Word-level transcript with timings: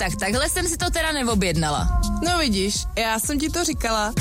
Tak 0.00 0.16
takhle 0.16 0.48
jsem 0.48 0.68
si 0.68 0.76
to 0.76 0.90
teda 0.90 1.12
neobjednala. 1.12 2.00
No 2.24 2.38
vidíš, 2.38 2.74
já 2.98 3.18
jsem 3.18 3.38
ti 3.38 3.48
to 3.48 3.64
říkala. 3.64 4.14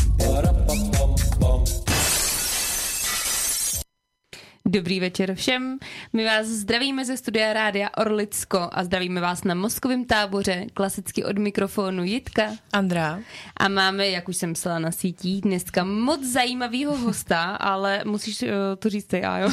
Dobrý 4.66 5.00
večer 5.00 5.36
všem. 5.36 5.80
My 6.14 6.26
vás 6.26 6.48
zdravíme 6.48 7.06
ze 7.06 7.18
studia 7.18 7.54
Rádia 7.54 7.90
Orlicko 7.98 8.70
a 8.72 8.84
zdravíme 8.84 9.22
vás 9.22 9.44
na 9.44 9.56
mozkovém 9.56 10.06
táboře, 10.06 10.66
klasicky 10.74 11.24
od 11.24 11.38
mikrofonu 11.38 12.04
Jitka. 12.04 12.56
Andrá. 12.74 13.20
A 13.58 13.68
máme, 13.68 14.10
jak 14.10 14.30
už 14.30 14.38
jsem 14.38 14.54
psala 14.54 14.80
na 14.80 14.92
sítích, 14.92 15.42
dneska 15.42 15.84
moc 15.84 16.26
zajímavého 16.26 16.98
hosta, 16.98 17.44
ale 17.44 18.02
musíš 18.06 18.42
uh, 18.42 18.50
to 18.80 18.90
říct 18.90 19.06
ty, 19.06 19.22
jo? 19.42 19.50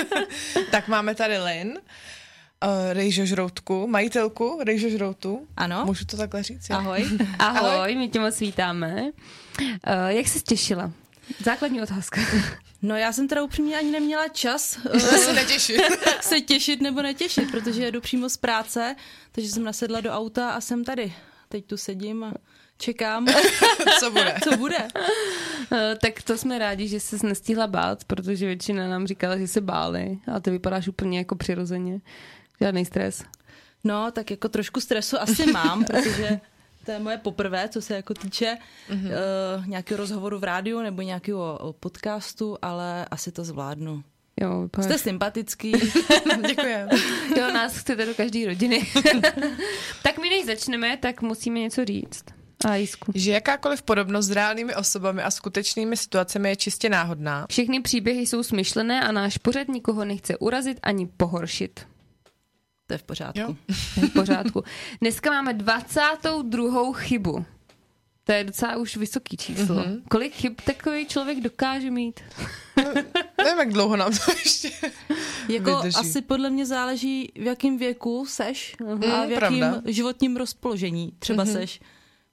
tak 0.70 0.88
máme 0.88 1.14
tady 1.14 1.38
Lynn, 1.38 1.78
uh, 2.64 2.92
Rejžo 2.92 3.26
Žroutku, 3.26 3.86
majitelku 3.86 4.60
Rejžo 4.66 4.88
Žroutu. 4.88 5.46
Ano. 5.56 5.82
Můžu 5.86 6.04
to 6.04 6.16
takhle 6.16 6.42
říct? 6.42 6.70
Ahoj. 6.70 7.04
Ahoj, 7.38 7.70
Ahoj. 7.70 7.94
my 7.96 8.08
tě 8.08 8.20
moc 8.20 8.40
vítáme. 8.40 9.02
Uh, 9.62 10.06
jak 10.08 10.28
jsi 10.28 10.40
těšila? 10.40 10.92
Základní 11.44 11.82
otázka. 11.82 12.20
No 12.82 12.96
já 12.96 13.12
jsem 13.12 13.28
teda 13.28 13.42
upřímně 13.42 13.76
ani 13.78 13.90
neměla 13.90 14.28
čas 14.28 14.78
se 15.24 15.32
netěšit. 15.32 15.80
se 16.20 16.40
těšit 16.40 16.80
nebo 16.80 17.02
netěšit, 17.02 17.50
protože 17.50 17.84
jedu 17.84 18.00
přímo 18.00 18.28
z 18.28 18.36
práce, 18.36 18.96
takže 19.32 19.50
jsem 19.50 19.64
nasedla 19.64 20.00
do 20.00 20.10
auta 20.10 20.50
a 20.50 20.60
jsem 20.60 20.84
tady. 20.84 21.12
Teď 21.48 21.64
tu 21.66 21.76
sedím 21.76 22.24
a 22.24 22.34
čekám. 22.78 23.26
Co 24.00 24.10
bude? 24.10 24.34
Co 24.44 24.56
bude? 24.56 24.88
Tak 26.02 26.22
to 26.22 26.38
jsme 26.38 26.58
rádi, 26.58 26.88
že 26.88 27.00
jsi 27.00 27.26
nestihla 27.26 27.66
bát, 27.66 28.04
protože 28.04 28.46
většina 28.46 28.88
nám 28.88 29.06
říkala, 29.06 29.38
že 29.38 29.48
se 29.48 29.60
báli 29.60 30.18
a 30.34 30.40
ty 30.40 30.50
vypadáš 30.50 30.88
úplně 30.88 31.18
jako 31.18 31.36
přirozeně. 31.36 32.00
Žádný 32.60 32.84
stres. 32.84 33.24
No, 33.84 34.10
tak 34.10 34.30
jako 34.30 34.48
trošku 34.48 34.80
stresu 34.80 35.20
asi 35.20 35.46
mám, 35.52 35.84
protože 35.84 36.40
to 36.84 36.90
je 36.90 36.98
moje 36.98 37.18
poprvé, 37.18 37.68
co 37.68 37.82
se 37.82 37.94
jako 37.94 38.14
týče 38.14 38.56
mm-hmm. 38.90 39.10
uh, 39.58 39.66
nějakého 39.66 39.98
rozhovoru 39.98 40.38
v 40.38 40.44
rádiu 40.44 40.80
nebo 40.80 41.02
nějakého 41.02 41.74
podcastu, 41.80 42.58
ale 42.62 43.06
asi 43.10 43.32
to 43.32 43.44
zvládnu. 43.44 44.04
Jo, 44.40 44.62
vypadáš... 44.62 44.90
Jste 44.90 44.98
sympatický. 44.98 45.72
Děkuji. 46.46 46.76
Jo, 47.38 47.52
nás 47.54 47.78
chcete 47.78 48.06
do 48.06 48.14
každé 48.14 48.46
rodiny. 48.46 48.86
tak 50.02 50.18
my 50.18 50.28
než 50.28 50.46
začneme, 50.46 50.96
tak 50.96 51.22
musíme 51.22 51.60
něco 51.60 51.84
říct. 51.84 52.24
A 52.64 52.74
jisku. 52.74 53.12
Že 53.14 53.32
jakákoliv 53.32 53.82
podobnost 53.82 54.26
s 54.26 54.30
reálnými 54.30 54.74
osobami 54.74 55.22
a 55.22 55.30
skutečnými 55.30 55.96
situacemi 55.96 56.48
je 56.48 56.56
čistě 56.56 56.88
náhodná. 56.88 57.46
Všechny 57.50 57.80
příběhy 57.82 58.26
jsou 58.26 58.42
smyšlené 58.42 59.00
a 59.00 59.12
náš 59.12 59.38
pořad 59.38 59.68
nikoho 59.68 60.04
nechce 60.04 60.36
urazit 60.36 60.78
ani 60.82 61.06
pohoršit. 61.06 61.86
To 62.88 62.94
je 62.94 62.98
v 62.98 63.02
pořádku. 63.02 63.40
Jo. 63.40 63.54
V 64.08 64.12
pořádku. 64.12 64.64
Dneska 65.00 65.30
máme 65.30 65.52
22. 65.54 66.92
chybu. 66.92 67.44
To 68.24 68.32
je 68.32 68.44
docela 68.44 68.76
už 68.76 68.96
vysoký 68.96 69.36
číslo. 69.36 69.76
Mm-hmm. 69.76 70.02
Kolik 70.10 70.34
chyb 70.34 70.52
takový 70.64 71.06
člověk 71.06 71.40
dokáže 71.40 71.90
mít? 71.90 72.20
No, 72.76 72.84
nevím, 73.44 73.58
jak 73.58 73.72
dlouho 73.72 73.96
nám 73.96 74.12
to 74.12 74.32
ještě 74.32 74.70
Jako 75.48 75.76
vydrží. 75.76 75.96
asi 75.96 76.22
podle 76.22 76.50
mě 76.50 76.66
záleží, 76.66 77.32
v 77.34 77.42
jakém 77.42 77.78
věku 77.78 78.26
seš 78.28 78.76
mm, 78.80 79.04
a 79.12 79.26
v 79.26 79.30
jakém 79.30 79.82
životním 79.86 80.36
rozpoložení 80.36 81.12
třeba 81.18 81.44
mm-hmm. 81.44 81.52
seš 81.52 81.80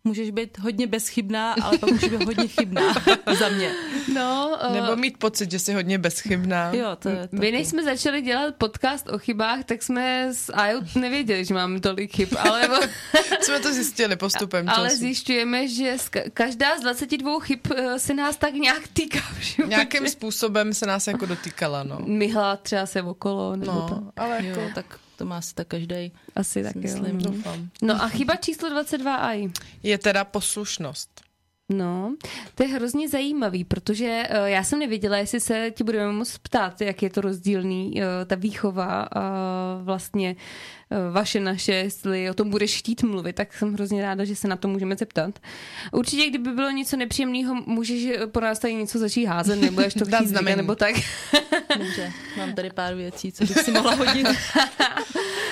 můžeš 0.05 0.31
být 0.31 0.57
hodně 0.57 0.87
bezchybná, 0.87 1.53
ale 1.61 1.77
pak 1.77 1.91
můžeš 1.91 2.09
být 2.09 2.23
hodně 2.23 2.47
chybná 2.47 2.81
za 3.39 3.49
mě. 3.49 3.71
No, 4.13 4.59
uh, 4.67 4.73
Nebo 4.73 4.95
mít 4.95 5.17
pocit, 5.17 5.51
že 5.51 5.59
jsi 5.59 5.73
hodně 5.73 5.97
bezchybná. 5.97 6.73
Jo, 6.73 6.95
to 6.99 7.09
je 7.09 7.29
My 7.31 7.51
než 7.51 7.67
jsme 7.67 7.83
začali 7.83 8.21
dělat 8.21 8.55
podcast 8.55 9.09
o 9.09 9.17
chybách, 9.17 9.63
tak 9.63 9.83
jsme 9.83 10.27
s 10.33 10.53
Ajo 10.53 10.81
nevěděli, 10.95 11.45
že 11.45 11.53
máme 11.53 11.79
tolik 11.79 12.15
chyb, 12.15 12.29
ale... 12.39 12.69
jsme 13.41 13.59
to 13.59 13.73
zjistili 13.73 14.15
postupem 14.15 14.67
času. 14.67 14.79
Ale 14.79 14.89
zjišťujeme, 14.89 15.67
že 15.67 15.97
každá 16.33 16.77
z 16.77 16.81
22 16.81 17.39
chyb 17.39 17.59
eh, 17.75 17.99
se 17.99 18.13
nás 18.13 18.37
tak 18.37 18.53
nějak 18.53 18.88
týká. 18.88 19.19
Všude. 19.39 19.67
Nějakým 19.67 20.09
způsobem 20.09 20.73
se 20.73 20.85
nás 20.85 21.07
jako 21.07 21.25
dotýkala, 21.25 21.83
no. 21.83 21.99
Myhla 22.05 22.57
třeba 22.57 22.85
se 22.85 23.01
okolo. 23.01 23.55
Nebo 23.55 23.71
no, 23.71 23.88
to. 23.89 24.03
ale 24.17 24.45
jako... 24.45 24.59
Jo, 24.59 24.69
tak 24.75 24.99
to 25.15 25.25
má 25.25 25.37
asi 25.37 25.55
tak 25.55 25.67
každý. 25.67 26.11
Asi 26.35 26.63
tak 26.63 26.75
myslím. 26.75 27.19
Jo, 27.19 27.31
doufám. 27.31 27.69
No 27.81 28.03
a 28.03 28.07
chyba 28.07 28.35
číslo 28.35 28.69
22 28.69 29.15
aj. 29.15 29.49
Je 29.83 29.97
teda 29.97 30.23
poslušnost. 30.23 31.25
No, 31.69 32.15
to 32.55 32.63
je 32.63 32.69
hrozně 32.69 33.09
zajímavý, 33.09 33.63
protože 33.63 34.23
uh, 34.29 34.45
já 34.45 34.63
jsem 34.63 34.79
nevěděla, 34.79 35.17
jestli 35.17 35.39
se 35.39 35.71
ti 35.71 35.83
budeme 35.83 36.11
moct 36.11 36.37
ptát, 36.37 36.81
jak 36.81 37.01
je 37.01 37.09
to 37.09 37.21
rozdílný, 37.21 37.93
uh, 37.95 38.01
ta 38.25 38.35
výchova 38.35 39.09
uh, 39.15 39.85
vlastně 39.85 40.35
uh, 40.35 40.45
vaše, 41.12 41.40
naše, 41.40 41.73
jestli 41.73 42.29
o 42.29 42.34
tom 42.34 42.50
budeš 42.50 42.78
chtít 42.78 43.03
mluvit, 43.03 43.35
tak 43.35 43.53
jsem 43.53 43.73
hrozně 43.73 44.01
ráda, 44.01 44.25
že 44.25 44.35
se 44.35 44.47
na 44.47 44.56
to 44.56 44.68
můžeme 44.68 44.96
zeptat. 44.96 45.40
Určitě, 45.91 46.29
kdyby 46.29 46.51
bylo 46.51 46.72
něco 46.72 46.97
nepříjemného, 46.97 47.56
můžeš 47.66 48.07
po 48.31 48.40
nás 48.40 48.59
tady 48.59 48.73
něco 48.73 49.00
začít 49.00 49.25
házet, 49.25 49.56
nebo 49.56 49.81
až 49.85 49.94
to 49.94 50.06
chtít 50.06 50.28
znamení. 50.28 50.57
nebo 50.57 50.75
tak. 50.75 50.95
Může. 51.78 52.12
Mám 52.38 52.53
tady 52.53 52.69
pár 52.69 52.95
věcí, 52.95 53.31
co 53.31 53.45
bych 53.45 53.57
si 53.57 53.72
mohla 53.72 53.95
hodit. 53.95 54.28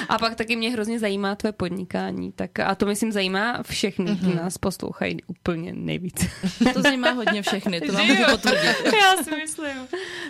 a 0.10 0.18
pak 0.18 0.36
taky 0.36 0.56
mě 0.56 0.72
hrozně 0.72 1.00
zajímá 1.00 1.36
tvoje 1.36 1.52
podnikání, 1.52 2.32
tak 2.32 2.60
a 2.60 2.76
to 2.76 2.86
myslím 2.86 3.12
zajímá 3.12 3.64
všechny, 3.64 4.12
mm-hmm. 4.12 4.36
nás 4.36 4.58
poslouchají 4.58 5.18
úplně 5.28 5.74
nejvíc. 5.74 6.26
to 6.74 6.82
zajímá 6.82 7.12
hodně 7.12 7.42
všechny, 7.42 7.82
to 7.82 7.94
vám 7.94 8.08
můžu 8.08 8.24
potvrdit. 8.32 8.76
Já 8.86 9.24
si 9.24 9.36
myslím. 9.36 9.88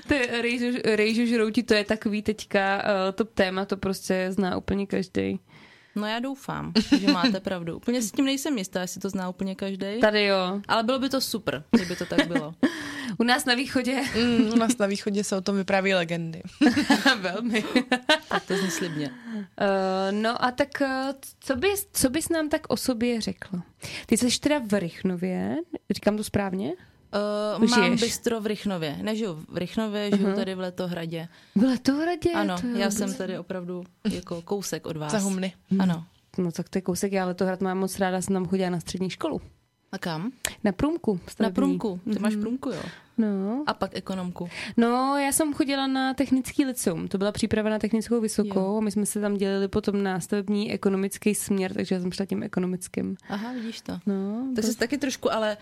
To 0.08 0.16
rejžu, 0.42 0.78
rejžu 0.86 1.26
žrouti, 1.26 1.64
to 1.64 1.74
je 1.74 1.84
takový 1.84 2.22
teďka 2.22 2.78
uh, 2.78 3.16
top 3.16 3.30
téma, 3.34 3.66
to 3.66 3.78
prostě 3.78 4.28
zná 4.30 4.58
úplně 4.58 4.88
každý. 4.96 5.40
No 5.96 6.08
já 6.08 6.20
doufám, 6.20 6.74
že 7.00 7.12
máte 7.12 7.40
pravdu. 7.40 7.78
Úplně 7.78 8.02
s 8.02 8.12
tím 8.12 8.26
nejsem 8.26 8.58
jistá, 8.58 8.82
jestli 8.82 9.02
to 9.02 9.10
zná 9.10 9.30
úplně 9.30 9.56
každý. 9.56 10.00
Tady 10.02 10.26
jo. 10.26 10.62
Ale 10.68 10.84
bylo 10.84 11.00
by 11.00 11.10
to 11.10 11.22
super, 11.22 11.64
kdyby 11.72 11.96
to 11.96 12.06
tak 12.06 12.28
bylo. 12.28 12.56
U 13.18 13.24
nás 13.24 13.46
na 13.46 13.56
východě. 13.56 14.02
Mm, 14.16 14.54
u 14.54 14.56
nás 14.56 14.78
na 14.78 14.88
východě 14.88 15.24
se 15.24 15.36
o 15.36 15.42
tom 15.42 15.56
vypráví 15.56 15.94
legendy. 15.94 16.42
Velmi. 17.20 17.64
tak 18.30 18.46
to 18.46 18.58
zní 18.58 18.72
slibně. 18.72 19.12
Uh, 19.36 19.46
no 20.12 20.46
a 20.46 20.52
tak 20.52 20.70
uh, 20.82 20.88
co 21.40 21.56
bys, 21.56 21.88
co 21.94 22.10
bys 22.10 22.30
nám 22.30 22.50
tak 22.50 22.62
o 22.70 22.78
sobě 22.78 23.22
řekla? 23.22 23.64
Ty 24.06 24.18
jsi 24.18 24.40
teda 24.40 24.60
v 24.60 24.80
Rychnově, 24.80 25.56
říkám 25.92 26.18
to 26.18 26.24
správně? 26.24 26.74
Uh, 27.60 27.70
mám 27.70 27.96
bistro 27.96 28.42
v 28.42 28.46
Rychnově. 28.46 28.98
Nežiju 29.02 29.34
v 29.50 29.58
Rychnově, 29.58 30.12
žiju 30.16 30.28
uh-huh. 30.28 30.36
tady 30.36 30.56
v 30.56 30.60
Letohradě. 30.60 31.28
V 31.56 31.64
Letohradě? 31.64 32.32
Ano, 32.32 32.56
já 32.76 32.92
jsem 32.92 33.14
tady 33.14 33.40
opravdu 33.40 33.84
jako 34.12 34.42
kousek 34.42 34.88
od 34.88 34.98
vás. 34.98 35.12
Za 35.12 35.20
humny. 35.20 35.54
Ano. 35.80 36.06
No 36.38 36.52
tak 36.52 36.70
to 36.70 36.78
je 36.78 36.82
kousek, 36.82 37.12
já 37.12 37.26
Letohrad 37.26 37.62
mám 37.62 37.78
moc 37.78 38.00
ráda, 38.00 38.22
jsem 38.22 38.34
tam 38.34 38.46
chodila 38.46 38.70
na 38.70 38.80
střední 38.80 39.10
školu. 39.10 39.42
A 39.92 39.98
kam? 39.98 40.32
Na 40.64 40.72
průmku. 40.72 41.20
Stavební. 41.28 41.52
Na 41.52 41.56
průmku. 41.56 42.00
Ty 42.04 42.10
mm-hmm. 42.10 42.22
máš 42.22 42.36
průmku, 42.36 42.70
jo? 42.70 42.82
No. 43.18 43.64
A 43.68 43.74
pak 43.74 43.92
ekonomku. 43.94 44.50
No, 44.78 45.18
já 45.18 45.32
jsem 45.32 45.54
chodila 45.54 45.88
na 45.88 46.14
technický 46.14 46.66
liceum. 46.66 47.08
To 47.08 47.18
byla 47.18 47.32
příprava 47.32 47.70
na 47.70 47.80
technickou 47.80 48.22
vysokou. 48.22 48.60
Jo. 48.60 48.82
My 48.82 48.92
jsme 48.92 49.06
se 49.06 49.22
tam 49.22 49.34
dělili 49.34 49.68
potom 49.68 50.04
na 50.04 50.20
stavební 50.20 50.72
ekonomický 50.72 51.36
směr, 51.36 51.74
takže 51.74 51.96
já 51.96 52.02
jsem 52.02 52.12
šla 52.12 52.26
tím 52.26 52.44
ekonomickým. 52.44 53.16
Aha, 53.30 53.54
vidíš 53.54 53.82
to. 53.82 54.00
No, 54.06 54.48
tak 54.56 54.66
to... 54.66 54.72
jsi 54.72 54.78
taky 54.78 54.98
trošku, 54.98 55.34
ale 55.34 55.58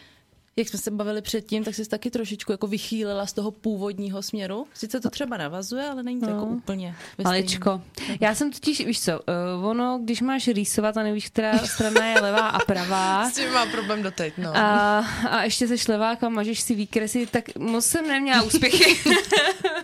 jak 0.55 0.69
jsme 0.69 0.79
se 0.79 0.91
bavili 0.91 1.21
předtím, 1.21 1.63
tak 1.63 1.75
jsi 1.75 1.89
taky 1.89 2.11
trošičku 2.11 2.51
jako 2.51 2.67
vychýlila 2.67 3.25
z 3.25 3.33
toho 3.33 3.51
původního 3.51 4.21
směru. 4.21 4.67
Sice 4.73 4.99
to 4.99 5.09
třeba 5.09 5.37
navazuje, 5.37 5.85
ale 5.85 6.03
není 6.03 6.19
to 6.19 6.25
no. 6.25 6.33
jako 6.33 6.45
úplně 6.45 6.95
Maličko. 7.23 7.81
Já 8.19 8.35
jsem 8.35 8.51
totiž, 8.51 8.85
víš 8.85 9.01
co, 9.01 9.19
uh, 9.59 9.65
ono, 9.65 9.99
když 10.03 10.21
máš 10.21 10.47
rýsovat 10.47 10.97
a 10.97 11.03
nevíš, 11.03 11.27
která 11.27 11.57
strana 11.57 12.05
je 12.05 12.21
levá 12.21 12.47
a 12.47 12.65
pravá. 12.65 13.29
S 13.29 13.35
tím 13.35 13.51
mám 13.51 13.71
problém 13.71 14.03
doteď, 14.03 14.33
no. 14.37 14.57
A, 14.57 14.99
a 15.29 15.43
ještě 15.43 15.77
se 15.77 15.91
levák 15.91 16.23
a 16.23 16.29
mažeš 16.29 16.61
si 16.61 16.75
výkresy, 16.75 17.27
tak 17.31 17.55
moc 17.55 17.85
jsem 17.85 18.07
neměla 18.07 18.41
úspěchy 18.41 18.95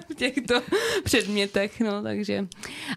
v 0.10 0.16
těchto 0.16 0.62
předmětech, 1.04 1.80
no, 1.80 2.04
takže. 2.04 2.48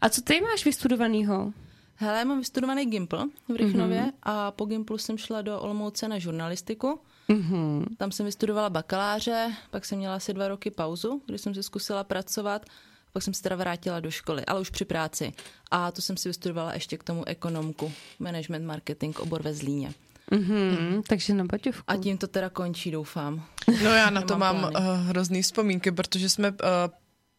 A 0.00 0.08
co 0.08 0.22
ty 0.22 0.40
máš 0.40 0.64
vystudovanýho? 0.64 1.52
Hele, 1.94 2.18
já 2.18 2.24
mám 2.24 2.38
vystudovaný 2.38 2.86
Gimpl 2.86 3.24
v 3.48 3.56
Rychnově 3.56 4.00
mm-hmm. 4.00 4.12
a 4.22 4.50
po 4.50 4.64
Gimplu 4.64 4.98
jsem 4.98 5.18
šla 5.18 5.42
do 5.42 5.60
Olomouce 5.60 6.08
na 6.08 6.18
žurnalistiku. 6.18 7.00
Mm-hmm. 7.30 7.84
Tam 7.96 8.12
jsem 8.12 8.26
vystudovala 8.26 8.70
bakaláře, 8.70 9.52
pak 9.70 9.84
jsem 9.84 9.98
měla 9.98 10.14
asi 10.14 10.34
dva 10.34 10.48
roky 10.48 10.70
pauzu, 10.70 11.22
kdy 11.26 11.38
jsem 11.38 11.54
si 11.54 11.62
zkusila 11.62 12.04
pracovat, 12.04 12.66
pak 13.12 13.22
jsem 13.22 13.34
se 13.34 13.42
teda 13.42 13.56
vrátila 13.56 14.00
do 14.00 14.10
školy, 14.10 14.46
ale 14.46 14.60
už 14.60 14.70
při 14.70 14.84
práci. 14.84 15.32
A 15.70 15.92
to 15.92 16.02
jsem 16.02 16.16
si 16.16 16.28
vystudovala 16.28 16.74
ještě 16.74 16.98
k 16.98 17.04
tomu 17.04 17.28
ekonomku, 17.28 17.92
management 18.18 18.66
marketing, 18.66 19.20
obor 19.20 19.42
ve 19.42 19.54
Zlíně. 19.54 19.94
Mm-hmm, 20.32 21.02
takže 21.08 21.34
na 21.34 21.44
baťovku. 21.44 21.82
A 21.86 21.96
tím 21.96 22.18
to 22.18 22.26
teda 22.26 22.50
končí, 22.50 22.90
doufám. 22.90 23.44
No 23.84 23.90
já 23.90 24.10
na 24.10 24.22
to 24.28 24.38
mám 24.38 24.64
uh, 24.64 24.70
hrozný 25.08 25.42
vzpomínky, 25.42 25.92
protože 25.92 26.28
jsme 26.28 26.50
uh, 26.50 26.56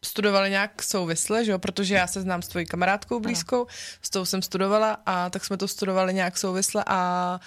studovali 0.04 0.50
nějak 0.50 0.82
souvisle, 0.82 1.44
že 1.44 1.52
jo? 1.52 1.58
protože 1.58 1.94
já 1.94 2.06
se 2.06 2.20
znám 2.20 2.42
s 2.42 2.48
tvojí 2.48 2.66
kamarádkou 2.66 3.20
blízkou, 3.20 3.56
ano. 3.56 3.66
s 4.02 4.10
tou 4.10 4.24
jsem 4.24 4.42
studovala 4.42 4.96
a 5.06 5.30
tak 5.30 5.44
jsme 5.44 5.56
to 5.56 5.68
studovali 5.68 6.14
nějak 6.14 6.38
souvisle 6.38 6.84
a 6.86 7.40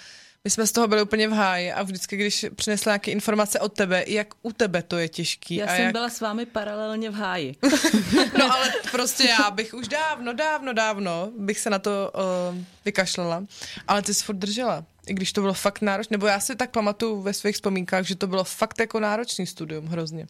My 0.46 0.50
jsme 0.50 0.66
z 0.66 0.72
toho 0.72 0.88
byli 0.88 1.02
úplně 1.02 1.28
v 1.28 1.32
háji 1.32 1.72
a 1.72 1.82
vždycky, 1.82 2.16
když 2.16 2.46
přinesla 2.54 2.90
nějaké 2.92 3.10
informace 3.10 3.60
od 3.60 3.72
tebe, 3.72 4.04
jak 4.06 4.34
u 4.42 4.52
tebe 4.52 4.82
to 4.82 4.98
je 4.98 5.08
těžký. 5.08 5.54
Já 5.54 5.66
a 5.66 5.68
jsem 5.68 5.84
jak... 5.84 5.92
byla 5.92 6.08
s 6.08 6.20
vámi 6.20 6.46
paralelně 6.46 7.10
v 7.10 7.14
háji. 7.14 7.56
No 8.38 8.52
ale 8.54 8.72
prostě 8.90 9.28
já 9.28 9.50
bych 9.50 9.74
už 9.74 9.88
dávno, 9.88 10.32
dávno, 10.32 10.72
dávno 10.72 11.32
bych 11.38 11.58
se 11.58 11.70
na 11.70 11.78
to 11.78 12.12
uh, 12.14 12.58
vykašlala. 12.84 13.44
Ale 13.88 14.02
ty 14.02 14.14
jsi 14.14 14.24
furt 14.24 14.36
držela. 14.36 14.84
I 15.06 15.14
když 15.14 15.32
to 15.32 15.40
bylo 15.40 15.54
fakt 15.54 15.80
náročné. 15.80 16.14
Nebo 16.14 16.26
já 16.26 16.40
si 16.40 16.56
tak 16.56 16.70
pamatuju 16.70 17.22
ve 17.22 17.32
svých 17.32 17.54
vzpomínkách, 17.54 18.04
že 18.04 18.16
to 18.16 18.26
bylo 18.26 18.44
fakt 18.44 18.80
jako 18.80 19.00
náročný 19.00 19.46
studium 19.46 19.86
hrozně. 19.86 20.26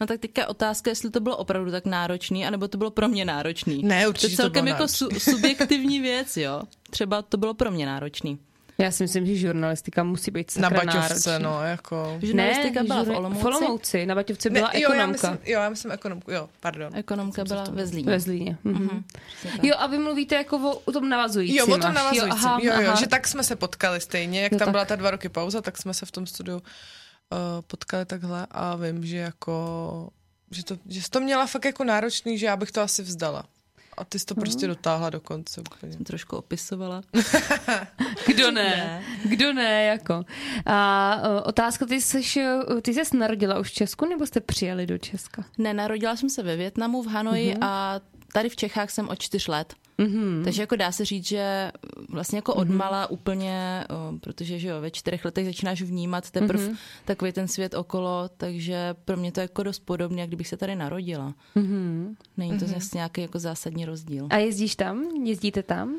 No 0.00 0.06
tak 0.06 0.20
teďka 0.20 0.46
otázka, 0.46 0.90
jestli 0.90 1.10
to 1.10 1.20
bylo 1.20 1.36
opravdu 1.36 1.70
tak 1.70 1.84
náročný, 1.84 2.46
anebo 2.46 2.68
to 2.68 2.78
bylo 2.78 2.90
pro 2.90 3.08
mě 3.08 3.24
náročný. 3.24 3.82
Ne, 3.82 4.02
to 4.02 4.08
určitě 4.08 4.32
je 4.32 4.36
to 4.36 4.42
celkem 4.42 4.64
bylo 4.64 4.74
jako 4.74 4.88
su- 4.88 5.20
subjektivní 5.20 6.00
věc, 6.00 6.36
jo. 6.36 6.62
Třeba 6.90 7.22
to 7.22 7.36
bylo 7.36 7.54
pro 7.54 7.70
mě 7.70 7.86
náročný. 7.86 8.38
Já 8.80 8.90
si 8.90 9.02
myslím, 9.04 9.26
že 9.26 9.36
žurnalistika 9.36 10.02
musí 10.02 10.30
být 10.30 10.56
Na 10.56 10.68
sakra 10.70 10.84
Baťovce, 10.84 11.30
náročná. 11.30 11.38
no, 11.50 11.64
jako... 11.64 12.18
Žurnalistika 12.22 12.82
byla 12.82 13.02
v 13.02 13.06
žur- 13.06 13.16
Olomouci, 13.16 13.42
V 13.42 13.46
Olomouci, 13.46 14.06
na 14.06 14.14
Baťovce 14.14 14.50
byla 14.50 14.70
jo, 14.74 14.80
já 14.82 14.88
ekonomka. 14.88 15.12
myslím, 15.30 15.38
jo, 15.52 15.60
já 15.60 15.68
myslím 15.68 15.92
ekonomku, 15.92 16.30
jo, 16.32 16.48
pardon. 16.60 16.92
ekonomka 16.96 17.44
byla 17.44 17.64
ve 17.70 17.86
Zlíně. 17.86 18.10
Ve 18.10 18.20
Zlíně. 18.20 18.58
Mhm. 18.64 19.04
Tak. 19.42 19.64
Jo, 19.64 19.74
a 19.78 19.86
vy 19.86 19.98
mluvíte 19.98 20.34
jako 20.34 20.56
o, 20.56 20.78
o 20.84 20.92
tom 20.92 21.08
navazujícím. 21.08 21.56
Jo, 21.58 21.64
o 21.74 21.78
tom 21.78 21.94
navazujícím. 21.94 22.28
Jo, 22.28 22.34
aha, 22.34 22.58
jo, 22.62 22.72
jo, 22.74 22.86
aha. 22.88 22.96
že 23.00 23.06
tak 23.06 23.28
jsme 23.28 23.44
se 23.44 23.56
potkali 23.56 24.00
stejně, 24.00 24.42
jak 24.42 24.52
Jo, 24.52 24.58
tam 24.58 24.66
tak. 24.66 24.72
byla 24.72 24.84
ta 24.84 24.96
dva 24.96 25.10
roky 25.10 25.28
pauza, 25.28 25.60
tak 25.62 25.78
jsme 25.78 25.94
se 25.94 26.06
v 26.06 26.10
tom 26.10 26.26
studiu 26.26 26.56
uh, 26.56 26.62
potkali 27.66 28.04
takhle 28.06 28.46
a 28.50 28.76
vím, 28.76 29.06
že 29.06 29.16
jako, 29.16 30.08
že 30.50 30.64
to, 30.64 30.76
že 30.88 31.02
jsi 31.02 31.10
to 31.10 31.20
měla 31.20 31.46
fakt 31.46 31.64
jako 31.64 31.84
náročný, 31.84 32.38
že 32.38 32.46
já 32.46 32.56
bych 32.56 32.72
to 32.72 32.80
asi 32.80 33.02
vzdala. 33.02 33.44
A 34.00 34.04
ty 34.04 34.18
jsi 34.18 34.26
to 34.26 34.34
prostě 34.34 34.66
dotáhla 34.66 35.10
do 35.10 35.20
konce 35.20 35.60
úplně. 35.60 35.92
Jsem 35.92 36.04
trošku 36.04 36.36
opisovala. 36.36 37.02
Kdo 38.26 38.50
ne? 38.50 39.02
Kdo 39.24 39.52
ne, 39.52 39.84
jako. 39.84 40.24
A 40.66 41.16
otázka, 41.44 41.86
ty 41.86 42.00
jsi, 42.00 42.22
ty 42.82 42.94
jsi 42.94 43.16
narodila 43.16 43.58
už 43.58 43.68
v 43.70 43.74
Česku, 43.74 44.06
nebo 44.08 44.26
jste 44.26 44.40
přijeli 44.40 44.86
do 44.86 44.98
Česka? 44.98 45.44
Ne, 45.58 45.74
narodila 45.74 46.16
jsem 46.16 46.30
se 46.30 46.42
ve 46.42 46.56
Větnamu, 46.56 47.02
v 47.02 47.06
Hanoji 47.06 47.50
Mhm. 47.54 47.62
a 47.62 48.00
tady 48.32 48.48
v 48.48 48.56
Čechách 48.56 48.90
jsem 48.90 49.08
od 49.08 49.18
čtyř 49.18 49.48
let. 49.48 49.74
Mm-hmm. 49.98 50.44
Takže 50.44 50.62
jako 50.62 50.76
dá 50.76 50.92
se 50.92 51.04
říct, 51.04 51.26
že 51.26 51.72
vlastně 52.08 52.38
jako 52.38 52.54
odmala 52.54 53.10
úplně, 53.10 53.84
o, 53.90 54.18
protože 54.18 54.58
že 54.58 54.68
jo, 54.68 54.80
ve 54.80 54.90
čtyřech 54.90 55.24
letech 55.24 55.46
začínáš 55.46 55.82
vnímat 55.82 56.30
teprve 56.30 56.64
Mhm. 56.64 56.72
mm-hmm. 56.72 57.04
takový 57.04 57.32
ten 57.32 57.48
svět 57.48 57.74
okolo, 57.74 58.30
takže 58.36 58.94
pro 59.04 59.16
mě 59.16 59.32
to 59.32 59.40
je 59.40 59.44
jako 59.44 59.62
dost 59.62 59.78
podobně, 59.78 60.20
jak 60.20 60.30
kdybych 60.30 60.48
se 60.48 60.56
tady 60.56 60.76
narodila. 60.76 61.34
Mhm. 61.54 61.66
Mm-hmm. 61.66 62.16
Není 62.36 62.58
to 62.58 62.64
mm-hmm. 62.64 62.94
nějaký 62.94 63.20
jako 63.20 63.38
zásadní 63.38 63.84
rozdíl. 63.84 64.26
A 64.30 64.36
jezdíš 64.36 64.76
tam? 64.76 65.02
Jezdíte 65.24 65.62
tam? 65.62 65.88
Uh, 65.88 65.96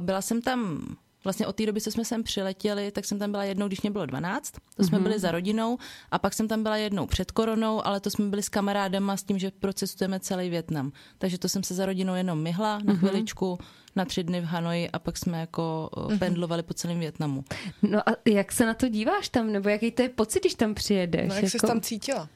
byla 0.00 0.22
jsem 0.22 0.42
tam 0.42 0.80
Vlastně 1.24 1.46
od 1.46 1.56
té 1.56 1.66
doby, 1.66 1.80
co 1.80 1.90
jsme 1.90 2.04
sem 2.04 2.22
přiletěli, 2.22 2.90
tak 2.90 3.04
jsem 3.04 3.18
tam 3.18 3.30
byla 3.30 3.44
jednou, 3.44 3.66
když 3.66 3.80
mě 3.80 3.90
bylo 3.90 4.06
12. 4.06 4.54
To 4.76 4.84
jsme 4.84 4.98
byli 4.98 5.18
za 5.18 5.30
rodinou. 5.30 5.78
A 6.10 6.18
pak 6.18 6.34
jsem 6.34 6.48
tam 6.48 6.62
byla 6.62 6.76
jednou 6.76 7.06
před 7.06 7.30
koronou, 7.30 7.86
ale 7.86 8.00
to 8.00 8.10
jsme 8.10 8.26
byli 8.26 8.42
s 8.42 8.48
kamarádama 8.48 9.16
s 9.16 9.22
tím, 9.22 9.38
že 9.38 9.50
procestujeme 9.50 10.20
celý 10.20 10.50
Větnam. 10.50 10.92
Takže 11.18 11.38
to 11.38 11.48
jsem 11.48 11.62
se 11.62 11.74
za 11.74 11.86
rodinou 11.86 12.14
jenom 12.14 12.42
myhla 12.42 12.78
na 12.84 12.94
chviličku, 12.94 13.58
na 13.96 14.04
tři 14.04 14.22
dny 14.22 14.40
v 14.40 14.44
Hanoji 14.44 14.90
a 14.90 14.98
pak 14.98 15.18
jsme 15.18 15.40
jako 15.40 15.90
uh, 15.96 16.18
pendlovali 16.18 16.62
po 16.62 16.74
celém 16.74 17.00
Větnamu. 17.00 17.44
No 17.82 18.08
a 18.08 18.12
jak 18.26 18.52
se 18.52 18.66
na 18.66 18.74
to 18.74 18.88
díváš 18.88 19.28
tam? 19.28 19.52
Nebo 19.52 19.68
jaký 19.68 19.90
to 19.90 20.02
je 20.02 20.08
pocit, 20.08 20.40
když 20.40 20.54
tam 20.54 20.74
přijedeš? 20.74 21.28
No, 21.28 21.34
jak 21.34 21.48
jsi 21.48 21.56
jako... 21.56 21.66
tam 21.66 21.80
cítila? 21.80 22.28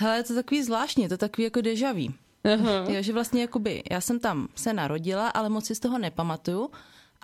Hele, 0.00 0.16
je 0.16 0.22
to 0.22 0.34
takový 0.34 0.62
zvláštní, 0.62 1.02
je 1.02 1.08
to 1.08 1.16
takový 1.16 1.44
jako 1.44 1.60
deja 1.60 1.92
vu. 1.92 2.08
Aha. 2.54 2.84
Jo, 2.88 3.02
že 3.02 3.12
vlastně 3.12 3.40
jakoby, 3.40 3.82
já 3.90 4.00
jsem 4.00 4.20
tam 4.20 4.48
se 4.54 4.72
narodila, 4.72 5.28
ale 5.28 5.48
moc 5.48 5.66
si 5.66 5.74
z 5.74 5.80
toho 5.80 5.98
nepamatuju. 5.98 6.70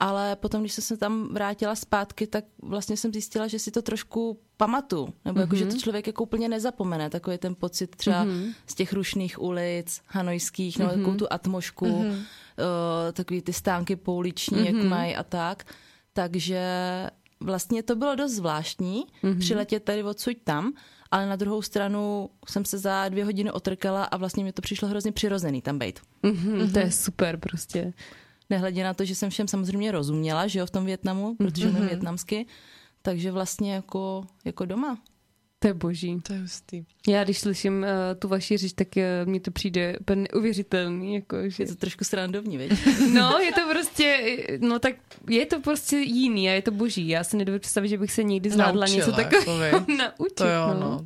Ale 0.02 0.36
potom, 0.36 0.60
když 0.60 0.72
jsem 0.72 0.84
se 0.84 0.96
tam 0.96 1.28
vrátila 1.34 1.74
zpátky, 1.74 2.26
tak 2.26 2.44
vlastně 2.62 2.96
jsem 2.96 3.12
zjistila, 3.12 3.46
že 3.46 3.58
si 3.58 3.70
to 3.70 3.82
trošku 3.82 4.40
pamatuju. 4.56 5.14
Nebo 5.24 5.40
jako, 5.40 5.56
že 5.56 5.66
to 5.66 5.78
člověk 5.78 6.06
jako 6.06 6.22
úplně 6.22 6.48
nezapomene. 6.48 7.10
Takový 7.10 7.38
ten 7.38 7.54
pocit 7.54 7.96
třeba 7.96 8.26
z 8.66 8.74
těch 8.74 8.92
rušných 8.92 9.42
ulic, 9.42 10.00
hanojských, 10.06 10.78
nebo 10.78 10.90
takovou 10.90 11.16
tu 11.16 11.26
atmošku, 11.32 11.86
uh, 11.86 12.04
takový 13.12 13.42
ty 13.42 13.52
stánky 13.52 13.96
pouliční, 13.96 14.66
jak 14.66 14.74
mají 14.84 15.16
a 15.16 15.22
tak. 15.22 15.64
Takže 16.12 16.62
vlastně 17.40 17.82
to 17.82 17.96
bylo 17.96 18.14
dost 18.14 18.32
zvláštní, 18.32 19.04
přiletět 19.38 19.84
tady 19.84 20.02
odsud 20.02 20.36
tam, 20.44 20.72
ale 21.10 21.26
na 21.26 21.36
druhou 21.36 21.62
stranu 21.62 22.30
jsem 22.48 22.64
se 22.64 22.78
za 22.78 23.08
dvě 23.08 23.24
hodiny 23.24 23.50
otrkala 23.50 24.04
a 24.04 24.16
vlastně 24.16 24.44
mi 24.44 24.52
to 24.52 24.62
přišlo 24.62 24.88
hrozně 24.88 25.12
přirozený 25.12 25.62
tam 25.62 25.78
být. 25.78 26.00
Mhm, 26.22 26.72
to 26.72 26.78
je 26.78 26.90
super 26.92 27.36
prostě. 27.36 27.92
Nehledě 28.52 28.84
na 28.84 28.94
to, 28.94 29.04
že 29.04 29.14
jsem 29.14 29.30
všem 29.30 29.48
samozřejmě 29.48 29.92
rozuměla, 29.92 30.46
že 30.46 30.58
jo, 30.58 30.66
v 30.66 30.70
tom 30.70 30.84
Větnamu, 30.84 31.34
protože 31.34 31.68
umím 31.68 31.86
větnamsky, 31.86 32.46
takže 33.02 33.32
vlastně 33.32 33.74
jako, 33.74 34.24
jako 34.44 34.64
doma. 34.64 34.98
To 35.58 35.68
je 35.68 35.74
boží. 35.74 36.20
To 36.22 36.32
je 36.32 36.40
hustý. 36.40 36.84
Já 37.08 37.24
když 37.24 37.38
slyším 37.38 37.78
uh, 37.78 37.88
tu 38.18 38.28
vaši 38.28 38.56
řeč, 38.56 38.72
tak 38.72 38.88
uh, 38.96 39.02
mně 39.30 39.40
to 39.40 39.50
přijde 39.50 39.98
úplně 39.98 40.26
neuvěřitelný. 40.32 41.14
Jako, 41.14 41.36
že... 41.48 41.62
Je 41.62 41.66
to 41.66 41.74
trošku 41.74 42.04
srandovní, 42.04 42.58
veď? 42.58 42.72
No, 43.12 43.38
je 43.38 43.52
to 43.52 43.60
prostě, 43.70 44.36
no 44.60 44.78
tak 44.78 44.94
je 45.30 45.46
to 45.46 45.60
prostě 45.60 45.96
jiný 45.96 46.48
a 46.48 46.52
je 46.52 46.62
to 46.62 46.70
boží. 46.70 47.08
Já 47.08 47.24
si 47.24 47.36
nedovedu 47.36 47.60
představit, 47.60 47.88
že 47.88 47.98
bych 47.98 48.12
se 48.12 48.24
někdy 48.24 48.50
zvládla 48.50 48.86
Naučila, 48.86 49.06
něco 49.06 49.12
takového 49.12 49.62
jako 49.62 49.92
naučit. 49.92 50.34
To 50.34 50.48
jo, 50.48 50.66
no. 50.66 50.80
no. 50.80 51.04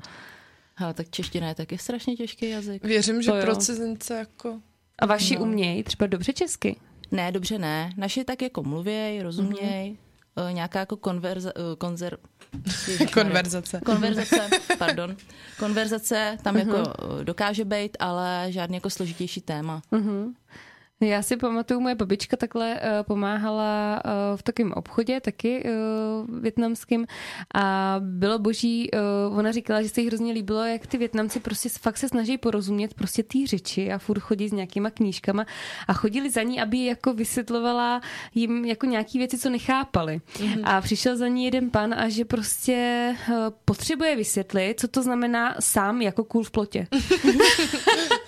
Ale 0.77 0.95
tak 0.95 1.11
čeština 1.11 1.49
je 1.49 1.55
taky 1.55 1.79
strašně 1.79 2.17
těžký 2.17 2.51
jazyk. 2.51 2.85
Věřím, 2.85 3.23
že 3.23 3.33
pro 3.33 3.57
cizince 3.57 4.15
jako... 4.15 4.61
A 4.99 5.07
vaši 5.07 5.35
no. 5.35 5.43
umějí 5.43 5.83
třeba 5.83 6.07
dobře 6.07 6.33
česky? 6.33 6.77
Ne, 7.11 7.33
dobře 7.33 7.59
ne. 7.59 7.93
Naši 7.97 8.25
tak 8.25 8.43
jako 8.43 8.63
mluvěj, 8.63 9.23
rozuměj, 9.23 9.97
mm-hmm. 10.37 10.53
nějaká 10.53 10.79
jako 10.79 10.97
konverza, 10.97 11.53
eh, 11.57 11.77
konzer... 11.79 12.19
Konverzace. 13.15 13.81
Konverzace, 13.85 14.49
pardon. 14.79 15.17
Konverzace 15.59 16.39
tam 16.43 16.57
jako 16.57 16.77
eh, 16.77 17.25
dokáže 17.25 17.65
být, 17.65 17.97
ale 18.01 18.47
žádný 18.49 18.75
jako 18.77 18.91
složitější 18.91 19.41
téma. 19.41 19.83
Já 21.01 21.23
si 21.23 21.37
pamatuju, 21.37 21.81
moje 21.81 21.95
babička 21.95 22.37
takhle 22.37 22.75
uh, 22.75 22.81
pomáhala 23.03 24.03
uh, 24.05 24.11
v 24.37 24.43
takovém 24.43 24.73
obchodě, 24.73 25.21
taky 25.21 25.65
uh, 25.65 26.41
větnamským 26.41 27.07
a 27.55 27.97
bylo 28.01 28.39
boží, 28.39 28.91
uh, 29.29 29.39
ona 29.39 29.53
říkala, 29.53 29.83
že 29.83 29.89
se 29.89 30.01
jí 30.01 30.07
hrozně 30.07 30.33
líbilo, 30.33 30.65
jak 30.65 30.87
ty 30.87 30.99
Větnamci 30.99 31.41
prostě 31.41 31.69
fakt 31.69 31.97
se 31.97 32.09
snaží 32.09 32.39
porozumět 32.39 32.95
prostě 32.95 33.23
té 33.23 33.39
řeči 33.47 33.93
a 33.93 33.99
furt 33.99 34.21
chodí 34.21 34.49
s 34.49 34.53
nějakýma 34.53 34.91
knížkama 34.91 35.47
a 35.89 35.93
chodili 35.93 36.31
za 36.31 36.43
ní, 36.43 36.61
aby 36.61 36.85
jako 36.85 37.15
vysvětlovala 37.15 38.01
jim 38.35 38.65
jako 38.65 38.87
nějaký 38.87 39.19
věci, 39.19 39.39
co 39.39 39.51
nechápali. 39.51 40.21
Mm-hmm. 40.35 40.61
A 40.65 40.81
přišel 40.81 41.17
za 41.17 41.29
ní 41.29 41.45
jeden 41.45 41.71
pan 41.71 41.95
a 41.95 42.09
že 42.09 42.25
prostě 42.25 43.15
uh, 43.29 43.35
potřebuje 43.65 44.17
vysvětlit, 44.17 44.81
co 44.81 44.89
to 44.89 45.03
znamená 45.03 45.55
sám 45.61 46.03
jako 46.03 46.25
kůl 46.25 46.45
v 46.45 46.51
plotě. 46.51 46.87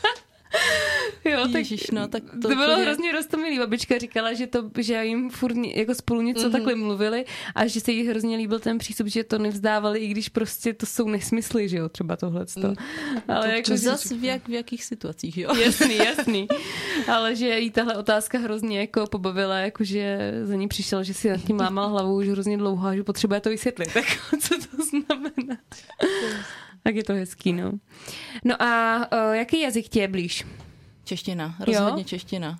Jo, 1.38 1.46
tak 1.46 1.54
Ježiš, 1.54 1.90
no, 1.90 2.08
tak 2.08 2.22
to 2.22 2.48
to, 2.48 2.48
bylo 2.48 2.72
úplně- 2.72 2.82
hrozně 2.84 3.12
rostomilý. 3.12 3.58
Babička 3.58 3.98
říkala, 3.98 4.32
že 4.32 4.46
to, 4.46 4.70
že 4.78 5.04
jim 5.04 5.30
furt 5.30 5.56
jako 5.56 5.94
spolu 5.94 6.20
něco 6.22 6.48
mm-hmm. 6.48 6.52
takhle 6.52 6.74
mluvili 6.74 7.24
a 7.54 7.66
že 7.66 7.80
se 7.80 7.92
jí 7.92 8.06
hrozně 8.06 8.36
líbil 8.36 8.58
ten 8.58 8.78
přístup, 8.78 9.06
že 9.06 9.24
to 9.24 9.38
nevzdávali, 9.38 9.98
i 9.98 10.08
když 10.08 10.28
prostě 10.28 10.74
to 10.74 10.86
jsou 10.86 11.08
nesmysly, 11.08 11.68
že 11.68 11.76
jo, 11.76 11.88
třeba 11.88 12.16
tohle. 12.16 12.46
Mm. 12.56 12.74
Ale 13.28 13.50
jako, 13.50 13.62
To 13.70 13.76
že, 13.76 13.78
zas 13.78 14.10
v, 14.10 14.24
jak, 14.24 14.48
v 14.48 14.52
jakých 14.52 14.84
situacích, 14.84 15.38
jo? 15.38 15.56
jasný, 15.56 15.96
jasný. 16.06 16.48
Ale 17.12 17.36
že 17.36 17.58
jí 17.58 17.70
tahle 17.70 17.96
otázka 17.96 18.38
hrozně 18.38 18.80
jako 18.80 19.06
pobavila, 19.06 19.58
jako 19.58 19.84
že 19.84 20.32
za 20.44 20.54
ní 20.54 20.68
přišel, 20.68 21.04
že 21.04 21.14
si 21.14 21.28
nad 21.30 21.40
tím 21.40 21.56
mámala 21.56 21.88
hlavu 21.88 22.16
už 22.16 22.28
hrozně 22.28 22.58
dlouho 22.58 22.88
a 22.88 22.94
že 22.94 23.04
potřebuje 23.04 23.40
to 23.40 23.50
vysvětlit. 23.50 23.88
Tak 23.98 24.04
co 24.40 24.54
to 24.54 24.82
znamená? 24.84 25.60
tak 26.82 26.94
je 26.96 27.04
to 27.04 27.12
hezký, 27.12 27.52
no. 27.52 27.72
No 28.44 28.62
a 28.62 28.96
uh, 29.12 29.34
jaký 29.34 29.60
jazyk 29.60 29.88
ti 29.88 29.98
je 29.98 30.08
blíž? 30.08 30.44
Čeština, 31.08 31.56
rozhodně 31.60 32.04
čeština. 32.04 32.58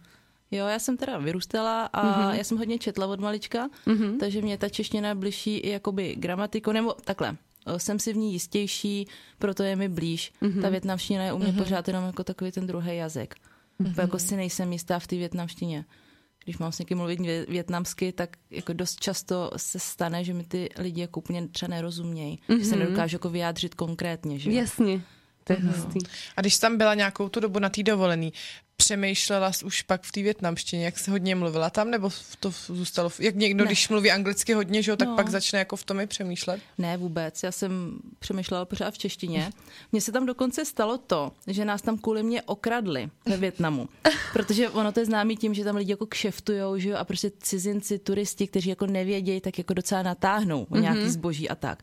Jo, 0.50 0.66
já 0.66 0.78
jsem 0.78 0.96
teda 0.96 1.18
vyrůstala 1.18 1.86
a 1.86 2.02
mm-hmm. 2.02 2.34
já 2.34 2.44
jsem 2.44 2.58
hodně 2.58 2.78
četla 2.78 3.06
od 3.06 3.20
malička, 3.20 3.68
mm-hmm. 3.86 4.18
takže 4.18 4.42
mě 4.42 4.58
ta 4.58 4.68
čeština 4.68 5.14
blíží 5.14 5.56
i 5.56 5.70
jakoby 5.70 6.14
gramatiku, 6.16 6.72
nebo 6.72 6.92
takhle. 6.92 7.36
Jsem 7.76 7.98
si 7.98 8.12
v 8.12 8.16
ní 8.16 8.32
jistější, 8.32 9.08
proto 9.38 9.62
je 9.62 9.76
mi 9.76 9.88
blíž. 9.88 10.32
Mm-hmm. 10.42 10.62
Ta 10.62 10.68
větnamština 10.68 11.24
je 11.24 11.32
u 11.32 11.38
mě 11.38 11.46
mm-hmm. 11.46 11.58
pořád 11.58 11.88
jenom 11.88 12.04
jako 12.04 12.24
takový 12.24 12.52
ten 12.52 12.66
druhý 12.66 12.96
jazyk. 12.96 13.34
Mm-hmm. 13.80 14.00
Jako 14.00 14.18
si 14.18 14.36
nejsem 14.36 14.72
jistá 14.72 14.98
v 14.98 15.06
té 15.06 15.16
větnamštině. 15.16 15.84
Když 16.44 16.58
mám 16.58 16.72
s 16.72 16.78
někým 16.78 16.98
mluvit 16.98 17.20
vě- 17.20 17.46
větnamsky, 17.48 18.12
tak 18.12 18.36
jako 18.50 18.72
dost 18.72 19.00
často 19.00 19.50
se 19.56 19.78
stane, 19.78 20.24
že 20.24 20.34
mi 20.34 20.44
ty 20.44 20.68
lidi 20.78 21.00
jako 21.00 21.20
úplně 21.20 21.48
třeba 21.48 21.70
nerozumějí. 21.70 22.40
Mm-hmm. 22.48 22.58
Že 22.58 22.64
se 22.64 22.76
nedokážu 22.76 23.14
jako 23.14 23.30
vyjádřit 23.30 23.74
konkrétně. 23.74 24.38
Že? 24.38 24.50
jo. 24.50 24.56
Jasně. 24.56 25.02
To 25.48 25.52
je 25.52 25.58
hustý. 25.62 25.98
A 26.36 26.40
když 26.40 26.54
jsi 26.54 26.60
tam 26.60 26.78
byla 26.78 26.94
nějakou 26.94 27.28
tu 27.28 27.40
dobu 27.40 27.58
na 27.58 27.68
té 27.68 27.82
dovolený, 27.82 28.32
přemýšlela 28.76 29.52
jsi 29.52 29.64
už 29.64 29.82
pak 29.82 30.02
v 30.02 30.12
té 30.12 30.22
větnamštině, 30.22 30.84
jak 30.84 30.98
se 30.98 31.10
hodně 31.10 31.34
mluvila 31.34 31.70
tam, 31.70 31.90
nebo 31.90 32.10
to 32.40 32.52
zůstalo, 32.66 33.10
jak 33.18 33.34
někdo, 33.34 33.64
ne. 33.64 33.68
když 33.68 33.88
mluví 33.88 34.10
anglicky 34.10 34.52
hodně, 34.52 34.82
že 34.82 34.90
jo, 34.90 34.96
tak 34.96 35.08
no. 35.08 35.16
pak 35.16 35.28
začne 35.28 35.58
jako 35.58 35.76
v 35.76 35.84
tom 35.84 36.00
i 36.00 36.06
přemýšlet? 36.06 36.60
Ne, 36.78 36.96
vůbec, 36.96 37.42
já 37.42 37.52
jsem 37.52 37.98
přemýšlela 38.18 38.64
pořád 38.64 38.94
v 38.94 38.98
češtině. 38.98 39.50
Mně 39.92 40.00
se 40.00 40.12
tam 40.12 40.26
dokonce 40.26 40.64
stalo 40.64 40.98
to, 40.98 41.32
že 41.46 41.64
nás 41.64 41.82
tam 41.82 41.98
kvůli 41.98 42.22
mě 42.22 42.42
okradli 42.42 43.10
ve 43.26 43.36
Větnamu, 43.36 43.88
protože 44.32 44.70
ono 44.70 44.92
to 44.92 45.00
je 45.00 45.06
známý 45.06 45.36
tím, 45.36 45.54
že 45.54 45.64
tam 45.64 45.76
lidi 45.76 45.92
jako 45.92 46.06
kšeftujou, 46.06 46.78
že 46.78 46.88
jo, 46.88 46.96
a 46.96 47.04
prostě 47.04 47.30
cizinci, 47.38 47.98
turisti, 47.98 48.46
kteří 48.46 48.68
jako 48.68 48.86
nevědějí, 48.86 49.40
tak 49.40 49.58
jako 49.58 49.74
docela 49.74 50.02
natáhnou 50.02 50.64
mm-hmm. 50.64 50.80
nějaký 50.80 51.10
zboží 51.10 51.48
a 51.48 51.54
tak. 51.54 51.82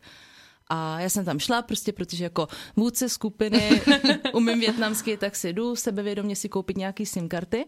A 0.70 1.00
já 1.00 1.10
jsem 1.10 1.26
tam 1.26 1.40
šla 1.40 1.62
prostě, 1.62 1.92
protože 1.92 2.24
jako 2.24 2.48
vůdce 2.76 3.10
skupiny 3.10 3.82
umím 4.34 4.60
větnamsky, 4.60 5.18
tak 5.18 5.36
si 5.36 5.54
jdu 5.54 5.76
sebevědomě 5.76 6.36
si 6.36 6.50
koupit 6.50 6.78
nějaký 6.78 7.06
SIM 7.06 7.30
karty. 7.30 7.66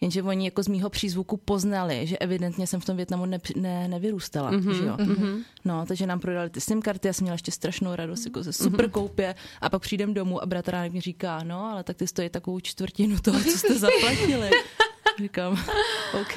Jenže 0.00 0.22
oni 0.22 0.44
jako 0.44 0.62
z 0.62 0.68
mýho 0.68 0.90
přízvuku 0.90 1.36
poznali, 1.36 2.06
že 2.06 2.18
evidentně 2.18 2.66
jsem 2.66 2.80
v 2.80 2.84
tom 2.84 2.96
Větnamu 2.96 3.26
ne, 3.26 3.38
ne, 3.56 3.88
nevyrůstala. 3.88 4.52
Mm-hmm, 4.52 4.74
že 4.74 4.84
jo? 4.84 4.96
Mm-hmm. 4.96 5.42
No, 5.64 5.86
takže 5.86 6.06
nám 6.06 6.20
prodali 6.20 6.50
ty 6.50 6.60
SIM 6.60 6.82
karty, 6.82 7.08
já 7.08 7.12
jsem 7.12 7.24
měla 7.24 7.34
ještě 7.34 7.52
strašnou 7.52 7.94
radost, 7.94 8.24
jako 8.24 8.42
ze 8.42 8.52
super 8.52 8.86
mm-hmm. 8.86 8.90
koupě. 8.90 9.34
A 9.60 9.70
pak 9.70 9.82
přijdem 9.82 10.14
domů 10.14 10.42
a 10.42 10.46
bratránek 10.46 10.92
mi 10.92 11.00
říká, 11.00 11.42
no, 11.42 11.64
ale 11.64 11.84
tak 11.84 11.96
ty 11.96 12.06
stojí 12.06 12.28
takovou 12.28 12.60
čtvrtinu 12.60 13.18
toho, 13.18 13.40
co 13.40 13.58
jste 13.58 13.78
zaplatili. 13.78 14.50
Říkám, 15.18 15.52
OK. 16.20 16.34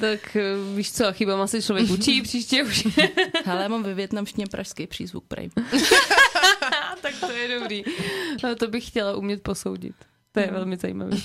Tak 0.00 0.36
eh, 0.36 0.42
víš 0.76 0.92
co, 0.92 1.12
chyba 1.12 1.46
se 1.46 1.62
člověk 1.62 1.90
učí, 1.90 2.22
příště 2.28 2.62
už. 2.62 2.88
Hele, 3.44 3.68
mám 3.68 3.82
ve 3.82 3.94
větnamštině 3.94 4.46
pražský 4.46 4.86
přízvuk 4.86 5.24
prej. 5.24 5.50
tak 7.02 7.14
to 7.20 7.32
je 7.32 7.58
dobrý. 7.58 7.84
No, 8.44 8.54
to 8.54 8.68
bych 8.68 8.86
chtěla 8.86 9.16
umět 9.16 9.42
posoudit. 9.42 9.94
To 10.32 10.40
je 10.40 10.46
mm. 10.46 10.54
velmi 10.54 10.76
zajímavé. 10.76 11.16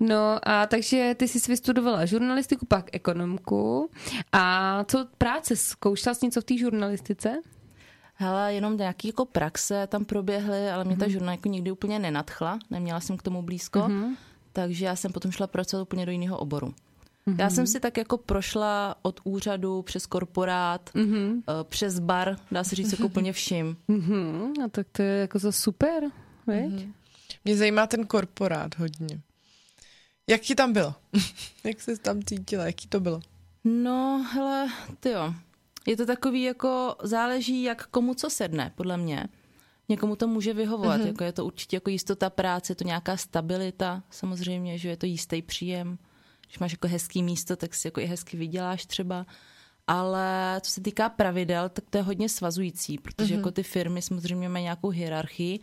No 0.00 0.38
a 0.42 0.66
takže 0.66 1.14
ty 1.18 1.28
jsi 1.28 1.50
vystudovala 1.50 2.06
žurnalistiku, 2.06 2.66
pak 2.66 2.86
ekonomku. 2.92 3.90
A 4.32 4.84
co 4.84 5.06
práce? 5.18 5.56
Zkoušela 5.56 6.14
jsi 6.14 6.26
něco 6.26 6.40
v 6.40 6.44
té 6.44 6.58
žurnalistice? 6.58 7.36
Hele, 8.14 8.54
jenom 8.54 8.76
nějaký 8.76 9.08
jako 9.08 9.24
praxe 9.24 9.86
tam 9.86 10.04
proběhly, 10.04 10.70
ale 10.70 10.84
mě 10.84 10.96
ta 10.96 11.04
mhm. 11.04 11.12
žurnalistika 11.12 11.48
nikdy 11.48 11.70
úplně 11.70 11.98
nenadchla, 11.98 12.58
neměla 12.70 13.00
jsem 13.00 13.16
k 13.16 13.22
tomu 13.22 13.42
blízko. 13.42 13.78
Mm-hmm 13.78 14.14
takže 14.54 14.84
já 14.84 14.96
jsem 14.96 15.12
potom 15.12 15.30
šla 15.30 15.46
pracovat 15.46 15.82
úplně 15.82 16.06
do 16.06 16.12
jiného 16.12 16.38
oboru. 16.38 16.74
Mm-hmm. 17.26 17.36
Já 17.38 17.50
jsem 17.50 17.66
si 17.66 17.80
tak 17.80 17.96
jako 17.96 18.18
prošla 18.18 18.94
od 19.02 19.20
úřadu 19.24 19.82
přes 19.82 20.06
korporát, 20.06 20.90
mm-hmm. 20.94 21.42
přes 21.62 21.98
bar, 21.98 22.36
dá 22.50 22.64
se 22.64 22.76
říct 22.76 22.92
jako 22.92 23.06
úplně 23.06 23.32
vším. 23.32 23.76
Mm-hmm. 23.88 24.52
A 24.64 24.68
tak 24.68 24.86
to 24.92 25.02
je 25.02 25.20
jako 25.20 25.38
za 25.38 25.52
super, 25.52 26.04
Mm-hmm. 26.46 26.92
Mě 27.44 27.56
zajímá 27.56 27.86
ten 27.86 28.06
korporát 28.06 28.78
hodně. 28.78 29.20
Jak 30.26 30.40
ti 30.40 30.54
tam 30.54 30.72
bylo? 30.72 30.94
Jak 31.64 31.80
jsi 31.80 31.98
tam 31.98 32.22
cítila? 32.22 32.66
Jaký 32.66 32.88
to 32.88 33.00
bylo? 33.00 33.20
No, 33.64 34.26
hele, 34.32 34.68
ty 35.00 35.10
jo. 35.10 35.34
Je 35.86 35.96
to 35.96 36.06
takový 36.06 36.42
jako, 36.42 36.96
záleží 37.02 37.62
jak 37.62 37.86
komu 37.86 38.14
co 38.14 38.30
sedne, 38.30 38.72
podle 38.74 38.96
mě 38.96 39.28
někomu 39.88 40.16
to 40.16 40.28
může 40.28 40.54
vyhovovat. 40.54 41.00
Mm-hmm. 41.00 41.06
Jako 41.06 41.24
je 41.24 41.32
to 41.32 41.46
určitě 41.46 41.76
jako 41.76 41.90
jistota 41.90 42.30
práce, 42.30 42.70
je 42.70 42.76
to 42.76 42.84
nějaká 42.84 43.16
stabilita, 43.16 44.02
samozřejmě, 44.10 44.78
že 44.78 44.88
je 44.88 44.96
to 44.96 45.06
jistý 45.06 45.42
příjem. 45.42 45.98
Když 46.46 46.58
máš 46.58 46.72
jako 46.72 46.88
hezký 46.88 47.22
místo, 47.22 47.56
tak 47.56 47.74
si 47.74 47.86
jako 47.86 48.00
i 48.00 48.04
hezky 48.04 48.36
vyděláš 48.36 48.86
třeba. 48.86 49.26
Ale 49.86 50.60
co 50.60 50.70
se 50.70 50.80
týká 50.80 51.08
pravidel, 51.08 51.68
tak 51.68 51.84
to 51.90 51.98
je 51.98 52.02
hodně 52.02 52.28
svazující, 52.28 52.98
protože 52.98 53.34
mm-hmm. 53.34 53.38
jako 53.38 53.50
ty 53.50 53.62
firmy 53.62 54.02
samozřejmě 54.02 54.48
mají 54.48 54.62
nějakou 54.62 54.88
hierarchii 54.88 55.60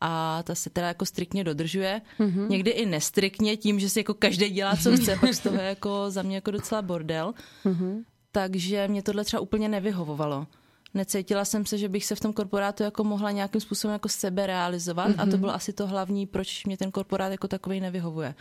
a 0.00 0.42
ta 0.42 0.54
se 0.54 0.70
teda 0.70 0.88
jako 0.88 1.06
striktně 1.06 1.44
dodržuje. 1.44 2.00
Mm-hmm. 2.18 2.48
Někdy 2.48 2.70
i 2.70 2.86
nestriktně 2.86 3.56
tím, 3.56 3.80
že 3.80 3.88
si 3.88 4.00
jako 4.00 4.14
každý 4.14 4.50
dělá, 4.50 4.76
co 4.76 4.96
chce, 4.96 5.16
pak 5.20 5.34
z 5.34 5.38
toho 5.38 5.56
je 5.56 5.64
jako 5.64 6.10
za 6.10 6.22
mě 6.22 6.34
jako 6.34 6.50
docela 6.50 6.82
bordel. 6.82 7.34
Mm-hmm. 7.64 8.04
Takže 8.32 8.88
mě 8.88 9.02
tohle 9.02 9.24
třeba 9.24 9.40
úplně 9.40 9.68
nevyhovovalo 9.68 10.46
necítila 10.94 11.44
jsem 11.44 11.66
se, 11.66 11.78
že 11.78 11.88
bych 11.88 12.04
se 12.04 12.14
v 12.14 12.20
tom 12.20 12.32
korporátu 12.32 12.82
jako 12.82 13.04
mohla 13.04 13.30
nějakým 13.30 13.60
způsobem 13.60 13.92
jako 13.92 14.08
sebe 14.08 14.46
realizovat 14.46 15.08
mm-hmm. 15.08 15.22
a 15.22 15.24
to 15.24 15.30
mhm. 15.30 15.40
bylo 15.40 15.54
asi 15.54 15.72
to 15.72 15.86
hlavní, 15.86 16.26
proč 16.26 16.64
mě 16.64 16.76
ten 16.76 16.90
korporát 16.90 17.32
jako 17.32 17.48
takový 17.48 17.80
nevyhovuje. 17.80 18.34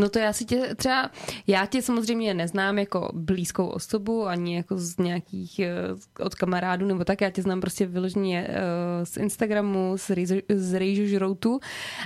No 0.00 0.08
to 0.08 0.18
já 0.18 0.32
si 0.32 0.44
tě 0.44 0.74
třeba, 0.76 1.10
já 1.46 1.66
tě 1.66 1.82
samozřejmě 1.82 2.34
neznám 2.34 2.78
jako 2.78 3.10
blízkou 3.14 3.66
osobu, 3.66 4.26
ani 4.26 4.56
jako 4.56 4.78
z 4.78 4.96
nějakých, 4.98 5.58
eh, 5.58 5.74
od 6.20 6.34
kamarádů 6.34 6.86
nebo 6.86 7.04
tak, 7.04 7.20
já 7.20 7.30
tě 7.30 7.42
znám 7.42 7.60
prostě 7.60 7.86
vyloženě 7.86 8.46
eh, 8.48 9.06
z 9.06 9.16
Instagramu, 9.16 9.92
z, 9.96 10.10
z 10.54 10.78
Rejžu 10.78 11.06
Žroutu 11.06 11.60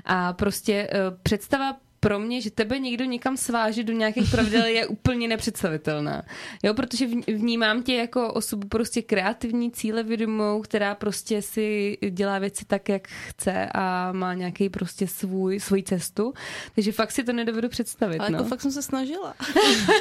a 0.05 0.33
prostě 0.33 0.89
eh, 0.93 0.99
představa 1.23 1.77
pro 2.01 2.19
mě, 2.19 2.41
že 2.41 2.51
tebe 2.51 2.79
někdo 2.79 3.05
někam 3.05 3.37
sváže 3.37 3.85
do 3.85 3.93
nějakých 3.93 4.31
pravidel 4.31 4.65
je 4.65 4.87
úplně 4.87 5.29
nepředstavitelná. 5.29 6.23
Jo, 6.63 6.75
protože 6.75 7.07
vnímám 7.27 7.83
tě 7.83 7.95
jako 7.95 8.33
osobu 8.33 8.69
prostě 8.69 9.03
kreativní, 9.03 9.71
cíle 9.71 10.03
vědomou, 10.03 10.61
která 10.61 10.95
prostě 10.95 11.43
si 11.43 11.99
dělá 12.11 12.39
věci 12.39 12.65
tak, 12.65 12.89
jak 12.89 13.09
chce 13.09 13.69
a 13.75 14.13
má 14.13 14.35
nějaký 14.35 14.69
prostě 14.69 15.07
svůj, 15.07 15.61
svůj 15.61 15.83
cestu. 15.83 16.33
Takže 16.75 16.93
fakt 16.93 17.13
si 17.13 17.25
to 17.25 17.33
nedovedu 17.33 17.69
představit. 17.69 18.19
Ale 18.19 18.27
jako 18.27 18.33
no. 18.33 18.39
jako 18.39 18.49
fakt 18.49 18.61
jsem 18.61 18.73
se 18.73 18.83
snažila. 18.83 19.35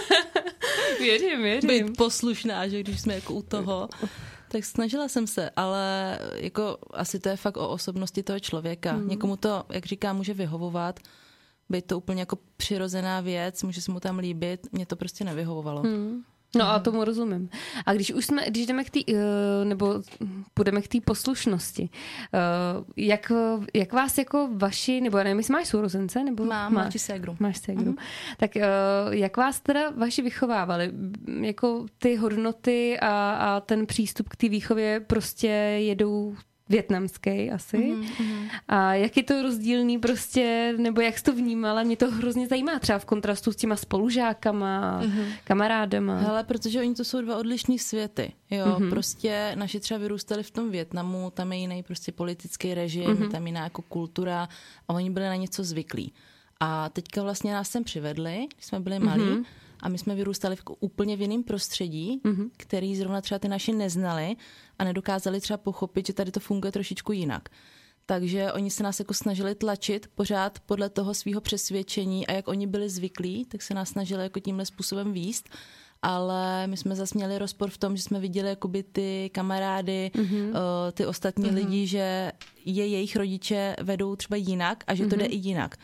věřím, 1.00 1.44
věřím. 1.44 1.70
Být 1.70 1.98
poslušná, 1.98 2.68
že 2.68 2.80
když 2.80 3.02
jsme 3.02 3.16
jako 3.16 3.34
u 3.34 3.42
toho. 3.42 3.90
Tak 4.52 4.66
snažila 4.66 5.08
jsem 5.08 5.28
se, 5.28 5.50
ale 5.56 6.20
jako 6.36 6.78
asi 6.94 7.20
to 7.20 7.30
je 7.30 7.36
fakt 7.36 7.58
o 7.58 7.70
osobnosti 7.70 8.24
toho 8.24 8.40
člověka. 8.40 8.94
Mm. 8.94 9.08
Někomu 9.08 9.38
to, 9.38 9.64
jak 9.70 9.86
říká, 9.86 10.14
může 10.14 10.34
vyhovovat, 10.34 11.00
být 11.70 11.86
to 11.86 11.98
úplně 11.98 12.22
jako 12.22 12.38
přirozená 12.58 13.22
věc, 13.22 13.64
může 13.64 13.82
se 13.82 13.92
mu 13.92 14.00
tam 14.00 14.20
líbit, 14.20 14.68
mě 14.72 14.86
to 14.86 14.96
prostě 14.96 15.24
nevyhovovalo. 15.24 15.82
Hmm. 15.82 16.24
No 16.56 16.70
a 16.70 16.80
tomu 16.80 17.04
rozumím. 17.04 17.50
A 17.86 17.94
když 17.94 18.14
už 18.14 18.26
jsme, 18.26 18.46
když 18.48 18.66
jdeme 18.66 18.84
k 18.84 18.90
té, 18.90 19.00
eh, 19.08 19.66
nebo 19.66 20.02
půjdeme 20.54 20.82
k 20.82 20.88
té 20.88 21.02
poslušnosti, 21.02 21.90
eh, 22.34 22.40
jak, 22.98 23.32
jak 23.74 23.94
vás 23.94 24.18
jako 24.18 24.50
vaši, 24.54 25.02
nebo 25.02 25.18
nevím, 25.18 25.38
jestli 25.38 25.52
máš 25.52 25.68
sourozence, 25.68 26.24
nebo 26.24 26.46
Mám, 26.46 26.74
máš 26.74 27.02
ségru. 27.02 27.36
Máš 27.40 27.58
ségru. 27.58 27.92
Mm-hmm. 27.92 28.04
Tak 28.38 28.58
eh, 28.58 28.68
jak 29.10 29.38
vás 29.38 29.60
teda 29.60 29.90
vaši 29.90 30.22
vychovávali? 30.22 30.92
Jako 31.42 31.86
ty 31.98 32.16
hodnoty 32.16 33.00
a, 33.00 33.34
a 33.34 33.60
ten 33.60 33.86
přístup 33.86 34.30
k 34.30 34.36
té 34.36 34.50
výchově 34.50 35.00
prostě 35.00 35.48
jedou 35.48 36.36
větnamský 36.70 37.52
asi. 37.52 37.78
Mm-hmm. 37.78 38.50
A 38.68 38.94
jak 38.94 39.18
je 39.18 39.24
to 39.24 39.42
rozdílný 39.42 39.98
prostě, 39.98 40.74
nebo 40.78 41.02
jak 41.02 41.18
jsi 41.18 41.24
to 41.24 41.34
vnímala, 41.34 41.84
mě 41.84 41.98
to 41.98 42.12
hrozně 42.12 42.48
zajímá 42.48 42.80
třeba 42.80 43.00
v 43.00 43.06
kontrastu 43.06 43.52
s 43.52 43.56
těma 43.56 43.76
spolužákama, 43.76 45.02
mm-hmm. 45.04 45.26
kamarádama. 45.44 46.18
Hele, 46.18 46.44
protože 46.44 46.80
oni 46.80 46.96
to 46.96 47.04
jsou 47.04 47.22
dva 47.22 47.38
odlišní 47.38 47.80
světy, 47.80 48.34
jo, 48.52 48.66
mm-hmm. 48.66 48.90
prostě 48.90 49.52
naši 49.56 49.80
třeba 49.80 49.98
vyrůstali 49.98 50.44
v 50.44 50.52
tom 50.52 50.72
Větnamu, 50.72 51.30
tam 51.30 51.52
je 51.54 51.60
jiný 51.60 51.84
prostě 51.84 52.12
politický 52.12 52.74
režim, 52.74 53.08
mm-hmm. 53.08 53.32
tam 53.32 53.48
jiná 53.48 53.64
jako 53.64 53.82
kultura 53.82 54.50
a 54.88 54.94
oni 54.94 55.10
byli 55.10 55.26
na 55.26 55.36
něco 55.36 55.64
zvyklí. 55.64 56.14
A 56.60 56.90
teďka 56.90 57.24
vlastně 57.24 57.54
nás 57.54 57.70
sem 57.70 57.84
přivedli, 57.84 58.48
když 58.56 58.66
jsme 58.66 58.80
byli 58.80 59.00
malí, 59.00 59.24
mm-hmm 59.24 59.46
a 59.82 59.90
my 59.90 59.98
jsme 59.98 60.16
vyrůstali 60.16 60.56
v 60.56 60.64
úplně 60.80 61.18
v 61.18 61.22
jiném 61.22 61.44
prostředí, 61.44 62.22
mm-hmm. 62.24 62.50
který 62.58 62.96
zrovna 62.96 63.22
třeba 63.22 63.40
ty 63.40 63.48
naši 63.48 63.74
neznali 63.74 64.36
a 64.80 64.84
nedokázali 64.84 65.42
třeba 65.42 65.58
pochopit, 65.58 66.08
že 66.08 66.14
tady 66.14 66.32
to 66.32 66.40
funguje 66.40 66.72
trošičku 66.72 67.12
jinak. 67.12 67.50
Takže 68.06 68.54
oni 68.54 68.72
se 68.72 68.84
nás 68.84 69.00
jako 69.00 69.14
snažili 69.14 69.56
tlačit 69.56 70.08
pořád 70.16 70.60
podle 70.60 70.90
toho 70.90 71.14
svého 71.14 71.42
přesvědčení 71.42 72.28
a 72.28 72.32
jak 72.32 72.48
oni 72.48 72.68
byli 72.68 72.90
zvyklí, 72.90 73.46
tak 73.46 73.62
se 73.62 73.74
nás 73.74 73.90
snažili 73.90 74.24
jako 74.24 74.40
tímhle 74.40 74.66
způsobem 74.66 75.14
výst 75.14 75.50
ale 76.02 76.68
my 76.68 76.78
jsme 76.78 76.96
zase 76.96 77.18
měli 77.18 77.38
rozpor 77.38 77.70
v 77.70 77.78
tom, 77.78 77.98
že 77.98 78.04
jsme 78.04 78.20
viděli 78.20 78.50
jakoby 78.50 78.84
ty 78.84 79.30
kamarády, 79.34 80.12
mm-hmm. 80.14 80.50
uh, 80.50 80.56
ty 80.94 81.06
ostatní 81.06 81.46
mm-hmm. 81.46 81.56
lidi, 81.56 81.88
že 81.88 82.32
je 82.66 82.88
jejich 82.88 83.16
rodiče 83.16 83.76
vedou 83.82 84.16
třeba 84.16 84.36
jinak 84.38 84.84
a 84.88 84.96
že 84.96 85.08
to 85.08 85.16
mm-hmm. 85.16 85.20
jde 85.20 85.26
i 85.26 85.36
jinak. 85.36 85.76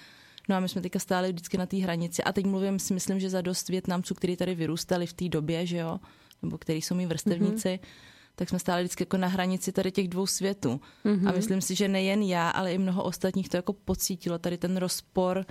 No 0.50 0.56
a 0.56 0.60
my 0.60 0.70
jsme 0.70 0.82
teďka 0.82 1.00
stáli 1.00 1.30
vždycky 1.30 1.58
na 1.58 1.66
té 1.66 1.78
hranici 1.78 2.24
a 2.24 2.32
teď 2.32 2.46
mluvím 2.46 2.80
si 2.80 2.94
myslím, 2.94 3.20
že 3.20 3.30
za 3.30 3.42
dost 3.42 3.70
Větnamců, 3.70 4.14
kteří 4.14 4.38
tady 4.38 4.56
vyrůstali 4.56 5.08
v 5.08 5.14
té 5.14 5.30
době, 5.30 5.66
že 5.66 5.78
jo, 5.78 6.00
nebo 6.42 6.58
který 6.58 6.82
jsou 6.82 6.96
mý 6.96 7.06
vrstevníci, 7.06 7.70
mm-hmm 7.70 8.16
tak 8.36 8.50
jsme 8.50 8.60
stáli 8.60 8.84
vždycky 8.84 9.02
jako 9.02 9.18
na 9.18 9.28
hranici 9.28 9.72
tady 9.72 9.92
těch 9.92 10.08
dvou 10.08 10.28
světů. 10.28 10.82
Mm-hmm. 11.06 11.30
A 11.30 11.32
myslím 11.32 11.62
si, 11.62 11.76
že 11.76 11.88
nejen 11.88 12.22
já, 12.22 12.50
ale 12.50 12.74
i 12.74 12.78
mnoho 12.78 13.04
ostatních 13.04 13.50
to 13.50 13.58
jako 13.58 13.74
pocítilo, 13.74 14.40
tady 14.40 14.58
ten 14.58 14.78
rozpor 14.78 15.46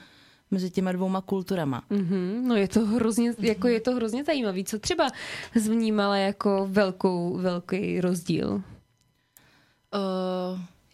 mezi 0.50 0.70
těma 0.70 0.92
dvouma 0.92 1.20
kulturama. 1.20 1.82
Mm-hmm. 1.90 2.42
No 2.42 2.56
je 2.56 2.68
to 2.68 2.86
hrozně, 2.86 3.34
jako 3.38 3.68
je 3.68 3.80
to 3.80 3.94
hrozně 3.94 4.24
zajímavý. 4.24 4.64
Co 4.64 4.78
třeba 4.78 5.10
zvnímala 5.54 6.16
jako 6.16 6.66
velkou, 6.70 7.36
velký 7.38 8.00
rozdíl? 8.00 8.54
Uh, 8.54 8.60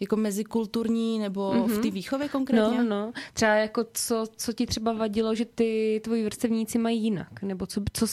jako 0.01 0.15
mezikulturní 0.15 1.19
nebo 1.19 1.51
mm-hmm. 1.51 1.67
v 1.67 1.77
té 1.77 1.87
mhm. 1.87 1.91
výchově 1.91 2.29
konkrétně? 2.29 2.77
No, 2.77 2.83
no. 2.83 3.11
Třeba 3.33 3.51
jako 3.51 3.85
co, 3.93 4.25
co 4.35 4.53
ti 4.53 4.65
třeba 4.65 4.93
vadilo, 4.93 5.35
že 5.35 5.45
ty 5.45 6.01
tvoji 6.03 6.25
vrstevníci 6.25 6.77
mají 6.77 7.03
jinak? 7.03 7.41
Nebo 7.41 7.65
co, 7.65 7.81
co 7.93 8.07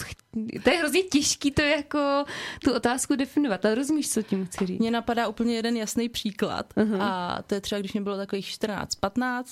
to 0.64 0.70
je 0.70 0.78
hrozně 0.78 1.02
těžký 1.02 1.50
to 1.50 1.62
jako 1.62 2.24
tu 2.64 2.74
otázku 2.74 3.16
definovat, 3.16 3.64
ale 3.64 3.74
rozumíš, 3.74 4.10
co 4.10 4.22
tím 4.22 4.46
chci 4.46 4.66
říct? 4.66 4.78
Mně 4.78 4.90
napadá 4.90 5.28
úplně 5.28 5.54
jeden 5.54 5.76
jasný 5.76 6.08
příklad 6.08 6.74
uh-huh. 6.74 6.98
a 7.00 7.42
to 7.46 7.54
je 7.54 7.60
třeba, 7.60 7.78
když 7.78 7.92
mě 7.92 8.02
bylo 8.02 8.16
takových 8.16 8.46
14-15, 8.46 9.44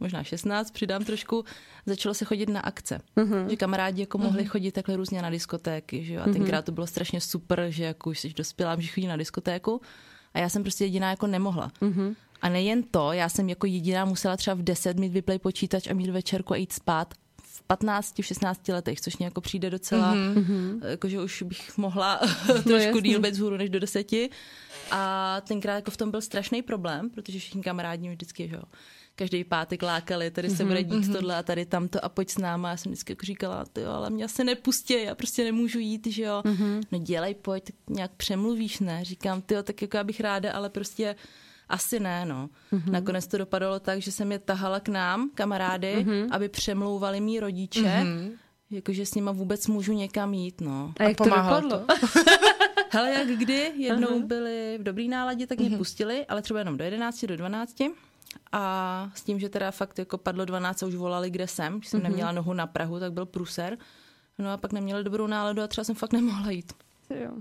možná 0.00 0.24
16, 0.24 0.70
přidám 0.70 1.04
trošku, 1.04 1.44
začalo 1.86 2.14
se 2.14 2.24
chodit 2.24 2.48
na 2.48 2.60
akce. 2.60 3.00
Uh-huh. 3.16 3.46
Že 3.46 3.56
kamarádi 3.56 4.00
jako 4.00 4.18
mohli 4.18 4.42
uh-huh. 4.42 4.48
chodit 4.48 4.72
takhle 4.72 4.96
různě 4.96 5.22
na 5.22 5.30
diskotéky, 5.30 6.04
že 6.04 6.14
jo? 6.14 6.22
A 6.22 6.32
tenkrát 6.32 6.64
to 6.64 6.72
bylo 6.72 6.86
strašně 6.86 7.20
super, 7.20 7.66
že 7.68 7.84
jako 7.84 8.10
už 8.10 8.18
jsi 8.18 8.32
dospělá, 8.32 8.80
že 8.80 8.88
chodí 8.88 9.06
na 9.06 9.16
diskotéku. 9.16 9.80
A 10.34 10.38
já 10.38 10.48
jsem 10.48 10.62
prostě 10.62 10.84
jediná 10.84 11.10
jako 11.10 11.26
nemohla. 11.26 11.72
Uh-huh. 11.80 12.14
A 12.42 12.48
nejen 12.48 12.82
to, 12.82 13.12
já 13.12 13.28
jsem 13.28 13.48
jako 13.48 13.66
jediná 13.66 14.04
musela 14.04 14.36
třeba 14.36 14.54
v 14.54 14.62
10 14.62 14.98
mít 14.98 15.12
vyplay 15.12 15.38
počítač 15.38 15.86
a 15.86 15.94
mít 15.94 16.10
večerku 16.10 16.52
a 16.52 16.56
jít 16.56 16.72
spát 16.72 17.14
v 17.42 17.62
15, 17.62 18.18
v 18.18 18.24
16 18.24 18.68
letech, 18.68 19.00
což 19.00 19.16
mě 19.16 19.26
jako 19.26 19.40
přijde 19.40 19.70
docela, 19.70 20.14
mm-hmm. 20.14 20.86
jakože 20.86 21.20
už 21.20 21.42
bych 21.42 21.78
mohla 21.78 22.20
trošku 22.64 22.94
no, 22.94 23.00
díl 23.00 23.20
být 23.20 23.32
vzhůru 23.32 23.56
než 23.56 23.70
do 23.70 23.80
deseti. 23.80 24.30
A 24.90 25.40
tenkrát 25.40 25.74
jako 25.74 25.90
v 25.90 25.96
tom 25.96 26.10
byl 26.10 26.20
strašný 26.20 26.62
problém, 26.62 27.10
protože 27.10 27.38
všichni 27.38 27.62
kamarádi 27.62 28.08
vždycky, 28.08 28.48
že 28.48 28.54
jo, 28.54 28.62
každý 29.16 29.44
pátek 29.44 29.82
lákali, 29.82 30.30
tady 30.30 30.50
se 30.50 30.64
bude 30.64 30.82
dít 30.82 30.94
mm-hmm. 30.94 31.12
tohle 31.12 31.36
a 31.36 31.42
tady 31.42 31.66
tamto 31.66 32.04
a 32.04 32.08
pojď 32.08 32.30
s 32.30 32.38
náma. 32.38 32.70
Já 32.70 32.76
jsem 32.76 32.92
vždycky 32.92 33.12
jako 33.12 33.26
říkala, 33.26 33.64
ty 33.72 33.80
jo, 33.80 33.90
ale 33.90 34.10
mě 34.10 34.28
se 34.28 34.44
nepustí, 34.44 35.02
já 35.02 35.14
prostě 35.14 35.44
nemůžu 35.44 35.78
jít, 35.78 36.06
že 36.06 36.22
jo. 36.22 36.42
Mm-hmm. 36.44 36.82
No 36.92 36.98
dělej, 36.98 37.34
pojď, 37.34 37.64
tak 37.64 37.74
nějak 37.90 38.10
přemluvíš, 38.16 38.80
ne? 38.80 39.04
Říkám, 39.04 39.42
ty 39.42 39.54
jo, 39.54 39.62
tak 39.62 39.82
jako 39.82 39.96
já 39.96 40.04
bych 40.04 40.20
ráda, 40.20 40.52
ale 40.52 40.70
prostě 40.70 41.16
asi 41.68 42.00
ne, 42.00 42.26
no. 42.26 42.48
Mm-hmm. 42.72 42.90
Nakonec 42.90 43.26
to 43.26 43.38
dopadlo 43.38 43.80
tak, 43.80 44.00
že 44.00 44.12
jsem 44.12 44.32
je 44.32 44.38
tahala 44.38 44.80
k 44.80 44.88
nám, 44.88 45.30
kamarády, 45.34 45.96
mm-hmm. 45.96 46.28
aby 46.30 46.48
přemlouvali 46.48 47.20
mý 47.20 47.40
rodiče, 47.40 47.80
mm-hmm. 47.80 48.32
jakože 48.70 49.06
s 49.06 49.14
nima 49.14 49.32
vůbec 49.32 49.66
můžu 49.66 49.92
někam 49.92 50.34
jít, 50.34 50.60
no. 50.60 50.92
A 50.98 51.02
jak 51.02 51.20
a 51.20 51.24
to 51.24 51.30
dopadlo? 51.30 51.70
To? 51.70 51.86
Hele, 52.90 53.10
jak 53.10 53.28
kdy, 53.28 53.72
jednou 53.76 54.08
uh-huh. 54.08 54.26
byli 54.26 54.78
v 54.80 54.82
dobrý 54.82 55.08
náladě, 55.08 55.46
tak 55.46 55.58
mě 55.58 55.70
uh-huh. 55.70 55.78
pustili, 55.78 56.26
ale 56.26 56.42
třeba 56.42 56.58
jenom 56.58 56.76
do 56.76 56.84
11, 56.84 57.24
do 57.24 57.36
12. 57.36 57.76
A 58.52 59.10
s 59.14 59.22
tím, 59.22 59.40
že 59.40 59.48
teda 59.48 59.70
fakt 59.70 59.98
jako 59.98 60.18
padlo 60.18 60.44
12 60.44 60.82
a 60.82 60.86
už 60.86 60.94
volali, 60.94 61.30
kde 61.30 61.48
jsem, 61.48 61.82
že 61.82 61.88
jsem 61.88 62.00
uh-huh. 62.00 62.02
neměla 62.02 62.32
nohu 62.32 62.52
na 62.52 62.66
Prahu, 62.66 63.00
tak 63.00 63.12
byl 63.12 63.26
pruser. 63.26 63.78
No 64.38 64.52
a 64.52 64.56
pak 64.56 64.72
neměli 64.72 65.04
dobrou 65.04 65.26
náladu 65.26 65.62
a 65.62 65.66
třeba 65.66 65.84
jsem 65.84 65.94
fakt 65.94 66.12
nemohla 66.12 66.50
jít. 66.50 66.72
Jo. 67.10 67.32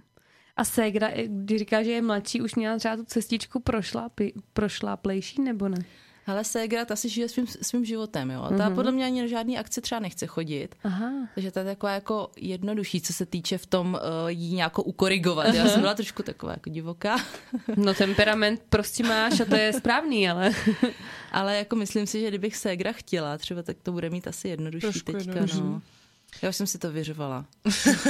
A 0.55 0.63
Segra, 0.63 1.09
když 1.27 1.59
říká, 1.59 1.83
že 1.83 1.91
je 1.91 2.01
mladší, 2.01 2.41
už 2.41 2.55
měla 2.55 2.77
třeba 2.77 2.95
tu 2.95 3.05
cestičku 3.05 3.59
prošla, 3.59 4.09
prošla 4.53 4.97
plejší 4.97 5.41
nebo 5.41 5.69
ne? 5.69 5.77
Ale 6.25 6.43
Segra, 6.43 6.85
ta 6.85 6.95
si 6.95 7.09
žije 7.09 7.29
svým, 7.29 7.47
svým 7.47 7.85
životem, 7.85 8.31
jo. 8.31 8.41
Ta 8.41 8.55
mm-hmm. 8.55 8.75
podle 8.75 8.91
mě 8.91 9.05
ani 9.05 9.21
na 9.21 9.27
žádný 9.27 9.57
akce 9.57 9.81
třeba 9.81 9.99
nechce 9.99 10.27
chodit. 10.27 10.75
Aha. 10.83 11.11
Takže 11.35 11.51
ta 11.51 11.59
je 11.59 11.65
taková 11.65 11.91
jako 11.91 12.31
jednodušší, 12.37 13.01
co 13.01 13.13
se 13.13 13.25
týče 13.25 13.57
v 13.57 13.65
tom 13.65 13.93
uh, 13.93 14.29
jí 14.29 14.55
nějako 14.55 14.83
ukorigovat. 14.83 15.53
Já 15.53 15.67
jsem 15.67 15.81
byla 15.81 15.93
trošku 15.93 16.23
taková 16.23 16.51
jako 16.51 16.69
divoká. 16.69 17.17
no 17.75 17.93
temperament 17.93 18.61
prostě 18.69 19.03
máš 19.03 19.39
a 19.39 19.45
to 19.45 19.55
je 19.55 19.73
správný, 19.73 20.29
ale... 20.29 20.51
ale 21.31 21.57
jako 21.57 21.75
myslím 21.75 22.07
si, 22.07 22.21
že 22.21 22.27
kdybych 22.27 22.55
Segra 22.55 22.91
chtěla, 22.91 23.37
třeba 23.37 23.63
tak 23.63 23.77
to 23.83 23.91
bude 23.91 24.09
mít 24.09 24.27
asi 24.27 24.47
jednodušší 24.47 24.81
trošku 24.81 25.11
teďka, 25.11 25.31
jednodušší. 25.31 25.61
no. 25.61 25.81
Já 26.41 26.49
už 26.49 26.55
jsem 26.55 26.67
si 26.67 26.77
to 26.77 26.91
vyřovala. 26.91 27.45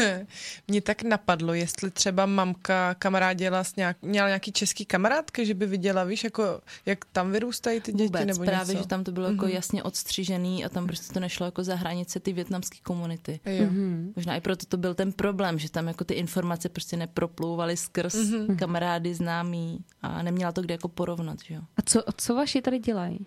Mně 0.68 0.82
tak 0.82 1.04
napadlo, 1.04 1.54
jestli 1.54 1.92
třeba 1.92 2.26
mamka 2.26 2.94
kamarádila 2.94 3.64
s 3.64 3.76
nějak, 3.76 3.98
měla 4.02 4.28
nějaký 4.28 4.52
český 4.52 4.86
kamarádky, 4.86 5.46
že 5.46 5.54
by 5.54 5.66
viděla, 5.66 6.04
víš, 6.04 6.24
jako 6.24 6.62
jak 6.86 7.06
tam 7.06 7.32
vyrůstají 7.32 7.82
ty 7.82 7.92
děti 7.92 8.04
Vůbec, 8.04 8.26
nebo 8.26 8.44
právě, 8.44 8.74
něco. 8.74 8.84
že 8.84 8.90
tam 8.90 9.04
to 9.04 9.12
bylo 9.12 9.28
mm-hmm. 9.28 9.32
jako 9.32 9.46
mhm. 9.46 9.54
jasně 9.54 9.84
odstřižený 9.84 10.66
a 10.66 10.70
tam 10.70 10.88
prostě 10.88 11.14
to 11.14 11.20
nešlo 11.20 11.46
jako 11.46 11.64
za 11.64 11.76
hranice 11.76 12.20
ty 12.20 12.34
větnamské 12.34 12.78
komunity. 12.84 13.40
Jo. 13.46 13.66
Mm-hmm. 13.66 14.14
Možná 14.16 14.36
i 14.36 14.42
proto 14.42 14.66
to 14.66 14.78
byl 14.78 14.94
ten 14.94 15.12
problém, 15.12 15.60
že 15.60 15.72
tam 15.72 15.88
jako 15.88 16.04
ty 16.04 16.14
informace 16.14 16.70
prostě 16.70 16.98
neproplouvaly 16.98 17.78
skrz 17.78 18.16
mm-hmm. 18.16 18.56
kamarády, 18.56 19.14
známí 19.14 19.80
a 20.02 20.24
neměla 20.24 20.52
to 20.52 20.62
kde 20.62 20.74
jako 20.74 20.88
porovnat, 20.88 21.38
že 21.46 21.54
jo. 21.54 21.62
A 21.78 21.82
co, 21.82 22.04
co 22.18 22.36
vaši 22.36 22.62
tady 22.62 22.80
dělají? 22.80 23.26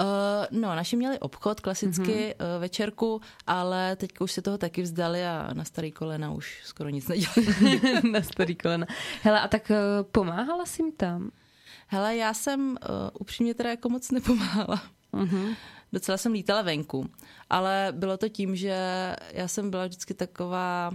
Uh, 0.00 0.60
no, 0.60 0.74
naši 0.74 0.96
měli 0.96 1.18
obchod, 1.18 1.60
klasicky 1.60 2.02
mm-hmm. 2.02 2.56
uh, 2.56 2.60
večerku, 2.60 3.20
ale 3.46 3.96
teďka 3.96 4.24
už 4.24 4.32
se 4.32 4.42
toho 4.42 4.58
taky 4.58 4.82
vzdali 4.82 5.26
a 5.26 5.50
na 5.52 5.64
starý 5.64 5.92
kolena 5.92 6.32
už 6.32 6.60
skoro 6.64 6.88
nic 6.88 7.08
nedělali. 7.08 7.80
na 8.12 8.22
starý 8.22 8.56
kolena. 8.56 8.86
Hele, 9.22 9.40
a 9.40 9.48
tak 9.48 9.70
uh, 9.70 9.76
pomáhala 10.10 10.66
jsi 10.66 10.82
jim 10.82 10.92
tam? 10.92 11.30
Hele, 11.86 12.16
já 12.16 12.34
jsem 12.34 12.70
uh, 12.70 12.76
upřímně 13.18 13.54
teda 13.54 13.70
jako 13.70 13.88
moc 13.88 14.10
nepomáhala. 14.10 14.82
Mm-hmm. 15.12 15.56
Docela 15.92 16.18
jsem 16.18 16.32
lítala 16.32 16.62
venku, 16.62 17.10
ale 17.50 17.88
bylo 17.96 18.16
to 18.16 18.28
tím, 18.28 18.56
že 18.56 18.76
já 19.32 19.48
jsem 19.48 19.70
byla 19.70 19.86
vždycky 19.86 20.14
taková 20.14 20.90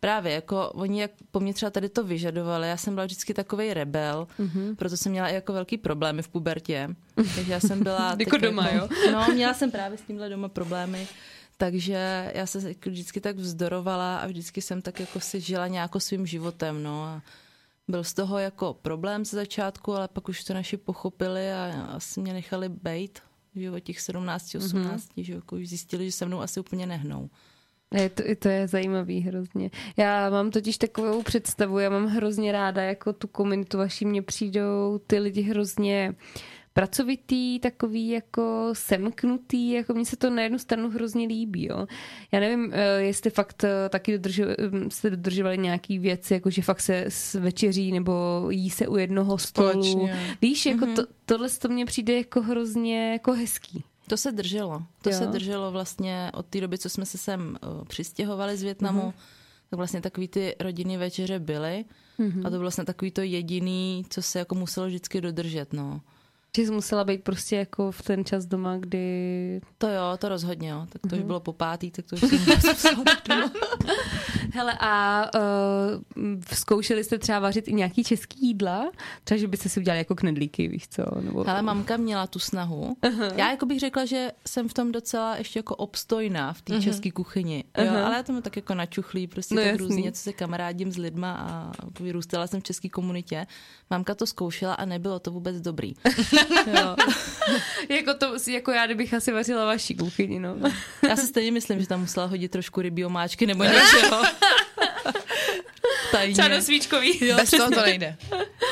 Právě, 0.00 0.32
jako 0.32 0.70
oni 0.70 1.00
jak 1.00 1.10
po 1.30 1.40
mně 1.40 1.54
třeba 1.54 1.70
tady 1.70 1.88
to 1.88 2.04
vyžadovali, 2.04 2.68
já 2.68 2.76
jsem 2.76 2.94
byla 2.94 3.06
vždycky 3.06 3.34
takový 3.34 3.74
rebel, 3.74 4.26
mm-hmm. 4.40 4.76
proto 4.76 4.96
jsem 4.96 5.12
měla 5.12 5.28
i 5.28 5.34
jako 5.34 5.52
velký 5.52 5.78
problémy 5.78 6.22
v 6.22 6.28
pubertě. 6.28 6.88
Takže 7.14 7.52
já 7.52 7.60
jsem 7.60 7.82
byla... 7.82 8.16
jako 8.18 8.36
doma, 8.36 8.68
jako, 8.68 8.94
jo? 8.94 9.12
No, 9.12 9.34
měla 9.34 9.54
jsem 9.54 9.70
právě 9.70 9.98
s 9.98 10.02
tímhle 10.02 10.28
doma 10.28 10.48
problémy. 10.48 11.08
Takže 11.56 12.30
já 12.34 12.46
se 12.46 12.68
jako 12.68 12.90
vždycky 12.90 13.20
tak 13.20 13.36
vzdorovala 13.36 14.18
a 14.18 14.26
vždycky 14.26 14.62
jsem 14.62 14.82
tak 14.82 15.00
jako 15.00 15.20
si 15.20 15.40
žila 15.40 15.66
nějako 15.66 16.00
svým 16.00 16.26
životem, 16.26 16.82
no 16.82 17.04
a 17.04 17.22
byl 17.88 18.04
z 18.04 18.14
toho 18.14 18.38
jako 18.38 18.74
problém 18.74 19.24
ze 19.24 19.36
začátku, 19.36 19.94
ale 19.94 20.08
pak 20.08 20.28
už 20.28 20.44
to 20.44 20.54
naši 20.54 20.76
pochopili 20.76 21.52
a 21.52 21.86
asi 21.88 22.20
mě 22.20 22.32
nechali 22.32 22.68
bejt, 22.68 23.22
že 23.54 23.70
o 23.70 23.80
těch 23.80 24.00
17, 24.00 24.54
18, 24.54 25.04
mm-hmm. 25.04 25.22
že 25.22 25.32
jako 25.32 25.56
už 25.56 25.68
zjistili, 25.68 26.06
že 26.06 26.12
se 26.12 26.26
mnou 26.26 26.40
asi 26.40 26.60
úplně 26.60 26.86
nehnou. 26.86 27.30
Je 27.94 28.08
to, 28.08 28.22
to 28.38 28.48
je 28.48 28.68
zajímavý 28.68 29.20
hrozně. 29.20 29.70
Já 29.96 30.30
mám 30.30 30.50
totiž 30.50 30.78
takovou 30.78 31.22
představu, 31.22 31.78
já 31.78 31.90
mám 31.90 32.06
hrozně 32.06 32.52
ráda 32.52 32.82
jako 32.82 33.12
tu 33.12 33.26
komunitu 33.26 33.78
vaší, 33.78 34.04
mně 34.04 34.22
přijdou 34.22 35.00
ty 35.06 35.18
lidi 35.18 35.42
hrozně 35.42 36.14
pracovitý, 36.72 37.60
takový 37.60 38.08
jako 38.08 38.70
semknutý, 38.72 39.70
jako 39.70 39.94
mně 39.94 40.04
se 40.04 40.16
to 40.16 40.30
na 40.30 40.42
jednu 40.42 40.58
stranu 40.58 40.90
hrozně 40.90 41.26
líbí, 41.26 41.66
jo. 41.66 41.86
Já 42.32 42.40
nevím, 42.40 42.70
eh, 42.74 43.02
jestli 43.02 43.30
fakt 43.30 43.64
eh, 43.64 43.88
taky 43.88 44.12
dodržo, 44.12 44.44
hm, 44.44 44.90
jste 44.90 45.10
dodržovali 45.10 45.58
nějaký 45.58 45.98
věci, 45.98 46.34
jako 46.34 46.50
že 46.50 46.62
fakt 46.62 46.80
se 46.80 47.06
večeří 47.40 47.92
nebo 47.92 48.46
jí 48.50 48.70
se 48.70 48.88
u 48.88 48.96
jednoho 48.96 49.38
stolu. 49.38 49.68
Společně. 49.68 50.18
Víš, 50.42 50.66
jako 50.66 50.84
mm-hmm. 50.84 50.94
to, 50.94 51.02
tohle 51.24 51.48
to 51.48 51.68
mně 51.68 51.86
přijde 51.86 52.16
jako 52.16 52.42
hrozně 52.42 53.12
jako 53.12 53.32
hezký. 53.32 53.84
To 54.08 54.16
se 54.16 54.32
drželo. 54.32 54.82
To 55.02 55.10
jo. 55.10 55.18
se 55.18 55.26
drželo 55.26 55.70
vlastně 55.70 56.30
od 56.34 56.46
té 56.46 56.60
doby, 56.60 56.78
co 56.78 56.88
jsme 56.88 57.06
se 57.06 57.18
sem 57.18 57.58
uh, 57.78 57.84
přistěhovali 57.84 58.56
z 58.56 58.62
Větnamu. 58.62 59.00
Mm-hmm. 59.00 59.68
Tak 59.70 59.76
vlastně 59.76 60.00
takový 60.00 60.28
ty 60.28 60.56
rodinný 60.60 60.96
večeře 60.96 61.38
byly. 61.38 61.84
Mm-hmm. 62.18 62.40
A 62.40 62.44
to 62.44 62.50
bylo 62.50 62.60
vlastně 62.60 62.84
takový 62.84 63.10
to 63.10 63.20
jediný, 63.20 64.04
co 64.10 64.22
se 64.22 64.38
jako 64.38 64.54
muselo 64.54 64.86
vždycky 64.86 65.20
dodržet, 65.20 65.72
no. 65.72 66.00
Že 66.58 66.66
jsi 66.66 66.72
musela 66.72 67.04
být 67.04 67.24
prostě 67.24 67.56
jako 67.56 67.92
v 67.92 68.02
ten 68.02 68.24
čas 68.24 68.46
doma, 68.46 68.76
kdy... 68.76 69.60
To 69.78 69.88
jo, 69.88 70.16
to 70.18 70.28
rozhodně, 70.28 70.68
jo. 70.68 70.86
Tak 70.88 71.02
to 71.02 71.08
mm-hmm. 71.08 71.12
už 71.12 71.18
mhm. 71.18 71.26
bylo 71.26 71.40
po 71.40 71.52
pátý, 71.52 71.90
tak 71.90 72.04
to 72.06 72.16
už 72.16 72.20
jsem 72.76 73.04
doma. 73.28 73.52
Hele, 74.54 74.74
a 74.80 75.24
uh, 75.34 76.42
zkoušeli 76.52 77.04
jste 77.04 77.18
třeba 77.18 77.38
vařit 77.38 77.68
i 77.68 77.72
nějaký 77.72 78.04
český 78.04 78.46
jídla? 78.46 78.90
Třeba, 79.24 79.38
že 79.38 79.48
byste 79.48 79.68
si 79.68 79.80
udělali 79.80 79.98
jako 79.98 80.14
knedlíky, 80.14 80.68
víš 80.68 80.88
co? 80.88 81.04
Nebo... 81.20 81.44
Hele, 81.44 81.62
mamka 81.62 81.96
měla 81.96 82.26
tu 82.26 82.38
snahu. 82.38 82.96
Uh-huh. 83.02 83.32
Já 83.36 83.50
jako 83.50 83.66
bych 83.66 83.80
řekla, 83.80 84.04
že 84.04 84.32
jsem 84.46 84.68
v 84.68 84.74
tom 84.74 84.92
docela 84.92 85.36
ještě 85.36 85.58
jako 85.58 85.76
obstojná 85.76 86.52
v 86.52 86.62
té 86.62 86.72
uh-huh. 86.72 86.84
české 86.84 87.10
kuchyni. 87.10 87.64
Jo, 87.78 87.84
uh-huh. 87.84 88.04
ale 88.04 88.16
já 88.16 88.22
tomu 88.22 88.40
tak 88.40 88.56
jako 88.56 88.74
načuchlí, 88.74 89.26
prostě 89.26 89.54
no, 89.54 89.60
tak 89.62 89.70
jasný. 89.70 89.86
různě, 89.86 90.12
co 90.12 90.22
se 90.22 90.32
kamarádím 90.32 90.92
s 90.92 90.96
lidma 90.96 91.32
a 91.32 91.72
vyrůstala 92.00 92.46
jsem 92.46 92.60
v 92.60 92.64
české 92.64 92.88
komunitě. 92.88 93.46
Mamka 93.90 94.14
to 94.14 94.26
zkoušela 94.26 94.74
a 94.74 94.84
nebylo 94.84 95.18
to 95.18 95.30
vůbec 95.30 95.60
dobrý. 95.60 95.94
jako, 97.88 98.14
to, 98.14 98.34
jako 98.50 98.70
já, 98.70 98.86
kdybych 98.86 99.14
asi 99.14 99.32
vařila 99.32 99.64
vaší 99.64 99.94
kuchyni, 99.94 100.40
no. 100.40 100.56
já 101.08 101.16
si 101.16 101.26
stejně 101.26 101.52
myslím, 101.52 101.80
že 101.80 101.88
tam 101.88 102.00
musela 102.00 102.26
hodit 102.26 102.50
trošku 102.50 102.80
rybí 102.80 103.04
omáčky 103.04 103.46
nebo 103.46 103.64
něco. 103.64 104.22
Tajně. 106.12 106.62
Svíčkový. 106.62 107.26
Jo, 107.26 107.36
Bez 107.36 107.50
toho 107.50 107.70
to 107.70 107.82
nejde. 107.82 108.16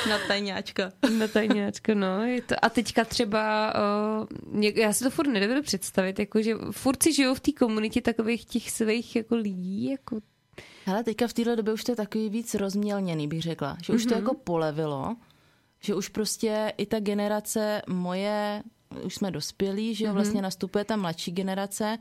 Na 0.08 0.18
tajňáčka. 0.28 0.92
Na 1.18 1.28
tajňáčka, 1.28 1.94
no. 1.94 2.24
Je 2.24 2.42
to, 2.42 2.54
a 2.62 2.68
teďka 2.68 3.04
třeba, 3.04 3.74
uh, 4.52 4.62
já 4.62 4.92
si 4.92 5.04
to 5.04 5.10
furt 5.10 5.28
nedovedu 5.28 5.62
představit, 5.62 6.18
jako, 6.18 6.42
že 6.42 6.54
furt 6.70 7.02
si 7.02 7.12
žijou 7.12 7.34
v 7.34 7.40
té 7.40 7.52
komunitě 7.52 8.00
takových 8.00 8.44
těch 8.44 8.70
svých 8.70 9.16
jako 9.16 9.36
lidí, 9.36 9.90
jako 9.90 10.20
Hele, 10.88 11.04
teďka 11.04 11.26
v 11.26 11.32
téhle 11.32 11.56
době 11.56 11.72
už 11.74 11.84
to 11.84 11.92
je 11.92 11.96
takový 11.96 12.30
víc 12.30 12.54
rozmělněný, 12.54 13.28
bych 13.28 13.42
řekla. 13.42 13.76
Že 13.84 13.92
už 13.92 14.02
mm-hmm. 14.02 14.08
to 14.08 14.14
mhm. 14.14 14.24
jako 14.24 14.34
polevilo, 14.34 15.16
že 15.80 15.94
už 15.94 16.08
prostě 16.08 16.72
i 16.76 16.86
ta 16.86 17.00
generace 17.00 17.82
moje, 17.88 18.62
už 19.04 19.14
jsme 19.14 19.30
dospělí, 19.30 19.94
že 19.94 20.06
mm-hmm. 20.06 20.12
vlastně 20.12 20.42
nastupuje 20.42 20.84
ta 20.84 20.96
mladší 20.96 21.32
generace, 21.32 21.98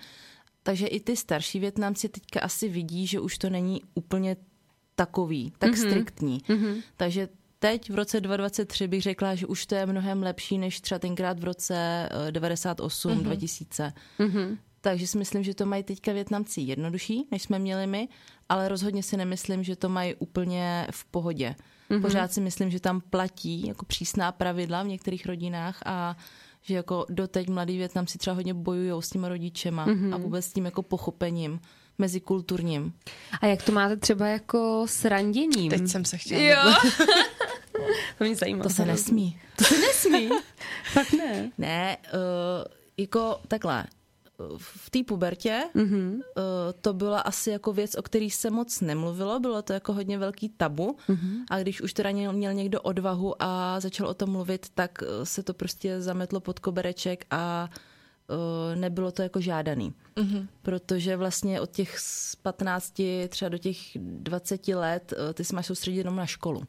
takže 0.64 0.88
i 0.88 1.00
ty 1.00 1.16
starší 1.16 1.60
Větnamci 1.60 2.10
teďka 2.10 2.40
asi 2.40 2.70
vidí, 2.70 3.08
že 3.08 3.20
už 3.20 3.38
to 3.38 3.50
není 3.50 3.82
úplně 3.94 4.36
takový, 4.96 5.54
tak 5.58 5.72
mm-hmm. 5.72 5.88
striktní. 5.88 6.40
Mm-hmm. 6.40 6.84
Takže 6.98 7.28
teď 7.60 7.90
v 7.90 7.96
roce 7.96 8.22
2023 8.22 8.88
bych 8.88 9.02
řekla, 9.02 9.36
že 9.36 9.48
už 9.48 9.66
to 9.66 9.76
je 9.76 9.86
mnohem 9.86 10.24
lepší 10.24 10.58
než 10.58 10.82
třeba 10.82 11.00
tenkrát 11.00 11.40
v 11.40 11.44
roce 11.44 12.10
98, 12.32 13.12
mm-hmm. 13.12 13.24
2000. 13.24 13.94
Mm-hmm. 14.20 14.58
Takže 14.86 15.08
si 15.08 15.18
myslím, 15.18 15.44
že 15.44 15.54
to 15.54 15.66
mají 15.66 15.84
teďka 15.84 16.14
Větnamci 16.14 16.62
jednodušší, 16.62 17.28
než 17.32 17.42
jsme 17.44 17.60
měli 17.60 17.88
my, 17.88 18.08
ale 18.50 18.70
rozhodně 18.70 19.04
si 19.04 19.18
nemyslím, 19.18 19.64
že 19.64 19.76
to 19.76 19.90
mají 19.90 20.16
úplně 20.16 20.88
v 20.92 21.06
pohodě. 21.06 21.56
Mm-hmm. 21.90 22.02
Pořád 22.02 22.32
si 22.32 22.42
myslím, 22.42 22.72
že 22.72 22.80
tam 22.80 23.02
platí 23.02 23.68
jako 23.68 23.86
přísná 23.86 24.32
pravidla 24.32 24.84
v 24.84 24.88
některých 24.88 25.26
rodinách 25.26 25.80
a 25.86 26.18
že 26.62 26.76
jako 26.76 27.06
doteď 27.10 27.50
mladý 27.50 27.78
Větnamci 27.78 28.18
třeba 28.18 28.36
hodně 28.36 28.54
bojují 28.54 29.02
s 29.02 29.10
těma 29.10 29.30
rodičema 29.30 29.88
mm-hmm. 29.88 30.14
a 30.14 30.18
vůbec 30.18 30.46
s 30.46 30.54
tím 30.54 30.66
jako 30.66 30.82
pochopením 30.82 31.60
mezikulturním. 31.98 32.94
A 33.42 33.46
jak 33.46 33.64
to 33.64 33.72
máte 33.72 33.98
třeba 33.98 34.28
jako 34.28 34.86
s 34.88 35.06
randěním? 35.06 35.70
Teď 35.70 35.88
jsem 35.88 36.06
se 36.06 36.18
chtěla. 36.18 36.42
Jo. 36.42 36.76
to 38.18 38.24
mě 38.24 38.36
zajímá. 38.36 38.64
To 38.64 38.70
se 38.70 38.86
nesmí. 38.86 39.40
To 39.56 39.64
se 39.64 39.78
nesmí? 39.78 40.30
Fakt 40.94 41.14
ne. 41.14 41.52
Ne, 41.58 41.98
uh, 42.14 42.20
jako 42.98 43.40
takhle. 43.48 43.86
V 44.58 44.90
té 44.90 45.04
pubertě 45.04 45.64
mm-hmm. 45.76 46.20
to 46.82 46.94
byla 46.94 47.20
asi 47.20 47.50
jako 47.50 47.74
věc, 47.74 47.96
o 47.96 48.02
který 48.02 48.30
se 48.30 48.50
moc 48.50 48.82
nemluvilo, 48.82 49.40
bylo 49.40 49.62
to 49.62 49.74
jako 49.74 49.94
hodně 49.94 50.18
velký 50.18 50.50
tabu 50.50 50.98
mm-hmm. 51.10 51.44
a 51.50 51.60
když 51.60 51.82
už 51.82 51.94
teda 51.94 52.12
měl 52.12 52.54
někdo 52.54 52.82
odvahu 52.82 53.36
a 53.40 53.80
začal 53.80 54.08
o 54.08 54.14
tom 54.14 54.30
mluvit, 54.30 54.70
tak 54.74 55.04
se 55.24 55.44
to 55.44 55.54
prostě 55.54 56.02
zametlo 56.02 56.40
pod 56.40 56.60
kobereček 56.60 57.26
a 57.32 57.70
uh, 58.28 58.80
nebylo 58.80 59.12
to 59.12 59.22
jako 59.22 59.42
žádaný. 59.42 59.94
Mm-hmm. 60.16 60.48
Protože 60.62 61.18
vlastně 61.18 61.62
od 61.62 61.72
těch 61.72 61.98
15 62.42 63.02
třeba 63.30 63.50
do 63.50 63.58
těch 63.58 63.78
20 63.96 64.68
let 64.68 65.14
ty 65.34 65.44
se 65.44 65.56
máš 65.56 65.66
soustředit 65.66 65.98
jenom 65.98 66.16
na 66.16 66.26
školu. 66.26 66.64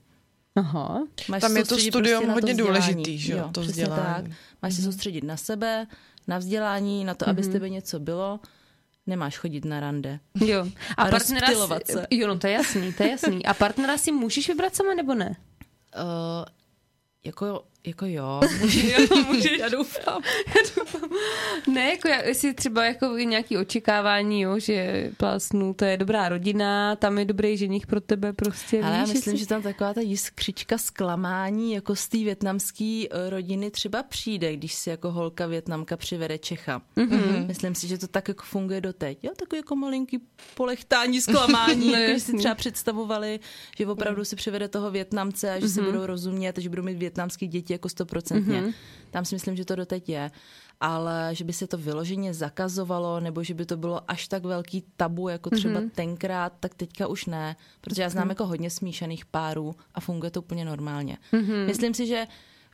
Aha. 0.57 1.07
Máš 1.29 1.41
Tam 1.41 1.57
je 1.57 1.65
to 1.65 1.79
studium 1.79 2.23
prostě 2.23 2.33
hodně 2.33 2.55
důležitý, 2.55 3.19
že 3.19 3.33
jo, 3.33 3.51
to 3.53 3.61
vzdělání. 3.61 4.29
Tak. 4.29 4.37
Máš 4.63 4.73
mm-hmm. 4.73 4.77
se 4.77 4.83
soustředit 4.83 5.25
na 5.25 5.37
sebe, 5.37 5.87
na 6.27 6.39
vzdělání, 6.39 7.05
na 7.05 7.15
to, 7.15 7.25
mm-hmm. 7.25 7.31
aby 7.31 7.43
z 7.43 7.49
tebe 7.49 7.69
něco 7.69 8.01
bylo. 8.01 8.41
Nemáš 9.07 9.39
chodit 9.39 9.65
na 9.65 9.81
rande. 9.81 10.21
Jo. 10.35 10.67
A, 10.97 11.03
a 11.03 11.11
partnera 11.11 11.47
si, 11.47 11.93
se. 11.93 12.07
Jo, 12.11 12.29
no 12.29 12.39
to 12.39 12.47
je 12.47 12.53
jasný, 12.53 12.93
to 12.93 13.03
je 13.03 13.11
jasný. 13.11 13.47
A 13.47 13.55
partnera 13.55 13.99
si 13.99 14.13
můžeš 14.13 14.49
vybrat 14.49 14.75
sama 14.75 14.95
nebo 14.95 15.15
ne? 15.15 15.37
Uh, 15.97 16.45
jako 17.25 17.65
jako 17.87 18.07
jo. 18.07 18.41
jo 18.99 19.25
můžeš. 19.27 19.59
Já 19.59 19.69
doufám. 19.69 20.23
Já 20.47 20.63
doufám. 20.77 21.11
Ne, 21.75 21.91
jako 21.91 22.09
já, 22.09 22.23
jestli 22.23 22.55
třeba 22.55 22.85
jako 22.85 23.07
nějaký 23.07 23.59
očekávání, 23.59 24.41
jo, 24.41 24.59
že 24.59 25.11
plásnu, 25.17 25.75
to 25.75 25.85
je 25.85 25.97
dobrá 25.97 26.29
rodina, 26.29 26.97
tam 26.97 27.19
je 27.19 27.25
dobrý 27.25 27.57
ženich 27.57 27.87
pro 27.87 28.01
tebe 28.01 28.33
prostě. 28.33 28.83
Ale 28.83 28.91
víš, 28.91 29.09
já 29.09 29.15
myslím, 29.15 29.33
jestli... 29.33 29.39
že 29.39 29.47
tam 29.47 29.63
taková 29.63 29.95
ta 29.95 30.01
jiskřička 30.01 30.79
zklamání 30.79 31.73
jako 31.73 31.97
z 31.97 32.09
té 32.09 32.19
větnamské 32.19 33.05
eh, 33.11 33.31
rodiny 33.31 33.71
třeba 33.71 34.03
přijde, 34.03 34.57
když 34.57 34.75
si 34.75 34.91
jako 34.91 35.13
holka 35.13 35.47
větnamka 35.47 35.97
přivede 35.97 36.39
Čecha. 36.39 36.83
Mm-hmm. 36.97 37.47
Myslím 37.47 37.75
si, 37.75 37.89
že 37.89 37.99
to 37.99 38.07
tak 38.07 38.29
jako 38.29 38.45
funguje 38.45 38.81
doteď. 38.81 39.19
Jo, 39.23 39.31
takový 39.37 39.59
jako 39.59 39.77
malinký 39.77 40.19
polechtání, 40.55 41.21
zklamání, 41.21 41.87
no, 41.93 41.99
jako 41.99 42.21
si 42.21 42.37
třeba 42.37 42.55
představovali, 42.55 43.41
že 43.79 43.87
opravdu 43.87 44.25
si 44.25 44.37
přivede 44.37 44.69
toho 44.69 44.91
Větnamce 44.91 45.51
a 45.51 45.61
že 45.61 45.67
mm-hmm. 45.67 45.75
si 45.75 45.83
budou 45.83 46.07
rozumět, 46.07 46.59
že 46.59 46.69
budou 46.69 46.83
mít 46.83 46.99
větnamský 46.99 47.47
děti 47.47 47.76
jako 47.77 47.89
stoprocentně. 47.89 48.63
Mm-hmm. 48.63 48.75
Tam 49.11 49.25
si 49.25 49.35
myslím, 49.35 49.57
že 49.57 49.65
to 49.65 49.77
doteď 49.77 50.09
je. 50.09 50.31
Ale 50.81 51.31
že 51.33 51.45
by 51.45 51.53
se 51.53 51.67
to 51.67 51.79
vyloženě 51.79 52.35
zakazovalo, 52.35 53.21
nebo 53.21 53.43
že 53.43 53.55
by 53.55 53.67
to 53.67 53.77
bylo 53.77 54.11
až 54.11 54.29
tak 54.29 54.45
velký 54.45 54.85
tabu, 54.97 55.29
jako 55.29 55.51
třeba 55.51 55.81
mm-hmm. 55.81 55.91
tenkrát, 55.91 56.53
tak 56.61 56.75
teďka 56.75 57.07
už 57.07 57.27
ne. 57.27 57.57
Protože 57.81 58.03
já 58.03 58.09
znám 58.09 58.27
mm-hmm. 58.27 58.31
jako 58.31 58.47
hodně 58.47 58.71
smíšených 58.71 59.25
párů 59.25 59.77
a 59.95 60.01
funguje 60.01 60.31
to 60.31 60.41
úplně 60.43 60.65
normálně. 60.65 61.17
Mm-hmm. 61.33 61.67
Myslím 61.67 61.95
si, 61.95 62.07
že 62.07 62.27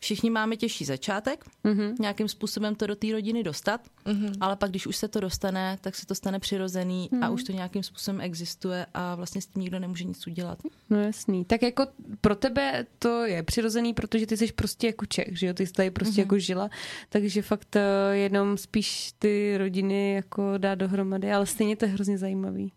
všichni 0.02 0.30
máme 0.30 0.56
těžší 0.56 0.84
začátek, 0.84 1.44
mm-hmm. 1.64 1.94
nějakým 2.00 2.28
způsobem 2.28 2.74
to 2.74 2.86
do 2.86 2.96
té 2.96 3.12
rodiny 3.12 3.42
dostat, 3.42 3.80
mm-hmm. 4.04 4.32
ale 4.40 4.56
pak, 4.56 4.70
když 4.70 4.86
už 4.86 4.96
se 4.96 5.08
to 5.08 5.20
dostane, 5.20 5.78
tak 5.80 5.94
se 5.94 6.06
to 6.06 6.14
stane 6.14 6.38
přirozený 6.38 7.08
mm-hmm. 7.12 7.24
a 7.24 7.30
už 7.30 7.44
to 7.44 7.52
nějakým 7.52 7.82
způsobem 7.82 8.20
existuje 8.20 8.86
a 8.94 9.14
vlastně 9.14 9.40
s 9.40 9.46
tím 9.46 9.62
nikdo 9.62 9.78
nemůže 9.78 10.04
nic 10.04 10.26
udělat. 10.26 10.58
No 10.90 11.00
jasný. 11.00 11.44
Tak 11.44 11.62
jako 11.62 11.86
pro 12.20 12.34
tebe 12.34 12.86
to 12.98 13.24
je 13.24 13.42
přirozený, 13.42 13.94
protože 13.94 14.26
ty 14.26 14.36
jsi 14.36 14.52
prostě 14.52 14.86
jako 14.86 15.06
Čech, 15.06 15.38
že 15.38 15.46
jo? 15.46 15.54
Ty 15.54 15.66
jsi 15.66 15.72
tady 15.72 15.90
prostě 15.90 16.14
mm-hmm. 16.14 16.24
jako 16.24 16.38
žila, 16.38 16.70
takže 17.08 17.42
fakt 17.42 17.76
eh, 17.76 17.82
jenom 18.12 18.58
spíš 18.58 19.12
ty 19.18 19.54
rodiny 19.58 20.14
jako 20.14 20.58
dá 20.58 20.74
dohromady, 20.74 21.32
ale 21.32 21.46
stejně 21.46 21.76
to 21.76 21.84
je 21.84 21.90
hrozně 21.90 22.18
zajímavý. 22.18 22.72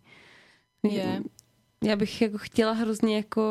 Je. 0.83 1.21
Já 1.83 1.95
bych 1.95 2.21
jako 2.21 2.37
chtěla 2.37 2.71
hrozně 2.71 3.15
jako 3.15 3.41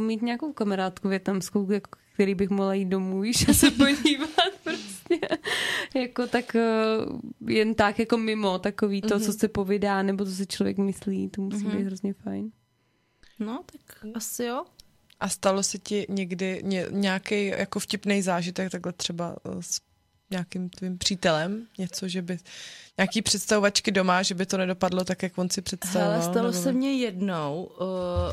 mít 0.00 0.22
nějakou 0.22 0.52
kamarádku 0.52 1.08
větnamskou, 1.08 1.70
jako 1.70 2.00
který 2.20 2.34
bych 2.34 2.50
mohla 2.50 2.74
jít 2.74 2.84
domů, 2.84 3.20
víš, 3.20 3.48
a 3.48 3.52
se 3.52 3.70
podívat 3.70 4.52
prostě. 4.64 5.18
jako 5.94 6.26
tak 6.26 6.54
eh, 6.54 6.62
jen 7.46 7.74
tak 7.74 7.98
jako 7.98 8.16
mimo 8.16 8.58
takový 8.58 9.00
to, 9.00 9.08
mm-hmm. 9.08 9.24
co 9.24 9.32
se 9.32 9.48
povídá, 9.48 10.02
nebo 10.02 10.24
co 10.24 10.30
se 10.30 10.46
člověk 10.46 10.78
myslí, 10.78 11.28
to 11.28 11.42
musí 11.42 11.64
mm-hmm. 11.64 11.76
být 11.76 11.84
hrozně 11.84 12.12
fajn. 12.12 12.50
No, 13.38 13.64
tak 13.72 14.06
asi 14.14 14.44
jo. 14.44 14.64
A 15.20 15.28
stalo 15.28 15.62
se 15.62 15.78
ti 15.78 16.06
někdy 16.08 16.60
ně, 16.64 16.86
nějaký 16.90 17.46
jako 17.46 17.80
vtipný 17.80 18.22
zážitek, 18.22 18.70
takhle 18.70 18.92
třeba 18.92 19.36
eh, 19.44 19.62
s 19.62 19.80
nějakým 20.30 20.70
tvým 20.70 20.98
přítelem, 20.98 21.66
něco, 21.78 22.08
že 22.08 22.22
by 22.22 22.38
nějaký 23.00 23.22
představovačky 23.22 23.90
doma, 23.90 24.22
že 24.22 24.34
by 24.34 24.46
to 24.46 24.56
nedopadlo 24.56 25.04
tak, 25.04 25.22
jak 25.22 25.38
on 25.38 25.50
si 25.50 25.62
představoval? 25.62 26.14
Ale 26.14 26.22
stalo 26.22 26.50
nebo... 26.50 26.62
se 26.62 26.72
mně 26.72 26.92
jednou, 26.92 27.70
uh, 27.80 27.86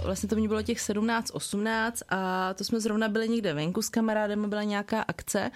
vlastně 0.06 0.30
to 0.30 0.36
mě 0.36 0.48
bylo 0.48 0.62
těch 0.62 0.80
17, 0.80 1.32
18 1.34 2.04
a 2.10 2.54
to 2.54 2.64
jsme 2.64 2.80
zrovna 2.80 3.08
byli 3.08 3.30
někde 3.30 3.54
venku 3.54 3.82
s 3.82 3.90
kamarádem, 3.90 4.50
byla 4.50 4.64
nějaká 4.64 5.02
akce 5.02 5.52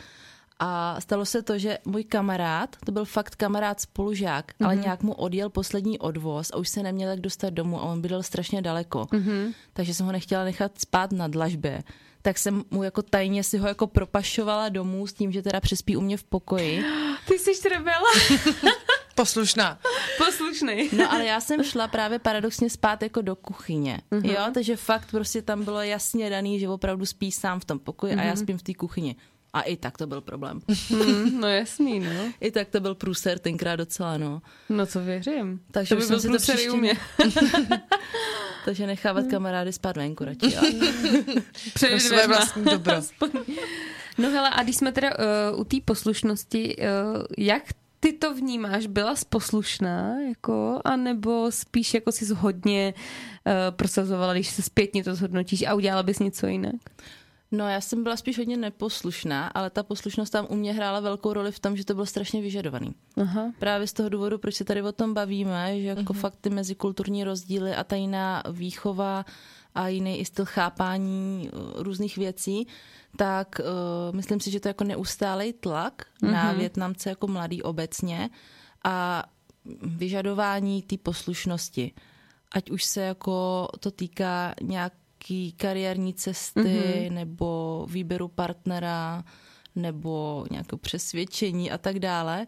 a 0.59 1.01
stalo 1.01 1.25
se 1.25 1.41
to, 1.41 1.57
že 1.57 1.77
můj 1.85 2.03
kamarád, 2.03 2.75
to 2.85 2.91
byl 2.91 3.05
fakt 3.05 3.35
kamarád 3.35 3.81
spolužák, 3.81 4.51
mm-hmm. 4.51 4.65
ale 4.65 4.75
nějak 4.75 5.03
mu 5.03 5.13
odjel 5.13 5.49
poslední 5.49 5.99
odvoz 5.99 6.51
a 6.53 6.57
už 6.57 6.69
se 6.69 6.83
neměl 6.83 7.09
jak 7.09 7.19
dostat 7.19 7.49
domů 7.49 7.81
a 7.81 7.83
on 7.83 8.01
bydlel 8.01 8.23
strašně 8.23 8.61
daleko. 8.61 8.99
Mm-hmm. 9.03 9.53
Takže 9.73 9.93
jsem 9.93 10.05
ho 10.05 10.11
nechtěla 10.11 10.43
nechat 10.43 10.71
spát 10.81 11.11
na 11.11 11.27
dlažbě 11.27 11.83
tak 12.21 12.37
jsem 12.37 12.63
mu 12.71 12.83
jako 12.83 13.01
tajně 13.01 13.43
si 13.43 13.57
ho 13.57 13.67
jako 13.67 13.87
propašovala 13.87 14.69
domů 14.69 15.07
s 15.07 15.13
tím, 15.13 15.31
že 15.31 15.41
teda 15.41 15.59
přespí 15.59 15.95
u 15.97 16.01
mě 16.01 16.17
v 16.17 16.23
pokoji. 16.23 16.83
Ty 17.27 17.39
jsi 17.39 17.69
rebela. 17.69 18.11
Poslušná. 19.15 19.79
Poslušný. 20.17 20.89
No 20.97 21.13
ale 21.13 21.25
já 21.25 21.41
jsem 21.41 21.63
šla 21.63 21.87
právě 21.87 22.19
paradoxně 22.19 22.69
spát 22.69 23.03
jako 23.03 23.21
do 23.21 23.35
kuchyně. 23.35 24.01
Uh-huh. 24.11 24.31
Jo, 24.31 24.53
takže 24.53 24.75
fakt 24.75 25.11
prostě 25.11 25.41
tam 25.41 25.63
bylo 25.63 25.81
jasně 25.81 26.29
daný, 26.29 26.59
že 26.59 26.69
opravdu 26.69 27.05
spí 27.05 27.31
sám 27.31 27.59
v 27.59 27.65
tom 27.65 27.79
pokoji 27.79 28.13
uh-huh. 28.13 28.19
a 28.19 28.23
já 28.23 28.33
mhm. 28.33 28.37
spím 28.37 28.57
v 28.57 28.63
té 28.63 28.73
kuchyni. 28.73 29.15
A 29.53 29.61
i 29.61 29.77
tak 29.77 29.97
to 29.97 30.07
byl 30.07 30.21
problém. 30.21 30.59
Mm, 30.89 31.39
no 31.41 31.47
jasný, 31.47 31.99
no. 31.99 32.31
I 32.39 32.51
tak 32.51 32.69
to 32.69 32.79
byl 32.79 32.95
průser 32.95 33.39
tenkrát 33.39 33.75
docela, 33.75 34.17
no. 34.17 34.41
No 34.69 34.85
to 34.85 34.99
věřím. 34.99 35.61
Takže 35.71 35.95
to 35.95 36.01
by 36.01 36.07
byl 36.07 36.19
si 36.19 36.27
to 36.27 36.37
příště... 36.37 36.71
u 36.71 36.75
mě. 36.75 36.93
Takže 38.65 38.87
nechávat 38.87 39.25
kamarády 39.27 39.73
spát 39.73 39.97
venku 39.97 40.25
radši. 40.25 40.57
Pro 41.79 41.99
své 41.99 42.27
vlastní 42.27 42.63
dobro. 42.63 42.95
no 44.17 44.29
hele, 44.29 44.49
a 44.49 44.63
když 44.63 44.75
jsme 44.75 44.91
teda 44.91 45.09
uh, 45.53 45.59
u 45.59 45.63
té 45.63 45.77
poslušnosti, 45.85 46.75
uh, 46.75 47.23
jak 47.37 47.63
ty 48.01 48.13
to 48.13 48.33
vnímáš? 48.33 48.87
Byla 48.87 49.15
poslušná, 49.29 50.19
jako, 50.19 50.81
anebo 50.85 51.51
spíš 51.51 51.93
jako 51.93 52.11
jsi 52.11 52.33
hodně 52.33 52.93
uh, 52.93 53.53
prosazovala, 53.75 54.33
když 54.33 54.49
se 54.49 54.61
zpětně 54.61 55.03
to 55.03 55.15
zhodnotíš 55.15 55.63
a 55.63 55.73
udělala 55.73 56.03
bys 56.03 56.19
něco 56.19 56.47
jinak? 56.47 56.81
No 57.51 57.67
já 57.67 57.81
jsem 57.81 58.03
byla 58.03 58.17
spíš 58.17 58.37
hodně 58.37 58.57
neposlušná, 58.57 59.47
ale 59.47 59.69
ta 59.69 59.83
poslušnost 59.83 60.31
tam 60.31 60.47
u 60.49 60.55
mě 60.55 60.73
hrála 60.73 60.99
velkou 60.99 61.33
roli 61.33 61.51
v 61.51 61.59
tom, 61.59 61.77
že 61.77 61.85
to 61.85 61.93
bylo 61.93 62.05
strašně 62.05 62.41
vyžadovaný. 62.41 62.95
Aha. 63.17 63.51
Právě 63.59 63.87
z 63.87 63.93
toho 63.93 64.09
důvodu, 64.09 64.37
proč 64.37 64.55
se 64.55 64.63
tady 64.63 64.81
o 64.81 64.91
tom 64.91 65.13
bavíme, 65.13 65.81
že 65.81 65.87
jako 65.87 66.13
uh-huh. 66.13 66.19
fakt 66.19 66.37
ty 66.41 66.49
mezikulturní 66.49 67.23
rozdíly 67.23 67.75
a 67.75 67.83
ta 67.83 67.95
jiná 67.95 68.43
výchova 68.51 69.25
a 69.75 69.87
jiný 69.87 70.19
i 70.19 70.25
styl 70.25 70.45
chápání 70.45 71.49
uh, 71.53 71.83
různých 71.83 72.17
věcí, 72.17 72.67
tak 73.17 73.59
uh, 73.59 74.15
myslím 74.15 74.39
si, 74.39 74.51
že 74.51 74.59
to 74.59 74.67
je 74.67 74.69
jako 74.69 74.83
neustálý 74.83 75.53
tlak 75.53 76.05
uh-huh. 76.23 76.31
na 76.31 76.53
Větnamce 76.53 77.09
jako 77.09 77.27
mladý 77.27 77.63
obecně 77.63 78.29
a 78.83 79.23
vyžadování 79.81 80.81
té 80.81 80.97
poslušnosti. 80.97 81.91
Ať 82.51 82.71
už 82.71 82.83
se 82.83 83.01
jako 83.01 83.67
to 83.79 83.91
týká 83.91 84.55
nějak 84.61 84.93
nějaký 85.29 85.51
kariérní 85.51 86.13
cesty 86.13 86.59
mm-hmm. 86.61 87.11
nebo 87.11 87.85
výběru 87.89 88.27
partnera 88.27 89.23
nebo 89.75 90.45
nějakého 90.51 90.79
přesvědčení 90.79 91.71
a 91.71 91.77
tak 91.77 91.99
dále. 91.99 92.47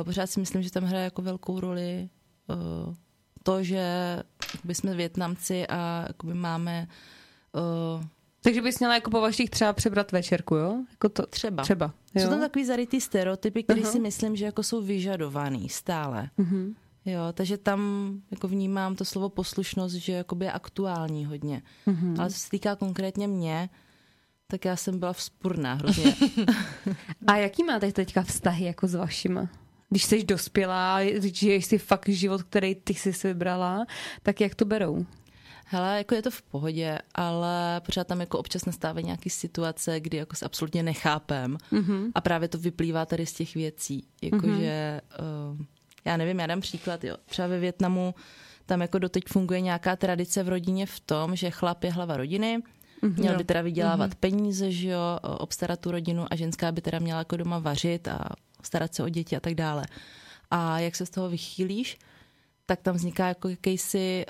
Eh, 0.00 0.04
pořád 0.04 0.26
si 0.26 0.40
myslím, 0.40 0.62
že 0.62 0.70
tam 0.70 0.84
hraje 0.84 1.04
jako 1.04 1.22
velkou 1.22 1.60
roli 1.60 2.08
eh, 2.50 2.94
to, 3.42 3.62
že 3.62 3.84
jsme 4.68 4.94
Větnamci 4.94 5.66
a 5.66 6.06
máme 6.32 6.88
uh, 7.52 8.04
takže 8.40 8.62
bys 8.62 8.78
měla 8.78 8.94
jako 8.94 9.10
po 9.10 9.20
vašich 9.20 9.50
třeba 9.50 9.72
přebrat 9.72 10.12
večerku, 10.12 10.56
jo? 10.56 10.76
Jako 10.90 11.08
to, 11.08 11.26
třeba. 11.26 11.62
třeba 11.62 11.94
jo? 12.14 12.22
Jsou 12.22 12.30
tam 12.30 12.40
takový 12.40 12.64
zarytý 12.64 13.00
stereotypy, 13.00 13.62
které 13.62 13.80
uh-huh. 13.80 13.92
si 13.92 14.00
myslím, 14.00 14.36
že 14.36 14.44
jako 14.44 14.62
jsou 14.62 14.82
vyžadovaný 14.82 15.68
stále. 15.68 16.30
Uh-huh. 16.38 16.74
Jo, 17.04 17.20
takže 17.34 17.58
tam 17.58 18.12
jako 18.30 18.48
vnímám 18.48 18.96
to 18.96 19.04
slovo 19.04 19.28
poslušnost, 19.28 19.94
že 19.94 20.12
jakoby 20.12 20.44
je 20.44 20.52
aktuální 20.52 21.24
hodně. 21.24 21.62
Mm-hmm. 21.86 22.20
Ale 22.20 22.30
co 22.30 22.38
se 22.38 22.50
týká 22.50 22.76
konkrétně 22.76 23.28
mě, 23.28 23.68
tak 24.46 24.64
já 24.64 24.76
jsem 24.76 24.98
byla 24.98 25.12
vzpurná 25.12 25.74
hrozně. 25.74 26.16
A 27.26 27.36
jaký 27.36 27.64
máte 27.64 27.92
teďka 27.92 28.22
vztahy 28.22 28.64
jako 28.64 28.88
s 28.88 28.94
vašima? 28.94 29.48
Když 29.90 30.04
jsi 30.04 30.24
dospělá, 30.24 30.98
žiješ 31.34 31.64
si 31.64 31.78
fakt 31.78 32.08
život, 32.08 32.42
který 32.42 32.74
ty 32.74 32.94
jsi 32.94 33.12
si 33.12 33.28
vybrala, 33.28 33.86
tak 34.22 34.40
jak 34.40 34.54
to 34.54 34.64
berou? 34.64 35.06
Hele, 35.72 35.98
jako 35.98 36.14
je 36.14 36.22
to 36.22 36.30
v 36.30 36.42
pohodě, 36.42 36.98
ale 37.14 37.80
pořád 37.86 38.06
tam 38.06 38.20
jako 38.20 38.38
občas 38.38 38.64
nastávají 38.64 39.06
nějaké 39.06 39.30
situace, 39.30 40.00
kdy 40.00 40.16
jako 40.16 40.36
se 40.36 40.44
absolutně 40.44 40.82
nechápem 40.82 41.56
mm-hmm. 41.72 42.12
a 42.14 42.20
právě 42.20 42.48
to 42.48 42.58
vyplývá 42.58 43.06
tady 43.06 43.26
z 43.26 43.32
těch 43.32 43.54
věcí. 43.54 44.04
Jakože, 44.22 45.00
mm-hmm. 45.04 45.52
uh, 45.52 45.66
já 46.04 46.16
nevím, 46.16 46.40
já 46.40 46.46
dám 46.46 46.60
příklad, 46.60 47.04
jo. 47.04 47.16
Třeba 47.26 47.48
ve 47.48 47.58
Větnamu 47.58 48.14
tam 48.66 48.80
jako 48.80 48.98
doteď 48.98 49.24
funguje 49.28 49.60
nějaká 49.60 49.96
tradice 49.96 50.42
v 50.42 50.48
rodině 50.48 50.86
v 50.86 51.00
tom, 51.00 51.36
že 51.36 51.50
chlap 51.50 51.84
je 51.84 51.92
hlava 51.92 52.16
rodiny, 52.16 52.58
mm-hmm. 53.02 53.18
měl 53.18 53.36
by 53.36 53.44
teda 53.44 53.62
vydělávat 53.62 54.10
mm-hmm. 54.10 54.20
peníze, 54.20 54.70
že 54.70 54.88
jo, 54.88 55.18
obstarat 55.22 55.80
tu 55.80 55.90
rodinu 55.90 56.26
a 56.30 56.36
ženská 56.36 56.72
by 56.72 56.80
teda 56.80 56.98
měla 56.98 57.18
jako 57.18 57.36
doma 57.36 57.58
vařit 57.58 58.08
a 58.08 58.20
starat 58.62 58.94
se 58.94 59.02
o 59.02 59.08
děti 59.08 59.36
a 59.36 59.40
tak 59.40 59.54
dále. 59.54 59.84
A 60.50 60.78
jak 60.78 60.96
se 60.96 61.06
z 61.06 61.10
toho 61.10 61.28
vychýlíš, 61.28 61.98
tak 62.66 62.80
tam 62.82 62.96
vzniká 62.96 63.28
jako 63.28 63.48
jakýsi 63.48 64.26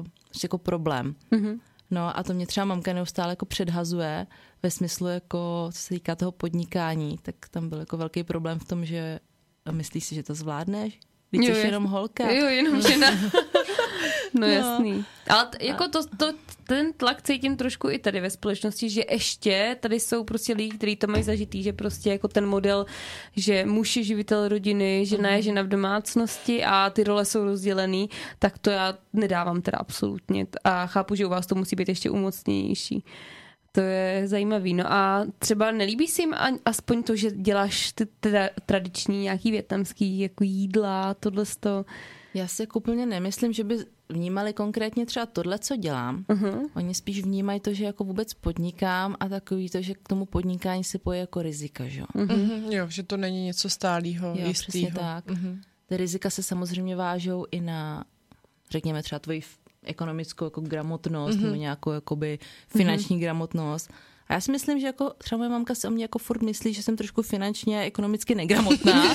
uh, 0.00 0.06
jako 0.42 0.58
problém. 0.58 1.14
Mm-hmm. 1.32 1.60
No 1.90 2.18
a 2.18 2.22
to 2.22 2.34
mě 2.34 2.46
třeba 2.46 2.64
mamka 2.64 2.92
neustále 2.92 3.32
jako 3.32 3.46
předhazuje 3.46 4.26
ve 4.62 4.70
smyslu 4.70 5.06
jako, 5.06 5.68
co 5.72 5.78
se 5.78 5.88
týká 5.88 6.14
toho 6.14 6.32
podnikání, 6.32 7.18
tak 7.22 7.34
tam 7.50 7.68
byl 7.68 7.78
jako 7.78 7.96
velký 7.96 8.24
problém 8.24 8.58
v 8.58 8.64
tom, 8.64 8.84
že 8.84 9.20
myslíš 9.70 10.04
si, 10.04 10.14
že 10.14 10.22
to 10.22 10.34
zvládneš? 10.34 11.00
Víš, 11.32 11.46
jsi 11.46 11.66
jenom 11.66 11.84
holka. 11.84 12.30
Jo, 12.30 12.46
jenom 12.46 12.82
žena. 12.82 13.10
No, 14.40 14.46
jasný. 14.46 15.04
Ale 15.28 15.46
t- 15.46 15.66
jako 15.66 15.88
to, 15.88 16.06
to, 16.16 16.32
ten 16.66 16.92
tlak 16.92 17.22
cítím 17.22 17.56
trošku 17.56 17.90
i 17.90 17.98
tady 17.98 18.20
ve 18.20 18.30
společnosti, 18.30 18.90
že 18.90 19.02
ještě 19.10 19.76
tady 19.80 20.00
jsou 20.00 20.24
prostě 20.24 20.52
lidi, 20.52 20.76
kteří 20.76 20.96
to 20.96 21.06
mají 21.06 21.22
zažitý, 21.22 21.62
že 21.62 21.72
prostě 21.72 22.10
jako 22.10 22.28
ten 22.28 22.46
model, 22.46 22.86
že 23.36 23.66
muž 23.66 23.96
je 23.96 24.02
živitel 24.02 24.48
rodiny, 24.48 25.06
žena 25.06 25.30
je 25.30 25.42
žena 25.42 25.62
v 25.62 25.68
domácnosti 25.68 26.64
a 26.64 26.90
ty 26.90 27.04
role 27.04 27.24
jsou 27.24 27.44
rozdělený, 27.44 28.10
tak 28.38 28.58
to 28.58 28.70
já 28.70 28.98
nedávám 29.12 29.62
teda 29.62 29.78
absolutně. 29.78 30.46
A 30.64 30.86
chápu, 30.86 31.14
že 31.14 31.26
u 31.26 31.28
vás 31.28 31.46
to 31.46 31.54
musí 31.54 31.76
být 31.76 31.88
ještě 31.88 32.10
umocněnější. 32.10 33.04
To 33.72 33.80
je 33.80 34.28
zajímavý. 34.28 34.74
No 34.74 34.92
a 34.92 35.26
třeba 35.38 35.70
nelíbí 35.70 36.06
si 36.06 36.22
jim 36.22 36.34
aspoň 36.64 37.02
to, 37.02 37.16
že 37.16 37.30
děláš 37.30 37.92
ty 37.92 38.06
teda 38.20 38.48
tradiční 38.66 39.22
nějaký 39.22 39.50
větnamský 39.50 40.20
jako 40.20 40.44
jídla, 40.44 41.14
tohle 41.14 41.44
to. 41.60 41.84
Já 42.34 42.46
si 42.46 42.62
jako 42.62 42.78
úplně 42.78 43.06
nemyslím, 43.06 43.52
že 43.52 43.64
by 43.64 43.78
vnímali 44.08 44.52
konkrétně 44.52 45.06
třeba 45.06 45.26
tohle, 45.26 45.58
co 45.58 45.76
dělám. 45.76 46.24
Uh-huh. 46.28 46.68
Oni 46.74 46.94
spíš 46.94 47.22
vnímají 47.22 47.60
to, 47.60 47.74
že 47.74 47.84
jako 47.84 48.04
vůbec 48.04 48.34
podnikám 48.34 49.16
a 49.20 49.28
takový 49.28 49.70
to, 49.70 49.82
že 49.82 49.94
k 49.94 50.08
tomu 50.08 50.26
podnikání 50.26 50.84
se 50.84 50.98
poje 50.98 51.20
jako 51.20 51.42
rizika, 51.42 51.88
že? 51.88 52.02
Uh-huh. 52.02 52.72
Jo, 52.72 52.86
že 52.88 53.02
to 53.02 53.16
není 53.16 53.44
něco 53.44 53.68
stálého, 53.68 54.28
jo, 54.28 54.48
jistýho. 54.48 54.90
Přesně 54.90 55.00
tak. 55.00 55.26
Uh-huh. 55.26 55.58
Ty 55.86 55.96
rizika 55.96 56.30
se 56.30 56.42
samozřejmě 56.42 56.96
vážou 56.96 57.46
i 57.50 57.60
na, 57.60 58.04
řekněme 58.70 59.02
třeba 59.02 59.18
tvoji 59.18 59.42
ekonomickou 59.82 60.44
jako 60.44 60.60
gramotnost 60.60 61.36
uh-huh. 61.36 61.42
nebo 61.42 61.54
nějakou 61.54 61.90
jakoby 61.90 62.38
finanční 62.68 63.16
uh-huh. 63.16 63.20
gramotnost. 63.20 63.90
A 64.28 64.34
já 64.34 64.40
si 64.40 64.52
myslím, 64.52 64.80
že 64.80 64.86
jako 64.86 65.12
třeba 65.18 65.38
moje 65.38 65.50
mamka 65.50 65.74
si 65.74 65.86
o 65.86 65.90
mě 65.90 66.04
jako 66.04 66.18
furt 66.18 66.42
myslí, 66.42 66.74
že 66.74 66.82
jsem 66.82 66.96
trošku 66.96 67.22
finančně 67.22 67.80
a 67.80 67.84
ekonomicky 67.84 68.34
negramotná. 68.34 69.14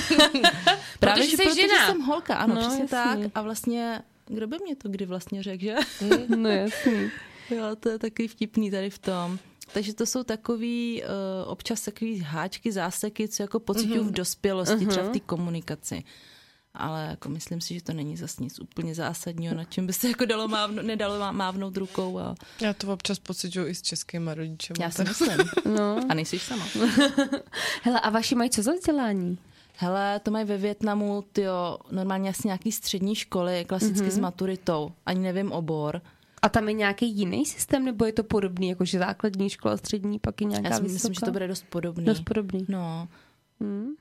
Právě, 1.00 1.24
protože 1.24 1.36
jsi 1.36 1.60
žena. 1.60 1.86
jsem 1.86 2.00
holka, 2.00 2.34
ano, 2.34 2.54
no, 2.54 2.60
přesně 2.60 2.82
jasný. 2.82 3.22
tak. 3.22 3.30
A 3.34 3.42
vlastně 3.42 4.02
kdo 4.34 4.46
by 4.46 4.56
mě 4.64 4.76
to 4.76 4.88
kdy 4.88 5.06
vlastně 5.06 5.42
řekl, 5.42 5.64
že? 5.64 5.76
no 6.36 6.48
jasný. 6.48 7.10
jo, 7.50 7.76
to 7.80 7.88
je 7.88 7.98
takový 7.98 8.28
vtipný 8.28 8.70
tady 8.70 8.90
v 8.90 8.98
tom. 8.98 9.38
Takže 9.72 9.94
to 9.94 10.06
jsou 10.06 10.22
takový 10.22 11.02
uh, 11.02 11.08
občas 11.52 11.80
takový 11.80 12.18
háčky, 12.18 12.72
záseky, 12.72 13.28
co 13.28 13.42
jako 13.42 13.60
pocituju 13.60 14.02
uh-huh. 14.02 14.08
v 14.08 14.12
dospělosti, 14.12 14.74
uh-huh. 14.74 14.88
třeba 14.88 15.08
v 15.08 15.12
té 15.12 15.20
komunikaci. 15.20 16.04
Ale 16.74 17.06
jako 17.10 17.28
myslím 17.28 17.60
si, 17.60 17.74
že 17.74 17.82
to 17.82 17.92
není 17.92 18.16
zase 18.16 18.42
nic 18.42 18.60
úplně 18.60 18.94
zásadního, 18.94 19.54
na 19.54 19.64
čem 19.64 19.86
by 19.86 19.92
se 19.92 20.08
jako 20.08 20.24
dalo 20.24 20.48
mávno, 20.48 20.82
nedalo 20.82 21.32
mávnout 21.32 21.76
rukou. 21.76 22.18
A... 22.18 22.34
Já 22.60 22.72
to 22.72 22.92
občas 22.92 23.18
pocituju 23.18 23.66
i 23.66 23.74
s 23.74 23.82
českými 23.82 24.30
rodiči. 24.34 24.72
Já 24.80 24.90
si 24.90 25.04
myslím. 25.04 25.38
No. 25.76 26.00
A 26.08 26.14
nejsi 26.14 26.38
sama. 26.38 26.64
Hele, 27.82 28.00
a 28.00 28.10
vaši 28.10 28.34
mají 28.34 28.50
co 28.50 28.62
za 28.62 28.72
vzdělání? 28.72 29.38
Hele, 29.82 30.20
to 30.20 30.30
mají 30.30 30.44
ve 30.44 30.56
Větnamu, 30.56 31.24
tyjo, 31.32 31.78
normálně 31.90 32.30
asi 32.30 32.48
nějaký 32.48 32.72
střední 32.72 33.14
školy, 33.14 33.64
klasicky 33.64 34.06
mm-hmm. 34.06 34.10
s 34.10 34.18
maturitou, 34.18 34.92
ani 35.06 35.20
nevím 35.20 35.52
obor. 35.52 36.00
A 36.42 36.48
tam 36.48 36.68
je 36.68 36.74
nějaký 36.74 37.10
jiný 37.10 37.46
systém, 37.46 37.84
nebo 37.84 38.04
je 38.04 38.12
to 38.12 38.24
podobný, 38.24 38.68
jakože 38.68 38.98
základní 38.98 39.50
škola, 39.50 39.76
střední, 39.76 40.18
pak 40.18 40.40
je 40.40 40.46
nějaká 40.46 40.68
Já 40.68 40.76
si 40.76 40.82
vysoká? 40.82 40.92
myslím, 40.92 41.14
že 41.14 41.20
to 41.20 41.32
bude 41.32 41.48
dost 41.48 41.64
podobný. 41.70 42.04
Dost 42.04 42.20
podobný. 42.20 42.66
No. 42.68 43.08
Hmm 43.60 43.94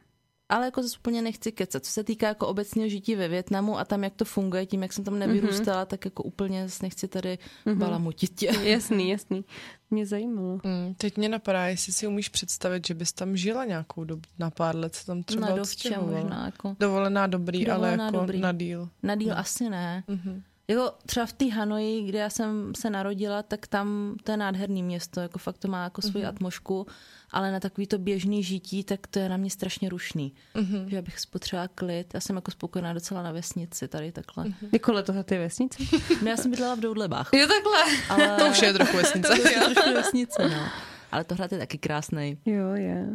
ale 0.51 0.65
jako 0.65 0.83
zase 0.83 0.97
úplně 0.97 1.21
nechci 1.21 1.51
kecat. 1.51 1.85
Co 1.85 1.91
se 1.91 2.03
týká 2.03 2.27
jako 2.27 2.47
obecného 2.47 2.89
žití 2.89 3.15
ve 3.15 3.27
Větnamu 3.27 3.79
a 3.79 3.85
tam, 3.85 4.03
jak 4.03 4.15
to 4.15 4.25
funguje, 4.25 4.65
tím, 4.65 4.81
jak 4.81 4.93
jsem 4.93 5.03
tam 5.03 5.19
nevyrůstala, 5.19 5.83
mm-hmm. 5.83 5.87
tak 5.87 6.05
jako 6.05 6.23
úplně 6.23 6.67
nechci 6.81 7.07
tady 7.07 7.37
mm-hmm. 7.65 7.77
balamutit 7.77 8.35
tě. 8.35 8.51
Jasný, 8.63 9.09
jasný. 9.09 9.43
Mě 9.91 10.05
zajímalo. 10.05 10.59
Mm, 10.63 10.93
teď 10.97 11.17
mě 11.17 11.29
napadá, 11.29 11.67
jestli 11.67 11.93
si 11.93 12.07
umíš 12.07 12.29
představit, 12.29 12.87
že 12.87 12.93
bys 12.93 13.13
tam 13.13 13.37
žila 13.37 13.65
nějakou 13.65 14.03
dobu, 14.03 14.21
na 14.39 14.49
pár 14.49 14.75
let 14.75 14.95
se 14.95 15.05
tam 15.05 15.23
třeba 15.23 15.49
na 15.49 15.55
možná. 16.01 16.45
Jako... 16.45 16.75
Dovolená 16.79 17.27
dobrý, 17.27 17.65
Dovolená 17.65 17.93
ale 17.93 18.05
jako 18.05 18.17
dobrý. 18.17 18.39
na 18.39 18.51
díl. 18.51 18.89
Na 19.03 19.15
díl 19.15 19.33
mm. 19.33 19.39
asi 19.39 19.69
ne. 19.69 20.03
Mm-hmm. 20.07 20.41
Jako 20.67 20.93
třeba 21.05 21.25
v 21.25 21.33
té 21.33 21.49
Hanoji, 21.49 22.03
kde 22.03 22.19
já 22.19 22.29
jsem 22.29 22.75
se 22.75 22.89
narodila, 22.89 23.43
tak 23.43 23.67
tam 23.67 24.15
to 24.23 24.31
je 24.31 24.37
nádherný 24.37 24.83
město, 24.83 25.19
jako 25.19 25.39
fakt 25.39 25.57
to 25.57 25.67
má 25.67 25.83
jako 25.83 26.01
svoji 26.01 26.25
mm-hmm. 26.25 26.29
atmošku 26.29 26.87
ale 27.31 27.51
na 27.51 27.59
takový 27.59 27.87
to 27.87 27.97
běžný 27.97 28.43
žití, 28.43 28.83
tak 28.83 29.07
to 29.07 29.19
je 29.19 29.29
na 29.29 29.37
mě 29.37 29.49
strašně 29.49 29.89
rušný. 29.89 30.33
Mm-hmm. 30.55 30.85
Že 30.85 31.01
bych 31.01 31.19
spotřebovala 31.19 31.67
klid. 31.75 32.13
Já 32.13 32.19
jsem 32.19 32.35
jako 32.35 32.51
spokojená 32.51 32.93
docela 32.93 33.23
na 33.23 33.31
vesnici, 33.31 33.87
tady 33.87 34.11
takhle. 34.11 34.45
Mm-hmm. 34.45 34.69
Jako 34.73 34.91
leto 34.91 35.23
ty 35.23 35.37
vesnice? 35.37 35.83
No, 36.23 36.29
já 36.29 36.37
jsem 36.37 36.51
bydlela 36.51 36.75
v 36.75 36.79
Doudlebách. 36.79 37.29
Jo, 37.33 37.47
takhle. 37.47 37.97
Ale... 38.09 38.37
To 38.37 38.47
už 38.47 38.61
je 38.61 38.73
trochu 38.73 38.97
vesnice. 38.97 39.27
to 39.27 39.47
je 39.47 39.75
trochu 39.75 39.93
vesnice, 39.93 40.49
no. 40.49 40.65
Ale 41.11 41.23
tohle 41.23 41.47
je 41.51 41.57
taky 41.57 41.77
krásný. 41.77 42.37
Jo, 42.45 42.69
je. 42.73 43.07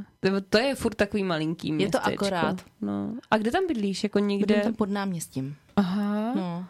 To 0.50 0.58
je 0.58 0.74
furt 0.74 0.94
takový 0.94 1.24
malinký 1.24 1.72
městečko. 1.72 2.10
Je 2.10 2.16
to 2.16 2.24
akorát. 2.24 2.64
No. 2.80 3.14
A 3.30 3.38
kde 3.38 3.50
tam 3.50 3.66
bydlíš? 3.66 4.02
Jako 4.02 4.18
někde? 4.18 4.46
Bydlím 4.46 4.64
tam 4.64 4.74
pod 4.74 4.90
náměstím. 4.90 5.56
Aha. 5.76 6.32
No. 6.34 6.66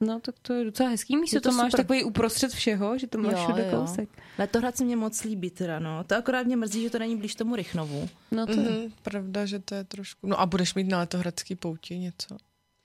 No, 0.00 0.20
tak 0.20 0.34
to 0.42 0.52
je 0.52 0.64
docela 0.64 0.88
hezký 0.88 1.16
místo. 1.16 1.40
to, 1.40 1.48
to 1.48 1.56
máš 1.56 1.72
super. 1.72 1.84
takový 1.84 2.04
uprostřed 2.04 2.52
všeho, 2.52 2.98
že 2.98 3.06
to 3.06 3.18
máš 3.18 3.32
jo, 3.32 3.38
všude 3.38 3.70
jo. 3.72 3.80
kousek. 3.80 4.08
Letohrad 4.38 4.76
se 4.76 4.84
mě 4.84 4.96
moc 4.96 5.24
líbí 5.24 5.50
teda, 5.50 5.78
no. 5.78 6.04
To 6.04 6.16
akorát 6.16 6.46
mě 6.46 6.56
mrzí, 6.56 6.82
že 6.82 6.90
to 6.90 6.98
není 6.98 7.16
blíž 7.16 7.34
tomu 7.34 7.56
Rychnovu. 7.56 8.08
No 8.30 8.46
to 8.46 8.52
mm-hmm, 8.52 8.82
je. 8.82 8.90
Pravda, 9.02 9.46
že 9.46 9.58
to 9.58 9.74
je 9.74 9.84
trošku... 9.84 10.26
No 10.26 10.40
a 10.40 10.46
budeš 10.46 10.74
mít 10.74 10.88
na 10.88 10.98
letohradský 10.98 11.54
pouti 11.54 11.98
něco? 11.98 12.36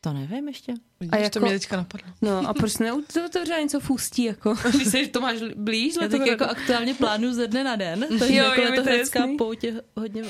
To 0.01 0.13
nevím 0.13 0.47
ještě. 0.47 0.73
Vidíš, 0.99 1.13
a 1.13 1.17
jako, 1.17 1.39
to 1.39 1.39
mě 1.39 1.59
teďka 1.59 1.77
napadlo. 1.77 2.07
No 2.21 2.49
a 2.49 2.53
proč 2.53 2.77
ne 2.77 2.91
to 3.13 3.25
otevřela 3.25 3.59
něco 3.59 3.79
v 3.79 3.89
ústí, 3.89 4.23
jako, 4.23 4.55
když 4.75 4.87
se 4.87 5.07
to 5.07 5.21
máš 5.21 5.37
blíž? 5.55 5.95
Já 6.01 6.07
tak 6.07 6.27
jako 6.27 6.43
aktuálně 6.43 6.93
plánu 6.93 7.33
ze 7.33 7.47
dne 7.47 7.63
na 7.63 7.75
den. 7.75 8.05
To 8.19 8.25
je 8.25 8.35
jo, 8.35 8.45
jako 8.45 8.61
letohradská 8.61 9.27
pouť 9.37 9.63
je 9.63 9.81
hodně 9.95 10.23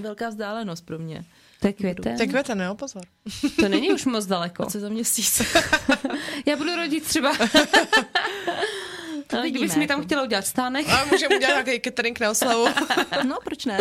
velká 0.00 0.28
vzdálenost 0.28 0.86
pro 0.86 0.98
mě. 0.98 1.24
To 1.60 1.66
je 1.66 1.72
květen. 1.72 2.16
To 2.16 2.22
je 2.22 2.26
květen, 2.26 2.60
jo, 2.60 2.74
pozor. 2.74 3.02
To 3.60 3.68
není 3.68 3.92
už 3.92 4.04
moc 4.04 4.26
daleko. 4.26 4.66
Co 4.66 4.80
za 4.80 4.88
měsíc. 4.88 5.42
Já 6.46 6.56
budu 6.56 6.76
rodit 6.76 7.04
třeba. 7.04 7.32
No, 9.32 9.42
kdybys 9.42 9.76
mi 9.76 9.86
tam 9.86 9.98
jako. 9.98 10.06
chtěla 10.06 10.22
udělat 10.22 10.46
stánek. 10.46 10.88
A 10.88 11.04
můžeme 11.04 11.36
udělat 11.36 11.66
nějaký 11.66 11.80
catering 11.84 12.20
na 12.20 12.30
oslavu. 12.30 12.64
no, 13.28 13.38
proč 13.44 13.64
ne? 13.64 13.78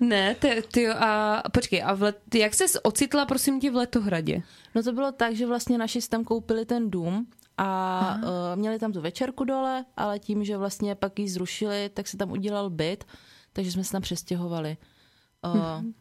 Ne, 0.00 0.34
ty, 0.34 0.62
ty 0.72 0.88
a 0.88 1.42
počkej, 1.52 1.82
a 1.84 1.94
v 1.94 2.02
let, 2.02 2.34
jak 2.34 2.54
ses 2.54 2.76
ocitla, 2.82 3.26
prosím 3.26 3.60
tě, 3.60 3.70
v 3.70 3.76
Letohradě? 3.76 4.42
No 4.74 4.82
to 4.82 4.92
bylo 4.92 5.12
tak, 5.12 5.34
že 5.34 5.46
vlastně 5.46 5.78
naši 5.78 6.00
tam 6.08 6.24
koupili 6.24 6.66
ten 6.66 6.90
dům 6.90 7.26
a 7.58 8.14
uh, 8.16 8.30
měli 8.56 8.78
tam 8.78 8.92
tu 8.92 9.00
večerku 9.00 9.44
dole, 9.44 9.84
ale 9.96 10.18
tím, 10.18 10.44
že 10.44 10.56
vlastně 10.56 10.94
pak 10.94 11.18
ji 11.18 11.28
zrušili, 11.28 11.90
tak 11.94 12.08
se 12.08 12.16
tam 12.16 12.32
udělal 12.32 12.70
byt, 12.70 13.04
takže 13.52 13.72
jsme 13.72 13.84
se 13.84 13.92
tam 13.92 14.02
přestěhovali. 14.02 14.76
Uh, 15.44 15.54
mm-hmm. 15.54 15.92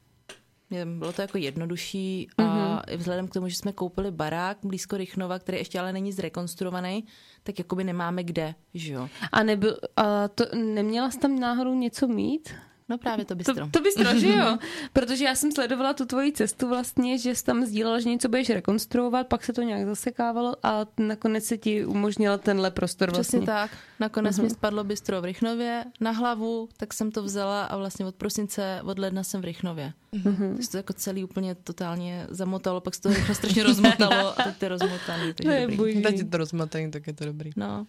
Bylo 0.86 1.14
to 1.14 1.22
jako 1.22 1.38
jednodušší 1.38 2.28
a 2.38 2.42
mm-hmm. 2.42 2.98
vzhledem 2.98 3.28
k 3.28 3.34
tomu, 3.34 3.48
že 3.48 3.56
jsme 3.56 3.72
koupili 3.74 4.12
barák 4.12 4.58
blízko 4.64 4.98
Rychnova, 4.98 5.40
který 5.40 5.58
ještě 5.58 5.80
ale 5.80 5.94
není 5.94 6.12
zrekonstruovaný, 6.12 7.06
tak 7.44 7.60
jakoby 7.60 7.84
nemáme 7.84 8.24
kde, 8.24 8.56
že 8.74 8.94
jo. 8.94 9.10
A, 9.32 9.44
nebyl, 9.44 9.78
a 9.96 10.28
to, 10.28 10.46
neměla 10.56 11.12
jsi 11.12 11.20
tam 11.20 11.40
náhodou 11.40 11.74
něco 11.74 12.08
mít? 12.08 12.54
No 12.90 12.98
právě 12.98 13.26
to 13.26 13.36
bystro. 13.36 13.66
To, 13.66 13.72
to 13.72 13.82
bystro, 13.82 14.20
že 14.20 14.28
jo? 14.28 14.58
Protože 14.94 15.26
já 15.26 15.36
jsem 15.36 15.52
sledovala 15.52 15.94
tu 15.94 16.06
tvoji 16.06 16.32
cestu 16.32 16.70
vlastně, 16.70 17.18
že 17.18 17.36
jsi 17.36 17.44
tam 17.44 17.66
sdílela, 17.66 18.00
že 18.00 18.10
něco 18.10 18.30
budeš 18.30 18.50
rekonstruovat, 18.50 19.28
pak 19.28 19.44
se 19.44 19.54
to 19.54 19.62
nějak 19.62 19.86
zasekávalo 19.86 20.56
a 20.64 20.86
nakonec 20.98 21.46
se 21.46 21.58
ti 21.58 21.86
umožnila 21.86 22.38
tenhle 22.38 22.72
prostor 22.72 23.12
vlastně. 23.12 23.40
Přesně 23.40 23.46
tak. 23.46 23.72
Nakonec 24.00 24.38
uh-huh. 24.38 24.44
mi 24.44 24.50
spadlo 24.50 24.84
bystro 24.84 25.22
v 25.22 25.26
Rychnově 25.26 25.86
na 26.00 26.12
hlavu, 26.12 26.70
tak 26.78 26.94
jsem 26.94 27.12
to 27.12 27.24
vzala 27.24 27.64
a 27.64 27.78
vlastně 27.78 28.06
od 28.06 28.16
prosince, 28.16 28.82
od 28.84 29.00
ledna 29.00 29.24
jsem 29.24 29.42
v 29.42 29.44
Rychnově. 29.44 29.94
Uh-huh. 30.14 30.62
Se 30.62 30.72
to 30.72 30.78
jako 30.78 30.94
celý 30.94 31.24
úplně 31.24 31.56
totálně 31.56 32.28
zamotalo, 32.30 32.82
pak 32.82 32.96
se 32.96 33.02
to 33.02 33.10
rychle 33.10 33.36
strašně 33.36 33.64
rozmotalo 33.64 34.40
a 34.40 34.44
teď 34.44 34.58
to 34.58 34.66
je 34.66 34.70
rozmotaný. 34.70 35.34
To 35.44 35.50
je 35.50 35.68
dobrý. 35.68 36.02
Teď 36.02 36.18
je 36.18 36.26
to 36.26 36.38
rozmotaný, 36.38 36.92
tak 36.92 37.08
je 37.08 37.14
to 37.14 37.26
dobrý. 37.26 37.52
No. 37.56 37.88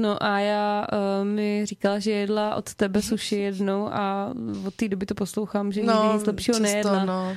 No 0.00 0.22
a 0.22 0.38
já 0.38 0.86
uh, 0.92 1.26
mi 1.26 1.66
říkala, 1.66 1.98
že 1.98 2.10
jedla 2.10 2.54
od 2.54 2.74
tebe 2.74 3.02
suši 3.02 3.36
jednou 3.36 3.88
a 3.92 4.32
od 4.66 4.74
té 4.74 4.88
doby 4.88 5.06
to 5.06 5.14
poslouchám, 5.14 5.72
že 5.72 5.82
no, 5.82 6.02
nikdy 6.02 6.18
nic 6.18 6.26
lepšího 6.26 6.54
často, 6.54 6.62
nejedla. 6.62 7.04
No, 7.04 7.36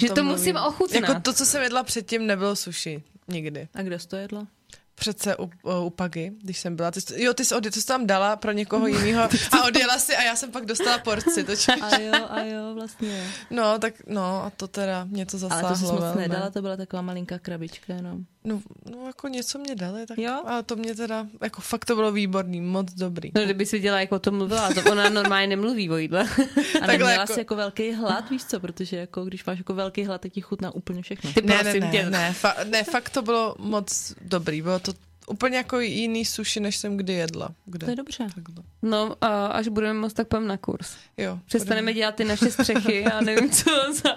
že 0.00 0.08
to 0.08 0.14
mluvím. 0.14 0.38
musím 0.38 0.56
ochutnat. 0.56 1.02
Jako 1.08 1.20
to, 1.20 1.32
co 1.32 1.46
jsem 1.46 1.62
jedla 1.62 1.82
předtím, 1.82 2.26
nebylo 2.26 2.56
suši. 2.56 3.02
Nikdy. 3.28 3.68
A 3.74 3.82
kde 3.82 3.98
jsi 3.98 4.08
to 4.08 4.16
jedla? 4.16 4.46
Přece 4.94 5.36
u, 5.36 5.50
u 5.86 5.90
Pagy, 5.90 6.32
když 6.42 6.58
jsem 6.58 6.76
byla. 6.76 6.90
Ty, 6.90 7.00
jsi- 7.00 7.22
jo, 7.22 7.34
ty 7.34 7.44
jsi, 7.44 7.54
odje, 7.54 7.70
ty 7.70 7.80
jsi 7.80 7.86
tam 7.86 8.06
dala 8.06 8.36
pro 8.36 8.52
někoho 8.52 8.86
jiného 8.86 9.22
a 9.52 9.64
odjela 9.66 9.98
si 9.98 10.16
a 10.16 10.22
já 10.22 10.36
jsem 10.36 10.50
pak 10.50 10.66
dostala 10.66 10.98
porci. 10.98 11.44
To. 11.44 11.52
A 11.82 11.98
jo, 12.00 12.12
a 12.28 12.40
jo, 12.40 12.74
vlastně. 12.74 13.30
No, 13.50 13.78
tak 13.78 13.94
no 14.06 14.22
a 14.44 14.52
to 14.56 14.68
teda 14.68 15.04
mě 15.04 15.26
to 15.26 15.38
zasáhlo 15.38 15.68
Ale 15.68 15.78
to 15.78 15.86
jsi 15.86 15.92
moc 15.92 16.00
velmi. 16.00 16.20
nedala, 16.22 16.50
to 16.50 16.62
byla 16.62 16.76
taková 16.76 17.02
malinká 17.02 17.38
krabička 17.38 17.94
jenom. 17.94 18.18
No, 18.46 18.60
no, 18.90 19.06
jako 19.06 19.28
něco 19.28 19.58
mě 19.58 19.74
dali, 19.74 20.06
tak 20.06 20.18
Jo? 20.18 20.42
ale 20.46 20.62
to 20.62 20.76
mě 20.76 20.94
teda, 20.94 21.26
jako 21.42 21.60
fakt 21.60 21.84
to 21.84 21.94
bylo 21.94 22.12
výborný, 22.12 22.60
moc 22.60 22.92
dobrý. 22.92 23.30
No, 23.34 23.44
kdyby 23.44 23.66
si 23.66 23.78
dělala, 23.80 24.00
jako 24.00 24.16
o 24.16 24.18
tom 24.18 24.34
mluvila, 24.36 24.74
to 24.74 24.90
ona 24.92 25.08
normálně 25.08 25.46
nemluví 25.46 25.90
o 25.90 25.96
jídle. 25.96 26.20
A 26.30 26.46
Takhle 26.72 26.86
neměla 26.86 27.10
jako- 27.10 27.32
jsi 27.32 27.40
jako 27.40 27.56
velký 27.56 27.92
hlad, 27.92 28.30
víš 28.30 28.44
co, 28.44 28.60
protože 28.60 28.96
jako 28.96 29.24
když 29.24 29.44
máš 29.44 29.58
jako 29.58 29.74
velký 29.74 30.04
hlad, 30.04 30.20
tak 30.20 30.32
ti 30.32 30.40
chutná 30.40 30.74
úplně 30.74 31.02
všechno. 31.02 31.32
Ty 31.32 31.42
Ne, 31.42 31.54
ne, 31.56 31.62
prosím 31.62 31.80
ne, 31.80 31.90
tě. 31.90 32.10
ne, 32.10 32.34
fa- 32.42 32.68
ne, 32.70 32.84
fakt 32.84 33.10
to 33.10 33.22
bylo 33.22 33.54
moc 33.58 34.14
dobrý, 34.20 34.62
bylo 34.62 34.78
to 34.78 34.83
úplně 35.28 35.56
jako 35.56 35.80
jiný 35.80 36.24
sushi, 36.24 36.60
než 36.60 36.76
jsem 36.76 36.96
kdy 36.96 37.12
jedla. 37.12 37.48
Kde? 37.66 37.84
To 37.84 37.90
je 37.90 37.96
dobře. 37.96 38.26
Takhle. 38.34 38.64
No 38.82 39.16
a 39.20 39.46
až 39.46 39.68
budeme 39.68 40.00
moc, 40.00 40.12
tak 40.12 40.28
půjdeme 40.28 40.46
na 40.48 40.56
kurz. 40.56 40.96
Jo. 41.16 41.38
Přestaneme 41.46 41.92
dělat 41.92 42.14
ty 42.14 42.24
naše 42.24 42.50
střechy 42.50 43.04
a 43.04 43.20
nevím, 43.20 43.50
co 43.50 43.70
za, 43.92 44.16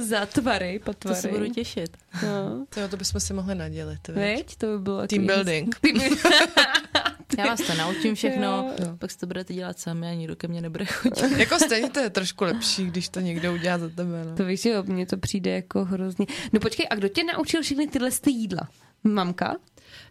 za 0.00 0.26
tvary, 0.26 0.78
To 0.78 0.92
potvary. 0.92 1.20
se 1.20 1.28
budu 1.28 1.48
těšit. 1.50 1.96
No. 2.22 2.66
To, 2.68 2.80
jo, 2.80 2.88
to 2.88 2.96
bychom 2.96 3.20
si 3.20 3.34
mohli 3.34 3.54
nadělit. 3.54 4.08
Veď? 4.08 4.56
To 4.56 4.66
by 4.66 4.78
bylo 4.78 5.06
Team 5.06 5.26
takový- 5.26 5.26
building. 5.44 5.76
Team 5.80 5.96
Já 7.38 7.46
vás 7.46 7.60
to 7.66 7.74
naučím 7.74 8.14
všechno, 8.14 8.74
Jo. 8.80 8.96
pak 8.98 9.10
si 9.10 9.18
to 9.18 9.26
budete 9.26 9.54
dělat 9.54 9.78
sami 9.78 10.08
a 10.08 10.14
nikdo 10.14 10.36
ke 10.36 10.48
mně 10.48 10.60
nebude 10.60 10.84
chodit. 10.84 11.38
jako 11.38 11.58
stejně 11.58 11.90
to 11.90 12.00
je 12.00 12.10
trošku 12.10 12.44
lepší, 12.44 12.86
když 12.86 13.08
to 13.08 13.20
někdo 13.20 13.52
udělá 13.54 13.78
za 13.78 13.88
tebe. 13.88 14.24
No. 14.30 14.36
To 14.36 14.44
víš, 14.44 14.64
jo, 14.64 14.82
mně 14.82 15.06
to 15.06 15.16
přijde 15.16 15.50
jako 15.50 15.84
hrozně. 15.84 16.26
No 16.52 16.60
počkej, 16.60 16.86
a 16.90 16.94
kdo 16.94 17.08
tě 17.08 17.24
naučil 17.24 17.62
všechny 17.62 17.86
tyhle 17.86 18.10
ty 18.10 18.30
jídla? 18.30 18.68
Mamka? 19.04 19.56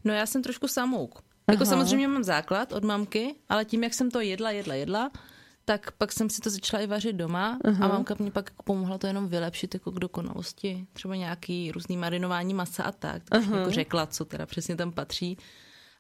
No 0.03 0.13
já 0.13 0.25
jsem 0.25 0.43
trošku 0.43 0.67
samouk. 0.67 1.21
Jako 1.49 1.63
Aha. 1.63 1.69
samozřejmě 1.69 2.07
mám 2.07 2.23
základ 2.23 2.73
od 2.73 2.83
mamky, 2.83 3.35
ale 3.49 3.65
tím, 3.65 3.83
jak 3.83 3.93
jsem 3.93 4.11
to 4.11 4.19
jedla, 4.19 4.51
jedla, 4.51 4.73
jedla, 4.73 5.11
tak 5.65 5.91
pak 5.91 6.11
jsem 6.11 6.29
si 6.29 6.41
to 6.41 6.49
začala 6.49 6.83
i 6.83 6.87
vařit 6.87 7.15
doma 7.15 7.59
a 7.81 7.87
mamka 7.87 8.15
mě 8.19 8.31
pak 8.31 8.51
pomohla 8.63 8.97
to 8.97 9.07
jenom 9.07 9.27
vylepšit 9.27 9.73
jako 9.73 9.91
k 9.91 9.99
dokonalosti. 9.99 10.87
Třeba 10.93 11.15
nějaký 11.15 11.71
různý 11.71 11.97
marinování 11.97 12.53
masa 12.53 12.83
a 12.83 12.91
tak. 12.91 13.23
Tak 13.29 13.43
jako 13.43 13.71
řekla, 13.71 14.05
co 14.05 14.25
teda 14.25 14.45
přesně 14.45 14.75
tam 14.75 14.91
patří. 14.91 15.37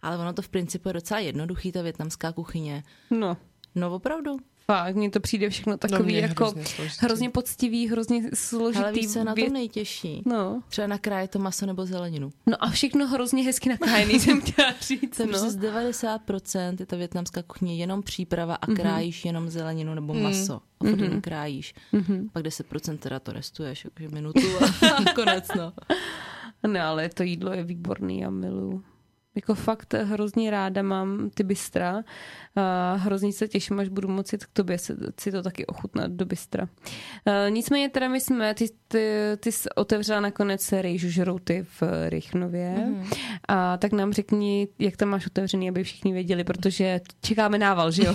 Ale 0.01 0.17
ono 0.17 0.33
to 0.33 0.41
v 0.41 0.49
principu 0.49 0.89
je 0.89 0.93
docela 0.93 1.19
jednoduchý, 1.19 1.71
ta 1.71 1.81
větnamská 1.81 2.31
kuchyně. 2.31 2.83
No, 3.11 3.37
No 3.75 3.95
opravdu. 3.95 4.37
Fakt, 4.65 4.95
mně 4.95 5.09
to 5.09 5.19
přijde 5.19 5.49
všechno 5.49 5.71
No, 5.73 5.77
takový 5.77 6.03
mně 6.13 6.19
jako 6.19 6.43
hrozně 6.43 6.65
složitý. 6.65 6.97
hrozně 7.05 7.29
poctivý, 7.29 7.87
hrozně 7.87 8.23
složitý. 8.33 8.83
Ale 8.83 8.91
víš, 8.93 9.07
co 9.13 9.19
je 9.19 9.25
na 9.25 9.35
tom 9.35 9.53
nejtěžší? 9.53 10.23
No. 10.25 10.61
Třeba 10.69 10.87
nakrájet 10.87 11.31
to 11.31 11.39
maso 11.39 11.65
nebo 11.65 11.85
zeleninu. 11.85 12.29
no 12.45 12.63
a 12.63 12.69
všechno 12.69 13.07
hrozně 13.07 13.43
hezky 13.43 13.69
nakrájený, 13.69 14.19
jsem 14.19 14.41
chtěla 14.45 14.73
říct. 14.81 15.17
To 15.17 15.23
je 15.23 15.27
No. 15.27 15.31
prostě 15.31 15.49
z 15.51 15.57
90% 15.57 16.75
je 16.79 16.85
ta 16.85 16.95
větnamská 16.97 17.41
kuchyně 17.43 17.75
jenom 17.75 18.03
příprava 18.03 18.55
a 18.55 18.67
krájíš 18.67 19.25
jenom 19.25 19.49
zeleninu 19.49 19.93
nebo 19.93 20.13
maso. 20.13 20.61
A 20.79 20.85
furt 20.89 20.99
jenom 20.99 21.21
krájíš. 21.21 21.73
Pak 22.33 22.43
10% 22.43 22.97
teda 22.97 23.19
to 23.19 23.33
restuješ, 23.33 23.83
jakože 23.85 24.09
minutu 24.09 24.39
a 24.61 25.13
konec, 25.15 25.47
no. 25.57 25.73
No 26.67 26.81
ale 26.81 27.09
to 27.09 27.23
jídlo 27.23 27.53
je 27.53 27.63
výborný, 27.63 28.19
já 28.19 28.29
miluju. 28.29 28.83
Jako 29.35 29.55
fakt 29.55 29.93
hrozně 29.93 30.51
ráda 30.51 30.81
mám 30.81 31.29
ty 31.29 31.43
bystra. 31.43 32.03
A 32.55 32.93
hrozně 32.93 33.33
se 33.33 33.47
těším, 33.47 33.79
až 33.79 33.89
budu 33.89 34.07
moci 34.07 34.37
k 34.37 34.47
tobě 34.53 34.77
se, 34.77 34.97
si 35.19 35.31
to 35.31 35.41
taky 35.41 35.65
ochutnat 35.65 36.11
do 36.11 36.25
bystra. 36.25 36.67
A 37.25 37.49
nicméně 37.49 37.89
teda 37.89 38.07
my 38.07 38.21
jsme, 38.21 38.53
ty, 38.53 38.65
ty, 38.87 39.07
ty 39.39 39.51
jsi 39.51 39.69
otevřela 39.75 40.19
nakonec 40.19 40.71
rejžu 40.71 41.09
žrouty 41.09 41.65
v 41.81 42.09
Rychnově. 42.09 42.75
Mm-hmm. 42.77 43.17
A 43.47 43.77
tak 43.77 43.91
nám 43.91 44.13
řekni, 44.13 44.67
jak 44.79 44.97
tam 44.97 45.09
máš 45.09 45.27
otevřený, 45.27 45.69
aby 45.69 45.83
všichni 45.83 46.13
věděli, 46.13 46.43
protože 46.43 47.01
čekáme 47.21 47.57
nával, 47.57 47.91
že 47.91 48.03
jo? 48.05 48.13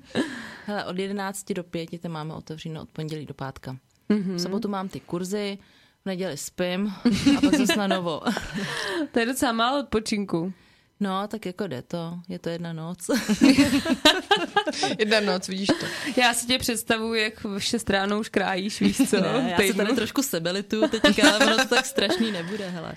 Hele, 0.66 0.84
od 0.84 0.98
11 0.98 1.52
do 1.52 1.64
5 1.64 1.88
to 2.02 2.08
máme 2.08 2.34
otevřeno 2.34 2.82
od 2.82 2.88
pondělí 2.88 3.26
do 3.26 3.34
pátka. 3.34 3.76
Mm-hmm. 4.10 4.34
V 4.34 4.40
sobotu 4.40 4.68
mám 4.68 4.88
ty 4.88 5.00
kurzy, 5.00 5.58
v 6.04 6.06
neděli 6.06 6.36
spím 6.36 6.94
a 7.36 7.40
pak 7.40 7.54
zase 7.54 7.76
na 7.76 7.86
novo. 7.86 8.22
to 9.12 9.18
je 9.20 9.26
docela 9.26 9.52
málo 9.52 9.80
odpočinku. 9.80 10.52
No, 11.00 11.28
tak 11.28 11.46
jako 11.46 11.66
jde 11.66 11.82
to. 11.82 12.18
Je 12.28 12.38
to 12.38 12.48
jedna 12.48 12.72
noc. 12.72 13.10
Jedna 14.98 15.20
noc, 15.20 15.48
vidíš 15.48 15.68
to. 15.80 15.86
Já 16.20 16.34
si 16.34 16.46
tě 16.46 16.58
představuji, 16.58 17.22
jak 17.22 17.44
v 17.44 17.58
6 17.58 17.90
ráno 17.90 18.20
už 18.20 18.28
krájíš, 18.28 18.80
víš 18.80 18.96
co? 19.10 19.20
ne, 19.20 19.54
já 19.58 19.66
se 19.66 19.74
tady 19.74 19.94
trošku 19.94 20.22
sebelitu 20.22 20.88
teďka, 20.88 21.30
ale 21.30 21.46
ono 21.46 21.56
to 21.56 21.74
tak 21.74 21.86
strašný 21.86 22.32
nebude, 22.32 22.70
hele. 22.70 22.94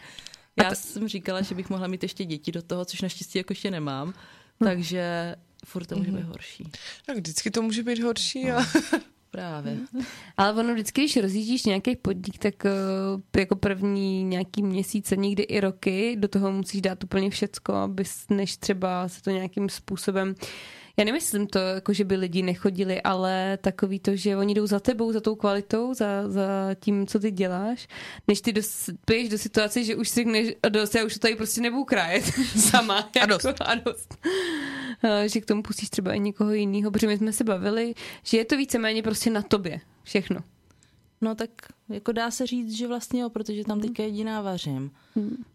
Já 0.64 0.76
jsem 0.76 1.08
říkala, 1.08 1.42
že 1.42 1.56
bych 1.56 1.70
mohla 1.70 1.88
mít 1.88 2.04
ještě 2.04 2.26
děti 2.26 2.52
do 2.52 2.62
toho, 2.62 2.86
což 2.86 3.02
naštěstí 3.02 3.38
jako 3.38 3.52
ještě 3.52 3.72
nemám. 3.72 4.14
Takže 4.64 5.36
furt 5.66 5.86
to 5.86 5.96
může 5.96 6.12
být 6.12 6.26
horší. 6.26 6.72
Tak 7.06 7.18
vždycky 7.18 7.52
to 7.52 7.62
může 7.62 7.84
být 7.84 8.04
horší, 8.04 8.52
ale 8.52 8.66
Právě. 9.32 9.78
Ale 10.38 10.54
ono 10.54 10.74
vždycky, 10.74 11.02
když 11.02 11.18
rozjíždíš 11.18 11.66
nějaký 11.66 11.96
podnik, 11.96 12.38
tak 12.38 12.54
uh, 12.66 13.22
jako 13.38 13.56
první 13.56 14.24
nějaký 14.24 14.64
měsíce, 14.64 15.16
někdy 15.16 15.44
i 15.44 15.60
roky, 15.60 16.16
do 16.20 16.28
toho 16.28 16.52
musíš 16.52 16.82
dát 16.82 17.04
úplně 17.04 17.30
všecko, 17.30 17.74
abys, 17.74 18.26
než 18.30 18.58
třeba 18.58 19.08
se 19.08 19.22
to 19.22 19.30
nějakým 19.30 19.70
způsobem 19.70 20.36
já 20.98 21.06
nemyslím 21.06 21.48
to, 21.48 21.60
jako 21.60 21.94
že 21.94 22.04
by 22.04 22.16
lidi 22.16 22.42
nechodili, 22.42 23.02
ale 23.02 23.58
takový 23.62 24.00
to, 24.00 24.16
že 24.16 24.38
oni 24.38 24.54
jdou 24.54 24.68
za 24.68 24.80
tebou, 24.80 25.12
za 25.12 25.20
tou 25.20 25.36
kvalitou, 25.36 25.94
za, 25.94 26.30
za 26.30 26.76
tím, 26.80 27.08
co 27.08 27.20
ty 27.20 27.32
děláš, 27.32 27.88
než 28.28 28.42
ty 28.42 28.54
dospěješ 28.54 29.30
do 29.30 29.38
situace, 29.38 29.84
že 29.84 29.96
už 29.96 30.10
si 30.10 30.16
řekneš, 30.16 30.54
a 30.64 30.70
dost, 30.70 30.96
já 30.96 31.06
už 31.06 31.14
to 31.14 31.20
tady 31.20 31.36
prostě 31.36 31.62
nebudu 31.62 31.84
krájet 31.84 32.24
sama. 32.70 33.10
A 33.22 33.26
dost. 33.26 33.46
Jako, 33.46 33.64
a 33.64 33.76
dost. 33.76 34.18
A 35.04 35.28
že 35.28 35.42
k 35.42 35.46
tomu 35.46 35.64
pustíš 35.64 35.90
třeba 35.90 36.14
i 36.14 36.20
někoho 36.20 36.54
jiného, 36.54 36.92
protože 36.92 37.08
my 37.08 37.18
jsme 37.18 37.34
se 37.34 37.44
bavili, 37.44 37.94
že 38.24 38.38
je 38.38 38.46
to 38.46 38.58
víceméně 38.58 39.04
prostě 39.04 39.30
na 39.30 39.42
tobě 39.42 39.80
všechno. 40.04 40.40
No 41.22 41.36
tak 41.36 41.50
jako 41.90 42.12
dá 42.12 42.32
se 42.32 42.48
říct, 42.48 42.78
že 42.78 42.88
vlastně 42.88 43.22
jo, 43.22 43.30
protože 43.30 43.64
tam 43.64 43.80
teďka 43.80 44.04
jediná 44.04 44.42
vařím. 44.42 44.92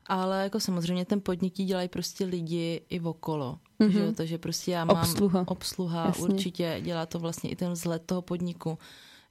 Ale 0.06 0.42
jako 0.42 0.60
samozřejmě 0.60 1.04
ten 1.04 1.20
podnik 1.20 1.54
dělají 1.54 1.88
prostě 1.88 2.24
lidi 2.24 2.80
i 2.88 3.00
okolo. 3.00 3.58
Že 3.88 3.98
jo? 4.00 4.12
Takže 4.12 4.38
prostě 4.38 4.70
já 4.70 4.84
mám 4.84 4.96
Obsluha. 4.96 5.44
obsluha 5.46 6.04
Jasně. 6.06 6.24
určitě 6.24 6.78
dělá 6.80 7.06
to 7.06 7.18
vlastně 7.18 7.50
i 7.50 7.56
ten 7.56 7.72
vzhled 7.72 8.02
toho 8.06 8.22
podniku. 8.22 8.78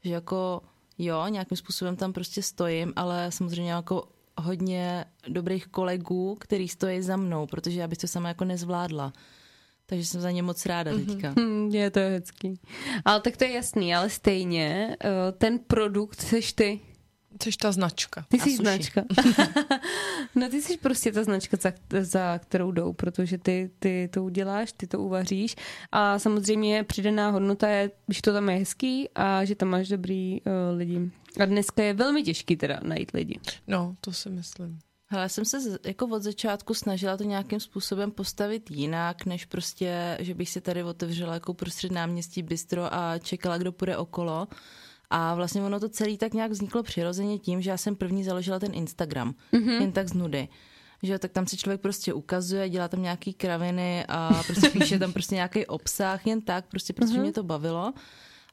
Že 0.03 0.11
jako 0.13 0.61
jo, 0.97 1.27
nějakým 1.27 1.57
způsobem 1.57 1.95
tam 1.95 2.13
prostě 2.13 2.41
stojím, 2.43 2.93
ale 2.95 3.31
samozřejmě 3.31 3.71
jako 3.71 4.03
hodně 4.37 5.05
dobrých 5.27 5.67
kolegů, 5.67 6.35
který 6.39 6.67
stojí 6.67 7.01
za 7.01 7.17
mnou, 7.17 7.47
protože 7.47 7.79
já 7.79 7.87
bych 7.87 7.97
to 7.97 8.07
sama 8.07 8.27
jako 8.27 8.45
nezvládla. 8.45 9.13
Takže 9.85 10.05
jsem 10.05 10.21
za 10.21 10.31
ně 10.31 10.43
moc 10.43 10.65
ráda 10.65 10.91
teďka. 10.95 11.33
Hm, 11.39 11.69
je 11.73 11.91
to 11.91 11.99
hezký. 11.99 12.59
Ale 13.05 13.21
tak 13.21 13.37
to 13.37 13.43
je 13.43 13.51
jasný, 13.51 13.95
ale 13.95 14.09
stejně 14.09 14.97
eh, 15.03 15.31
ten 15.31 15.59
produkt 15.59 16.21
seš 16.21 16.53
ty. 16.53 16.79
Což 17.39 17.58
ta 17.58 17.72
značka. 17.72 18.26
Ty 18.30 18.39
jsi 18.39 18.56
značka. 18.58 19.04
no 20.36 20.50
ty 20.50 20.62
jsi 20.62 20.78
prostě 20.78 21.12
ta 21.12 21.24
značka, 21.24 21.58
za, 21.62 21.72
za 22.02 22.38
kterou 22.39 22.72
jdou, 22.72 22.94
protože 22.94 23.38
ty, 23.38 23.70
ty 23.80 24.10
to 24.13 24.24
uděláš, 24.24 24.72
ty 24.78 24.88
to 24.88 25.00
uvaříš 25.00 25.56
a 25.91 26.20
samozřejmě 26.20 26.84
přidaná 26.84 27.30
hodnota 27.30 27.67
je, 27.70 27.91
že 28.10 28.22
to 28.22 28.34
tam 28.34 28.50
je 28.50 28.58
hezký 28.58 29.10
a 29.15 29.46
že 29.46 29.56
tam 29.56 29.70
máš 29.70 29.88
dobrý 29.88 30.41
uh, 30.41 30.78
lidi. 30.78 31.12
A 31.39 31.46
dneska 31.46 31.84
je 31.84 31.94
velmi 31.94 32.24
těžký 32.24 32.58
teda 32.58 32.80
najít 32.84 33.12
lidi. 33.13 33.39
No, 33.67 33.96
to 34.02 34.13
si 34.13 34.30
myslím. 34.30 34.80
Hele, 35.08 35.24
já 35.24 35.30
jsem 35.30 35.46
se 35.46 35.60
z- 35.62 35.80
jako 35.86 36.08
od 36.08 36.24
začátku 36.24 36.74
snažila 36.74 37.17
to 37.17 37.24
nějakým 37.24 37.60
způsobem 37.60 38.12
postavit 38.12 38.72
jinak, 38.72 39.26
než 39.26 39.46
prostě, 39.46 40.17
že 40.22 40.34
bych 40.34 40.50
si 40.50 40.62
tady 40.62 40.84
otevřela 40.84 41.34
jako 41.34 41.54
prostřed 41.54 41.91
náměstí 41.91 42.44
bistro 42.44 42.94
a 42.94 43.17
čekala, 43.17 43.58
kdo 43.58 43.72
půjde 43.72 43.98
okolo. 43.98 44.48
A 45.13 45.36
vlastně 45.36 45.62
ono 45.62 45.80
to 45.80 45.89
celé 45.89 46.17
tak 46.17 46.34
nějak 46.34 46.52
vzniklo 46.52 46.84
přirozeně 46.84 47.39
tím, 47.39 47.62
že 47.62 47.69
já 47.69 47.78
jsem 47.78 47.95
první 47.95 48.24
založila 48.24 48.60
ten 48.60 48.71
Instagram, 48.74 49.36
mm-hmm. 49.54 49.82
jen 49.82 49.91
tak 49.91 50.08
z 50.08 50.13
nudy. 50.13 50.47
Že 51.04 51.19
tak 51.19 51.32
tam 51.32 51.47
si 51.47 51.58
člověk 51.58 51.82
prostě 51.82 52.13
ukazuje, 52.13 52.69
dělá 52.69 52.88
tam 52.88 53.02
nějaký 53.02 53.34
kraviny 53.34 54.06
a 54.08 54.43
prostě 54.47 54.69
píše 54.69 55.00
tam 55.00 55.13
prostě 55.13 55.36
nějaký 55.36 55.65
obsah, 55.65 56.28
jen 56.28 56.41
tak, 56.41 56.65
prostě 56.65 56.93
protože 56.93 57.13
mm-hmm. 57.13 57.21
mě 57.21 57.32
to 57.32 57.43
bavilo. 57.43 57.93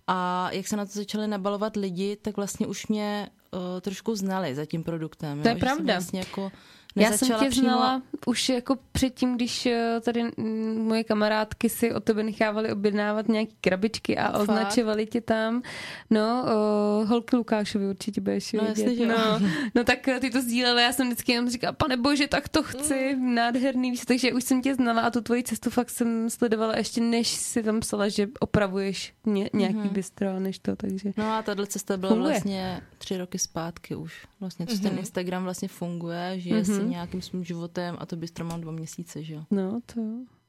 A 0.06 0.48
jak 0.52 0.66
se 0.68 0.76
na 0.76 0.86
to 0.86 0.92
začali 0.92 1.28
nabalovat 1.28 1.76
lidi, 1.76 2.16
tak 2.16 2.36
vlastně 2.36 2.66
už 2.66 2.86
mě 2.86 3.28
uh, 3.50 3.60
trošku 3.80 4.14
znali 4.14 4.54
za 4.54 4.64
tím 4.64 4.84
produktem. 4.84 5.42
To 5.42 5.48
je 5.48 5.52
jo, 5.52 5.58
že 5.58 5.66
jsem 5.66 5.76
pravda. 5.76 5.94
Vlastně 5.94 6.18
jako 6.18 6.52
Já 6.96 7.12
jsem 7.12 7.28
tě 7.28 7.34
přímo- 7.48 7.60
znala 7.68 8.02
už 8.26 8.48
jako 8.48 8.76
předtím, 8.92 9.34
když 9.34 9.66
eh, 9.66 10.00
tady 10.00 10.24
mm, 10.36 10.78
moje 10.88 11.04
kamarádky 11.04 11.68
si 11.68 11.92
o 11.94 12.00
tebe 12.00 12.22
nechávaly 12.22 12.72
objednávat 12.72 13.28
nějaký 13.28 13.54
krabičky 13.60 14.16
a 14.18 14.32
Fakt? 14.32 14.40
označovali 14.40 15.06
tě 15.06 15.20
tam. 15.20 15.62
No, 16.10 16.44
o, 16.46 17.04
holky 17.06 17.36
Lukášovi 17.36 17.86
určitě 17.88 18.20
budeš 18.20 18.52
No, 18.52 18.60
vidět. 18.60 18.78
jasně, 18.78 18.96
že 18.96 19.06
no, 19.06 19.40
no, 19.74 19.84
tak 19.84 20.08
eh, 20.08 20.20
ty 20.20 20.30
to 20.30 20.40
sdílely, 20.40 20.82
já 20.82 20.92
jsem 20.92 21.06
vždycky 21.06 21.32
jenom 21.32 21.50
říkala, 21.50 21.72
pane 21.72 21.96
bože, 21.96 22.28
tak 22.28 22.48
to 22.48 22.62
chci, 22.62 23.14
Mm. 23.16 23.34
nádherný, 23.34 23.90
víš, 23.90 24.00
takže 24.06 24.32
už 24.32 24.44
jsem 24.44 24.62
tě 24.62 24.74
znala 24.74 25.02
a 25.02 25.10
tu 25.10 25.20
tvoji 25.20 25.42
cestu 25.42 25.70
fakt 25.70 25.90
jsem 25.90 26.30
sledovala 26.30 26.76
ještě 26.76 27.00
než 27.00 27.28
si 27.28 27.62
tam 27.62 27.80
psala, 27.80 28.08
že 28.08 28.26
opravuješ 28.40 29.12
ně, 29.26 29.50
nějaký 29.52 29.76
mm-hmm. 29.78 29.88
bistro 29.92 30.40
než 30.40 30.58
to, 30.58 30.76
takže... 30.76 31.12
No 31.16 31.32
a 31.32 31.42
tahle 31.42 31.66
cesta 31.66 31.96
byla 31.96 32.10
Funguje. 32.12 32.30
vlastně 32.32 32.80
tři 32.98 33.16
roky 33.16 33.38
zpátky 33.38 33.94
už. 33.94 34.26
Vlastně, 34.40 34.66
co 34.66 34.74
mm-hmm. 34.74 34.82
ten 34.82 34.98
Instagram 34.98 35.44
vlastně 35.44 35.68
funguje, 35.68 36.34
žije 36.40 36.62
mm-hmm. 36.62 36.87
Si 36.88 36.94
nějakým 36.94 37.22
svým 37.22 37.44
životem 37.44 37.96
a 37.98 38.06
to 38.06 38.16
bystro 38.16 38.44
mám 38.44 38.60
dva 38.60 38.72
měsíce, 38.72 39.22
že 39.24 39.34
jo. 39.34 39.44
No, 39.50 39.80
to... 39.94 40.00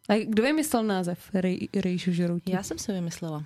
A 0.09 0.25
kdo 0.25 0.43
vymyslel 0.43 0.83
název 0.83 1.19
Rej, 1.33 1.69
Rejžu 1.75 2.11
žroutí? 2.11 2.51
Já 2.51 2.63
jsem 2.63 2.77
se 2.77 2.93
vymyslela. 2.93 3.45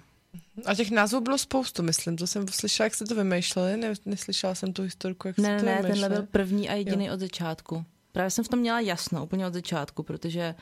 A 0.66 0.76
těch 0.76 0.92
názvů 0.92 1.22
bylo 1.22 1.38
spoustu, 1.38 1.84
myslím. 1.84 2.18
To 2.18 2.28
jsem 2.28 2.48
slyšela, 2.48 2.86
jak 2.86 2.96
jste 2.96 3.06
to 3.06 3.16
vymýšleli. 3.16 3.78
Ne, 3.78 3.94
neslyšela 4.06 4.56
jsem 4.56 4.74
tu 4.74 4.82
historku, 4.82 5.28
jak 5.28 5.38
Ne, 5.38 5.44
jste 5.44 5.60
to 5.60 5.66
ne, 5.66 5.72
vymýšleli. 5.72 5.92
tenhle 5.92 6.10
byl 6.10 6.28
první 6.32 6.70
a 6.70 6.74
jediný 6.74 7.12
od 7.12 7.20
začátku. 7.20 7.86
Právě 8.12 8.32
jsem 8.32 8.46
v 8.46 8.48
tom 8.48 8.60
měla 8.60 8.80
jasno, 8.80 9.24
úplně 9.24 9.48
od 9.48 9.54
začátku, 9.54 10.04
protože 10.04 10.56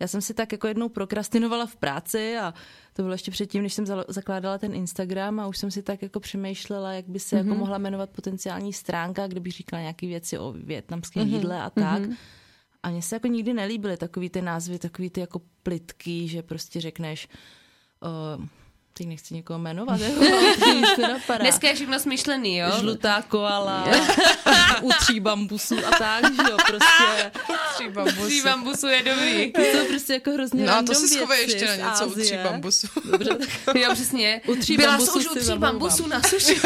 já 0.00 0.06
jsem 0.08 0.20
si 0.20 0.34
tak 0.34 0.52
jako 0.52 0.66
jednou 0.66 0.88
prokrastinovala 0.88 1.66
v 1.66 1.76
práci 1.76 2.36
a 2.38 2.54
to 2.92 3.02
bylo 3.02 3.14
ještě 3.14 3.30
předtím, 3.30 3.62
než 3.62 3.74
jsem 3.74 3.86
zakládala 4.08 4.58
ten 4.58 4.74
Instagram 4.74 5.40
a 5.40 5.46
už 5.46 5.58
jsem 5.58 5.70
si 5.70 5.82
tak 5.82 6.02
jako 6.02 6.20
přemýšlela, 6.20 6.92
jak 6.92 7.08
by 7.08 7.18
se 7.18 7.36
mm-hmm. 7.36 7.46
jako 7.46 7.58
mohla 7.58 7.78
jmenovat 7.78 8.10
potenciální 8.10 8.72
stránka, 8.72 9.26
kde 9.26 9.40
bych 9.40 9.52
říkala 9.52 9.80
nějaké 9.80 10.06
věci 10.06 10.38
o 10.38 10.52
větnamském 10.52 11.22
mm-hmm. 11.22 11.34
jídle 11.34 11.62
a 11.62 11.70
tak. 11.70 12.02
Mm-hmm. 12.02 12.16
A 12.82 12.90
mně 12.90 13.02
se 13.02 13.16
jako 13.16 13.26
nikdy 13.26 13.52
nelíbily 13.52 13.96
takový 13.96 14.30
ty 14.30 14.42
názvy, 14.42 14.78
takový 14.78 15.10
ty 15.10 15.20
jako 15.20 15.40
plitký, 15.62 16.28
že 16.28 16.42
prostě 16.42 16.80
řekneš... 16.80 17.28
Uh, 18.38 18.46
teď 18.98 19.06
nechci 19.06 19.34
někoho 19.34 19.58
jmenovat, 19.58 20.00
jako. 20.00 20.24
Dneska 21.40 21.68
je 21.68 21.74
všechno 21.74 21.98
smyšlený, 21.98 22.56
jo? 22.56 22.66
Žlutá 22.80 23.22
koala, 23.28 23.84
u 24.82 24.90
tří 24.92 25.20
bambusů 25.20 25.76
a 25.86 25.90
tak, 25.98 26.24
že 26.24 26.50
jo, 26.50 26.56
prostě. 26.66 27.30
Tří 27.74 27.88
bambusy. 27.88 28.26
Tří 28.28 28.42
bambusu 28.42 28.86
je 28.86 29.02
dobrý. 29.02 29.52
To 29.52 29.60
jsou 29.60 29.86
prostě 29.88 30.12
jako 30.12 30.30
hrozně 30.30 30.64
No 30.66 30.72
a 30.76 30.82
to 30.82 30.94
si 30.94 31.08
schovej 31.08 31.42
ještě 31.42 31.66
na 31.66 31.90
něco 31.90 32.06
u 32.06 32.10
tří 32.10 32.22
Asie. 32.22 32.44
bambusu. 32.44 32.86
Dobře, 33.04 33.30
tak 33.64 33.76
Jo, 33.76 33.90
přesně. 33.94 34.40
U 34.46 34.56
tří 34.56 34.76
Byla 34.76 34.90
bambusů 34.92 35.12
jsem 35.12 35.20
už 35.20 35.36
u 35.36 35.40
tří 35.40 35.58
bambusů 35.58 36.06
na 36.06 36.22
suši. 36.28 36.60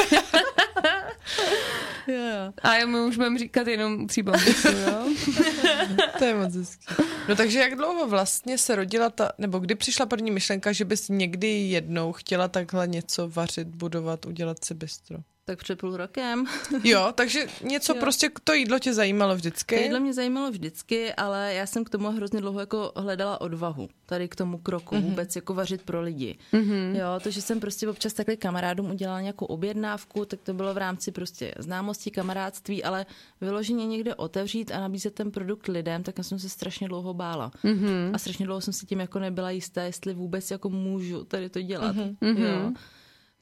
Jo. 2.06 2.52
A 2.62 2.86
my 2.86 3.00
už 3.00 3.16
budeme 3.16 3.38
říkat 3.38 3.66
jenom 3.66 4.06
tří 4.06 4.22
bambusů, 4.22 4.68
jo? 4.68 5.06
To 6.18 6.24
je 6.24 6.34
moc 6.34 6.54
hezký. 6.54 6.94
No 7.28 7.36
takže 7.36 7.58
jak 7.58 7.74
dlouho 7.74 8.08
vlastně 8.08 8.58
se 8.58 8.76
rodila 8.76 9.10
ta, 9.10 9.32
nebo 9.38 9.58
kdy 9.58 9.74
přišla 9.74 10.06
první 10.06 10.30
myšlenka, 10.30 10.72
že 10.72 10.84
bys 10.84 11.08
někdy 11.08 11.48
jednou 11.48 12.12
chtěla 12.12 12.48
takhle 12.48 12.88
něco 12.88 13.28
vařit, 13.28 13.68
budovat, 13.68 14.26
udělat 14.26 14.64
si 14.64 14.74
bistro? 14.74 15.18
Tak 15.44 15.58
před 15.58 15.78
půl 15.78 15.96
rokem. 15.96 16.44
Jo, 16.84 17.12
takže 17.14 17.46
něco 17.62 17.94
Jo. 17.94 18.00
prostě, 18.00 18.30
to 18.44 18.52
jídlo 18.52 18.78
tě 18.78 18.94
zajímalo 18.94 19.36
vždycky? 19.36 19.76
To 19.76 19.82
jídlo 19.82 20.00
mě 20.00 20.12
zajímalo 20.12 20.50
vždycky, 20.50 21.14
ale 21.14 21.54
já 21.54 21.66
jsem 21.66 21.84
k 21.84 21.90
tomu 21.90 22.10
hrozně 22.10 22.40
dlouho 22.40 22.60
jako 22.60 22.92
hledala 22.96 23.40
odvahu 23.40 23.88
tady 24.06 24.28
k 24.28 24.36
tomu 24.36 24.58
kroku, 24.58 24.94
mm-hmm. 24.94 25.02
vůbec 25.02 25.36
jako 25.36 25.54
vařit 25.54 25.82
pro 25.82 26.02
lidi. 26.02 26.38
Mm-hmm. 26.52 26.96
Jo, 26.96 27.20
to, 27.22 27.30
že 27.30 27.42
jsem 27.42 27.60
prostě 27.60 27.88
občas 27.88 28.12
takhle 28.12 28.36
kamarádům 28.36 28.90
udělala 28.90 29.20
nějakou 29.20 29.44
objednávku, 29.44 30.24
tak 30.24 30.40
to 30.40 30.54
bylo 30.54 30.74
v 30.74 30.78
rámci 30.78 31.12
prostě 31.12 31.54
známosti, 31.58 32.10
kamarádství, 32.10 32.84
ale 32.84 33.06
vyloženě 33.40 33.86
někde 33.86 34.14
otevřít 34.14 34.72
a 34.72 34.80
nabízet 34.80 35.14
ten 35.14 35.30
produkt 35.30 35.68
lidem, 35.68 36.02
tak 36.02 36.18
já 36.18 36.24
jsem 36.24 36.38
se 36.38 36.48
strašně 36.48 36.88
dlouho 36.88 37.14
bála. 37.14 37.50
Mm-hmm. 37.64 38.10
A 38.14 38.18
strašně 38.18 38.46
dlouho 38.46 38.60
jsem 38.60 38.72
si 38.72 38.86
tím 38.86 39.00
jako 39.00 39.18
nebyla 39.18 39.50
jistá, 39.50 39.82
jestli 39.82 40.14
vůbec 40.14 40.50
jako 40.50 40.70
můžu 40.70 41.24
tady 41.24 41.48
to 41.48 41.62
dělat. 41.62 41.96
Mm-hmm. 41.96 42.38
Jo. 42.38 42.72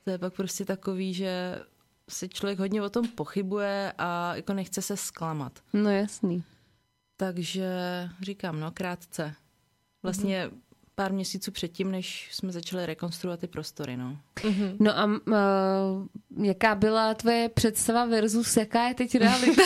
To 0.05 0.11
je 0.11 0.19
pak 0.19 0.35
prostě 0.35 0.65
takový, 0.65 1.15
že 1.15 1.59
si 2.09 2.29
člověk 2.29 2.59
hodně 2.59 2.83
o 2.83 2.91
tom 2.91 3.09
pochybuje 3.09 3.93
a 3.99 4.37
jako 4.37 4.53
nechce 4.53 4.83
se 4.83 4.97
zklamat. 4.97 5.53
No 5.73 5.91
jasný. 5.91 6.45
Takže 7.17 7.71
říkám, 8.23 8.61
no 8.61 8.71
krátce. 8.71 9.35
Vlastně 10.03 10.51
pár 10.99 11.13
měsíců 11.13 11.53
předtím, 11.53 11.91
než 11.91 12.29
jsme 12.33 12.53
začali 12.53 12.87
rekonstruovat 12.87 13.41
ty 13.41 13.47
prostory, 13.47 13.97
no. 13.97 14.19
No 14.79 14.99
a 14.99 15.05
uh, 15.05 16.45
jaká 16.47 16.75
byla 16.75 17.15
tvoje 17.15 17.49
představa 17.49 18.05
versus 18.05 18.57
jaká 18.57 18.89
je 18.89 18.95
teď 18.95 19.15
realita? 19.15 19.63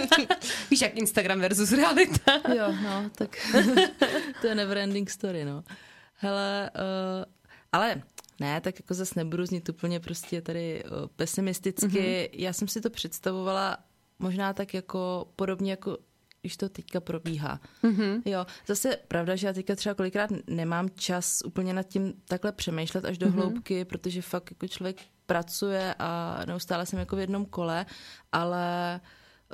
Víš, 0.70 0.80
jak 0.80 0.96
Instagram 0.96 1.40
versus 1.40 1.72
realita? 1.72 2.32
Jo, 2.54 2.74
no, 2.82 3.10
tak 3.14 3.36
to 4.40 4.46
je 4.46 4.54
never 4.54 4.78
ending 4.78 5.10
story, 5.10 5.44
no. 5.44 5.64
Hele, 6.14 6.70
uh, 6.74 7.24
ale 7.72 8.02
ne, 8.40 8.60
tak 8.60 8.80
jako 8.80 8.94
zase 8.94 9.20
nebudu 9.20 9.46
znít 9.46 9.68
úplně 9.68 10.00
prostě 10.00 10.42
tady 10.42 10.84
uh, 10.84 10.90
pesimisticky. 11.16 11.86
Mm-hmm. 11.88 12.28
Já 12.32 12.52
jsem 12.52 12.68
si 12.68 12.80
to 12.80 12.90
představovala 12.90 13.78
možná 14.18 14.52
tak 14.52 14.74
jako 14.74 15.28
podobně 15.36 15.70
jako 15.70 15.98
když 16.40 16.56
to 16.56 16.68
teďka 16.68 17.00
probíhá. 17.00 17.60
Mm-hmm. 17.84 18.22
Jo, 18.24 18.46
zase 18.66 18.96
pravda, 19.08 19.36
že 19.36 19.46
já 19.46 19.52
teďka 19.52 19.76
třeba 19.76 19.94
kolikrát 19.94 20.30
nemám 20.46 20.88
čas 20.90 21.42
úplně 21.44 21.74
nad 21.74 21.82
tím 21.82 22.14
takhle 22.28 22.52
přemýšlet 22.52 23.04
až 23.04 23.18
do 23.18 23.26
mm-hmm. 23.26 23.30
hloubky, 23.30 23.84
protože 23.84 24.22
fakt 24.22 24.50
jako 24.50 24.68
člověk 24.68 24.96
pracuje 25.26 25.94
a 25.98 26.40
neustále 26.46 26.86
jsem 26.86 26.98
jako 26.98 27.16
v 27.16 27.18
jednom 27.18 27.46
kole, 27.46 27.86
ale 28.32 29.00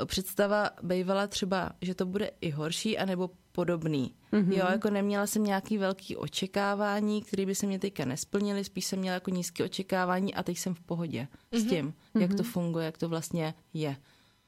představa 0.05 0.71
bývala 0.83 1.27
třeba, 1.27 1.73
že 1.81 1.95
to 1.95 2.07
bude 2.07 2.31
i 2.41 2.51
horší, 2.51 2.99
anebo 2.99 3.31
podobný. 3.57 4.15
Mm-hmm. 4.33 4.53
Jo, 4.53 4.67
jako 4.71 4.91
neměla 4.91 5.27
jsem 5.27 5.45
nějaký 5.45 5.79
velký 5.79 6.17
očekávání, 6.17 7.23
které 7.23 7.47
by 7.47 7.55
se 7.55 7.67
mě 7.67 7.79
teďka 7.79 8.05
nesplnily, 8.05 8.65
spíš 8.65 8.85
jsem 8.85 8.99
měla 8.99 9.15
jako 9.15 9.31
nízké 9.31 9.65
očekávání 9.65 10.35
a 10.35 10.43
teď 10.43 10.59
jsem 10.59 10.75
v 10.75 10.81
pohodě 10.81 11.29
mm-hmm. 11.53 11.59
s 11.61 11.65
tím, 11.69 11.95
jak 12.21 12.35
to 12.35 12.43
funguje, 12.43 12.85
jak 12.87 12.99
to 12.99 13.09
vlastně 13.09 13.55
je. 13.75 13.97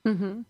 Mhm. 0.05 0.45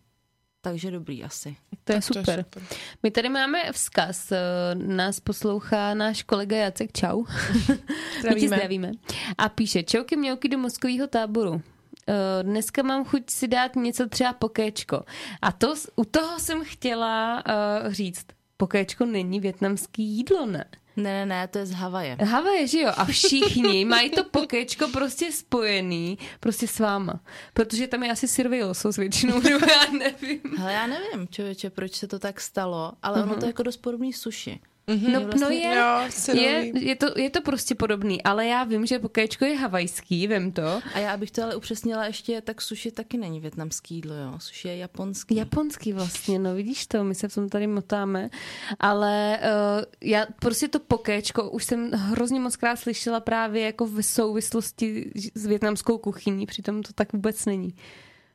Takže 0.61 0.91
dobrý 0.91 1.25
asi. 1.25 1.57
To 1.85 1.93
je 1.93 2.01
Tak 2.01 2.07
to 2.13 2.19
je 2.19 2.25
super. 2.25 2.45
super. 2.45 2.63
My 3.03 3.11
tady 3.11 3.29
máme 3.29 3.73
vzkaz. 3.73 4.33
eh, 4.33 4.39
Nás 4.75 5.21
poslouchá 5.21 5.95
náš 5.95 6.23
kolega 6.23 6.57
Jacek 6.57 6.93
Čau. 6.93 7.25
My 7.59 7.65
tě 7.67 7.79
Zdravíme. 8.21 8.47
zdravíme. 8.57 8.91
A 9.39 9.49
píše, 9.49 9.83
čauky 9.83 10.17
mělky 10.17 10.49
do 10.49 10.59
mozkového 10.59 11.07
táboru. 11.07 11.63
Eh, 12.09 12.43
Dneska 12.43 12.83
mám 12.83 13.05
chuť 13.05 13.31
si 13.31 13.49
dát 13.49 13.77
něco 13.77 14.09
třeba 14.09 14.33
pokéčko. 14.33 15.05
A 15.43 15.53
to, 15.53 15.75
u 15.97 16.05
toho 16.05 16.39
jsem 16.41 16.65
chtěla 16.65 17.43
uh, 17.87 17.93
říct, 17.93 18.27
pokéčko 18.59 19.05
není 19.07 19.41
větnamský 19.41 20.03
jídlo, 20.03 20.47
ne? 20.47 20.65
Ne, 20.97 21.13
ne, 21.13 21.27
ne, 21.27 21.49
to 21.49 21.59
je 21.59 21.67
z 21.67 21.73
Havaje. 21.73 22.17
Havaje, 22.25 22.67
že 22.67 22.81
jo? 22.81 22.93
A 22.97 23.05
všichni 23.05 23.85
mají 23.95 24.11
to 24.11 24.25
pokéčko 24.25 24.89
prostě 24.89 25.33
spojený 25.33 26.19
prostě 26.41 26.69
s 26.69 26.79
váma. 26.79 27.21
Protože 27.55 27.87
tam 27.87 28.03
je 28.03 28.11
asi 28.13 28.29
syrový 28.29 28.63
losos 28.63 28.97
většinou, 28.97 29.41
nebo 29.43 29.67
já 29.67 29.93
nevím. 29.99 30.41
Ale 30.61 30.73
já 30.73 30.87
nevím, 30.87 31.29
člověče, 31.29 31.71
proč 31.71 31.95
se 31.95 32.07
to 32.07 32.19
tak 32.19 32.41
stalo, 32.41 32.93
ale 33.03 33.23
ono 33.23 33.37
to 33.37 33.45
je 33.45 33.49
jako 33.49 33.63
dost 33.63 33.77
podobný 33.77 34.13
suši. 34.13 34.61
No, 34.89 35.21
no 35.41 35.49
je, 35.49 35.75
Jo, 35.77 36.09
je, 36.35 36.73
je, 36.79 36.97
to, 36.97 37.19
je 37.19 37.31
to 37.31 37.41
prostě 37.41 37.75
podobný, 37.75 38.23
ale 38.23 38.47
já 38.47 38.65
vím, 38.65 38.87
že 38.87 38.99
pokéčko 38.99 39.45
je 39.45 39.57
havajský, 39.57 40.27
vím 40.27 40.53
to. 40.53 40.81
A 40.95 40.99
já 40.99 41.17
bych 41.17 41.31
to 41.31 41.43
ale 41.43 41.57
upřesnila 41.57 42.05
ještě, 42.05 42.41
tak 42.41 42.63
suši 42.63 42.91
taky 42.91 43.19
není 43.19 43.41
větnamský 43.41 43.95
jídlo, 43.95 44.15
jo. 44.15 44.35
Suši 44.39 44.69
je 44.69 44.77
japonský. 44.77 45.37
Japonský 45.37 45.93
vlastně, 45.93 46.39
no 46.39 46.55
vidíš 46.55 46.87
to, 46.87 47.05
my 47.05 47.15
se 47.15 47.29
v 47.29 47.35
tom 47.35 47.49
tady 47.49 47.67
motáme, 47.67 48.31
ale 48.81 49.39
uh, 49.43 49.85
já 50.01 50.27
prostě 50.41 50.69
to 50.69 50.81
pokéčko 50.81 51.51
už 51.51 51.65
jsem 51.65 51.91
hrozně 51.91 52.41
moc 52.41 52.57
krát 52.57 52.77
slyšela 52.77 53.21
právě 53.21 53.63
jako 53.63 53.87
v 53.87 54.03
souvislosti 54.03 55.11
s 55.35 55.47
větnamskou 55.47 55.99
kuchyní, 55.99 56.47
přitom 56.47 56.83
to 56.83 56.93
tak 56.93 57.13
vůbec 57.13 57.47
není. 57.47 57.75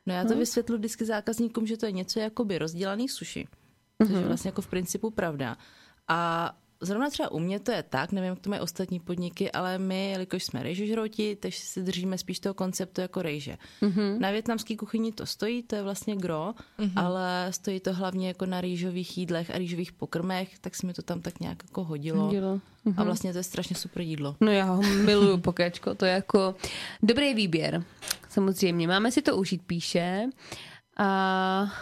No 0.06 0.14
já 0.14 0.24
to 0.24 0.36
vysvětlu 0.36 0.76
vždycky 0.76 1.04
zákazníkům, 1.04 1.66
že 1.66 1.76
to 1.76 1.86
je 1.86 1.92
něco 1.92 2.20
jakoby 2.20 2.58
rozdělaný 2.58 3.08
suši, 3.08 3.48
což 4.06 4.16
je 4.16 4.20
vlastně 4.20 4.48
jako 4.48 4.62
v 4.62 4.66
principu 4.66 5.10
pravda. 5.10 5.56
A 6.08 6.52
zrovna 6.80 7.10
třeba 7.10 7.30
u 7.30 7.38
mě 7.38 7.60
to 7.60 7.72
je 7.72 7.82
tak, 7.82 8.12
nevím, 8.12 8.30
jak 8.30 8.38
to 8.38 8.50
mají 8.50 8.62
ostatní 8.62 9.00
podniky, 9.00 9.52
ale 9.52 9.78
my, 9.78 10.10
jelikož 10.10 10.44
jsme 10.44 10.62
rejžožrouti, 10.62 11.36
takže 11.36 11.58
si 11.58 11.82
držíme 11.82 12.18
spíš 12.18 12.40
toho 12.40 12.54
konceptu 12.54 13.00
jako 13.00 13.22
rejže. 13.22 13.56
Mm-hmm. 13.82 14.18
Na 14.18 14.30
větnamské 14.30 14.76
kuchyni 14.76 15.12
to 15.12 15.26
stojí, 15.26 15.62
to 15.62 15.76
je 15.76 15.82
vlastně 15.82 16.16
gro, 16.16 16.54
mm-hmm. 16.78 16.92
ale 16.96 17.46
stojí 17.50 17.80
to 17.80 17.92
hlavně 17.92 18.28
jako 18.28 18.46
na 18.46 18.60
rýžových 18.60 19.18
jídlech 19.18 19.50
a 19.54 19.58
rýžových 19.58 19.92
pokrmech, 19.92 20.58
tak 20.58 20.74
se 20.74 20.86
mi 20.86 20.94
to 20.94 21.02
tam 21.02 21.20
tak 21.20 21.40
nějak 21.40 21.58
jako 21.68 21.84
hodilo. 21.84 22.24
Hodilo. 22.24 22.60
A 22.96 23.04
vlastně 23.04 23.32
to 23.32 23.38
je 23.38 23.44
strašně 23.44 23.76
super 23.76 24.02
jídlo. 24.02 24.36
No 24.40 24.52
já 24.52 24.64
ho 24.64 24.82
miluju 24.82 25.38
pokéčko, 25.38 25.94
to 25.94 26.04
je 26.04 26.12
jako 26.12 26.54
dobrý 27.02 27.34
výběr. 27.34 27.84
Samozřejmě, 28.28 28.88
máme 28.88 29.12
si 29.12 29.22
to 29.22 29.36
užít, 29.36 29.62
píše. 29.62 30.24
A 30.96 31.72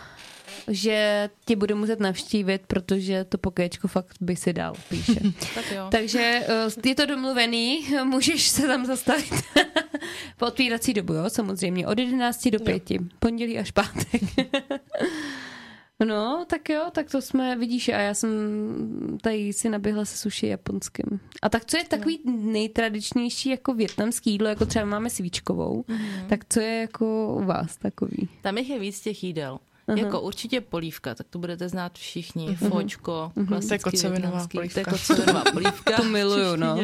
že 0.68 1.28
tě 1.44 1.56
budu 1.56 1.76
muset 1.76 2.00
navštívit, 2.00 2.62
protože 2.66 3.24
to 3.24 3.38
pokéčko 3.38 3.88
fakt 3.88 4.16
by 4.20 4.36
si 4.36 4.52
dal, 4.52 4.74
píše. 4.88 5.20
Tak 5.54 5.72
jo. 5.72 5.88
Takže 5.90 6.42
eh, 6.48 6.88
je 6.88 6.94
to 6.94 7.06
domluvený, 7.06 7.86
můžeš 8.04 8.48
se 8.48 8.66
tam 8.66 8.86
zastavit 8.86 9.34
po 10.36 10.46
otvírací 10.46 10.94
dobu, 10.94 11.12
jo, 11.14 11.30
samozřejmě, 11.30 11.86
od 11.86 11.98
11 11.98 12.48
do 12.48 12.58
5, 12.58 12.82
pondělí 13.18 13.58
až 13.58 13.70
pátek. 13.70 14.22
No, 16.04 16.44
tak 16.48 16.68
jo, 16.68 16.82
tak 16.92 17.10
to 17.10 17.22
jsme, 17.22 17.56
vidíš, 17.56 17.88
a 17.88 17.98
já 17.98 18.14
jsem 18.14 18.30
tady 19.20 19.52
si 19.52 19.68
naběhla 19.68 20.04
se 20.04 20.16
suši 20.16 20.46
japonským. 20.46 21.20
A 21.42 21.48
tak 21.48 21.64
co 21.64 21.76
je 21.76 21.84
takový 21.84 22.20
nejtradičnější 22.26 23.48
jako 23.48 23.74
větnamský 23.74 24.30
jídlo, 24.30 24.48
jako 24.48 24.66
třeba 24.66 24.84
máme 24.84 25.10
svíčkovou, 25.10 25.84
mm. 25.88 25.98
tak 26.28 26.44
co 26.48 26.60
je 26.60 26.80
jako 26.80 27.36
u 27.40 27.44
vás 27.44 27.76
takový? 27.76 28.28
Tam 28.42 28.58
jich 28.58 28.70
je 28.70 28.78
víc 28.78 29.00
těch 29.00 29.24
jídel. 29.24 29.58
Uh-huh. 29.88 29.98
Jako 29.98 30.20
určitě 30.20 30.60
polívka, 30.60 31.14
tak 31.14 31.26
to 31.30 31.38
budete 31.38 31.68
znát 31.68 31.92
všichni. 31.98 32.48
Uh-huh. 32.48 32.68
Fočko, 32.68 33.32
uh-huh. 33.36 33.46
klasický 33.48 33.68
To 33.68 33.74
je 33.74 33.78
kocovinová 33.78 34.20
větnamský. 34.20 34.58
polívka. 34.58 34.74
To 34.74 34.80
je 34.80 34.84
kocovinová 34.84 35.44
polívka. 35.52 35.96
To 35.96 36.04
miluju, 36.04 36.56
no. 36.56 36.78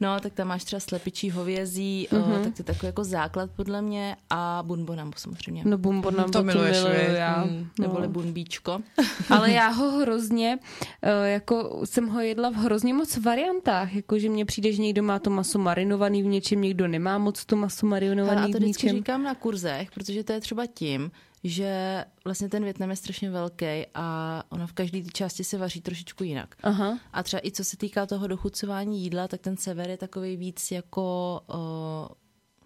No, 0.00 0.20
tak 0.20 0.32
tam 0.32 0.48
máš 0.48 0.64
třeba 0.64 0.80
slepičí 0.80 1.30
hovězí, 1.30 2.08
mm-hmm. 2.10 2.40
o, 2.40 2.44
tak 2.44 2.54
to 2.54 2.60
je 2.60 2.64
takový 2.64 2.86
jako 2.86 3.04
základ 3.04 3.50
podle 3.56 3.82
mě 3.82 4.16
a 4.30 4.62
bunbonambo 4.66 5.16
samozřejmě. 5.18 5.62
No 5.66 5.78
bumbonambo 5.78 6.30
To 6.32 6.38
to, 6.38 6.44
miluješ, 6.44 6.76
miluju 6.76 7.14
já. 7.16 7.44
Mm. 7.44 7.68
No. 7.78 7.86
Neboli 7.86 8.08
bunbíčko. 8.08 8.80
Ale 9.30 9.50
já 9.52 9.68
ho 9.68 9.90
hrozně, 9.90 10.58
eh, 11.02 11.28
jako 11.28 11.80
jsem 11.84 12.08
ho 12.08 12.20
jedla 12.20 12.50
v 12.50 12.54
hrozně 12.54 12.94
moc 12.94 13.16
variantách, 13.16 13.94
jako 13.94 14.18
že 14.18 14.28
mně 14.28 14.44
přijde, 14.44 14.72
že 14.72 14.82
někdo 14.82 15.02
má 15.02 15.18
to 15.18 15.30
maso 15.30 15.58
marinovaný 15.58 16.22
v 16.22 16.26
něčem, 16.26 16.62
někdo 16.62 16.88
nemá 16.88 17.18
moc 17.18 17.44
to 17.44 17.56
maso 17.56 17.86
Hele, 17.86 17.90
marinovaný 17.90 18.40
a 18.40 18.46
to 18.46 18.58
v 18.58 18.62
vždycky 18.62 18.86
něčem. 18.86 18.96
říkám 18.96 19.22
na 19.22 19.34
kurzech, 19.34 19.90
protože 19.90 20.24
to 20.24 20.32
je 20.32 20.40
třeba 20.40 20.66
tím, 20.66 21.10
že 21.44 22.04
vlastně 22.24 22.48
ten 22.48 22.64
Větnam 22.64 22.90
je 22.90 22.96
strašně 22.96 23.30
velký 23.30 23.86
a 23.94 24.42
ono 24.48 24.66
v 24.66 24.72
každé 24.72 25.02
té 25.02 25.10
části 25.10 25.44
se 25.44 25.58
vaří 25.58 25.80
trošičku 25.80 26.24
jinak. 26.24 26.54
Aha. 26.62 26.98
A 27.12 27.22
třeba 27.22 27.46
i 27.46 27.50
co 27.50 27.64
se 27.64 27.76
týká 27.76 28.06
toho 28.06 28.26
dochucování 28.26 29.02
jídla, 29.02 29.28
tak 29.28 29.40
ten 29.40 29.56
sever 29.56 29.90
je 29.90 29.96
takový 29.96 30.36
víc 30.36 30.70
jako 30.70 31.40
uh, 31.54 32.14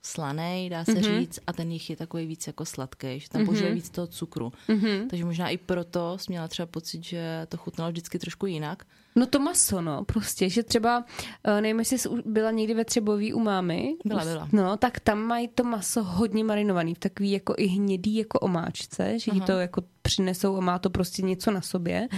slanej, 0.03 0.71
dá 0.71 0.85
se 0.85 0.93
Mhm. 0.93 1.01
mm-hmm. 1.03 1.19
říct, 1.19 1.39
a 1.47 1.53
ten 1.53 1.73
jich 1.73 1.91
je 1.91 1.97
takový 1.97 2.27
víc 2.27 2.47
jako 2.47 2.65
sladký, 2.65 3.21
že 3.21 3.29
tam 3.29 3.43
mm-hmm. 3.43 3.45
používají 3.47 3.75
víc 3.75 3.91
toho 3.91 4.07
cukru. 4.07 4.53
Mhm. 4.69 4.79
Mm-hmm. 4.79 5.07
Takže 5.09 5.25
možná 5.25 5.49
i 5.49 5.59
proto 5.59 6.19
jsi 6.19 6.25
měla 6.29 6.49
třeba 6.49 6.67
pocit, 6.67 7.05
že 7.05 7.47
to 7.49 7.57
chutnalo 7.57 7.91
vždycky 7.91 8.19
trošku 8.19 8.47
jinak. 8.47 8.85
No 9.17 9.27
to 9.27 9.39
maso, 9.39 9.81
no, 9.81 10.05
prostě, 10.05 10.49
že 10.49 10.63
třeba, 10.63 11.05
eh, 11.45 11.61
nevím, 11.61 11.79
jestli 11.79 11.99
jsi 11.99 12.09
byla 12.25 12.51
někdy 12.51 12.75
ve 12.75 12.85
Třebový 12.85 13.33
u 13.33 13.41
mámy. 13.41 13.95
Byla, 14.05 14.25
byla. 14.25 14.49
No, 14.53 14.77
tak 14.77 15.01
tam 15.01 15.19
mají 15.19 15.49
to 15.49 15.65
maso 15.65 16.03
hodně 16.03 16.45
marinovaný, 16.45 16.95
v 16.95 16.99
takový 16.99 17.31
jako 17.31 17.55
i 17.59 17.67
hnědý 17.67 18.17
jako 18.17 18.39
omáčce, 18.39 19.19
že 19.19 19.31
ti 19.31 19.41
to 19.41 19.53
jako 19.53 19.83
přinesou 20.07 20.57
a 20.57 20.61
má 20.61 20.79
to 20.79 20.91
prostě 20.91 21.23
něco 21.23 21.51
na 21.51 21.61
sobě. 21.61 22.09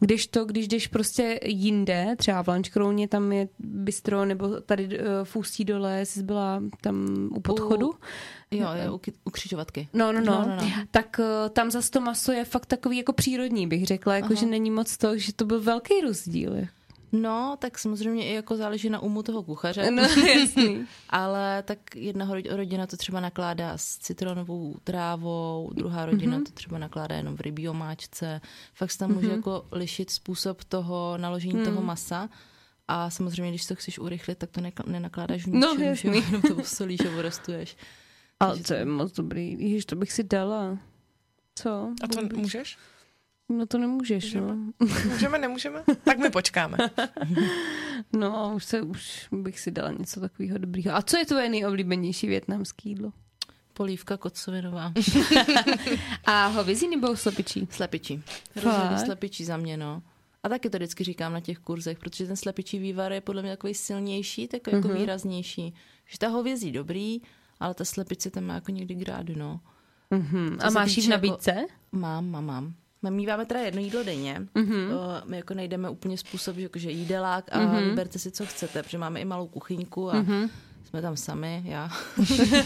Když 0.00 0.26
to, 0.26 0.44
když 0.44 0.68
jdeš 0.68 0.86
prostě 0.86 1.40
jinde, 1.44 2.14
třeba 2.18 2.42
v 2.42 2.48
Lančkrouně, 2.48 3.08
tam 3.08 3.32
je 3.32 3.48
bistro, 3.58 4.24
nebo 4.24 4.60
tady 4.60 4.98
uh, 4.98 5.04
v 5.24 5.36
Ústí 5.36 5.64
dole, 5.64 6.06
jsi 6.06 6.22
byla 6.22 6.62
tam 6.80 7.28
u 7.30 7.40
podchodu. 7.40 7.88
U, 7.88 7.94
jo, 8.50 8.68
je 8.74 8.90
u, 8.90 8.98
ky- 8.98 9.12
u 9.24 9.30
křižovatky. 9.30 9.88
No, 9.92 10.12
no, 10.12 10.20
no, 10.20 10.24
No, 10.32 10.46
no, 10.48 10.56
no. 10.56 10.70
Tak 10.90 11.16
uh, 11.18 11.48
tam 11.52 11.70
zase 11.70 11.90
to 11.90 12.00
maso 12.00 12.32
je 12.32 12.44
fakt 12.44 12.66
takový 12.66 12.96
jako 12.96 13.12
přírodní, 13.12 13.66
bych 13.66 13.86
řekla, 13.86 14.14
jako 14.14 14.34
že 14.34 14.46
není 14.46 14.70
moc 14.70 14.96
to, 14.96 15.18
že 15.18 15.32
to 15.32 15.44
byl 15.44 15.60
velký 15.60 16.00
rozdíl. 16.00 16.56
No, 17.22 17.56
tak 17.58 17.78
samozřejmě 17.78 18.26
i 18.30 18.34
jako 18.34 18.56
záleží 18.56 18.90
na 18.90 19.00
umu 19.00 19.22
toho 19.22 19.42
kuchaře. 19.42 19.90
No, 19.90 20.02
jasný. 20.40 20.86
Ale 21.10 21.62
tak 21.62 21.96
jedna 21.96 22.26
ro- 22.26 22.56
rodina 22.56 22.86
to 22.86 22.96
třeba 22.96 23.20
nakládá 23.20 23.78
s 23.78 23.98
citronovou 23.98 24.76
trávou, 24.84 25.70
druhá 25.74 26.06
rodina 26.06 26.36
Mhm. 26.36 26.44
to 26.44 26.52
třeba 26.52 26.78
nakládá 26.78 27.16
jenom 27.16 27.36
v 27.36 27.40
rybí 27.40 27.68
omáčce. 27.68 28.40
Fakt 28.74 28.90
se 28.90 28.98
tam 28.98 29.12
může 29.14 29.28
jako 29.28 29.66
lišit 29.72 30.10
způsob 30.10 30.64
toho 30.64 31.14
naložení 31.18 31.54
Hmm. 31.54 31.64
toho 31.64 31.82
masa. 31.82 32.28
A 32.88 33.10
samozřejmě, 33.10 33.50
když 33.50 33.66
to 33.66 33.74
chceš 33.74 33.98
urychlit, 33.98 34.38
tak 34.38 34.50
to 34.50 34.60
nekla- 34.60 34.90
nenakládáš 34.90 35.42
v 35.46 35.46
No, 35.54 35.74
ničem, 35.74 35.78
že 35.94 36.08
jasný. 36.08 36.22
jenom 36.26 36.42
to 36.42 36.54
usolíš 36.54 37.00
a 37.00 37.18
orostuješ. 37.18 37.76
Ale 38.40 38.56
to 38.58 38.74
je 38.74 38.84
moc 38.84 39.12
dobrý. 39.12 39.56
Ježiš, 39.58 39.84
to 39.84 39.96
bych 39.96 40.12
si 40.12 40.24
dala. 40.24 40.78
Co? 41.54 41.90
A 42.04 42.06
to 42.08 42.36
můžeš? 42.36 42.78
No 43.48 43.66
to 43.66 43.78
nemůžeš, 43.78 44.34
no. 44.34 44.56
Můžeme, 45.12 45.38
nemůžeme? 45.38 45.82
Tak 46.04 46.18
my 46.18 46.30
počkáme. 46.30 46.78
No, 48.12 48.52
už, 48.56 48.64
se, 48.64 48.82
už 48.82 49.28
bych 49.32 49.60
si 49.60 49.70
dala 49.70 49.90
něco 49.98 50.20
takového 50.20 50.58
dobrýho. 50.58 50.94
A 50.94 51.02
co 51.02 51.16
je 51.16 51.26
tvoje 51.26 51.48
nejoblíbenější 51.48 52.26
větnamské 52.26 52.88
jídlo? 52.88 53.12
Polívka 53.72 54.16
kocovinová. 54.16 54.92
A 56.24 56.46
hovězí 56.46 56.88
nebo 56.88 57.16
slepičí? 57.16 57.68
Slepičí. 57.70 58.22
Rozhodně 58.56 58.98
slepičí 58.98 59.44
za 59.44 59.56
mě, 59.56 59.76
no. 59.76 60.02
A 60.42 60.48
taky 60.48 60.70
to 60.70 60.78
vždycky 60.78 61.04
říkám 61.04 61.32
na 61.32 61.40
těch 61.40 61.58
kurzech, 61.58 61.98
protože 61.98 62.26
ten 62.26 62.36
slepičí 62.36 62.78
vývar 62.78 63.12
je 63.12 63.20
podle 63.20 63.42
mě 63.42 63.50
takový 63.50 63.74
silnější, 63.74 64.48
takový 64.48 64.76
jako 64.76 64.88
výraznější. 64.88 65.74
Že 66.06 66.18
ta 66.18 66.28
hovězí 66.28 66.72
dobrý, 66.72 67.20
ale 67.60 67.74
ta 67.74 67.84
slepice 67.84 68.30
tam 68.30 68.44
má 68.44 68.54
jako 68.54 68.70
někdy 68.70 68.94
grádu, 68.94 69.32
no. 69.36 69.60
Mhm. 70.10 70.58
Co 70.60 70.66
A 70.66 70.70
máš 70.70 70.96
jí 70.96 71.02
v 71.02 71.10
jako- 71.10 71.26
nabídce? 71.26 71.66
Mám, 71.92 72.30
mám, 72.30 72.46
mám. 72.46 72.74
My 73.04 73.10
míváme 73.10 73.46
teda 73.46 73.60
jedno 73.60 73.80
jídlo 73.80 74.02
denně. 74.02 74.40
Mm-hmm. 74.54 74.88
My 75.24 75.36
jako 75.36 75.54
najdeme 75.54 75.90
úplně 75.90 76.18
způsob, 76.18 76.56
že, 76.56 76.62
jako, 76.62 76.78
že 76.78 76.90
jídelák 76.90 77.44
a 77.52 77.58
mm-hmm. 77.58 77.88
vyberte 77.88 78.18
si, 78.18 78.30
co 78.30 78.46
chcete, 78.46 78.82
protože 78.82 78.98
máme 78.98 79.20
i 79.20 79.24
malou 79.24 79.48
kuchyňku 79.48 80.10
a 80.10 80.14
mm-hmm. 80.14 80.50
jsme 80.84 81.02
tam 81.02 81.16
sami, 81.16 81.62
já. 81.64 81.90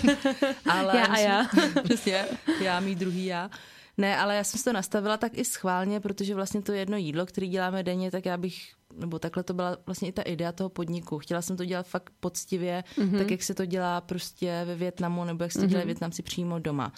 ale 0.70 0.96
Já 0.96 1.04
a 1.04 1.18
já. 1.18 1.46
Přesně, 1.84 2.24
já, 2.60 2.80
mý 2.80 2.94
druhý 2.94 3.26
já. 3.26 3.50
Ne, 3.96 4.18
ale 4.18 4.36
já 4.36 4.44
jsem 4.44 4.58
si 4.58 4.64
to 4.64 4.72
nastavila 4.72 5.16
tak 5.16 5.38
i 5.38 5.44
schválně, 5.44 6.00
protože 6.00 6.34
vlastně 6.34 6.62
to 6.62 6.72
jedno 6.72 6.96
jídlo, 6.96 7.26
které 7.26 7.46
děláme 7.46 7.82
denně, 7.82 8.10
tak 8.10 8.26
já 8.26 8.36
bych, 8.36 8.72
nebo 8.94 9.18
takhle 9.18 9.42
to 9.42 9.54
byla 9.54 9.76
vlastně 9.86 10.08
i 10.08 10.12
ta 10.12 10.22
idea 10.22 10.52
toho 10.52 10.70
podniku. 10.70 11.18
Chtěla 11.18 11.42
jsem 11.42 11.56
to 11.56 11.64
dělat 11.64 11.86
fakt 11.86 12.12
poctivě, 12.20 12.84
mm-hmm. 12.96 13.18
tak 13.18 13.30
jak 13.30 13.42
se 13.42 13.54
to 13.54 13.66
dělá 13.66 14.00
prostě 14.00 14.62
ve 14.64 14.76
Větnamu, 14.76 15.24
nebo 15.24 15.44
jak 15.44 15.52
se 15.52 15.60
to 15.60 15.66
dělají 15.66 15.86
Větnamci 15.86 16.22
přímo 16.22 16.58
doma. 16.58 16.92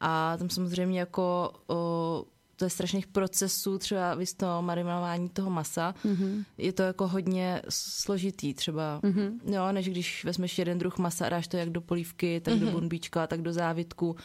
A 0.00 0.36
tam 0.36 0.50
samozřejmě 0.50 1.00
jako 1.00 1.52
o, 1.66 2.24
to 2.56 2.64
je 2.64 2.70
strašných 2.70 3.06
procesů, 3.06 3.78
třeba 3.78 4.14
vy 4.14 4.24
to 4.36 4.62
marinování 4.62 5.28
toho 5.28 5.50
masa, 5.50 5.94
mm-hmm. 6.04 6.44
je 6.58 6.72
to 6.72 6.82
jako 6.82 7.08
hodně 7.08 7.62
složitý 7.68 8.54
třeba, 8.54 9.00
mm-hmm. 9.02 9.38
jo, 9.46 9.72
než 9.72 9.88
když 9.88 10.24
vezmeš 10.24 10.58
jeden 10.58 10.78
druh 10.78 10.98
masa 10.98 11.26
a 11.26 11.28
dáš 11.28 11.48
to 11.48 11.56
jak 11.56 11.70
do 11.70 11.80
polívky, 11.80 12.40
tak 12.40 12.54
mm-hmm. 12.54 12.64
do 12.64 12.70
bunbíčka, 12.70 13.26
tak 13.26 13.42
do 13.42 13.52
závitku. 13.52 14.16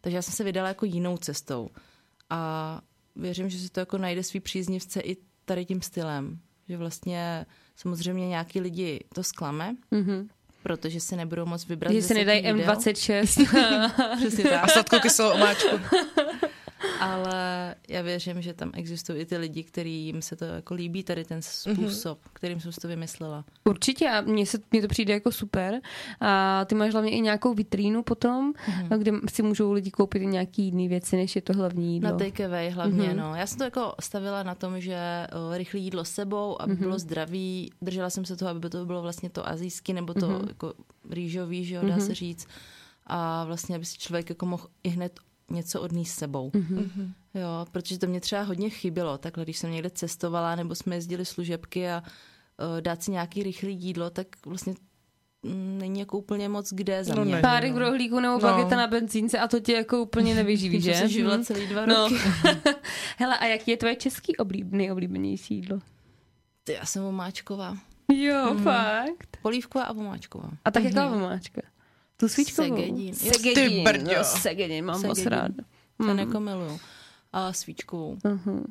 Takže 0.00 0.16
já 0.16 0.22
jsem 0.22 0.34
se 0.34 0.44
vydala 0.44 0.68
jako 0.68 0.86
jinou 0.86 1.16
cestou. 1.16 1.68
A 2.30 2.80
věřím, 3.16 3.50
že 3.50 3.58
si 3.58 3.68
to 3.68 3.80
jako 3.80 3.98
najde 3.98 4.22
svý 4.22 4.40
příznivce 4.40 5.00
i 5.00 5.16
tady 5.44 5.64
tím 5.64 5.82
stylem. 5.82 6.38
Že 6.68 6.76
vlastně 6.76 7.46
samozřejmě 7.76 8.28
nějaký 8.28 8.60
lidi 8.60 9.00
to 9.14 9.22
sklame, 9.22 9.76
mm-hmm. 9.92 10.28
protože 10.62 11.00
si 11.00 11.16
nebudou 11.16 11.46
moc 11.46 11.66
vybrat 11.66 11.92
Že 11.92 12.02
si 12.02 12.14
nedají 12.14 12.42
setí 12.42 12.58
jídel. 12.58 12.74
M26. 12.74 14.16
Přesně 14.16 14.44
tak. 14.44 14.64
A 14.64 14.68
sladkou 14.68 15.00
kyselou 15.00 15.34
omáčku. 15.34 15.76
Ale 17.00 17.74
já 17.88 18.02
věřím, 18.02 18.42
že 18.42 18.54
tam 18.54 18.70
existují 18.74 19.20
i 19.20 19.26
ty 19.26 19.36
lidi, 19.36 19.64
kterým 19.64 20.22
se 20.22 20.36
to 20.36 20.44
jako 20.44 20.74
líbí, 20.74 21.02
tady 21.02 21.24
ten 21.24 21.42
způsob, 21.42 22.18
mm-hmm. 22.18 22.30
kterým 22.32 22.60
jsem 22.60 22.72
si 22.72 22.80
to 22.80 22.88
vymyslela. 22.88 23.44
Určitě 23.64 24.08
a 24.08 24.20
mně, 24.20 24.46
se, 24.46 24.58
mně 24.72 24.82
to 24.82 24.88
přijde 24.88 25.14
jako 25.14 25.32
super. 25.32 25.80
A 26.20 26.64
ty 26.64 26.74
máš 26.74 26.92
hlavně 26.92 27.10
i 27.10 27.20
nějakou 27.20 27.54
vitrínu 27.54 28.02
potom, 28.02 28.52
mm-hmm. 28.52 28.98
kde 28.98 29.12
si 29.32 29.42
můžou 29.42 29.72
lidi 29.72 29.90
koupit 29.90 30.22
i 30.22 30.26
nějaký 30.26 30.62
jiný 30.62 30.88
věci, 30.88 31.16
než 31.16 31.36
je 31.36 31.42
to 31.42 31.52
hlavní 31.52 31.94
jídlo. 31.94 32.10
Na 32.10 32.18
takeaway 32.18 32.70
hlavně, 32.70 33.08
mm-hmm. 33.08 33.16
no. 33.16 33.34
Já 33.34 33.46
jsem 33.46 33.58
to 33.58 33.64
jako 33.64 33.94
stavila 34.00 34.42
na 34.42 34.54
tom, 34.54 34.80
že 34.80 35.26
rychlé 35.52 35.80
jídlo 35.80 36.04
s 36.04 36.10
sebou, 36.10 36.62
aby 36.62 36.74
mm-hmm. 36.74 36.78
bylo 36.78 36.98
zdravý. 36.98 37.70
Držela 37.82 38.10
jsem 38.10 38.24
se 38.24 38.36
toho, 38.36 38.50
aby 38.50 38.70
to 38.70 38.86
bylo 38.86 39.02
vlastně 39.02 39.30
to 39.30 39.48
azijský, 39.48 39.92
nebo 39.92 40.14
to 40.14 40.20
mm-hmm. 40.20 40.48
jako 40.48 40.72
rýžový, 41.10 41.64
že 41.64 41.74
jo, 41.74 41.82
dá 41.82 41.96
mm-hmm. 41.96 42.06
se 42.06 42.14
říct. 42.14 42.46
A 43.06 43.44
vlastně, 43.44 43.76
aby 43.76 43.84
si 43.84 43.98
člověk 43.98 44.28
jako 44.28 44.46
mohl 44.46 44.66
i 44.84 44.88
hned 44.88 45.20
něco 45.50 45.80
odníst 45.80 46.12
s 46.14 46.18
sebou. 46.18 46.50
Mm-hmm. 46.50 47.12
Jo, 47.34 47.66
protože 47.72 47.98
to 47.98 48.06
mě 48.06 48.20
třeba 48.20 48.42
hodně 48.42 48.70
chybělo, 48.70 49.18
takhle, 49.18 49.44
když 49.44 49.58
jsem 49.58 49.70
někde 49.70 49.90
cestovala, 49.90 50.54
nebo 50.54 50.74
jsme 50.74 50.94
jezdili 50.96 51.24
služebky 51.24 51.88
a 51.90 52.02
uh, 52.02 52.80
dát 52.80 53.02
si 53.02 53.10
nějaký 53.10 53.42
rychlý 53.42 53.74
jídlo, 53.82 54.10
tak 54.10 54.26
vlastně 54.46 54.74
mm, 55.42 55.78
není 55.78 56.00
jako 56.00 56.18
úplně 56.18 56.48
moc 56.48 56.72
kde 56.72 57.04
za 57.04 57.14
No 57.14 57.24
mě. 57.24 57.32
není. 57.34 57.42
Párek 57.42 57.72
v 57.72 57.78
rohlíku 57.78 58.20
nebo 58.20 58.32
No. 58.34 58.38
bageta 58.40 58.76
na 58.76 58.86
benzínce 58.86 59.38
a 59.38 59.48
to 59.48 59.60
tě 59.60 59.72
jako 59.72 60.02
úplně 60.02 60.34
nevyživí, 60.34 60.80
že? 60.80 60.92
Že? 60.92 60.98
se 61.00 61.08
živila 61.08 61.36
Hm. 61.36 61.44
celý 61.44 61.66
dva 61.66 61.86
No. 61.86 61.94
roky. 62.08 62.14
Hele, 63.18 63.38
a 63.38 63.44
jaký 63.46 63.70
je 63.70 63.76
tvoje 63.76 63.96
český 63.96 64.36
oblíb, 64.36 64.72
nejoblíbenější 64.72 65.54
jídlo? 65.54 65.78
Ty, 66.64 66.72
já 66.72 66.86
jsem 66.86 67.04
omáčková. 67.04 67.76
Jo, 68.12 68.54
mm. 68.54 68.62
fakt. 68.62 69.36
Polívková 69.42 69.84
a 69.84 69.90
omáčková. 69.90 70.50
A 70.64 70.70
tak 70.70 70.84
jaká 70.84 71.08
vomáčka? 71.08 71.60
Tu 72.20 72.28
svíčkovou? 72.28 72.68
Segedin. 72.76 73.14
Segedin. 73.14 73.54
Ty 73.54 73.82
brďo. 73.84 74.12
No, 74.18 74.24
segedin, 74.24 74.84
mám 74.84 75.02
moc 75.02 75.26
ráda. 75.26 75.64
Ten 76.06 76.18
jako 76.18 76.40
miluju. 76.40 76.80
A 77.32 77.52
svíčkovou. 77.52 78.14
Uh-huh. 78.16 78.64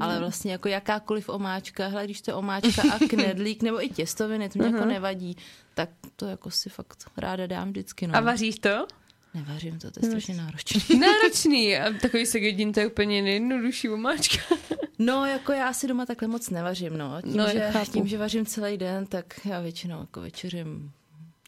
Ale 0.00 0.18
vlastně 0.18 0.52
jako 0.52 0.68
jakákoliv 0.68 1.28
omáčka, 1.28 1.86
hele, 1.88 2.04
když 2.04 2.20
to 2.20 2.30
je 2.30 2.34
omáčka 2.34 2.82
a 2.94 2.98
knedlík, 3.08 3.62
nebo 3.62 3.84
i 3.84 3.88
těstoviny, 3.88 4.48
to 4.48 4.58
mě 4.58 4.68
jako 4.68 4.84
nevadí, 4.84 5.36
tak 5.74 5.90
to 6.16 6.26
jako 6.26 6.50
si 6.50 6.68
fakt 6.70 7.04
ráda 7.16 7.46
dám 7.46 7.68
vždycky. 7.68 8.06
No. 8.06 8.16
A 8.16 8.20
vaříš 8.20 8.58
to? 8.58 8.86
Nevařím 9.34 9.78
to, 9.78 9.90
to 9.90 10.00
je 10.02 10.08
strašně 10.08 10.34
náročné. 10.34 10.98
Náročný. 10.98 11.76
A 11.76 11.92
takový 12.02 12.26
segedin, 12.26 12.72
to 12.72 12.80
je 12.80 12.86
úplně 12.86 13.22
nejjednodušší 13.22 13.88
omáčka. 13.88 14.42
No, 15.00 15.26
jako 15.26 15.52
já 15.52 15.72
si 15.72 15.86
doma 15.86 16.06
takhle 16.06 16.28
moc 16.28 16.50
nevařím, 16.50 16.98
no. 16.98 17.22
Tím, 17.22 17.36
No, 17.36 17.44
no, 17.46 17.52
že, 17.52 17.60
chápu. 17.72 17.90
tím 17.90 18.06
že 18.06 18.18
vařím 18.18 18.46
celý 18.46 18.76
den, 18.76 19.06
tak 19.06 19.40
já 19.44 19.60
většinou 19.60 20.00
jako 20.00 20.20
večeřím, 20.20 20.92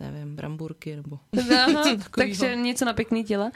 nevím, 0.01 0.37
bramburky 0.37 0.97
nebo... 0.97 1.19
Aha, 1.53 1.73
takovýho. 1.83 2.05
takže 2.17 2.57
něco 2.57 2.85
na 2.85 2.93
pěkný 2.93 3.25
těla. 3.25 3.51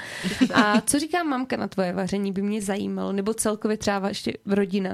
A 0.55 0.81
co 0.81 0.99
říká 0.99 1.23
mamka 1.23 1.57
na 1.57 1.69
tvoje 1.69 1.93
vaření, 1.93 2.33
by 2.33 2.43
mě 2.43 2.63
zajímalo, 2.63 3.13
nebo 3.13 3.35
celkově 3.35 3.77
třeba 3.77 3.99
vaše 3.99 4.33
rodina. 4.47 4.91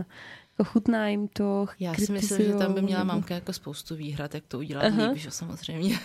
Jako 0.58 0.64
chutná 0.72 1.08
jim 1.08 1.28
to, 1.28 1.66
Já 1.80 1.94
si 1.94 2.12
myslím, 2.12 2.46
že 2.46 2.54
tam 2.54 2.74
by 2.74 2.82
měla 2.82 3.04
mamka 3.04 3.34
jako 3.34 3.52
spoustu 3.52 3.96
výhrad, 3.96 4.34
jak 4.34 4.46
to 4.46 4.58
udělat 4.58 4.84
Aha. 4.84 5.08
líp, 5.08 5.16
že 5.16 5.30
samozřejmě. 5.30 5.94
Uh, 5.94 5.98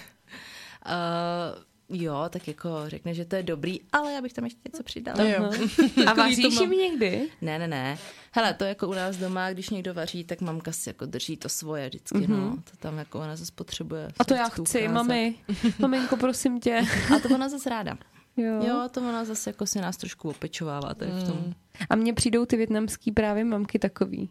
Jo, 1.89 2.25
tak 2.29 2.47
jako 2.47 2.69
řekne, 2.87 3.13
že 3.13 3.25
to 3.25 3.35
je 3.35 3.43
dobrý, 3.43 3.79
ale 3.91 4.13
já 4.13 4.21
bych 4.21 4.33
tam 4.33 4.43
ještě 4.43 4.59
něco 4.71 4.83
přidala. 4.83 5.23
Jo. 5.23 5.51
A 6.07 6.13
vaříš 6.13 6.59
jim 6.59 6.71
někdy? 6.71 7.29
Ne, 7.41 7.59
ne, 7.59 7.67
ne. 7.67 7.97
Hele, 8.31 8.53
to 8.53 8.63
jako 8.63 8.87
u 8.87 8.93
nás 8.93 9.17
doma, 9.17 9.51
když 9.51 9.69
někdo 9.69 9.93
vaří, 9.93 10.23
tak 10.23 10.41
mamka 10.41 10.71
si 10.71 10.89
jako 10.89 11.05
drží 11.05 11.37
to 11.37 11.49
svoje 11.49 11.89
vždycky, 11.89 12.17
mm-hmm. 12.17 12.27
no. 12.27 12.57
To 12.71 12.77
tam 12.79 12.97
jako 12.97 13.19
ona 13.19 13.35
zase 13.35 13.51
potřebuje. 13.55 14.07
A 14.19 14.23
to 14.23 14.33
já 14.33 14.49
chci, 14.49 14.61
ukázat. 14.61 14.93
mami. 14.93 15.35
Maminko, 15.79 16.17
prosím 16.17 16.59
tě. 16.59 16.81
A 17.15 17.19
to 17.19 17.35
ona 17.35 17.49
zase 17.49 17.69
ráda. 17.69 17.97
Jo. 18.37 18.63
Jo, 18.67 18.89
to 18.91 19.01
ona 19.01 19.25
zase 19.25 19.49
jako 19.49 19.65
si 19.65 19.81
nás 19.81 19.97
trošku 19.97 20.29
opečovává 20.29 20.93
tady 20.93 21.11
v 21.11 21.23
tom. 21.23 21.53
A 21.89 21.95
mně 21.95 22.13
přijdou 22.13 22.45
ty 22.45 22.57
větnamský 22.57 23.11
právě 23.11 23.43
mamky 23.43 23.79
takový. 23.79 24.29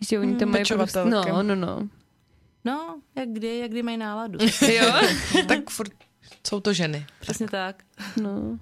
Že 0.00 0.18
oni 0.18 0.36
to 0.36 0.46
mají 0.46 0.64
prostě... 0.64 1.04
No, 1.04 1.42
no, 1.42 1.54
no. 1.54 1.88
No, 2.64 3.00
jak 3.16 3.28
kdy, 3.28 3.58
jak 3.58 3.70
kdy 3.70 3.82
mají 3.82 3.96
náladu. 3.96 4.38
Jo? 4.72 4.92
tak 5.48 5.70
furt 5.70 5.92
jsou 6.46 6.60
to 6.60 6.72
ženy. 6.72 7.06
Přesně 7.20 7.46
tak. 7.46 7.82
No. 8.22 8.58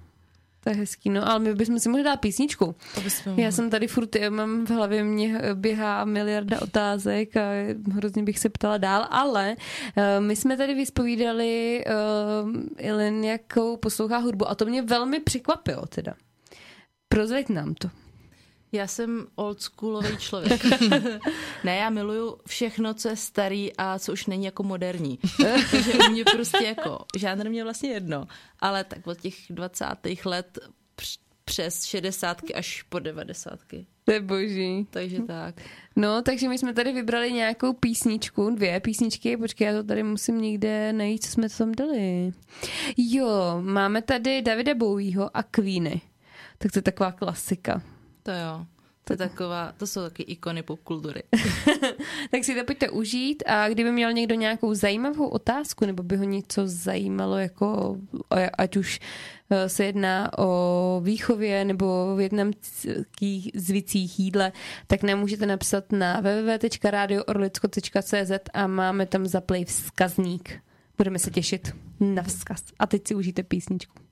To 0.63 0.69
je 0.69 0.75
hezký, 0.75 1.09
no, 1.09 1.29
ale 1.29 1.39
my 1.39 1.55
bychom 1.55 1.79
si 1.79 1.89
mohli 1.89 2.03
dát 2.03 2.17
písničku. 2.17 2.75
To 2.95 3.01
bychom 3.01 3.39
Já 3.39 3.51
jsem 3.51 3.69
tady 3.69 3.87
furt, 3.87 4.15
já 4.15 4.29
mám 4.29 4.65
v 4.65 4.69
hlavě, 4.69 5.03
mě 5.03 5.41
běhá 5.53 6.05
miliarda 6.05 6.61
otázek 6.61 7.37
a 7.37 7.41
hrozně 7.93 8.23
bych 8.23 8.39
se 8.39 8.49
ptala 8.49 8.77
dál, 8.77 9.07
ale 9.09 9.55
uh, 9.55 10.03
my 10.25 10.35
jsme 10.35 10.57
tady 10.57 10.73
vyspovídali 10.73 11.83
uh, 12.45 12.61
Ilin, 12.77 13.23
jakou 13.23 13.77
poslouchá 13.77 14.17
hudbu 14.17 14.49
a 14.49 14.55
to 14.55 14.65
mě 14.65 14.81
velmi 14.81 15.19
překvapilo 15.19 15.85
teda. 15.85 16.13
Prozveď 17.09 17.49
nám 17.49 17.73
to. 17.73 17.89
Já 18.75 18.87
jsem 18.87 19.27
oldschoolový 19.35 20.17
člověk. 20.17 20.61
ne, 21.63 21.75
já 21.77 21.89
miluju 21.89 22.37
všechno, 22.47 22.93
co 22.93 23.09
je 23.09 23.15
starý 23.15 23.75
a 23.77 23.99
co 23.99 24.13
už 24.13 24.25
není 24.25 24.45
jako 24.45 24.63
moderní. 24.63 25.19
Takže 25.71 25.93
u 25.93 26.11
mě 26.11 26.23
prostě 26.25 26.63
jako, 26.63 27.05
žánr 27.17 27.49
mě 27.49 27.63
vlastně 27.63 27.89
jedno, 27.89 28.27
ale 28.59 28.83
tak 28.83 29.07
od 29.07 29.21
těch 29.21 29.35
20. 29.49 29.85
let 30.25 30.59
př- 30.95 31.19
přes 31.45 31.83
60 31.85 32.37
až 32.55 32.81
po 32.81 32.99
90. 32.99 33.59
To 34.03 34.11
je 34.11 34.19
boží. 34.21 34.87
Takže 34.89 35.21
tak. 35.21 35.55
No, 35.95 36.21
takže 36.21 36.49
my 36.49 36.57
jsme 36.57 36.73
tady 36.73 36.91
vybrali 36.93 37.31
nějakou 37.33 37.73
písničku, 37.73 38.49
dvě 38.49 38.79
písničky, 38.79 39.37
počkej, 39.37 39.67
já 39.67 39.73
to 39.73 39.83
tady 39.83 40.03
musím 40.03 40.41
někde 40.41 40.93
najít, 40.93 41.23
co 41.23 41.31
jsme 41.31 41.49
tam 41.49 41.71
dali. 41.71 42.31
Jo, 42.97 43.57
máme 43.61 44.01
tady 44.01 44.41
Davida 44.41 44.73
Bowieho 44.75 45.37
a 45.37 45.43
Queeny. 45.43 46.01
Tak 46.57 46.71
to 46.71 46.77
je 46.79 46.83
taková 46.83 47.11
klasika. 47.11 47.81
To 48.25 48.31
jo. 48.31 48.65
To, 49.03 49.13
je 49.13 49.17
taková, 49.17 49.71
to 49.77 49.87
jsou 49.87 50.01
taky 50.01 50.23
ikony 50.23 50.63
popkultury. 50.63 51.23
Tak 52.31 52.43
si 52.43 52.55
to 52.55 52.63
pojďte 52.63 52.89
užít 52.89 53.43
a 53.45 53.69
kdyby 53.69 53.91
měl 53.91 54.13
někdo 54.13 54.35
nějakou 54.35 54.73
zajímavou 54.73 55.27
otázku, 55.27 55.85
nebo 55.85 56.03
by 56.03 56.17
ho 56.17 56.23
něco 56.23 56.61
zajímalo, 56.65 57.37
jako 57.37 57.97
ať 58.57 58.77
už 58.77 58.99
eh, 59.49 59.69
se 59.69 59.85
jedná 59.85 60.37
o 60.37 61.01
výchově 61.03 61.65
nebo 61.65 61.85
o 61.85 62.15
větnamských 62.15 63.51
zvicích 63.55 64.19
jídle, 64.19 64.51
tak 64.87 65.03
nám 65.03 65.19
můžete 65.19 65.45
napsat 65.45 65.91
na 65.91 66.21
www.radioorlicko.cz 66.21 68.31
a 68.53 68.67
máme 68.67 69.05
tam 69.05 69.25
zaplay 69.25 69.65
vzkazník. 69.65 70.59
Budeme 70.97 71.19
se 71.19 71.31
těšit 71.31 71.75
na 71.99 72.23
vzkaz. 72.23 72.63
A 72.79 72.87
teď 72.87 73.07
si 73.07 73.15
užijte 73.15 73.43
písničku. 73.43 74.05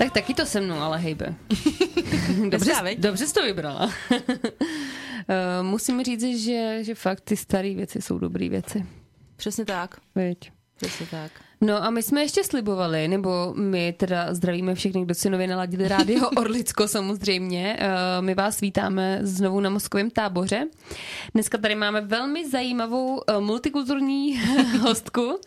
Tak 0.00 0.12
taky 0.12 0.34
to 0.34 0.46
se 0.46 0.60
mnou, 0.60 0.76
ale 0.76 0.98
hejbe. 0.98 1.34
dobře, 2.50 2.72
viď? 2.84 2.98
dobře 2.98 3.26
jsi 3.26 3.34
to 3.34 3.42
vybrala. 3.42 3.92
Eh, 5.28 5.62
Musím 5.62 6.02
říct, 6.04 6.44
že, 6.44 6.84
že 6.84 6.94
fakt 6.94 7.20
ty 7.20 7.36
staré 7.36 7.74
věci 7.74 8.02
jsou 8.02 8.18
dobré 8.18 8.48
věci. 8.48 8.86
Přesně 9.36 9.64
tak. 9.64 10.00
Viď? 10.14 10.52
Přesně 10.76 11.06
tak. 11.06 11.30
No 11.62 11.84
a 11.84 11.90
my 11.90 12.02
jsme 12.02 12.20
ještě 12.22 12.44
slibovali, 12.44 13.08
nebo 13.08 13.54
my 13.56 13.92
teda 13.92 14.34
zdravíme 14.34 14.74
všechny, 14.74 15.02
kdo 15.02 15.14
si 15.14 15.30
nově 15.30 15.46
naladili 15.46 15.88
rádio 15.88 16.30
Orlicko 16.36 16.88
samozřejmě. 16.88 17.76
Eh, 17.80 18.22
My 18.22 18.34
vás 18.34 18.60
vítáme 18.60 19.18
znovu 19.22 19.60
na 19.60 19.70
Moskovém 19.70 20.10
táboře. 20.10 20.66
Dneska 21.34 21.58
tady 21.58 21.74
máme 21.74 22.00
velmi 22.00 22.48
zajímavou 22.50 23.22
eh, 23.26 23.40
multikulturní 23.40 24.40
hostku 24.80 25.40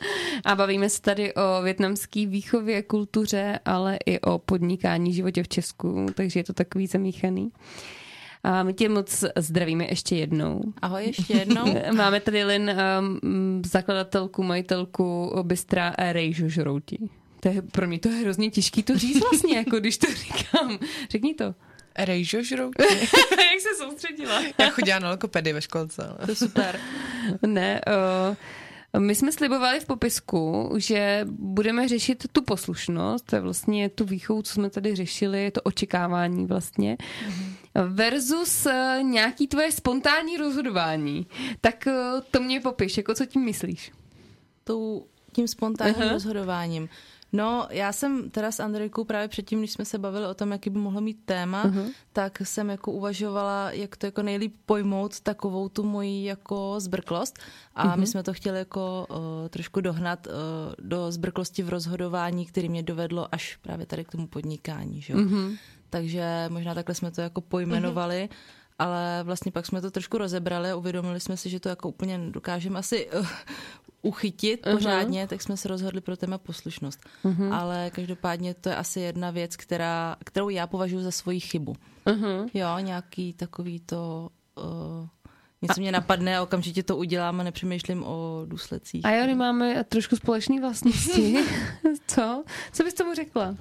a 0.46 0.56
bavíme 0.56 0.90
se 0.90 1.02
tady 1.02 1.34
o 1.34 1.62
větnamské 1.64 2.26
výchově, 2.26 2.84
kultuře, 2.84 3.60
ale 3.66 3.98
i 4.06 4.20
o 4.20 4.40
podnikání 4.40 5.14
životě 5.14 5.44
v 5.44 5.48
Česku, 5.48 6.06
takže 6.16 6.40
je 6.40 6.44
to 6.44 6.54
takový 6.54 6.88
zamíchaný. 6.88 7.52
A 8.44 8.64
my 8.64 8.74
tě 8.74 8.90
moc 8.90 9.24
zdravíme 9.36 9.86
ještě 9.86 10.16
jednou. 10.16 10.62
Ahoj 10.82 11.04
ještě 11.04 11.34
jednou. 11.34 11.66
Máme 11.96 12.20
tady 12.20 12.44
Lin, 12.44 12.72
um, 13.00 13.62
zakladatelku, 13.66 14.44
majitelku 14.44 15.34
bystra 15.44 15.96
Rejžo 15.98 16.50
Žroutí. 16.50 17.10
To 17.40 17.50
je, 17.50 17.62
pro 17.62 17.88
mě 17.88 18.00
to 18.00 18.10
je 18.10 18.16
hrozně 18.16 18.52
těžký 18.52 18.84
to 18.84 18.98
říct 18.98 19.22
vlastně, 19.22 19.58
jako 19.58 19.80
když 19.80 19.98
to 19.98 20.08
říkám. 20.14 20.80
Řekni 21.10 21.34
to. 21.34 21.56
Rejžo 21.98 22.44
žrou. 22.44 22.72
Jak 23.32 23.62
se 23.62 23.84
soustředila? 23.84 24.42
Já 24.58 24.70
chodila 24.70 25.00
na 25.00 25.10
logopedii 25.10 25.54
ve 25.54 25.62
školce. 25.62 26.08
Ale. 26.08 26.18
To 26.26 26.32
je 26.32 26.36
super. 26.36 26.80
Ne, 27.46 27.82
uh, 27.88 28.36
my 29.00 29.16
jsme 29.16 29.32
slibovali 29.32 29.80
v 29.80 29.86
popisku, 29.86 30.74
že 30.78 31.26
budeme 31.30 31.88
řešit 31.88 32.24
tu 32.32 32.42
poslušnost, 32.42 33.26
to 33.26 33.36
je 33.36 33.42
vlastně 33.42 33.90
tu 33.90 34.06
výchovu, 34.06 34.42
co 34.42 34.54
jsme 34.54 34.70
tady 34.70 34.96
řešili, 34.96 35.52
to 35.52 35.62
očekávání 35.62 36.46
vlastně, 36.46 36.98
versus 37.76 38.66
uh, 38.66 39.04
nějaký 39.04 39.48
tvoje 39.48 39.72
spontánní 39.72 40.38
rozhodování. 40.38 41.28
Tak 41.62 41.88
uh, 41.88 42.22
to 42.32 42.40
mě 42.40 42.60
popiš, 42.62 42.98
jako 42.98 43.14
co 43.14 43.26
tím 43.26 43.46
myslíš? 43.46 43.92
Tou, 44.64 45.06
tím 45.32 45.48
spontánním 45.48 45.96
Aha. 46.02 46.12
rozhodováním. 46.12 46.90
No, 47.36 47.68
já 47.72 47.92
jsem 47.94 48.30
teda 48.30 48.52
s 48.52 48.60
Andrejkou 48.60 49.04
právě 49.04 49.28
předtím, 49.28 49.60
když 49.60 49.72
jsme 49.72 49.86
se 49.86 49.98
bavili 49.98 50.26
o 50.26 50.34
tom, 50.34 50.52
jaký 50.52 50.70
by 50.70 50.80
mohlo 50.80 51.02
mít 51.02 51.18
téma, 51.26 51.64
Mhm. 51.64 51.80
uh-huh. 51.80 51.92
tak 52.14 52.40
jsem 52.44 52.70
jako 52.70 52.92
uvažovala, 52.92 53.72
jak 53.72 53.98
to 53.98 54.06
jako 54.06 54.24
nejlíp 54.24 54.56
pojmout 54.66 55.20
takovou 55.20 55.70
tu 55.70 55.84
moji 55.84 56.26
jako 56.26 56.76
zbrklost. 56.78 57.40
A 57.76 57.84
Mhm. 57.84 57.94
uh-huh. 57.94 58.00
my 58.00 58.08
jsme 58.08 58.24
to 58.24 58.34
chtěli 58.34 58.58
jako 58.60 59.08
uh, 59.10 59.16
trošku 59.50 59.82
dohnat 59.82 60.28
uh, 60.28 60.34
do 60.80 61.12
zbrklosti 61.12 61.64
v 61.64 61.70
rozhodování, 61.70 62.46
který 62.46 62.70
mě 62.70 62.84
dovedlo 62.84 63.28
až 63.32 63.58
právě 63.62 63.86
tady 63.86 64.06
k 64.06 64.12
tomu 64.12 64.28
podnikání, 64.28 65.02
že. 65.02 65.16
Mhm. 65.16 65.28
Uh-huh. 65.28 65.58
Takže 65.94 66.46
možná 66.50 66.74
takhle 66.74 66.96
jsme 66.96 67.12
to 67.12 67.22
jako 67.22 67.42
pojmenovali. 67.42 68.30
Uh-huh 68.32 68.64
ale 68.80 69.24
vlastně 69.24 69.52
pak 69.52 69.66
jsme 69.66 69.82
to 69.82 69.92
trošku 69.92 70.18
rozebrali 70.18 70.72
a 70.72 70.76
uvědomili 70.76 71.20
jsme 71.20 71.38
si, 71.38 71.50
že 71.50 71.60
to 71.60 71.70
jako 71.70 71.90
úplně 71.90 72.20
dokážeme 72.30 72.80
asi 72.80 73.10
uh, 73.10 73.28
uchytit 74.02 74.66
uh-huh. 74.66 74.72
pořádně, 74.72 75.28
tak 75.28 75.42
jsme 75.42 75.58
se 75.58 75.68
rozhodli 75.68 76.02
pro 76.02 76.18
téma 76.18 76.38
poslušnost. 76.38 77.00
Uh-huh. 77.26 77.54
Ale 77.54 77.92
každopádně 77.96 78.54
to 78.54 78.70
je 78.70 78.76
asi 78.76 79.00
jedna 79.00 79.32
věc, 79.32 79.56
která, 79.56 80.16
kterou 80.26 80.50
já 80.50 80.68
považuji 80.68 81.04
za 81.04 81.12
svoji 81.12 81.40
chybu. 81.40 81.76
Uh-huh. 82.06 82.50
Jo, 82.54 82.80
nějaký 82.80 83.34
takový 83.34 83.80
to... 83.80 84.30
Uh, 84.58 85.08
něco 85.64 85.82
mě 85.82 85.92
napadne 85.92 86.38
a 86.38 86.44
okamžitě 86.44 86.84
to 86.84 86.98
udělám 86.98 87.40
a 87.40 87.44
nepřemýšlím 87.44 88.04
o 88.04 88.42
důsledcích. 88.46 89.06
A 89.06 89.12
jo, 89.12 89.28
my 89.28 89.36
máme 89.36 89.84
trošku 89.84 90.16
společné 90.16 90.62
vlastnosti. 90.62 91.38
Co? 92.08 92.44
Co 92.72 92.84
bys 92.84 92.94
tomu 92.94 93.14
řekla? 93.14 93.56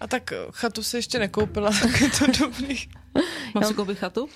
A 0.00 0.06
tak 0.06 0.32
eh, 0.32 0.36
chatu 0.50 0.82
si 0.82 0.96
ještě 0.96 1.18
nekoupila, 1.18 1.70
tak 1.82 2.00
je 2.00 2.10
to 2.10 2.26
dobrý. 2.44 2.76
Mám 3.54 3.64
si 3.64 3.74
koupit 3.74 3.98
chatu? 3.98 4.28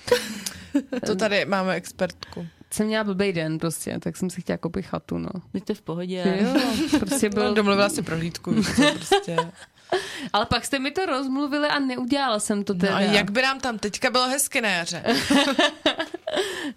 To 1.05 1.15
tady 1.15 1.45
máme 1.45 1.73
expertku. 1.73 2.47
Jsem 2.71 2.87
měla 2.87 3.03
blbej 3.03 3.33
den 3.33 3.59
prostě, 3.59 3.99
tak 3.99 4.17
jsem 4.17 4.29
si 4.29 4.41
chtěla 4.41 4.57
koupit 4.57 4.85
chatu, 4.85 5.17
no. 5.17 5.29
Je 5.69 5.75
v 5.75 5.81
pohodě. 5.81 6.39
Jo, 6.41 6.61
prostě 6.99 7.29
Byl... 7.29 7.43
byl... 7.43 7.53
Domluvila 7.53 7.89
si 7.89 8.01
prohlídku. 8.01 8.53
Prostě. 8.53 9.37
Ale 10.33 10.45
pak 10.45 10.65
jste 10.65 10.79
mi 10.79 10.91
to 10.91 11.05
rozmluvili 11.05 11.67
a 11.67 11.79
neudělala 11.79 12.39
jsem 12.39 12.63
to 12.63 12.73
No 12.73 12.79
teda. 12.79 12.95
a 12.97 12.99
jak 13.01 13.31
by 13.31 13.41
nám 13.41 13.59
tam 13.59 13.79
teďka 13.79 14.09
bylo 14.09 14.27
hezky 14.27 14.61
na 14.61 14.69
jaře? 14.69 15.03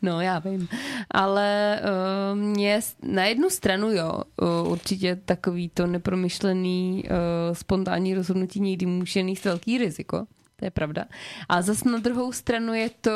No, 0.03 0.21
já 0.21 0.39
vím. 0.39 0.69
Ale 1.11 1.81
uh, 1.83 2.39
mě 2.39 2.81
na 3.03 3.25
jednu 3.25 3.51
stranu, 3.51 3.91
jo, 3.93 4.23
uh, 4.65 4.73
určitě 4.73 5.17
takový 5.25 5.69
to 5.69 5.87
nepromyšlený 5.87 7.05
uh, 7.05 7.55
spontánní 7.55 8.15
rozhodnutí 8.15 8.61
někdy 8.61 8.87
může 8.87 9.23
nést 9.23 9.45
velký 9.45 9.79
riziko. 9.79 10.27
To 10.57 10.65
je 10.65 10.71
pravda. 10.71 11.05
A 11.49 11.63
zase 11.63 11.89
na 11.91 11.99
druhou 11.99 12.33
stranu 12.33 12.75
je 12.75 12.91
to, 13.01 13.11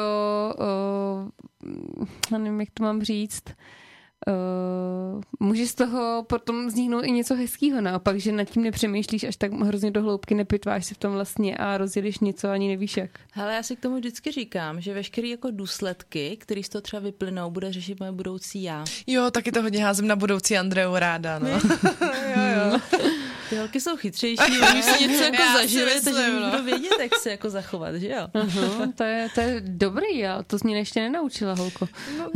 uh, 0.59 2.09
já 2.33 2.39
nevím, 2.39 2.61
jak 2.61 2.69
to 2.75 2.83
mám 2.83 3.03
říct, 3.03 3.43
Uh, 3.47 3.55
může 5.41 5.67
z 5.67 5.75
toho 5.75 6.25
potom 6.27 6.67
vzniknout 6.67 7.05
i 7.05 7.11
něco 7.11 7.35
hezkého 7.35 7.81
naopak, 7.81 8.21
že 8.21 8.33
nad 8.33 8.45
tím 8.45 8.63
nepřemýšlíš 8.63 9.25
až 9.25 9.37
tak 9.37 9.53
hrozně 9.53 9.91
do 9.91 10.03
hloubky, 10.03 10.35
nepitváš 10.35 10.87
si 10.87 10.95
v 10.95 10.99
tom 10.99 11.13
vlastně 11.13 11.57
a 11.57 11.79
rozjedeš 11.79 12.19
něco 12.19 12.51
ani 12.51 12.69
nevíš 12.69 12.97
jak. 12.97 13.11
Hele, 13.33 13.55
já 13.55 13.63
si 13.63 13.77
k 13.77 13.81
tomu 13.81 13.97
vždycky 13.97 14.33
říkám, 14.33 14.81
že 14.81 14.95
veškeré 14.95 15.29
jako 15.29 15.49
důsledky, 15.51 16.37
které 16.41 16.63
z 16.63 16.69
toho 16.69 16.83
třeba 16.83 17.01
vyplynou, 17.01 17.51
bude 17.51 17.73
řešit 17.73 18.01
moje 18.01 18.13
budoucí 18.13 18.63
já. 18.63 18.85
Jo, 19.07 19.31
taky 19.31 19.53
to 19.53 19.63
hodně 19.63 19.85
házím 19.85 20.07
na 20.07 20.17
budoucí 20.17 20.59
Andreu 20.59 20.95
ráda, 20.95 21.39
no. 21.39 21.49
jo, 22.37 22.43
jo. 22.73 22.81
Ty 23.51 23.57
holky 23.57 23.81
jsou 23.81 23.97
chytřejší, 23.97 24.61
oni 24.71 24.83
si 24.83 25.09
něco 25.09 25.23
jako 25.23 25.43
Já 25.43 25.53
zažili, 25.53 26.01
takže 26.05 26.11
myslím, 26.11 26.41
no. 26.41 26.65
vědět, 26.65 26.93
jak 27.01 27.15
se 27.15 27.31
jako 27.31 27.51
zachovat, 27.51 27.95
že 27.95 28.09
jo? 28.09 28.29
Aha, 28.35 28.93
to, 28.97 29.05
je, 29.05 29.29
to 29.35 29.41
je 29.41 29.61
dobrý, 29.61 30.27
ale 30.27 30.45
to 30.45 30.59
jsi 30.59 30.67
mě 30.67 30.77
ještě 30.79 31.01
nenaučila, 31.01 31.55
holko. 31.55 31.89
No, 32.19 32.31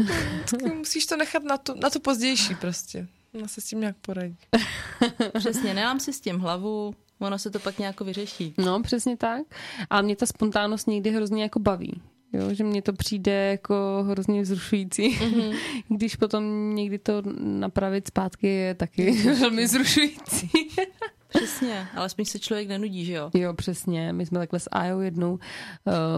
tak 0.50 0.74
musíš 0.74 1.06
to 1.06 1.16
nechat 1.16 1.42
na 1.44 1.58
tu, 1.58 1.74
na 1.82 1.90
tu 1.90 2.00
pozdější 2.00 2.54
prostě. 2.54 3.06
No 3.34 3.48
se 3.48 3.60
s 3.60 3.64
tím 3.64 3.80
nějak 3.80 3.96
poradí. 3.96 4.36
Přesně, 5.38 5.74
nelám 5.74 6.00
si 6.00 6.12
s 6.12 6.20
tím 6.20 6.38
hlavu, 6.38 6.94
ono 7.18 7.38
se 7.38 7.50
to 7.50 7.58
pak 7.58 7.78
nějak 7.78 8.00
vyřeší. 8.00 8.54
No, 8.58 8.82
přesně 8.82 9.16
tak. 9.16 9.42
A 9.90 10.02
mě 10.02 10.16
ta 10.16 10.26
spontánnost 10.26 10.86
někdy 10.86 11.10
hrozně 11.10 11.42
jako 11.42 11.58
baví. 11.58 12.02
Jo, 12.32 12.54
že 12.54 12.64
mně 12.64 12.82
to 12.82 12.92
přijde 12.92 13.32
jako 13.32 14.04
hrozně 14.08 14.42
vzrušující. 14.42 15.18
Mm-hmm. 15.18 15.56
Když 15.88 16.16
potom 16.16 16.74
někdy 16.74 16.98
to 16.98 17.22
napravit 17.38 18.06
zpátky 18.06 18.46
je 18.46 18.74
taky 18.74 19.10
velmi 19.40 19.66
zrušující. 19.66 20.50
Přesně, 21.28 21.88
ale 21.94 22.08
spíš 22.08 22.28
se 22.28 22.38
člověk 22.38 22.68
nenudí, 22.68 23.04
že 23.04 23.12
jo? 23.12 23.30
Jo, 23.34 23.54
přesně. 23.54 24.12
My 24.12 24.26
jsme 24.26 24.38
takhle 24.38 24.60
s 24.60 24.68
Ajou 24.72 25.00
jednou 25.00 25.32
uh, 25.32 25.40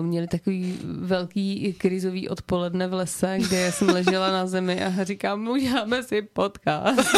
měli 0.04 0.26
takový 0.26 0.78
velký 0.84 1.74
krizový 1.78 2.28
odpoledne 2.28 2.86
v 2.88 2.94
lese, 2.94 3.38
kde 3.38 3.72
jsem 3.72 3.88
ležela 3.88 4.30
na 4.32 4.46
zemi 4.46 4.84
a 4.84 5.04
říkám, 5.04 5.48
uděláme 5.48 6.02
si 6.02 6.22
podcast. 6.22 7.14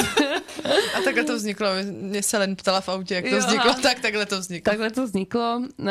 a 0.96 1.00
takhle 1.04 1.24
to 1.24 1.36
vzniklo. 1.36 1.68
Mě 2.00 2.22
se 2.22 2.38
len 2.38 2.56
ptala 2.56 2.80
v 2.80 2.88
autě, 2.88 3.14
jak 3.14 3.24
to 3.24 3.30
jo, 3.30 3.38
vzniklo, 3.38 3.74
tak 3.82 4.00
takhle 4.00 4.26
to 4.26 4.40
vzniklo. 4.40 4.70
Takhle 4.70 4.90
to 4.90 5.04
vzniklo, 5.04 5.62
uh, 5.78 5.86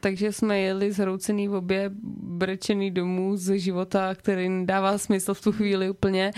takže 0.00 0.32
jsme 0.32 0.60
jeli 0.60 0.92
zhroucený 0.92 1.48
v 1.48 1.54
obě, 1.54 1.90
brečený 2.22 2.90
domů 2.90 3.36
z 3.36 3.58
života, 3.58 4.14
který 4.14 4.48
nedává 4.48 4.98
smysl 4.98 5.34
v 5.34 5.40
tu 5.40 5.52
chvíli 5.52 5.90
úplně. 5.90 6.32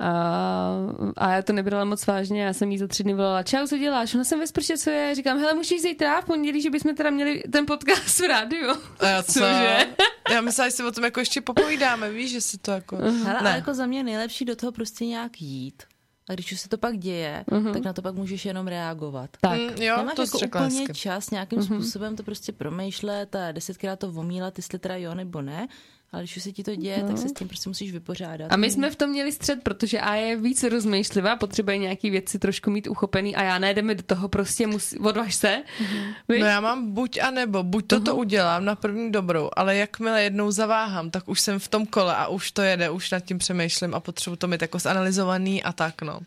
Uh, 0.00 1.10
a 1.16 1.32
já 1.32 1.42
to 1.42 1.52
nebrala 1.52 1.84
moc 1.84 2.06
vážně, 2.06 2.42
já 2.42 2.52
jsem 2.52 2.70
jí 2.70 2.78
za 2.78 2.86
tři 2.86 3.02
dny 3.02 3.14
volala, 3.14 3.42
čau, 3.42 3.66
co 3.66 3.78
děláš? 3.78 4.14
Ona 4.22 4.26
jsem 4.26 4.38
ve 4.38 4.46
sprše, 4.46 4.78
co 4.78 4.90
je? 4.90 5.14
Říkám, 5.14 5.38
hele, 5.38 5.54
můžeš 5.54 5.82
zítra 5.82 6.20
v 6.20 6.24
pondělí, 6.24 6.62
že 6.62 6.70
bychom 6.70 6.94
teda 6.94 7.10
měli 7.10 7.42
ten 7.52 7.66
podcast 7.66 8.20
v 8.20 8.28
rádiu. 8.28 8.70
A 9.00 9.06
já 9.06 9.22
co? 9.22 9.32
Cože? 9.32 9.86
Já 10.30 10.40
myslím, 10.40 10.64
že 10.64 10.70
si 10.70 10.84
o 10.84 10.92
tom 10.92 11.04
jako 11.04 11.20
ještě 11.20 11.40
popovídáme, 11.40 12.10
víš, 12.10 12.30
že 12.30 12.40
si 12.40 12.58
to 12.58 12.70
jako... 12.70 12.96
Uh-huh. 12.96 13.24
Hele, 13.24 13.38
ale 13.38 13.50
jako 13.50 13.74
za 13.74 13.86
mě 13.86 14.02
nejlepší 14.02 14.44
do 14.44 14.56
toho 14.56 14.72
prostě 14.72 15.06
nějak 15.06 15.42
jít. 15.42 15.82
A 16.28 16.32
když 16.32 16.52
už 16.52 16.60
se 16.60 16.68
to 16.68 16.78
pak 16.78 16.98
děje, 16.98 17.44
uh-huh. 17.50 17.72
tak 17.72 17.82
na 17.84 17.92
to 17.92 18.02
pak 18.02 18.14
můžeš 18.14 18.44
jenom 18.44 18.66
reagovat. 18.66 19.30
Tak. 19.40 19.58
Mm, 19.58 19.82
jo, 19.82 19.96
Nemáš 19.96 20.14
to 20.14 20.22
jako 20.22 20.38
úplně 20.38 20.80
hezky. 20.80 20.94
čas 20.94 21.30
nějakým 21.30 21.58
uh-huh. 21.58 21.64
způsobem 21.74 22.16
to 22.16 22.22
prostě 22.22 22.52
promýšlet 22.52 23.36
a 23.36 23.52
desetkrát 23.52 23.98
to 23.98 24.08
omílat, 24.08 24.58
jestli 24.58 24.78
teda 24.78 24.96
jo 24.96 25.14
nebo 25.14 25.42
ne. 25.42 25.68
Ale 26.12 26.22
když 26.22 26.36
už 26.36 26.42
se 26.42 26.52
ti 26.52 26.62
to 26.62 26.76
děje, 26.76 27.02
no. 27.02 27.08
tak 27.08 27.18
se 27.18 27.28
s 27.28 27.32
tím 27.32 27.48
prostě 27.48 27.70
musíš 27.70 27.92
vypořádat. 27.92 28.52
A 28.52 28.56
my 28.56 28.70
jsme 28.70 28.90
v 28.90 28.96
tom 28.96 29.10
měli 29.10 29.32
střed, 29.32 29.62
protože 29.62 30.00
A 30.00 30.14
je 30.14 30.36
víc 30.36 30.62
rozmýšlivá, 30.62 31.36
potřebuje 31.36 31.78
nějaký 31.78 32.10
věci 32.10 32.38
trošku 32.38 32.70
mít 32.70 32.86
uchopený 32.86 33.36
a 33.36 33.42
já 33.42 33.58
najdeme 33.58 33.94
do 33.94 34.02
toho 34.02 34.28
prostě 34.28 34.66
musí, 34.66 34.98
odvaž 34.98 35.34
se. 35.34 35.62
Mm-hmm. 35.80 36.14
No 36.40 36.46
já 36.46 36.60
mám 36.60 36.92
buď 36.92 37.18
a 37.18 37.30
nebo, 37.30 37.62
buď 37.62 37.86
toto 37.86 38.14
uh-huh. 38.14 38.18
udělám 38.18 38.64
na 38.64 38.74
první 38.74 39.12
dobrou, 39.12 39.50
ale 39.56 39.76
jakmile 39.76 40.22
jednou 40.22 40.50
zaváhám, 40.50 41.10
tak 41.10 41.28
už 41.28 41.40
jsem 41.40 41.58
v 41.58 41.68
tom 41.68 41.86
kole 41.86 42.16
a 42.16 42.26
už 42.26 42.50
to 42.50 42.62
jede, 42.62 42.90
už 42.90 43.10
nad 43.10 43.20
tím 43.20 43.38
přemýšlím 43.38 43.94
a 43.94 44.00
potřebuji 44.00 44.36
to 44.36 44.48
mít 44.48 44.62
jako 44.62 44.78
zanalizovaný 44.78 45.62
a 45.62 45.72
tak 45.72 46.02
no. 46.02 46.20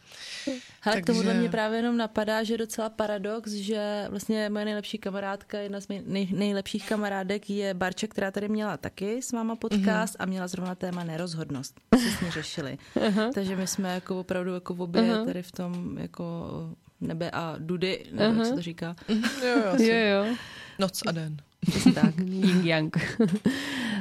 Hele, 0.85 0.95
Takže... 0.95 1.01
k 1.01 1.05
tomuhle 1.05 1.33
mě 1.33 1.49
právě 1.49 1.79
jenom 1.79 1.97
napadá, 1.97 2.43
že 2.43 2.57
docela 2.57 2.89
paradox, 2.89 3.51
že 3.51 4.05
vlastně 4.09 4.49
moje 4.49 4.65
nejlepší 4.65 4.97
kamarádka, 4.97 5.57
jedna 5.57 5.81
z 5.81 5.87
nej, 5.87 6.27
nejlepších 6.31 6.89
kamarádek 6.89 7.49
je 7.49 7.73
Barča, 7.73 8.07
která 8.07 8.31
tady 8.31 8.49
měla 8.49 8.77
taky 8.77 9.21
s 9.21 9.31
váma 9.31 9.55
podcast 9.55 10.13
mm-hmm. 10.13 10.23
a 10.23 10.25
měla 10.25 10.47
zrovna 10.47 10.75
téma 10.75 11.03
nerozhodnost. 11.03 11.79
Ní 12.23 12.31
řešili. 12.31 12.77
uh-huh. 12.95 13.33
Takže 13.33 13.55
my 13.55 13.67
jsme 13.67 13.93
jako 13.93 14.19
opravdu 14.19 14.53
jako 14.53 14.73
v 14.73 14.81
obě 14.81 15.01
uh-huh. 15.01 15.25
tady 15.25 15.43
v 15.43 15.51
tom 15.51 15.97
jako 15.97 16.45
nebe 17.01 17.31
a 17.31 17.55
dudy, 17.59 18.05
nebo 18.11 18.33
uh-huh. 18.33 18.37
jak 18.37 18.47
se 18.47 18.53
to 18.53 18.61
říká. 18.61 18.95
jo, 19.09 19.17
jo, 19.43 19.75
jo, 19.79 19.95
jo. 19.95 20.35
Noc 20.79 21.01
a 21.07 21.11
den. 21.11 21.37
tak, 21.95 22.17
yin 22.17 22.61
yang. 22.67 22.97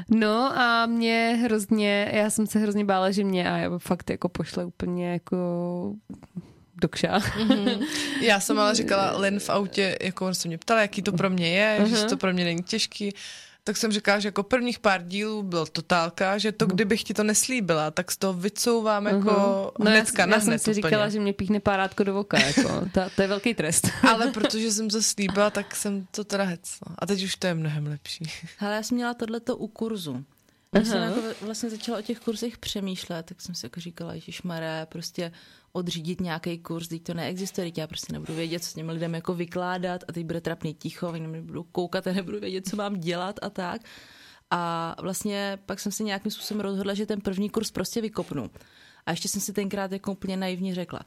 No 0.08 0.58
a 0.58 0.86
mě 0.86 1.38
hrozně, 1.42 2.10
já 2.12 2.30
jsem 2.30 2.46
se 2.46 2.58
hrozně 2.58 2.84
bála, 2.84 3.10
že 3.10 3.24
mě 3.24 3.50
a 3.50 3.78
fakt 3.78 4.10
jako 4.10 4.28
pošle 4.28 4.64
úplně 4.64 5.12
jako 5.12 5.36
do 6.76 6.88
kša. 6.88 7.18
Mm-hmm. 7.18 7.86
Já 8.20 8.40
jsem 8.40 8.58
ale 8.58 8.74
říkala 8.74 9.12
Len 9.18 9.40
v 9.40 9.50
autě, 9.50 9.98
jako 10.02 10.26
on 10.26 10.34
se 10.34 10.48
mě 10.48 10.58
ptal, 10.58 10.78
jaký 10.78 11.02
to 11.02 11.12
pro 11.12 11.30
mě 11.30 11.48
je, 11.48 11.80
uh-huh. 11.80 11.84
že 11.84 12.04
to 12.04 12.16
pro 12.16 12.32
mě 12.32 12.44
není 12.44 12.62
těžký 12.62 13.14
tak 13.66 13.76
jsem 13.76 13.92
říkala, 13.92 14.18
že 14.18 14.28
jako 14.28 14.42
prvních 14.42 14.78
pár 14.78 15.02
dílů 15.02 15.42
byl 15.42 15.66
totálka, 15.66 16.38
že 16.38 16.52
to, 16.52 16.66
kdybych 16.66 17.04
ti 17.04 17.14
to 17.14 17.24
neslíbila, 17.24 17.90
tak 17.90 18.10
z 18.10 18.16
toho 18.16 18.32
vycouvám 18.32 19.06
jako 19.06 19.30
uh-huh. 19.30 19.84
no 19.84 19.90
hnedka 19.90 20.22
já, 20.22 20.26
na 20.26 20.36
já 20.36 20.40
jsem 20.40 20.58
si 20.58 20.70
úplně. 20.70 20.74
říkala, 20.74 21.08
že 21.08 21.20
mě 21.20 21.32
píchne 21.32 21.60
párátko 21.60 22.04
do 22.04 22.14
voka, 22.14 22.38
jako. 22.38 22.68
to, 22.92 23.00
to 23.16 23.22
je 23.22 23.28
velký 23.28 23.54
trest. 23.54 23.88
Ale 24.08 24.30
protože 24.30 24.72
jsem 24.72 24.88
to 24.88 25.02
slíbila, 25.02 25.50
tak 25.50 25.76
jsem 25.76 26.06
to 26.10 26.24
teda 26.24 26.44
hecla. 26.44 26.94
A 26.98 27.06
teď 27.06 27.24
už 27.24 27.36
to 27.36 27.46
je 27.46 27.54
mnohem 27.54 27.86
lepší. 27.86 28.24
Ale 28.60 28.74
já 28.74 28.82
jsem 28.82 28.96
měla 28.96 29.14
tohleto 29.14 29.56
u 29.56 29.68
kurzu. 29.68 30.24
Když 30.78 30.88
jsem 30.88 31.02
jako 31.02 31.20
vlastně 31.42 31.70
začala 31.70 31.98
o 31.98 32.02
těch 32.02 32.20
kurzech 32.20 32.58
přemýšlet, 32.58 33.26
tak 33.26 33.40
jsem 33.40 33.54
si 33.54 33.66
jako 33.66 33.80
říkala, 33.80 34.16
že 34.16 34.32
šmaré, 34.32 34.86
prostě 34.88 35.32
odřídit 35.72 36.20
nějaký 36.20 36.58
kurz, 36.58 36.88
teď 36.88 37.02
to 37.02 37.14
neexistuje, 37.14 37.66
teď 37.66 37.78
já 37.78 37.86
prostě 37.86 38.12
nebudu 38.12 38.34
vědět, 38.34 38.64
co 38.64 38.70
s 38.70 38.74
těmi 38.74 38.92
lidem 38.92 39.14
jako 39.14 39.34
vykládat 39.34 40.04
a 40.08 40.12
teď 40.12 40.26
bude 40.26 40.40
trapný 40.40 40.74
ticho, 40.74 41.08
oni 41.08 41.26
nebudu 41.26 41.62
koukat 41.62 42.06
a 42.06 42.12
nebudu 42.12 42.40
vědět, 42.40 42.68
co 42.68 42.76
mám 42.76 42.94
dělat 43.00 43.36
a 43.42 43.50
tak. 43.50 43.80
A 44.50 44.94
vlastně 45.02 45.58
pak 45.66 45.80
jsem 45.80 45.92
si 45.92 46.04
nějakým 46.04 46.30
způsobem 46.30 46.60
rozhodla, 46.60 46.94
že 46.94 47.06
ten 47.06 47.20
první 47.20 47.50
kurz 47.50 47.70
prostě 47.70 48.00
vykopnu. 48.00 48.50
A 49.06 49.10
ještě 49.10 49.28
jsem 49.28 49.40
si 49.40 49.52
tenkrát 49.52 49.92
jako 49.92 50.12
úplně 50.12 50.36
naivně 50.36 50.74
řekla, 50.74 51.00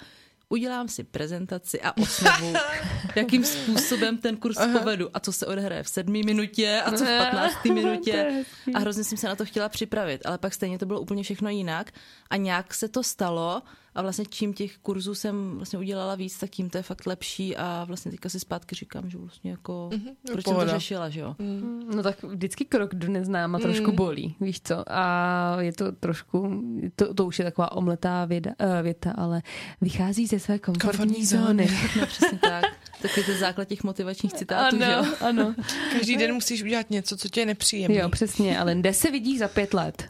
udělám 0.50 0.88
si 0.88 1.04
prezentaci 1.04 1.82
a 1.82 1.98
osnovu, 1.98 2.54
jakým 3.16 3.44
způsobem 3.44 4.18
ten 4.18 4.38
kurz 4.38 4.58
Aha. 4.58 4.80
povedu 4.80 5.10
a 5.14 5.20
co 5.20 5.34
se 5.34 5.46
odehraje 5.46 5.84
v 5.84 5.90
sedmý 5.90 6.24
minutě 6.24 6.82
a 6.86 6.92
co 6.92 7.06
v 7.06 7.18
patnáctý 7.18 7.72
minutě. 7.72 8.44
A 8.74 8.80
hrozně 8.80 9.04
jsem 9.04 9.18
se 9.18 9.28
na 9.28 9.36
to 9.36 9.46
chtěla 9.46 9.70
připravit, 9.70 10.26
ale 10.26 10.38
pak 10.38 10.54
stejně 10.54 10.80
to 10.80 10.86
bylo 10.86 11.02
úplně 11.02 11.24
všechno 11.24 11.50
jinak 11.50 11.92
a 12.30 12.38
nějak 12.38 12.74
se 12.74 12.88
to 12.88 13.04
stalo 13.04 13.62
a 13.98 14.02
vlastně 14.02 14.26
čím 14.30 14.54
těch 14.54 14.78
kurzů 14.78 15.16
jsem 15.16 15.56
vlastně 15.56 15.80
udělala 15.80 16.16
víc, 16.16 16.40
tak 16.40 16.50
tím 16.50 16.70
to 16.70 16.78
je 16.78 16.82
fakt 16.82 17.06
lepší 17.06 17.58
a 17.58 17.84
vlastně 17.88 18.12
teďka 18.12 18.30
si 18.30 18.40
zpátky 18.40 18.76
říkám, 18.76 19.10
že 19.10 19.18
vlastně 19.18 19.52
jako, 19.52 19.90
mm-hmm, 19.92 20.16
proč 20.32 20.44
pohoda. 20.44 20.66
jsem 20.66 20.70
to 20.70 20.80
řešila, 20.80 21.10
že 21.10 21.20
jo? 21.20 21.36
Mm. 21.40 21.84
No 21.96 22.04
tak 22.04 22.24
vždycky 22.24 22.66
krok 22.66 22.96
do 22.96 23.10
neznáma 23.10 23.60
trošku 23.60 23.90
mm. 23.90 23.96
bolí, 23.96 24.36
víš 24.42 24.62
co? 24.62 24.84
A 24.88 25.58
je 25.62 25.74
to 25.74 25.92
trošku, 25.92 26.64
to, 26.96 27.14
to 27.14 27.26
už 27.26 27.40
je 27.40 27.46
taková 27.46 27.72
omletá 27.72 28.26
věda, 28.26 28.52
uh, 28.62 28.84
věta, 28.84 29.12
ale 29.12 29.42
vychází 29.82 30.28
ze 30.28 30.40
své 30.40 30.60
komfortní, 30.60 31.26
zóny. 31.26 31.68
no 32.00 32.06
přesně 32.06 32.40
tak. 32.40 32.66
Takový 33.08 33.26
to 33.26 33.40
základ 33.40 33.68
těch 33.68 33.84
motivačních 33.84 34.34
citátů, 34.34 34.76
ano, 34.76 34.86
že 34.86 34.92
jo? 34.92 35.16
Ano. 35.22 35.56
Každý 35.92 36.18
den 36.18 36.34
musíš 36.34 36.64
udělat 36.64 36.90
něco, 36.90 37.18
co 37.18 37.30
tě 37.30 37.40
je 37.40 37.46
nepříjemné. 37.46 37.98
Jo, 37.98 38.10
přesně, 38.10 38.60
ale 38.60 38.76
kde 38.76 38.94
se 38.94 39.12
vidíš 39.12 39.40
za 39.40 39.48
pět 39.48 39.74
let? 39.74 40.04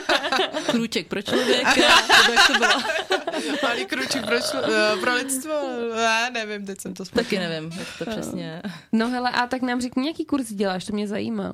Krůček 0.66 1.06
pro 1.06 1.22
člověka, 1.22 1.70
nebo 1.70 2.32
jak 2.32 2.46
to 2.46 2.52
bylo? 2.52 2.82
Malý 3.62 3.86
krůček 3.86 4.26
pro, 4.26 4.36
uh, 4.36 5.00
pro 5.00 5.14
lidstvo? 5.14 5.52
Já 5.96 6.30
nevím, 6.30 6.66
teď 6.66 6.80
jsem 6.80 6.94
to 6.94 7.04
spokojil. 7.04 7.24
Taky 7.24 7.38
nevím, 7.38 7.78
jak 7.78 7.88
to 7.98 8.10
přesně. 8.10 8.62
No 8.92 9.08
hele, 9.08 9.30
a 9.30 9.46
tak 9.46 9.62
nám 9.62 9.80
řekni, 9.80 10.06
jaký 10.06 10.24
kurz 10.24 10.52
děláš, 10.52 10.84
to 10.84 10.92
mě 10.92 11.08
zajímá. 11.08 11.52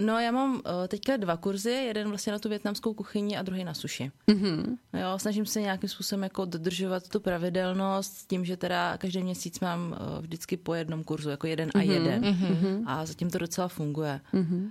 No 0.00 0.18
já 0.18 0.30
mám 0.30 0.54
uh, 0.54 0.60
teďka 0.88 1.16
dva 1.16 1.36
kurzy, 1.36 1.70
jeden 1.70 2.08
vlastně 2.08 2.32
na 2.32 2.38
tu 2.38 2.48
větnamskou 2.48 2.94
kuchyni 2.94 3.36
a 3.36 3.42
druhý 3.42 3.64
na 3.64 3.74
suši. 3.74 4.12
Mm-hmm. 4.28 4.76
Jo, 5.00 5.18
snažím 5.18 5.46
se 5.46 5.60
nějakým 5.60 5.88
způsobem 5.88 6.22
jako 6.22 6.44
dodržovat 6.44 7.08
tu 7.08 7.20
pravidelnost 7.20 8.16
s 8.16 8.26
tím, 8.26 8.44
že 8.44 8.56
teda 8.56 8.96
každý 8.98 9.22
měsíc 9.22 9.60
mám 9.60 9.96
uh, 10.00 10.22
vždycky 10.22 10.56
po 10.56 10.74
jednom 10.74 11.04
kurzu, 11.04 11.30
jako 11.30 11.46
jeden 11.46 11.68
mm-hmm. 11.68 11.80
a 11.80 11.82
jeden. 11.82 12.22
Mm-hmm. 12.22 12.84
A 12.86 13.06
zatím 13.06 13.30
to 13.30 13.38
docela 13.38 13.68
funguje. 13.68 14.20
Mm-hmm. 14.34 14.62
Uh, 14.62 14.70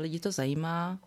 lidi 0.00 0.20
to 0.20 0.32
zajímá, 0.32 0.98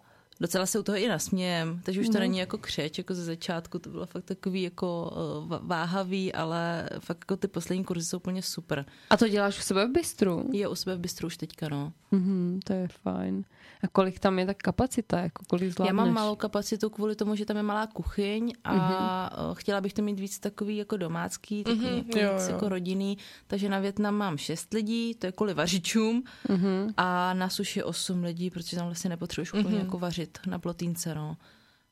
docela 0.44 0.66
se 0.66 0.80
u 0.80 0.84
toho 0.84 0.98
i 0.98 1.08
nasmějem, 1.08 1.82
takže 1.84 2.02
už 2.02 2.08
to 2.08 2.14
mm. 2.14 2.20
není 2.20 2.38
jako 2.38 2.58
křeč, 2.58 2.98
jako 2.98 3.14
ze 3.14 3.24
začátku, 3.24 3.80
to 3.80 3.90
bylo 3.90 4.06
fakt 4.06 4.24
takový 4.24 4.62
jako 4.62 5.12
uh, 5.46 5.58
váhavý, 5.62 6.34
ale 6.34 6.90
fakt 7.00 7.18
jako 7.22 7.38
ty 7.38 7.48
poslední 7.48 7.84
kurzy 7.84 8.06
jsou 8.06 8.18
úplně 8.18 8.42
super. 8.42 8.86
A 9.10 9.18
to 9.18 9.28
děláš 9.28 9.60
u 9.60 9.62
sebe 9.62 9.88
v 9.88 9.92
bistru? 9.92 10.50
Je 10.52 10.68
u 10.68 10.76
sebe 10.76 10.96
v 10.96 11.00
bistru 11.00 11.28
už 11.28 11.38
teďka, 11.38 11.70
no. 11.70 11.94
Mm-hmm, 12.14 12.60
to 12.64 12.74
je 12.74 12.88
fajn. 12.88 13.46
A 13.84 13.88
kolik 13.88 14.20
tam 14.20 14.40
je 14.40 14.46
ta 14.46 14.54
kapacita, 14.54 15.20
jako 15.20 15.44
kolik 15.48 15.72
zvládneš? 15.72 15.90
Já 15.90 15.94
mám 15.94 16.14
malou 16.14 16.36
kapacitu 16.36 16.90
kvůli 16.90 17.16
tomu, 17.16 17.36
že 17.36 17.46
tam 17.46 17.58
je 17.58 17.64
malá 17.64 17.88
kuchyň 17.88 18.54
a 18.64 18.76
mm-hmm. 18.76 19.56
chtěla 19.56 19.82
bych 19.82 19.94
to 19.94 20.02
mít 20.02 20.20
víc 20.20 20.40
takový 20.40 20.78
jako 20.78 20.98
domácký, 20.98 21.64
takový 21.64 21.86
mm-hmm, 21.86 22.06
jako, 22.08 22.20
jo, 22.20 22.34
víc 22.34 22.48
jo. 22.48 22.54
jako 22.54 22.70
rodinný, 22.70 23.18
takže 23.48 23.70
na 23.70 23.80
Větnam 23.80 24.16
mám 24.16 24.38
šest 24.38 24.74
lidí, 24.74 25.16
to 25.16 25.26
je 25.26 25.32
kvůli 25.32 25.54
vařičům 25.54 26.24
mm-hmm. 26.50 26.94
a 26.98 27.34
na 27.34 27.50
suši 27.50 27.84
osm 27.84 28.24
lidí, 28.24 28.50
protože 28.50 28.78
tam 28.78 28.86
vlastně 28.86 29.10
nepotřebuješ 29.10 29.54
úplně 29.54 29.76
mm-hmm. 29.76 29.86
jako 29.86 30.00
vařit 30.00 30.33
na 30.48 30.60
plotínce, 30.60 31.16
no. 31.16 31.38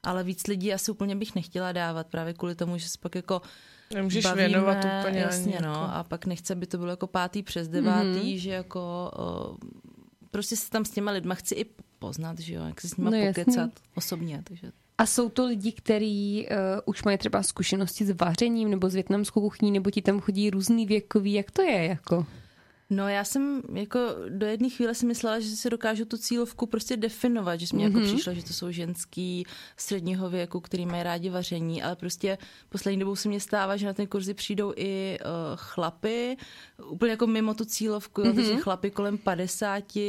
Ale 0.03 0.23
víc 0.23 0.47
lidí 0.47 0.73
asi 0.73 0.91
úplně 0.91 1.15
bych 1.15 1.35
nechtěla 1.35 1.71
dávat 1.71 2.07
právě 2.07 2.33
kvůli 2.33 2.55
tomu, 2.55 2.77
že 2.77 2.89
se 2.89 2.97
pak 3.01 3.15
jako 3.15 3.41
Nemůžeš 3.93 4.23
bavíme, 4.23 4.47
věnovat 4.47 4.77
úplně 4.99 5.19
jasně, 5.19 5.59
no, 5.61 5.69
jako... 5.69 5.79
a 5.79 6.03
pak 6.03 6.25
nechce, 6.25 6.53
aby 6.53 6.67
to 6.67 6.77
bylo 6.77 6.89
jako 6.89 7.07
pátý 7.07 7.43
přes 7.43 7.67
devátý, 7.67 8.07
mm-hmm. 8.07 8.37
že 8.37 8.49
jako 8.49 9.11
prostě 10.31 10.55
se 10.55 10.69
tam 10.69 10.85
s 10.85 10.89
těma 10.89 11.11
lidma 11.11 11.35
chci 11.35 11.55
i 11.55 11.65
poznat, 11.99 12.39
že 12.39 12.53
jo, 12.53 12.63
jak 12.63 12.81
se 12.81 12.89
s 12.89 12.97
nimi 12.97 13.11
no, 13.11 13.27
pokecat 13.27 13.47
jasný. 13.57 13.71
osobně. 13.95 14.41
Takže... 14.43 14.71
A 14.97 15.05
jsou 15.05 15.29
to 15.29 15.45
lidi, 15.45 15.71
kteří 15.71 16.47
uh, 16.51 16.57
už 16.85 17.03
mají 17.03 17.17
třeba 17.17 17.43
zkušenosti 17.43 18.05
s 18.05 18.11
vařením 18.11 18.69
nebo 18.69 18.89
s 18.89 18.93
větnamskou 18.93 19.41
kuchyní, 19.41 19.71
nebo 19.71 19.91
ti 19.91 20.01
tam 20.01 20.19
chodí 20.19 20.49
různý 20.49 20.85
věkový, 20.85 21.33
jak 21.33 21.51
to 21.51 21.61
je 21.61 21.85
jako? 21.85 22.25
No 22.91 23.07
já 23.07 23.23
jsem 23.23 23.61
jako 23.73 23.99
do 24.29 24.45
jedné 24.45 24.69
chvíle 24.69 24.95
si 24.95 25.05
myslela, 25.05 25.39
že 25.39 25.49
si 25.49 25.69
dokážu 25.69 26.05
tu 26.05 26.17
cílovku 26.17 26.65
prostě 26.65 26.97
definovat, 26.97 27.59
že 27.59 27.67
mi 27.73 27.79
mm-hmm. 27.79 27.83
jako 27.83 27.99
Mhm. 27.99 28.07
přišlo, 28.07 28.33
že 28.33 28.43
to 28.43 28.53
jsou 28.53 28.71
ženský 28.71 29.45
středního 29.77 30.29
věku, 30.29 30.59
který 30.59 30.85
mají 30.85 31.03
rádi 31.03 31.29
vaření, 31.29 31.83
ale 31.83 31.95
prostě 31.95 32.37
poslední 32.69 32.99
dobou 32.99 33.15
se 33.15 33.29
mě 33.29 33.39
stává, 33.39 33.77
že 33.77 33.85
na 33.85 33.93
ten 33.93 34.07
kurzy 34.07 34.33
přijdou 34.33 34.73
i 34.75 35.19
uh, 35.21 35.27
chlapy, 35.55 36.37
úplně 36.85 37.11
jako 37.11 37.27
mimo 37.27 37.53
tu 37.53 37.65
cílovku, 37.65 38.21
mm-hmm. 38.21 38.35
takže 38.35 38.55
chlapy 38.55 38.91
kolem 38.91 39.17
50, 39.17 39.83
uh, 39.95 40.01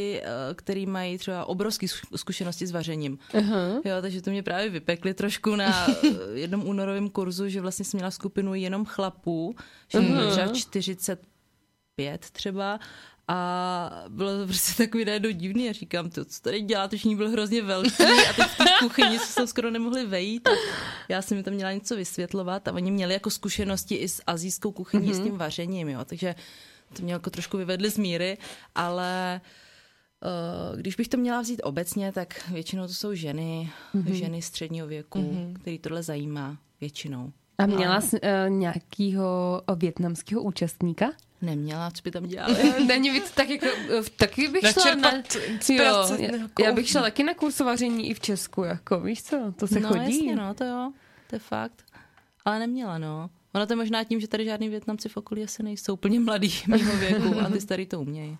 který 0.54 0.86
mají 0.86 1.18
třeba 1.18 1.44
obrovské 1.44 1.86
zkušenosti 2.16 2.66
s 2.66 2.70
vařením. 2.70 3.18
Uh-huh. 3.32 3.80
Jo, 3.84 3.96
takže 4.00 4.22
to 4.22 4.30
mě 4.30 4.42
právě 4.42 4.70
vypekli 4.70 5.14
trošku 5.14 5.56
na 5.56 5.86
eh, 6.04 6.08
jednom 6.34 6.66
únorovém 6.68 7.10
kurzu, 7.10 7.48
že 7.48 7.60
vlastně 7.60 7.84
jsem 7.84 7.98
měla 7.98 8.10
skupinu 8.10 8.54
jenom 8.54 8.84
chlapů, 8.84 9.54
že 9.88 9.98
uh-huh. 9.98 10.96
třeba 10.96 11.31
45 11.92 12.30
třeba 12.30 12.80
a 13.28 14.04
bylo 14.08 14.38
to 14.38 14.46
prostě 14.46 14.84
takový 14.84 15.04
najednou 15.04 15.30
divný 15.30 15.68
a 15.68 15.72
říkám, 15.72 16.10
to, 16.10 16.24
co 16.24 16.40
tady 16.40 16.60
dělá, 16.60 16.88
to 16.88 16.96
všichni 16.96 17.16
byl 17.16 17.30
hrozně 17.30 17.62
velký 17.62 18.04
a 18.30 18.32
teď 18.36 18.46
v 18.46 18.56
té 18.56 18.64
kuchyni 18.80 19.18
se 19.18 19.34
tam 19.34 19.46
skoro 19.46 19.70
nemohli 19.70 20.06
vejít 20.06 20.48
a 20.48 20.50
já 21.08 21.22
jsem 21.22 21.36
mi 21.36 21.42
tam 21.42 21.54
měla 21.54 21.72
něco 21.72 21.96
vysvětlovat 21.96 22.68
a 22.68 22.72
oni 22.72 22.90
měli 22.90 23.12
jako 23.12 23.30
zkušenosti 23.30 23.94
i 23.94 24.08
s 24.08 24.22
azijskou 24.26 24.72
kuchyní, 24.72 25.10
mm-hmm. 25.10 25.20
s 25.20 25.24
tím 25.24 25.38
vařením, 25.38 25.88
jo, 25.88 26.04
takže 26.04 26.34
to 26.96 27.02
mě 27.02 27.12
jako 27.12 27.30
trošku 27.30 27.56
vyvedli 27.56 27.90
z 27.90 27.98
míry, 27.98 28.38
ale 28.74 29.40
Uh, 30.72 30.78
když 30.78 30.96
bych 30.96 31.08
to 31.08 31.16
měla 31.16 31.40
vzít 31.40 31.60
obecně, 31.64 32.12
tak 32.12 32.48
většinou 32.48 32.86
to 32.86 32.94
jsou 32.94 33.14
ženy, 33.14 33.70
mm-hmm. 33.94 34.12
ženy 34.12 34.42
středního 34.42 34.86
věku, 34.86 35.18
mm-hmm. 35.18 35.60
který 35.60 35.78
tohle 35.78 36.02
zajímá 36.02 36.58
většinou. 36.80 37.32
A 37.58 37.66
měla 37.66 38.00
jsi 38.00 38.20
uh, 38.20 38.28
nějakýho 38.48 39.62
větnamského 39.76 40.42
účastníka? 40.42 41.06
Neměla, 41.42 41.90
co 41.90 42.02
by 42.04 42.10
tam 42.10 42.26
dělali. 42.26 42.84
Není 42.86 43.10
víc 43.10 43.30
tak 43.30 43.48
jako, 43.48 43.66
eh, 43.66 44.02
taky 44.16 44.48
bych 44.48 44.70
šla 44.70 44.94
na, 44.94 45.12
jo, 45.68 46.08
já, 46.64 46.72
bych 46.72 46.88
šla 46.88 47.02
taky 47.02 47.24
na 47.24 47.34
kurz 47.34 47.60
vaření 47.60 48.10
i 48.10 48.14
v 48.14 48.20
Česku, 48.20 48.62
jako 48.62 49.00
víš 49.00 49.22
co, 49.22 49.52
to 49.56 49.66
se 49.66 49.80
no 49.80 49.88
chodí. 49.88 50.26
jasně, 50.26 50.36
no, 50.36 50.54
to 50.54 50.64
jo, 50.64 50.92
to 51.30 51.36
je 51.36 51.38
fakt. 51.38 51.84
Ale 52.44 52.58
neměla, 52.58 52.98
no. 52.98 53.30
Ono 53.54 53.66
to 53.66 53.72
je 53.72 53.76
možná 53.76 54.04
tím, 54.04 54.20
že 54.20 54.28
tady 54.28 54.44
žádný 54.44 54.68
Větnamci 54.68 55.08
v 55.08 55.16
okolí 55.16 55.44
asi 55.44 55.62
nejsou 55.62 55.92
úplně 55.92 56.20
mladý 56.20 56.54
mého 56.66 56.96
věku 56.96 57.40
a 57.40 57.50
ty 57.50 57.60
starý 57.60 57.86
to 57.86 58.00
umějí. 58.00 58.36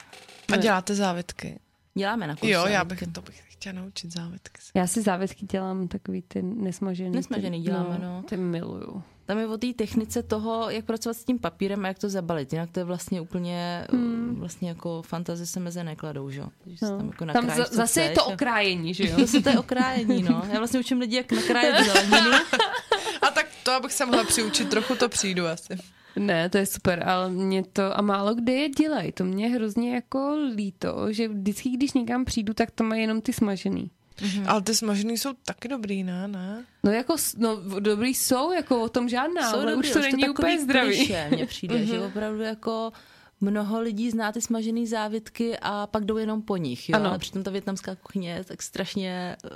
A 0.53 0.57
děláte 0.57 0.95
závitky? 0.95 1.61
Děláme 1.95 2.27
na 2.27 2.37
kurz 2.37 2.51
Jo, 2.51 2.67
já 2.67 2.79
závitky. 2.79 3.05
bych 3.07 3.15
to 3.15 3.23
bych 3.23 3.43
chtěla 3.49 3.83
naučit 3.83 4.13
závitky. 4.13 4.61
Já 4.75 4.87
si 4.87 5.03
závětky 5.03 5.47
dělám 5.47 5.89
takový 5.89 6.23
ty 6.23 6.43
nesmažený. 6.43 7.11
Nesmažený 7.11 7.59
ty, 7.59 7.65
děláme, 7.65 7.99
no. 8.03 8.23
Ty 8.29 8.37
miluju. 8.37 9.03
Tam 9.33 9.39
je 9.39 9.47
o 9.47 9.59
té 9.59 9.73
technice 9.73 10.23
toho, 10.23 10.71
jak 10.71 10.85
pracovat 10.85 11.17
s 11.17 11.25
tím 11.25 11.39
papírem 11.39 11.85
a 11.85 11.89
jak 11.89 11.99
to 11.99 12.09
zabalit. 12.09 12.53
Jinak 12.53 12.71
to 12.71 12.81
je 12.81 12.85
vlastně 12.85 13.21
úplně, 13.21 13.87
hmm. 13.93 14.35
vlastně 14.39 14.69
jako 14.69 15.03
fantazie 15.03 15.47
se 15.47 15.61
meze 15.61 15.85
nekladou, 15.85 16.31
že? 16.31 16.41
jo? 16.41 16.49
No. 16.83 16.89
Tam, 16.89 17.07
jako 17.07 17.27
Tam 17.27 17.51
za, 17.51 17.65
zase 17.71 18.01
je 18.01 18.07
chceš 18.07 18.25
to 18.25 18.31
a- 18.31 18.35
okrájení, 18.35 18.95
že 18.95 19.09
jo? 19.09 19.17
Zase 19.21 19.43
to 19.43 19.49
je 19.49 19.59
okrájení, 19.59 20.23
no. 20.23 20.43
Já 20.53 20.59
vlastně 20.59 20.81
učím 20.81 20.99
lidi, 20.99 21.17
jak 21.17 21.33
nakrájet 21.33 21.87
zeleninu. 21.87 22.31
A 23.23 23.31
tak 23.31 23.47
to, 23.63 23.73
abych 23.73 23.93
se 23.93 24.07
mohla 24.07 24.25
přiučit, 24.25 24.69
trochu 24.71 24.95
to 24.95 25.09
přijdu 25.09 25.47
asi. 25.47 25.75
Ne, 26.17 26.49
to 26.49 26.59
je 26.59 26.67
super, 26.67 27.09
ale 27.09 27.31
mě 27.31 27.63
to, 27.63 27.99
a 27.99 28.03
málo 28.03 28.35
kde 28.35 28.53
je 28.53 28.69
dělají, 28.69 29.13
to 29.13 29.25
mě 29.25 29.47
je 29.47 29.51
hrozně 29.51 29.95
jako 29.95 30.37
líto, 30.55 31.13
že 31.13 31.29
vždycky, 31.29 31.69
když 31.69 31.93
někam 31.93 32.25
přijdu, 32.25 32.55
tak 32.55 32.71
to 32.71 32.85
mají 32.85 33.01
jenom 33.01 33.21
ty 33.21 33.33
smažený. 33.33 33.91
Mm. 34.21 34.45
Ale 34.49 34.63
ty 34.63 34.75
smažený 34.75 35.19
jsou 35.19 35.33
taky 35.45 35.69
dobrý, 35.69 36.05
ne? 36.05 36.29
ne? 36.29 36.65
No 36.85 36.91
jako, 36.91 37.17
no 37.37 37.57
dobrý 37.81 38.15
jsou, 38.15 38.53
jako 38.53 38.83
o 38.83 38.89
tom 38.89 39.09
žádná, 39.09 39.51
Jsou 39.51 39.57
ale 39.57 39.73
dobrý, 39.73 39.89
už 39.89 39.93
to 39.93 39.99
je 39.99 40.03
není 40.03 40.29
úplně 40.29 40.33
takový 40.33 40.65
zdravý. 40.65 41.15
Mně 41.31 41.47
přijde, 41.47 41.87
že 41.87 42.01
opravdu 42.01 42.43
jako 42.43 42.93
mnoho 43.41 43.81
lidí 43.81 44.11
zná 44.11 44.33
ty 44.33 44.41
smažený 44.41 44.87
závitky 44.87 45.59
a 45.63 45.87
pak 45.87 46.05
jdou 46.05 46.17
jenom 46.17 46.43
po 46.43 46.57
nich, 46.57 46.89
jo? 46.89 46.97
Ano. 46.97 47.09
Ale 47.09 47.19
přitom 47.19 47.43
ta 47.43 47.51
větnamská 47.51 47.95
kuchyně 47.95 48.31
je 48.31 48.45
tak 48.45 48.63
strašně 48.63 49.37
eh, 49.45 49.49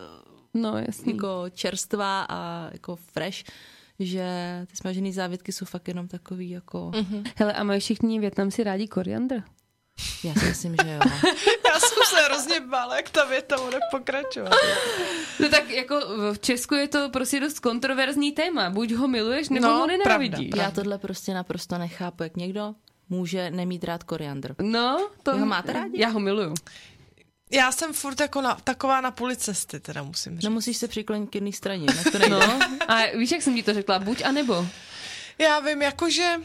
No 0.55 0.79
jasný. 0.79 1.13
jako 1.13 1.45
čerstvá 1.55 2.27
a 2.29 2.69
jako 2.73 2.97
fresh, 2.97 3.39
že 3.99 4.27
ty 4.71 4.77
smažený 4.77 5.13
závitky 5.13 5.53
jsou 5.53 5.65
fakt 5.65 5.89
jenom 5.89 6.09
takový 6.09 6.51
jako... 6.51 6.91
Mhm. 6.95 7.25
Hele, 7.37 7.53
a 7.53 7.65
mají 7.65 7.81
všichni 7.81 8.21
Větnamci 8.21 8.65
rádi 8.65 8.89
koriandr? 8.89 9.43
Já 10.25 10.35
si 10.35 10.45
myslím, 10.45 10.77
že 10.85 10.93
jo. 10.93 11.01
Se 12.11 12.23
hrozně 12.25 12.61
bála, 12.61 12.97
jak 12.97 13.11
ta 13.11 13.25
věta 13.25 13.57
bude 13.65 13.79
pokračovat. 13.91 14.53
No 15.41 15.49
tak 15.49 15.71
jako 15.71 16.01
v 16.33 16.39
Česku 16.39 16.75
je 16.75 16.89
to 16.89 17.09
prostě 17.11 17.41
dost 17.41 17.61
kontroverzní 17.61 18.33
téma. 18.33 18.71
Buď 18.71 18.93
ho 18.93 19.09
miluješ, 19.09 19.49
nebo 19.49 19.67
No, 19.67 19.79
ho 19.79 19.87
nenávidíš. 19.87 20.49
pravda, 20.51 20.63
Já 20.65 20.71
tohle 20.71 20.99
prostě 20.99 21.35
naprosto 21.35 21.79
nechápu, 21.79 22.23
jak 22.23 22.37
někdo 22.37 22.75
může 23.09 23.51
nemít 23.51 23.85
rád 23.85 24.03
koriandr. 24.03 24.55
No, 24.63 25.09
to... 25.23 25.33
Vy 25.33 25.41
ho 25.41 25.47
máte 25.47 25.73
rádi? 25.73 26.01
Já 26.01 26.09
ho 26.09 26.21
miluju. 26.21 26.55
Já 27.51 27.73
jsem 27.73 27.93
furt 27.93 28.21
jako 28.21 28.41
na, 28.41 28.55
taková 28.65 29.01
na 29.01 29.11
půli 29.11 29.37
cesty, 29.37 29.81
teda 29.81 30.03
musím 30.03 30.33
říct. 30.33 30.45
No 30.45 30.51
musíš 30.51 30.77
se 30.77 30.89
přiklonit 30.89 31.31
k 31.31 31.35
jedné 31.35 31.53
straně, 31.53 31.87
na 31.87 32.11
to 32.13 32.19
nejde. 32.19 32.35
No, 32.37 32.59
a 32.89 33.17
víš, 33.17 33.31
jak 33.31 33.43
jsem 33.43 33.55
ti 33.55 33.63
to 33.63 33.75
řekla? 33.75 33.99
Buď 33.99 34.23
a 34.25 34.33
nebo. 34.33 34.67
Já 35.39 35.61
vím, 35.61 35.83
jakože... 35.83 36.37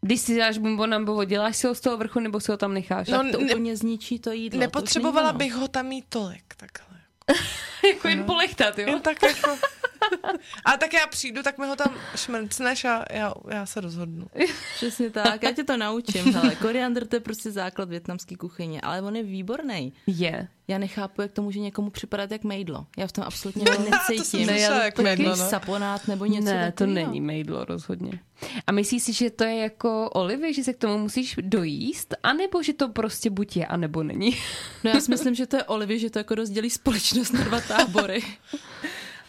Když 0.00 0.20
si 0.20 0.38
dáš 0.38 0.58
bombonambovo, 0.58 1.24
děláš 1.24 1.56
si 1.56 1.66
ho 1.66 1.74
z 1.74 1.80
toho 1.80 1.96
vrchu, 1.96 2.20
nebo 2.20 2.40
si 2.40 2.50
ho 2.50 2.56
tam 2.56 2.74
necháš? 2.74 3.08
No, 3.08 3.18
Tak 3.22 3.32
to 3.32 3.38
ne- 3.40 3.44
úplně 3.44 3.76
zničí 3.76 4.18
to 4.18 4.32
jídlo. 4.32 4.60
Nepotřebovala 4.60 5.32
to 5.32 5.38
bych 5.38 5.54
ho 5.54 5.68
tam 5.68 5.86
mít 5.86 6.04
tolik, 6.08 6.54
takhle. 6.56 6.96
jako 7.92 8.08
jen 8.08 8.24
polechtat, 8.24 8.78
jo? 8.78 8.86
Jen 8.88 9.00
tak 9.00 9.22
jako... 9.22 9.50
A 10.64 10.76
tak 10.76 10.92
já 10.92 11.06
přijdu, 11.06 11.42
tak 11.42 11.58
mi 11.58 11.66
ho 11.66 11.76
tam 11.76 11.94
šmrcneš 12.16 12.84
a 12.84 13.04
já, 13.10 13.34
já 13.50 13.66
se 13.66 13.80
rozhodnu. 13.80 14.26
Přesně 14.76 15.10
tak, 15.10 15.42
já 15.42 15.52
tě 15.52 15.64
to 15.64 15.76
naučím. 15.76 16.34
Hele, 16.34 16.54
koriandr 16.54 17.06
to 17.06 17.16
je 17.16 17.20
prostě 17.20 17.50
základ 17.50 17.88
větnamské 17.88 18.36
kuchyně, 18.36 18.80
ale 18.80 19.02
on 19.02 19.16
je 19.16 19.22
výborný. 19.22 19.92
Je. 20.06 20.48
Já 20.68 20.78
nechápu, 20.78 21.22
jak 21.22 21.32
to 21.32 21.42
může 21.42 21.60
někomu 21.60 21.90
připadat 21.90 22.30
jak 22.30 22.44
mejdlo. 22.44 22.86
Já 22.98 23.06
v 23.06 23.12
tom 23.12 23.24
absolutně 23.24 23.64
necítím. 23.78 24.16
to 24.18 24.24
jsem 24.24 24.46
Ne, 24.46 24.60
jak 24.60 24.98
mejdlo, 24.98 25.36
no. 25.36 25.48
saponát 25.48 26.08
nebo 26.08 26.26
něco 26.26 26.44
ne, 26.44 26.72
to 26.72 26.86
není 26.86 27.20
mejdlo 27.20 27.64
rozhodně. 27.64 28.20
A 28.66 28.72
myslíš 28.72 29.02
si, 29.02 29.12
že 29.12 29.30
to 29.30 29.44
je 29.44 29.56
jako 29.56 30.10
olivy, 30.10 30.54
že 30.54 30.64
se 30.64 30.72
k 30.72 30.78
tomu 30.78 30.98
musíš 30.98 31.36
dojíst, 31.40 32.14
anebo 32.22 32.62
že 32.62 32.72
to 32.72 32.88
prostě 32.88 33.30
buď 33.30 33.56
je, 33.56 33.66
anebo 33.66 34.02
není? 34.02 34.36
No 34.84 34.90
já 34.90 35.00
si 35.00 35.10
myslím, 35.10 35.34
že 35.34 35.46
to 35.46 35.56
je 35.56 35.64
Olivy, 35.64 35.98
že 35.98 36.10
to 36.10 36.18
jako 36.18 36.34
rozdělí 36.34 36.70
společnost 36.70 37.32
na 37.32 37.44
dva 37.44 37.60
tábory. 37.60 38.22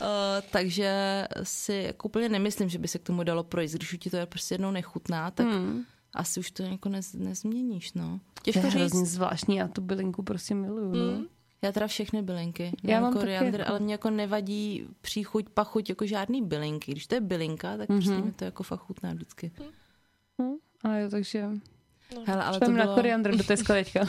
Uh, 0.01 0.07
takže 0.51 1.25
si 1.43 1.73
jako 1.73 2.07
úplně 2.07 2.29
nemyslím, 2.29 2.69
že 2.69 2.79
by 2.79 2.87
se 2.87 2.99
k 2.99 3.03
tomu 3.03 3.23
dalo 3.23 3.43
projít. 3.43 3.71
Když 3.71 3.93
už 3.93 3.99
ti 3.99 4.09
to 4.09 4.17
je 4.17 4.25
prostě 4.25 4.53
jednou 4.53 4.71
nechutná, 4.71 5.31
tak 5.31 5.47
hmm. 5.47 5.83
asi 6.13 6.39
už 6.39 6.51
to 6.51 6.63
jako 6.63 6.89
nez, 6.89 7.13
nezměníš, 7.13 7.93
no. 7.93 8.19
To 8.33 8.41
Těžko 8.43 8.59
je 8.59 8.71
říct. 8.71 8.79
hrozně 8.79 9.05
zvláštní, 9.05 9.55
já 9.55 9.67
tu 9.67 9.81
bylinku 9.81 10.23
prostě 10.23 10.55
miluju. 10.55 10.93
No. 10.93 11.25
Já 11.61 11.71
teda 11.71 11.87
všechny 11.87 12.21
bylinky. 12.21 12.71
Já 12.83 13.01
mám 13.01 13.13
taky 13.13 13.21
koriandr, 13.21 13.59
jako- 13.59 13.71
ale 13.71 13.79
mě 13.79 13.93
jako 13.93 14.09
nevadí 14.09 14.87
příchuť, 15.01 15.49
pachuť, 15.49 15.89
jako 15.89 16.05
žádný 16.05 16.41
bylinky. 16.41 16.91
Když 16.91 17.07
to 17.07 17.15
je 17.15 17.21
bylinka, 17.21 17.77
tak 17.77 17.89
mm-hmm. 17.89 17.95
prostě 17.95 18.25
mi 18.25 18.31
to 18.31 18.45
jako 18.45 18.63
fakt 18.63 18.79
chutná 18.79 19.13
vždycky. 19.13 19.51
No, 20.39 20.57
a 20.83 20.97
jo, 20.97 21.09
takže 21.09 21.49
Hele, 22.25 22.43
ale 22.43 22.59
to 22.59 22.65
švem 22.65 22.77
na 22.77 22.83
bylo, 22.83 22.95
koriandr 22.95 23.35
do 23.35 23.43
té 23.43 23.57
sklenička. 23.57 23.99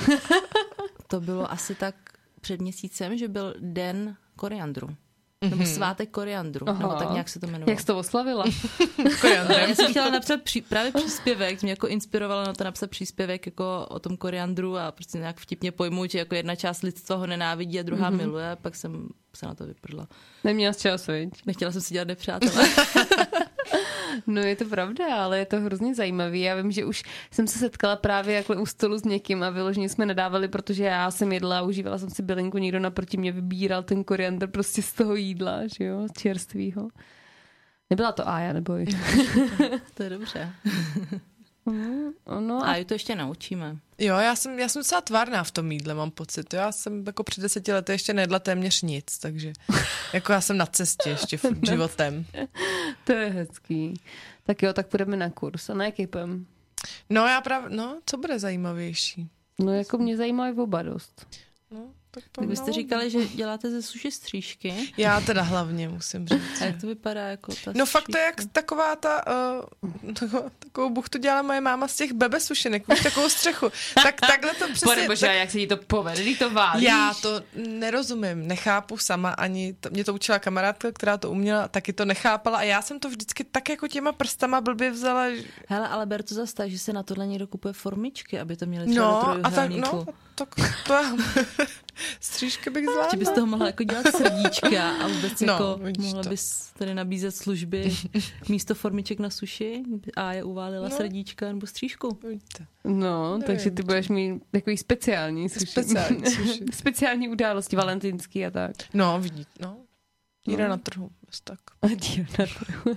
to 1.06 1.20
bylo 1.20 1.52
asi 1.52 1.74
tak 1.74 1.94
před 2.40 2.60
měsícem, 2.60 3.18
že 3.18 3.28
byl 3.28 3.54
den 3.60 4.16
koriandru. 4.36 4.96
Nebo 5.48 5.66
svátek 5.66 6.10
koriandru, 6.10 6.68
Aha. 6.68 6.78
nebo 6.78 6.94
tak 6.94 7.10
nějak 7.10 7.28
se 7.28 7.40
to 7.40 7.46
jmenovalo. 7.46 7.70
Jak 7.70 7.80
jsi 7.80 7.86
to 7.86 7.98
oslavila? 7.98 8.44
Koriandrem. 9.20 9.68
Já 9.68 9.74
jsem 9.74 9.90
chtěla 9.90 10.10
napsat 10.10 10.42
při, 10.42 10.60
právě 10.60 10.92
příspěvek, 10.92 11.62
mě 11.62 11.72
jako 11.72 11.88
inspirovalo 11.88 12.44
na 12.44 12.52
to 12.52 12.64
napsat 12.64 12.90
příspěvek 12.90 13.46
jako 13.46 13.86
o 13.90 13.98
tom 13.98 14.16
koriandru 14.16 14.78
a 14.78 14.92
prostě 14.92 15.18
nějak 15.18 15.40
vtipně 15.40 15.72
pojmout, 15.72 16.10
že 16.10 16.18
jako 16.18 16.34
jedna 16.34 16.54
část 16.54 16.82
lidstva 16.82 17.16
ho 17.16 17.26
nenávidí 17.26 17.80
a 17.80 17.82
druhá 17.82 18.10
mm-hmm. 18.10 18.16
miluje, 18.16 18.56
pak 18.62 18.76
jsem 18.76 19.08
se 19.34 19.46
na 19.46 19.54
to 19.54 19.66
vyprdla. 19.66 20.08
Neměla 20.44 20.72
jsi 20.72 20.80
čas, 20.80 21.06
viď? 21.06 21.30
Nechtěla 21.46 21.72
jsem 21.72 21.80
si 21.80 21.94
dělat 21.94 22.08
nepřátelé. 22.08 22.68
No 24.26 24.40
je 24.40 24.56
to 24.56 24.64
pravda, 24.64 25.16
ale 25.16 25.38
je 25.38 25.46
to 25.46 25.60
hrozně 25.60 25.94
zajímavý. 25.94 26.40
Já 26.40 26.54
vím, 26.54 26.72
že 26.72 26.84
už 26.84 27.02
jsem 27.30 27.46
se 27.46 27.58
setkala 27.58 27.96
právě 27.96 28.34
jakhle 28.34 28.56
u 28.56 28.66
stolu 28.66 28.98
s 28.98 29.04
někým 29.04 29.42
a 29.42 29.50
vyloženě 29.50 29.88
jsme 29.88 30.06
nadávali, 30.06 30.48
protože 30.48 30.84
já 30.84 31.10
jsem 31.10 31.32
jedla 31.32 31.58
a 31.58 31.62
užívala 31.62 31.98
jsem 31.98 32.10
si 32.10 32.22
bylinku, 32.22 32.58
někdo 32.58 32.78
naproti 32.80 33.16
mě 33.16 33.32
vybíral 33.32 33.82
ten 33.82 34.04
koriandr 34.04 34.46
prostě 34.46 34.82
z 34.82 34.92
toho 34.92 35.14
jídla, 35.14 35.60
že 35.78 35.84
jo, 35.84 36.06
čerstvýho. 36.18 36.88
Nebyla 37.90 38.12
to 38.12 38.28
Aja, 38.28 38.52
nebo 38.52 38.74
to 39.94 40.02
je 40.02 40.10
dobře. 40.10 40.52
No 42.40 42.64
A 42.64 42.72
a 42.72 42.76
ji 42.76 42.84
to 42.84 42.94
ještě 42.94 43.16
naučíme. 43.16 43.76
Jo, 43.98 44.16
já 44.16 44.36
jsem, 44.36 44.58
já 44.58 44.68
jsem 44.68 44.80
docela 44.80 45.00
tvárná 45.00 45.44
v 45.44 45.50
tom 45.50 45.72
jídle, 45.72 45.94
mám 45.94 46.10
pocit. 46.10 46.54
Já 46.54 46.72
jsem 46.72 47.06
jako 47.06 47.24
před 47.24 47.40
deseti 47.40 47.72
lety 47.72 47.92
ještě 47.92 48.14
nejedla 48.14 48.38
téměř 48.38 48.82
nic, 48.82 49.18
takže 49.18 49.52
jako 50.12 50.32
já 50.32 50.40
jsem 50.40 50.56
na 50.56 50.66
cestě 50.66 51.10
ještě 51.10 51.36
furt 51.36 51.66
životem. 51.66 52.24
to 53.04 53.12
je 53.12 53.28
hezký. 53.30 53.94
Tak 54.46 54.62
jo, 54.62 54.72
tak 54.72 54.86
půjdeme 54.86 55.16
na 55.16 55.30
kurz. 55.30 55.70
A 55.70 55.74
na 55.74 55.84
jaký 55.84 56.06
půjdem? 56.06 56.46
No 57.10 57.26
já 57.26 57.40
právě, 57.40 57.76
no, 57.76 58.00
co 58.06 58.16
bude 58.16 58.38
zajímavější? 58.38 59.28
No 59.58 59.72
jako 59.74 59.98
mě 59.98 60.16
zajímá 60.16 60.48
i 60.48 60.52
oba 60.52 60.82
dost. 60.82 61.26
No, 61.70 61.80
tak 62.12 62.24
Tak 62.32 62.46
byste 62.46 62.64
pomalu. 62.64 62.82
říkali, 62.82 63.10
že 63.10 63.26
děláte 63.26 63.70
ze 63.70 63.82
suši 63.82 64.10
střížky. 64.10 64.92
Já 64.96 65.20
teda 65.20 65.42
hlavně 65.42 65.88
musím 65.88 66.28
říct. 66.28 66.60
A 66.60 66.64
jak 66.64 66.80
to 66.80 66.86
vypadá 66.86 67.20
jako 67.20 67.52
ta 67.64 67.72
No 67.74 67.86
fakt 67.86 68.04
to 68.12 68.18
je 68.18 68.24
jak 68.24 68.34
střížka? 68.34 68.52
taková 68.52 68.96
ta, 68.96 69.24
uh, 69.82 70.12
takovou, 70.14 70.50
takovou 70.58 70.90
buchtu 70.90 71.18
dělala 71.18 71.42
moje 71.42 71.60
máma 71.60 71.88
z 71.88 71.96
těch 71.96 72.12
bebe 72.12 72.40
sušenek, 72.40 72.88
víš, 72.88 73.00
takovou 73.02 73.28
střechu. 73.28 73.70
Tak 74.02 74.20
takhle 74.20 74.54
to 74.54 74.64
přesně, 74.72 74.86
Pane 74.94 75.06
bože, 75.06 75.26
tak, 75.26 75.36
jak 75.36 75.50
se 75.50 75.58
ti 75.58 75.66
to 75.66 75.76
povede, 75.76 76.34
to 76.34 76.50
válíš. 76.50 76.84
já 76.84 77.14
to 77.22 77.42
nerozumím, 77.54 78.48
nechápu 78.48 78.98
sama, 78.98 79.30
ani 79.30 79.72
to, 79.80 79.90
mě 79.90 80.04
to 80.04 80.14
učila 80.14 80.38
kamarádka, 80.38 80.92
která 80.92 81.16
to 81.16 81.30
uměla, 81.30 81.68
taky 81.68 81.92
to 81.92 82.04
nechápala 82.04 82.58
a 82.58 82.62
já 82.62 82.82
jsem 82.82 83.00
to 83.00 83.08
vždycky 83.08 83.44
tak 83.44 83.68
jako 83.68 83.88
těma 83.88 84.12
prstama 84.12 84.60
blbě 84.60 84.90
vzala. 84.90 85.30
že- 85.30 85.42
Hele, 85.68 85.88
ale 85.88 86.06
ber 86.06 86.22
to 86.22 86.34
zase 86.34 86.54
tak, 86.54 86.70
že 86.70 86.78
se 86.78 86.92
na 86.92 87.02
tohle 87.02 87.26
někdo 87.26 87.46
kupuje 87.46 87.74
formičky, 87.74 88.40
aby 88.40 88.56
to 88.56 88.66
měli 88.66 88.86
třeba 88.90 89.06
No 89.06 89.34
do 89.36 89.46
a 89.46 89.50
tak, 89.50 89.70
no, 89.70 90.06
tak 90.34 90.48
to 90.86 90.92
já, 90.92 91.16
střížky 92.20 92.70
bych 92.70 92.84
zvládla. 92.84 93.08
Že 93.10 93.16
bys 93.16 93.30
toho 93.30 93.46
mohla 93.46 93.66
jako 93.66 93.84
dělat 93.84 94.06
srdíčka 94.16 94.90
a 94.90 95.08
vůbec 95.08 95.40
No, 95.40 95.52
jako 95.52 95.80
mohla 96.00 96.22
to. 96.22 96.28
bys 96.28 96.70
tady 96.78 96.94
nabízet 96.94 97.36
služby 97.36 97.92
místo 98.48 98.74
formiček 98.74 99.18
na 99.18 99.30
suši 99.30 99.82
a 100.16 100.32
je 100.32 100.44
uválila 100.44 100.88
No. 100.88 100.96
srdíčka 100.96 101.46
nebo 101.46 101.66
střížku. 101.66 102.18
Vidíte. 102.28 102.66
No, 102.84 103.30
Nevím, 103.30 103.46
takže 103.46 103.70
ty 103.70 103.82
budeš 103.82 104.08
mít 104.08 104.42
takový 104.50 104.76
speciální 104.76 105.48
suši. 105.48 105.66
Speciální 105.66 106.26
suši. 106.30 106.64
speciální 106.72 107.28
události, 107.28 107.76
valentinský 107.76 108.46
a 108.46 108.50
tak. 108.50 108.72
No, 108.94 109.18
vidíte, 109.20 109.50
no. 109.60 109.76
Díra 110.46 110.64
No. 110.64 110.70
na 110.70 110.76
trhu, 110.76 111.10
bez 111.26 111.40
tak. 111.40 111.58
A 111.82 111.86
díl 111.88 112.24
na 112.38 112.46
trhu. 112.46 112.96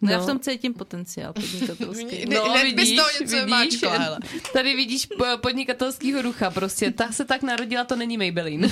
No. 0.00 0.12
Já 0.12 0.18
v 0.18 0.26
tom 0.26 0.40
cítím 0.40 0.74
potenciál 0.74 1.32
podnikatelský. 1.32 2.16
Hned 2.16 2.74
bys 2.74 2.92
toho 2.96 3.08
něco 3.20 3.46
máčkla, 3.48 3.98
hele. 3.98 4.18
tady 4.52 4.76
vidíš 4.76 5.06
po- 5.06 5.24
podnikatelskýho 5.40 6.22
rucha 6.22 6.50
prostě. 6.50 6.90
Ta 6.90 7.12
se 7.12 7.24
tak 7.24 7.42
narodila, 7.42 7.84
to 7.84 7.96
není 7.96 8.18
Maybelline. 8.18 8.68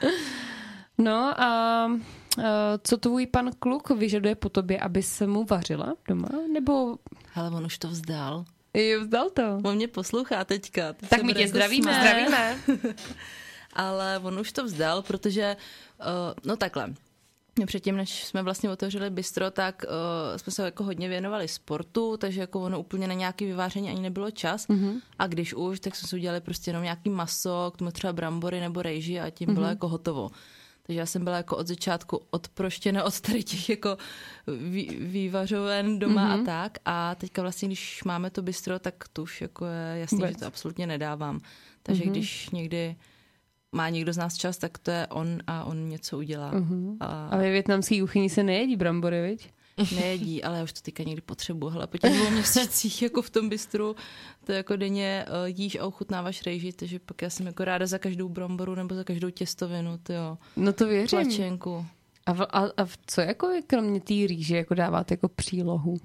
no 0.98 1.40
a 1.40 1.84
a 2.38 2.78
co 2.84 2.96
tvůj 2.96 3.26
pan 3.26 3.50
kluk 3.58 3.90
vyžaduje 3.90 4.34
po 4.34 4.48
tobě, 4.48 4.78
aby 4.80 5.02
se 5.02 5.26
mu 5.26 5.44
vařila 5.44 5.94
doma? 6.08 6.28
Nebo 6.52 6.98
Hele, 7.32 7.50
on 7.50 7.66
už 7.66 7.78
to 7.78 7.88
vzdal. 7.88 8.44
jo, 8.74 9.00
vzdal 9.00 9.30
to? 9.30 9.42
On 9.64 9.74
mě 9.76 9.88
poslouchá 9.88 10.44
teďka. 10.44 10.92
Teď 10.92 11.08
Tak 11.08 11.22
my 11.22 11.34
tě 11.34 11.48
zdravíme. 11.48 11.94
Zdravíme. 12.00 12.58
Ale 13.72 14.18
on 14.18 14.38
už 14.38 14.52
to 14.52 14.64
vzdal, 14.64 15.02
protože, 15.02 15.56
uh, 16.00 16.06
no 16.44 16.56
takhle, 16.56 16.94
Předtím, 17.66 17.96
než 17.96 18.24
jsme 18.24 18.42
vlastně 18.42 18.70
otevřeli 18.70 19.10
bistro, 19.10 19.50
tak 19.50 19.84
uh, 19.84 20.36
jsme 20.36 20.52
se 20.52 20.64
jako 20.64 20.84
hodně 20.84 21.08
věnovali 21.08 21.48
sportu, 21.48 22.16
takže 22.16 22.40
jako 22.40 22.60
ono 22.60 22.80
úplně 22.80 23.08
na 23.08 23.14
nějaký 23.14 23.44
vyváření 23.44 23.88
ani 23.88 24.00
nebylo 24.00 24.30
čas. 24.30 24.68
Mm-hmm. 24.68 25.00
A 25.18 25.26
když 25.26 25.54
už, 25.54 25.80
tak 25.80 25.96
jsme 25.96 26.08
si 26.08 26.16
udělali 26.16 26.40
prostě 26.40 26.70
jenom 26.70 26.82
nějaký 26.82 27.10
maso, 27.10 27.72
k 27.74 27.76
tomu 27.76 27.90
třeba 27.90 28.12
brambory 28.12 28.60
nebo 28.60 28.82
rejži 28.82 29.20
a 29.20 29.30
tím 29.30 29.48
mm-hmm. 29.48 29.54
bylo 29.54 29.66
jako 29.66 29.88
hotovo. 29.88 30.30
Takže 30.82 31.00
já 31.00 31.06
jsem 31.06 31.24
byla 31.24 31.36
jako 31.36 31.56
od 31.56 31.66
začátku 31.66 32.20
odproštěna 32.30 33.04
od 33.04 33.20
tady 33.20 33.42
těch 33.42 33.68
jako 33.68 33.96
vý, 34.46 34.96
vývařoven 35.00 35.98
doma 35.98 36.36
mm-hmm. 36.36 36.42
a 36.42 36.44
tak. 36.44 36.78
A 36.84 37.14
teďka 37.14 37.42
vlastně, 37.42 37.68
když 37.68 38.04
máme 38.04 38.30
to 38.30 38.42
bistro, 38.42 38.78
tak 38.78 38.94
to 39.12 39.22
už 39.22 39.40
jako 39.40 39.66
je 39.66 40.00
jasný, 40.00 40.18
Vůbec. 40.18 40.30
že 40.30 40.36
to 40.36 40.46
absolutně 40.46 40.86
nedávám. 40.86 41.40
Takže 41.82 42.04
mm-hmm. 42.04 42.10
když 42.10 42.50
někdy 42.50 42.96
má 43.72 43.88
někdo 43.88 44.12
z 44.12 44.16
nás 44.16 44.36
čas, 44.36 44.58
tak 44.58 44.78
to 44.78 44.90
je 44.90 45.06
on 45.06 45.38
a 45.46 45.64
on 45.64 45.88
něco 45.88 46.18
udělá. 46.18 46.52
Mm-hmm. 46.54 46.96
A 47.00 47.28
A 47.28 47.36
ve 47.36 47.50
větnamský 47.50 48.00
kuchyni 48.00 48.30
se 48.30 48.42
nejedí 48.42 48.76
brambory, 48.76 49.22
viď? 49.22 49.50
nejedí, 49.94 50.44
ale 50.44 50.58
já 50.58 50.64
už 50.64 50.72
to 50.72 50.80
teďka 50.80 51.02
někdy 51.02 51.20
potřebuji. 51.22 51.68
Hele, 51.68 51.86
po 51.86 51.98
těch 51.98 52.12
dvou 52.16 52.30
měsících 52.30 53.02
jako 53.08 53.22
v 53.22 53.30
tom 53.30 53.48
bistru, 53.48 53.96
to 54.44 54.52
jako 54.52 54.76
denně 54.76 55.26
uh, 55.28 55.34
jíš 55.60 55.76
a 55.76 55.86
ochutnáváš 55.86 56.42
rejži, 56.46 56.72
takže 56.72 56.98
pak 56.98 57.22
já 57.22 57.30
jsem 57.30 57.46
jako 57.46 57.64
ráda 57.64 57.86
za 57.86 57.98
každou 57.98 58.28
bramboru 58.28 58.74
nebo 58.74 58.94
za 58.94 59.04
každou 59.04 59.30
těstovinu, 59.30 59.98
ty 59.98 60.12
jo, 60.12 60.38
No 60.56 60.72
to 60.72 60.86
věřím. 60.86 61.08
tlačenku. 61.08 61.86
A, 62.26 62.32
v, 62.32 62.40
a, 62.42 62.46
a 62.76 62.84
v- 62.84 62.96
co 63.06 63.20
jako 63.20 63.48
kromě 63.66 64.00
té 64.00 64.14
rýže 64.14 64.56
jako 64.56 64.74
dáváte 64.74 65.14
jako 65.14 65.28
přílohu? 65.28 65.96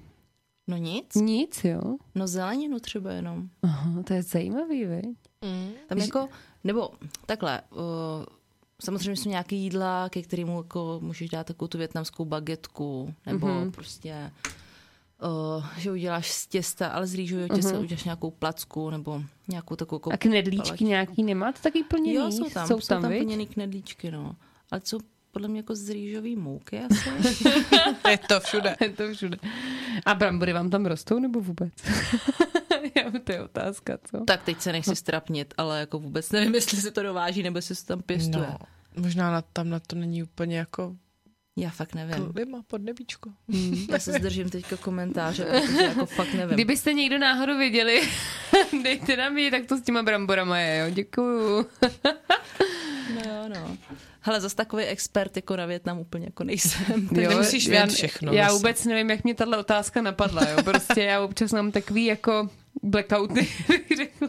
No 0.68 0.76
nic, 0.76 1.14
Nic, 1.14 1.64
jo? 1.64 1.80
no 2.14 2.26
zeleninu 2.26 2.78
třeba 2.78 3.12
jenom. 3.12 3.48
Aha, 3.62 4.02
to 4.02 4.14
je 4.14 4.22
zajímavý, 4.22 4.84
viď? 4.84 5.06
Tam 5.88 5.98
jako, 5.98 6.28
nebo 6.64 6.90
takhle, 7.26 7.62
uh, 7.70 7.78
samozřejmě 8.82 9.16
jsou 9.16 9.28
nějaké 9.28 9.56
jídla, 9.56 10.08
ke 10.08 10.22
kterému 10.22 10.56
jako 10.56 10.98
můžeš 11.02 11.30
dát 11.30 11.46
takovou 11.46 11.68
tu 11.68 11.78
větnamskou 11.78 12.24
bagetku, 12.24 13.14
nebo 13.26 13.46
mm-hmm. 13.46 13.70
prostě, 13.70 14.32
uh, 15.56 15.64
že 15.78 15.92
uděláš 15.92 16.32
z 16.32 16.46
těsta, 16.46 16.88
ale 16.88 17.06
z 17.06 17.14
rýžového 17.14 17.48
těsta 17.48 17.72
mm-hmm. 17.72 17.80
uděláš 17.80 18.04
nějakou 18.04 18.30
placku, 18.30 18.90
nebo 18.90 19.22
nějakou 19.48 19.76
takovou 19.76 19.96
jako 19.98 20.12
A 20.12 20.16
knedlíčky 20.16 20.66
palačku. 20.66 20.84
nějaký 20.84 21.22
nemáte 21.22 21.62
taky 21.62 21.82
plněný? 21.84 22.14
Jo, 22.14 22.30
jsou 22.32 22.50
tam, 22.50 22.66
jsou 22.66 22.80
jsou 22.80 22.88
tam, 22.88 23.02
plněný 23.02 23.46
knedlíčky, 23.46 24.10
no. 24.10 24.36
Ale 24.70 24.80
jsou 24.84 24.98
podle 25.36 25.48
mě 25.48 25.58
jako 25.58 25.74
z 25.74 25.90
rýžový 25.90 26.36
mouky 26.36 26.78
asi. 26.80 27.10
Je 28.10 28.18
to 28.18 28.40
všude. 28.40 28.76
Je 28.80 28.90
to 28.90 29.14
všude. 29.14 29.36
A 30.06 30.14
brambory 30.14 30.52
vám 30.52 30.70
tam 30.70 30.86
rostou 30.86 31.18
nebo 31.18 31.40
vůbec? 31.40 31.72
Já, 32.96 33.10
to 33.24 33.32
je 33.32 33.42
otázka, 33.42 33.98
co? 34.10 34.24
tak 34.24 34.42
teď 34.42 34.60
se 34.60 34.72
nechci 34.72 34.96
strapnit, 34.96 35.54
ale 35.56 35.80
jako 35.80 35.98
vůbec 35.98 36.32
nevím, 36.32 36.54
jestli 36.54 36.78
se 36.78 36.90
to 36.90 37.02
dováží, 37.02 37.42
nebo 37.42 37.58
jestli 37.58 37.74
se 37.74 37.86
tam 37.86 38.02
pěstuje. 38.02 38.46
No, 38.46 38.58
možná 39.02 39.30
na, 39.30 39.42
tam 39.42 39.68
na 39.70 39.80
to 39.80 39.96
není 39.96 40.22
úplně 40.22 40.58
jako 40.58 40.96
Já 41.56 41.70
fakt 41.70 41.94
nevím. 41.94 42.32
klima 42.32 42.62
pod 42.66 42.82
nebíčko. 42.82 43.30
Já 43.92 43.98
se 43.98 44.12
zdržím 44.12 44.50
teďka 44.50 44.76
komentáře, 44.76 45.44
protože 45.44 45.82
jako 45.82 46.06
fakt 46.06 46.34
nevím. 46.34 46.54
Kdybyste 46.54 46.92
někdo 46.92 47.18
náhodou 47.18 47.58
věděli, 47.58 48.02
dejte 48.82 49.16
nám 49.16 49.34
vědět, 49.34 49.56
jak 49.56 49.66
to 49.66 49.76
s 49.76 49.82
těma 49.82 50.02
bramborama 50.02 50.58
je, 50.58 50.78
jo? 50.78 50.90
Děkuju. 50.90 51.66
No 53.14 53.20
jo, 53.30 53.48
no. 53.48 53.76
Hele, 54.20 54.40
zase 54.40 54.56
takový 54.56 54.84
expert 54.84 55.36
jako 55.36 55.56
na 55.56 55.66
Větnam 55.66 55.98
úplně 55.98 56.24
jako 56.24 56.44
nejsem. 56.44 57.08
Tak 57.08 57.18
nemusíš 57.18 57.64
já, 57.66 57.70
vědět 57.70 57.94
všechno, 57.94 58.32
Já 58.32 58.44
myslím. 58.44 58.58
vůbec 58.58 58.84
nevím, 58.84 59.10
jak 59.10 59.24
mě 59.24 59.34
tahle 59.34 59.58
otázka 59.58 60.02
napadla, 60.02 60.48
jo? 60.48 60.62
Prostě 60.62 61.02
já 61.02 61.20
občas 61.20 61.52
mám 61.52 61.72
takový 61.72 62.04
jako 62.04 62.50
blackouty, 62.82 63.48
řekla. 63.96 64.28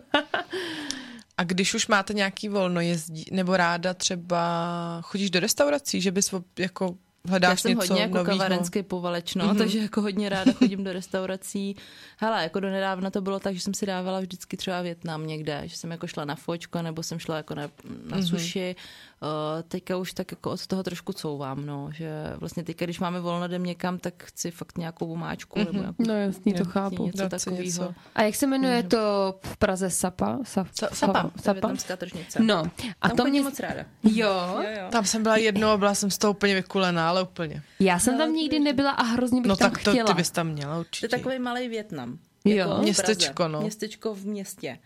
A 1.38 1.44
když 1.44 1.74
už 1.74 1.88
máte 1.88 2.14
nějaký 2.14 2.50
volno, 2.50 2.82
jezdí, 2.82 3.26
nebo 3.32 3.58
ráda 3.58 3.94
třeba 3.94 5.02
chodíš 5.04 5.30
do 5.30 5.40
restaurací, 5.40 6.02
že 6.02 6.12
bys 6.12 6.34
jako 6.60 6.96
hledáš 7.26 7.50
Já 7.52 7.56
jsem 7.58 7.70
něco 7.72 7.82
hodně 7.88 8.02
jako 8.02 8.18
novýho? 8.18 8.38
kavarenský 8.38 8.84
povalečno, 8.84 9.46
mm-hmm. 9.46 9.58
takže 9.58 9.80
jako 9.80 10.02
hodně 10.02 10.30
ráda 10.30 10.54
chodím 10.54 10.84
do 10.84 10.94
restaurací. 10.94 11.76
Hele, 12.18 12.44
jako 12.44 12.60
do 12.60 12.70
nedávna 12.70 13.10
to 13.12 13.22
bylo 13.22 13.40
tak, 13.40 13.56
že 13.56 13.62
jsem 13.62 13.74
si 13.74 13.86
dávala 13.86 14.20
vždycky 14.20 14.58
třeba 14.58 14.82
Větnam 14.82 15.28
někde, 15.28 15.62
že 15.66 15.78
jsem 15.78 15.92
jako 15.92 16.08
šla 16.08 16.26
na 16.26 16.36
fočko, 16.36 16.82
nebo 16.82 17.04
jsem 17.04 17.20
šla 17.20 17.38
jako 17.38 17.56
na, 17.56 17.62
na 18.10 18.18
Mhm. 18.18 18.26
sushi. 18.28 18.76
Uh, 19.22 19.62
teďka 19.68 19.98
už 19.98 20.14
tak 20.14 20.32
jako 20.32 20.52
od 20.52 20.68
toho 20.68 20.84
trošku 20.84 21.14
couvám, 21.14 21.66
no, 21.66 21.90
že 21.94 22.10
vlastně 22.38 22.64
teďka, 22.64 22.86
když 22.86 23.00
máme 23.00 23.20
volno, 23.20 23.46
jdem 23.46 23.64
někam, 23.64 23.98
tak 24.00 24.24
chci 24.24 24.52
fakt 24.52 24.78
nějakou 24.78 25.12
omáčku, 25.12 25.60
nebo 25.60 25.72
nějakou 25.80 26.04
No 26.08 26.14
jasný, 26.14 26.54
to 26.54 26.60
Jo, 26.60 26.66
chápu. 26.66 27.06
něco 27.06 27.30
takového. 27.30 27.64
něco. 27.64 27.94
A 28.16 28.22
jak 28.22 28.36
se 28.36 28.48
jmenuje 28.48 28.84
to 28.84 28.98
v 29.44 29.58
Praze 29.58 29.90
Sapa? 29.90 30.40
Sa, 30.44 30.64
Sa- 30.64 30.90
Sapa, 30.94 31.24
to 31.24 31.30
Sapa? 31.42 31.54
větnamská 31.54 31.96
tržnice. 31.98 32.40
No, 32.44 32.64
a 33.02 33.08
Tam 33.08 33.18
to 33.18 33.26
mě... 33.26 33.42
moc 33.42 33.60
ráda. 33.60 33.86
Jo, 34.04 34.30
Jo, 34.56 34.64
jo. 34.80 34.88
Tam 34.92 35.06
jsem 35.06 35.24
byla 35.24 35.38
jednou 35.38 35.68
a 35.68 35.78
byla 35.78 35.96
jsem 35.96 36.12
z 36.12 36.18
toho 36.18 36.32
úplně 36.34 36.56
vykulená, 36.56 37.10
ale 37.10 37.24
úplně. 37.24 37.62
já 37.80 38.00
jsem 38.00 38.18
tam 38.18 38.34
nikdy 38.34 38.60
nebyla 38.60 38.92
a 38.92 39.04
hrozně 39.04 39.42
bych 39.42 39.50
No 39.50 39.56
tam 39.56 39.72
tak 39.72 39.84
to 39.84 39.92
chtěla. 39.92 40.08
ty 40.08 40.14
bys 40.14 40.32
tam 40.32 40.48
měla 40.48 40.74
To 40.74 40.80
určitě. 40.80 41.06
je 41.06 41.10
takový 41.10 41.40
malý 41.40 41.68
Větnam. 41.68 42.18
Jo. 42.46 42.56
Jako 42.56 42.70
Praze. 42.70 42.84
Městečko, 42.84 43.48
no. 43.48 43.62
Městečko 43.62 44.14
v 44.16 44.26
městě. 44.26 44.78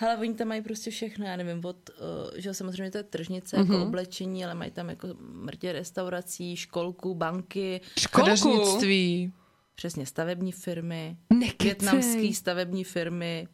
Hele, 0.00 0.16
oni 0.16 0.34
tam 0.34 0.48
mají 0.48 0.62
prostě 0.62 0.90
všechno, 0.90 1.26
já 1.26 1.36
nevím, 1.36 1.64
od, 1.64 1.90
uh, 1.90 2.30
že 2.36 2.54
samozřejmě 2.54 2.90
to 2.90 2.98
je 2.98 3.04
tržnice, 3.04 3.56
mm-hmm. 3.56 3.72
jako 3.72 3.82
oblečení, 3.82 4.44
ale 4.44 4.54
mají 4.54 4.70
tam 4.70 4.88
jako 4.88 5.08
mrtě 5.20 5.72
restaurací, 5.72 6.56
školku, 6.56 7.14
banky, 7.14 7.80
Školku? 7.98 8.26
Přesně 9.74 10.06
stavební 10.06 10.52
firmy, 10.52 11.16
Nekecej. 11.30 11.66
větnamské 11.66 12.32
stavební 12.34 12.84
firmy, 12.84 13.48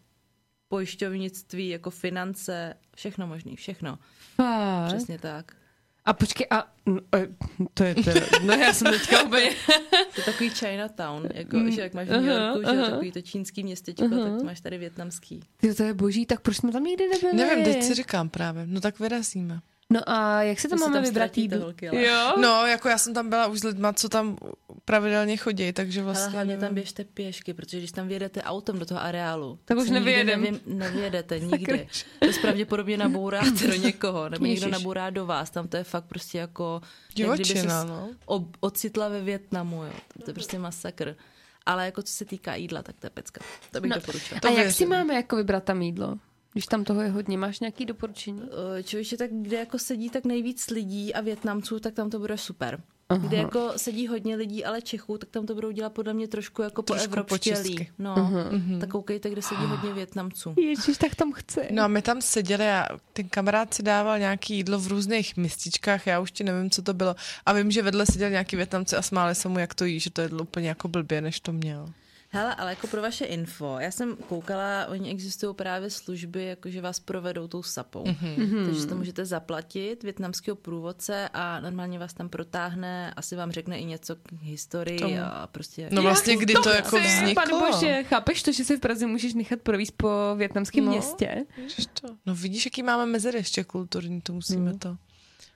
pojišťovnictví, 0.68 1.68
jako 1.68 1.90
finance, 1.90 2.74
všechno 2.96 3.26
možný, 3.26 3.56
všechno. 3.56 3.98
Fakt? 4.34 4.86
Přesně 4.86 5.18
tak. 5.18 5.56
A 6.04 6.12
počkej, 6.12 6.46
a 6.50 6.72
no, 6.86 7.00
e, 7.14 7.28
to 7.74 7.84
je 7.84 7.94
teda, 7.94 8.20
no 8.44 8.54
já 8.54 8.72
jsem 8.72 8.92
teďka 8.92 9.22
úplně, 9.22 9.50
To 9.90 10.20
je 10.20 10.24
takový 10.24 10.50
Chinatown, 10.50 11.28
jako, 11.34 11.70
že 11.70 11.80
jak 11.80 11.94
máš 11.94 12.08
v 12.08 12.10
New 12.10 12.24
Yorku, 12.24 12.60
že 12.60 12.76
jo, 12.76 12.82
aha. 12.82 12.90
takový 12.90 13.12
to 13.12 13.20
čínský 13.20 13.64
městečko, 13.64 14.08
tak 14.08 14.38
to 14.38 14.44
máš 14.44 14.60
tady 14.60 14.78
větnamský. 14.78 15.40
Ty, 15.56 15.74
to 15.74 15.82
je 15.82 15.94
boží, 15.94 16.26
tak 16.26 16.40
proč 16.40 16.56
jsme 16.56 16.72
tam 16.72 16.84
nikdy 16.84 17.08
nebyli? 17.08 17.32
Nevím, 17.36 17.64
teď 17.64 17.82
si 17.82 17.94
říkám 17.94 18.28
právě. 18.28 18.66
No 18.66 18.80
tak 18.80 18.98
vyrazíme. 18.98 19.60
No 19.90 20.00
a 20.10 20.42
jak 20.42 20.60
se 20.60 20.68
tam 20.68 20.78
máme 20.78 21.00
vybrat 21.00 21.38
jídlo? 21.38 21.72
ale- 21.90 22.02
Jo? 22.04 22.32
No, 22.40 22.66
jako 22.66 22.88
já 22.88 22.98
jsem 22.98 23.14
tam 23.14 23.28
byla 23.28 23.46
už 23.46 23.60
s 23.60 23.64
lidma, 23.64 23.92
co 23.92 24.08
tam 24.08 24.36
pravidelně 24.84 25.36
chodí, 25.36 25.72
takže 25.72 26.00
Ale 26.00 26.04
vlastně... 26.04 26.32
hlavně 26.32 26.58
tam 26.58 26.74
běžte 26.74 27.04
pěšky, 27.04 27.54
protože 27.54 27.78
když 27.78 27.92
tam 27.92 28.08
vyjedete 28.08 28.42
autem 28.42 28.78
do 28.78 28.86
toho 28.86 29.02
areálu, 29.02 29.58
Tak 29.64 29.78
už 29.78 29.88
se 29.88 29.94
nikdy 29.94 30.00
nevyjedem. 30.04 30.40
nevím- 30.42 30.60
nevyjedete 30.66 31.40
nikdy. 31.52 31.88
Dost 32.26 32.38
pravděpodobně 32.38 32.96
nabouráte 32.96 33.66
do 33.66 33.74
někoho, 33.74 34.28
nebo 34.28 34.44
někdo 34.46 34.66
Ježiš. 34.66 34.72
nabourá 34.78 35.10
do 35.10 35.26
vás. 35.26 35.50
Tam 35.50 35.68
to 35.68 35.76
je 35.76 35.84
fakt 35.84 36.04
prostě 36.04 36.38
jako... 36.38 36.80
jak 36.82 37.14
Divočina, 37.16 37.84
no. 37.84 38.08
ob- 38.26 38.56
ocitla 38.60 39.08
ve 39.08 39.20
Větnamu, 39.20 39.82
jo. 39.84 39.92
To 40.24 40.30
je 40.30 40.34
prostě 40.34 40.58
masakr. 40.58 41.16
Ale 41.66 41.84
jako 41.84 42.02
co 42.02 42.12
se 42.12 42.24
týká 42.24 42.54
jídla, 42.54 42.82
tak 42.82 42.96
to 42.98 43.06
je 43.06 43.10
pecka. 43.10 43.40
To 43.70 43.80
bych 43.80 43.90
No, 43.90 43.96
doporučila. 43.96 44.40
To 44.40 44.48
a 44.48 44.50
jak 44.50 44.58
věřím. 44.58 44.72
si 44.72 44.86
máme 44.86 45.14
jako 45.14 45.36
vybrat 45.36 45.64
tam 45.64 45.82
jídlo? 45.82 46.14
Když 46.54 46.66
tam 46.66 46.84
toho 46.84 47.00
je 47.00 47.08
hodně, 47.08 47.38
máš 47.38 47.60
nějaký 47.60 47.84
doporučení? 47.86 48.40
Uh, 48.40 48.48
Člověče, 48.82 49.16
tak 49.16 49.30
kde 49.32 49.56
jako 49.56 49.78
sedí 49.78 50.10
tak 50.10 50.24
nejvíc 50.24 50.70
lidí 50.70 51.14
a 51.14 51.20
Větnamců, 51.20 51.80
tak 51.80 51.94
tam 51.94 52.10
to 52.10 52.18
bude 52.18 52.38
super. 52.38 52.80
Aha. 53.08 53.28
Kde 53.28 53.36
jako 53.36 53.72
sedí 53.76 54.08
hodně 54.08 54.36
lidí, 54.36 54.64
ale 54.64 54.82
Čechů, 54.82 55.18
tak 55.18 55.28
tam 55.28 55.46
to 55.46 55.54
budou 55.54 55.70
dělat 55.70 55.92
podle 55.92 56.14
mě 56.14 56.28
trošku 56.28 56.62
jako 56.62 56.82
Trošku 56.82 57.08
po 57.08 57.12
evropštělí. 57.12 57.88
No, 57.98 58.14
uh-huh. 58.14 58.80
tak 58.80 58.90
koukejte, 58.90 59.30
kde 59.30 59.42
sedí 59.42 59.64
hodně 59.64 59.92
Větnamců. 59.92 60.54
Ježíš, 60.56 60.98
tak 60.98 61.14
tam 61.14 61.32
chci. 61.32 61.60
No 61.70 61.82
a 61.82 61.88
my 61.88 62.02
tam 62.02 62.22
seděli 62.22 62.68
a 62.68 62.88
ten 63.12 63.28
kamarád 63.28 63.74
si 63.74 63.82
dával 63.82 64.18
nějaký 64.18 64.56
jídlo 64.56 64.78
v 64.78 64.86
různých 64.86 65.36
mističkách, 65.36 66.06
já 66.06 66.20
už 66.20 66.30
ti 66.30 66.44
nevím, 66.44 66.70
co 66.70 66.82
to 66.82 66.94
bylo. 66.94 67.16
A 67.46 67.52
vím, 67.52 67.70
že 67.70 67.82
vedle 67.82 68.06
seděl 68.06 68.30
nějaký 68.30 68.56
Větnamci 68.56 68.96
a 68.96 69.02
smáli 69.02 69.34
se 69.34 69.48
mu, 69.48 69.58
jak 69.58 69.74
to 69.74 69.84
jí, 69.84 70.00
že 70.00 70.10
to 70.10 70.20
jedlo 70.20 70.42
úplně 70.42 70.68
jako 70.68 70.88
blbě, 70.88 71.20
než 71.20 71.40
to 71.40 71.52
měl. 71.52 71.86
Hele, 72.34 72.54
ale 72.54 72.70
jako 72.70 72.86
pro 72.86 73.02
vaše 73.02 73.24
info, 73.24 73.76
já 73.80 73.90
jsem 73.90 74.16
koukala, 74.16 74.86
oni 74.86 75.10
existují 75.10 75.54
právě 75.54 75.90
služby, 75.90 76.44
jako 76.44 76.70
že 76.70 76.80
vás 76.80 77.00
provedou 77.00 77.48
tou 77.48 77.62
sapou. 77.62 78.04
Mm-hmm. 78.04 78.64
Takže 78.66 78.86
to 78.86 78.94
můžete 78.96 79.24
zaplatit 79.24 80.02
větnamského 80.02 80.56
průvodce 80.56 81.28
a 81.32 81.60
normálně 81.60 81.98
vás 81.98 82.14
tam 82.14 82.28
protáhne, 82.28 83.14
asi 83.16 83.36
vám 83.36 83.52
řekne 83.52 83.78
i 83.78 83.84
něco 83.84 84.16
k 84.16 84.32
historii 84.42 84.98
Tomu. 84.98 85.16
a 85.22 85.46
prostě... 85.46 85.88
No 85.92 86.02
vlastně, 86.02 86.36
kdy 86.36 86.54
to 86.62 86.70
jako 86.70 86.90
Pane 86.90 87.16
vzniklo. 87.22 87.58
bože, 87.72 88.02
chápeš 88.04 88.42
to, 88.42 88.52
že 88.52 88.64
si 88.64 88.76
v 88.76 88.80
Praze 88.80 89.06
můžeš 89.06 89.34
nechat 89.34 89.60
províst 89.60 89.92
po 89.96 90.08
větnamském 90.36 90.84
No. 90.84 90.90
městě? 90.90 91.44
To? 92.00 92.08
No 92.26 92.34
vidíš, 92.34 92.64
jaký 92.64 92.82
máme 92.82 93.06
mezery 93.06 93.38
ještě 93.38 93.64
kulturní, 93.64 94.20
to 94.20 94.32
musíme 94.32 94.78
to. 94.78 94.96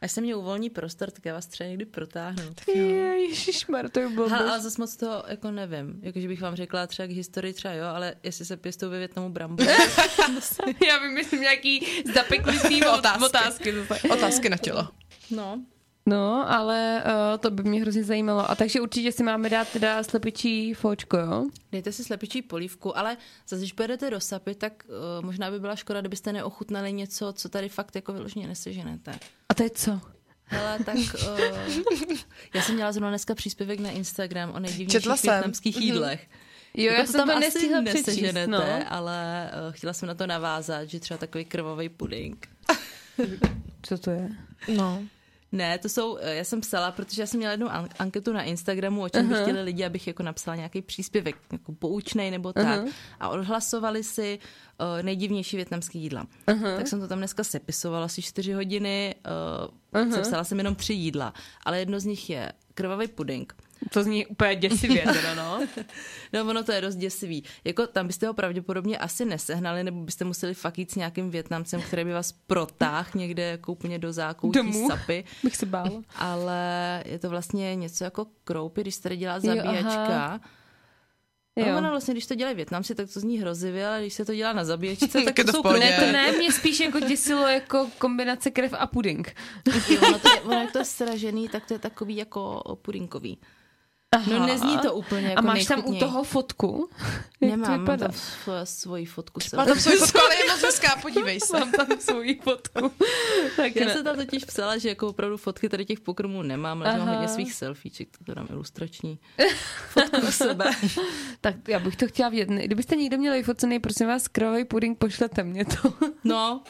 Až 0.01 0.13
se 0.13 0.21
mě 0.21 0.37
uvolní 0.37 0.71
prostor, 0.71 1.11
tak 1.11 1.25
já 1.25 1.35
vás 1.35 1.47
třeba 1.47 1.69
někdy 1.69 1.85
protáhnu. 1.85 2.43
Ježišmar, 2.75 3.89
to 3.89 4.01
je 4.01 4.09
blbost. 4.09 4.31
Ha, 4.33 4.39
ale 4.39 4.61
zase 4.61 4.81
moc 4.81 4.97
to 4.97 5.23
jako 5.29 5.51
nevím. 5.51 5.99
Jakože 6.03 6.29
bych 6.29 6.41
vám 6.41 6.55
řekla 6.55 6.87
třeba 6.87 7.07
k 7.07 7.11
historii 7.11 7.55
třeba 7.55 7.75
jo, 7.75 7.85
ale 7.87 8.15
jestli 8.23 8.45
se 8.45 8.57
pěstou 8.57 8.91
ve 8.91 8.99
Větnamu 8.99 9.29
brambory, 9.29 9.69
Já 10.89 10.99
vymyslím 10.99 11.41
nějaký 11.41 11.87
zapeklitý 12.15 12.85
otázky. 12.87 13.25
otázky. 13.25 13.75
Otázky 14.13 14.49
na 14.49 14.57
tělo. 14.57 14.89
no. 15.31 15.63
No, 16.09 16.51
ale 16.51 17.05
uh, 17.07 17.39
to 17.39 17.51
by 17.51 17.63
mě 17.63 17.81
hrozně 17.81 18.05
zajímalo. 18.05 18.51
A 18.51 18.55
takže 18.55 18.81
určitě 18.81 19.13
si 19.13 19.23
máme 19.23 19.51
dát 19.51 19.69
teda 19.69 20.03
slepičí 20.03 20.75
fočko, 20.75 21.17
jo? 21.17 21.47
Dejte 21.73 21.93
si 21.93 22.05
slepičí 22.05 22.43
polívku, 22.43 22.99
ale 22.99 23.17
zase, 23.49 23.61
když 23.61 23.73
pojedete 23.73 24.11
do 24.11 24.21
Sapy, 24.21 24.55
tak 24.55 24.73
uh, 24.89 25.25
možná 25.25 25.51
by 25.51 25.61
byla 25.61 25.77
škoda, 25.77 26.01
kdybyste 26.01 26.33
neochutnali 26.33 26.93
něco, 26.93 27.33
co 27.33 27.49
tady 27.49 27.69
fakt 27.69 27.97
jako 27.97 28.13
vyloženě 28.13 28.47
neseženete. 28.47 29.19
A 29.49 29.55
to 29.55 29.63
je 29.63 29.71
co? 29.71 30.01
Hele, 30.45 30.79
tak 30.85 30.97
uh, 30.97 32.17
já 32.55 32.63
jsem 32.63 32.75
měla 32.75 32.93
zrovna 32.93 33.09
dneska 33.09 33.35
příspěvek 33.35 33.81
na 33.81 33.91
Instagram 33.91 34.51
o 34.51 34.59
nejdivnějších 34.59 35.23
větnamských 35.23 35.81
jídlech. 35.81 36.29
Jo, 36.75 36.85
Jako 36.85 37.01
já 37.01 37.07
jsem 37.07 37.29
to 37.29 37.41
nestihla 37.41 37.83
přečíst, 37.83 38.07
neseženete, 38.07 38.47
no. 38.47 38.63
ale 38.89 39.51
uh, 39.67 39.73
chtěla 39.73 39.93
jsem 39.93 40.09
na 40.09 40.15
to 40.15 40.27
navázat, 40.27 40.89
že 40.89 41.01
třeba 41.01 41.19
takový 41.19 41.45
krvavý 41.45 41.89
puding. 41.89 42.49
Co 43.83 43.99
to 43.99 44.11
je? 44.11 44.29
No. 44.69 45.03
Ne, 45.53 45.79
to 45.79 45.89
jsou, 45.89 46.17
eh, 46.21 46.35
já 46.35 46.45
jsem 46.45 46.61
psala, 46.61 46.91
protože 46.93 47.23
já 47.23 47.27
jsem 47.27 47.39
měla 47.39 47.51
jednu 47.53 47.73
an- 47.73 47.89
anketu 47.99 48.33
na 48.33 48.43
Instagramu, 48.43 49.03
o 49.03 49.09
čem 49.09 49.29
by 49.29 49.35
chtěli 49.43 49.63
lidi, 49.63 49.85
abych 49.85 50.07
jako 50.07 50.23
napsala 50.23 50.57
nějaký 50.57 50.83
příspěvek, 50.83 51.37
jako 51.53 51.73
poučnej 51.73 52.31
nebo 52.31 52.53
tak. 52.53 52.81
A 53.21 53.29
odhlasovali 53.29 54.05
si 54.05 54.39
uh, 54.81 55.03
nejdivnější 55.03 55.57
větnamský 55.57 55.99
jídla. 56.03 56.27
Tak 56.77 56.89
jsem 56.89 57.01
to 57.01 57.09
tam 57.09 57.19
dneska 57.19 57.45
sepisovala 57.45 58.05
asi 58.05 58.23
čtyři 58.23 58.53
hodiny, 58.53 59.15
uh, 59.95 60.13
sepsala 60.15 60.45
jsem 60.45 60.59
jenom 60.59 60.75
tři 60.75 60.93
jídla, 60.95 61.33
ale 61.65 61.79
jedno 61.79 62.01
z 62.01 62.05
nich 62.05 62.31
je 62.31 62.53
krvavý 62.75 63.09
puding. 63.09 63.55
To 63.93 64.03
zní 64.03 64.27
úplně 64.27 64.57
děsivě, 64.57 65.03
teda, 65.13 65.35
no. 65.35 65.61
No 66.33 66.41
ono 66.41 66.63
to 66.65 66.73
je 66.73 66.81
dost 66.81 66.97
děsivý. 66.97 67.45
Jako 67.65 67.87
tam 67.87 68.07
byste 68.07 68.27
ho 68.27 68.35
pravděpodobně 68.35 68.99
asi 68.99 69.25
nesehnali, 69.25 69.85
nebo 69.85 70.01
byste 70.01 70.25
museli 70.25 70.55
fakt 70.55 70.79
jít 70.79 70.91
s 70.91 70.95
nějakým 70.95 71.31
Větnamcem, 71.31 71.83
který 71.83 72.05
by 72.05 72.13
vás 72.13 72.33
protáhl 72.33 73.09
někde 73.15 73.43
jako 73.43 73.73
úplně 73.73 73.99
do 73.99 74.13
zákoutí 74.13 74.53
Domů? 74.59 74.89
sapy. 74.89 75.25
Bych 75.45 75.57
se 75.57 75.67
bála. 75.67 76.03
ale 76.17 77.03
je 77.07 77.19
to 77.19 77.31
vlastně 77.31 77.77
něco 77.77 78.05
jako 78.05 78.27
kroupy, 78.45 78.81
když 78.81 78.95
se 78.95 79.03
tady 79.03 79.17
dělá 79.17 79.41
zabíjačka. 79.41 80.33
Jo. 80.33 80.49
Jo. 81.67 81.73
No, 81.73 81.79
ono 81.79 81.91
vlastně, 81.91 82.15
když 82.15 82.27
to 82.27 82.35
dělají 82.35 82.57
Větnamci, 82.57 82.95
tak 82.95 83.13
to 83.15 83.21
zní 83.21 83.39
hrozivě, 83.39 83.87
ale 83.89 84.01
když 84.01 84.15
se 84.15 84.25
to 84.25 84.35
dělá 84.35 84.53
na 84.53 84.65
zabíjačce, 84.65 85.21
tak, 85.25 85.39
je 85.39 85.45
to 85.45 85.53
to 85.53 85.63
jsou. 85.63 85.79
Ne, 85.79 85.97
to 86.01 86.13
ne, 86.13 86.33
mě 86.33 86.53
spíš 86.53 86.81
jako 86.81 87.01
děsilo 87.01 87.47
jako 87.49 87.91
kombinace 87.99 88.51
krev 88.51 88.75
a 88.79 88.87
puding. 88.87 89.35
Jo, 89.89 90.01
ono, 90.09 90.19
to 90.19 90.29
je, 90.35 90.41
ono, 90.41 90.61
jak 90.61 90.73
to 90.73 90.79
je 90.79 90.85
sražený, 90.85 91.49
tak 91.49 91.67
to 91.67 91.75
je 91.75 91.79
takový 91.79 92.17
jako 92.17 92.63
pudinkový. 92.83 93.39
No 94.27 94.47
nezní 94.47 94.79
to 94.79 94.95
úplně 94.95 95.27
jako 95.29 95.39
A 95.39 95.43
máš 95.43 95.65
tam 95.65 95.83
u 95.87 95.95
toho 95.99 96.25
fotku? 96.25 96.91
Jak 97.41 97.51
to 97.51 97.57
Nemám, 97.57 97.85
mám 97.85 97.99
tam 97.99 98.13
svoji, 98.13 98.67
svoji 98.67 99.07
fotku. 99.07 99.41
Má 99.57 99.65
tam 99.65 99.81
svůj 99.81 99.97
fotku, 99.97 100.19
ale 100.21 100.35
je 100.37 100.51
moc 100.51 100.63
hezká, 100.63 100.97
podívej 101.03 101.41
se. 101.41 101.59
Mám 101.61 101.73
tam 101.73 101.87
svoji 101.99 102.41
fotku. 102.41 102.93
tak 103.57 103.77
Já 103.77 103.87
ne. 103.87 103.93
jsem 103.93 104.05
tam 104.05 104.17
totiž 104.17 104.45
psala, 104.45 104.79
že 104.79 104.89
jako 104.89 105.09
opravdu 105.09 105.37
fotky 105.37 105.69
tady 105.69 105.85
těch 105.85 106.01
pokrmů 106.01 106.43
nemám, 106.43 106.83
ale 106.83 106.99
mám 106.99 107.09
Aha. 107.09 107.13
hodně 107.13 107.29
svých 107.29 107.53
selfieček, 107.55 108.09
to 108.25 108.35
dám 108.35 108.47
ilustrační 108.51 109.19
fotku 109.93 110.33
sebe. 110.33 110.71
Tak 111.41 111.69
já 111.69 111.79
bych 111.79 111.97
to 111.97 112.07
chtěla 112.07 112.29
vědět. 112.29 112.49
Kdybyste 112.65 112.97
někdo 112.97 113.19
měl 113.19 113.33
vyfocený, 113.33 113.79
prosím 113.79 114.07
vás, 114.07 114.29
krovej 114.29 114.65
puding, 114.65 114.99
pošlete 114.99 115.45
mě 115.45 115.65
to. 115.65 115.93
No, 116.25 116.63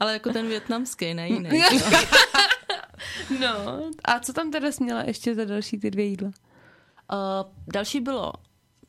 ale 0.00 0.12
jako 0.12 0.32
ten 0.32 0.48
větnamský, 0.48 1.14
ne 1.14 1.28
jiný. 1.28 1.62
No, 3.40 3.82
a 4.04 4.20
co 4.20 4.32
tam 4.32 4.50
teda 4.50 4.72
směla 4.72 5.02
ještě 5.02 5.34
za 5.34 5.44
další 5.44 5.78
ty 5.78 5.90
dvě 5.90 6.04
jídla? 6.04 6.30
Uh, 7.12 7.52
další 7.72 8.00
bylo 8.00 8.32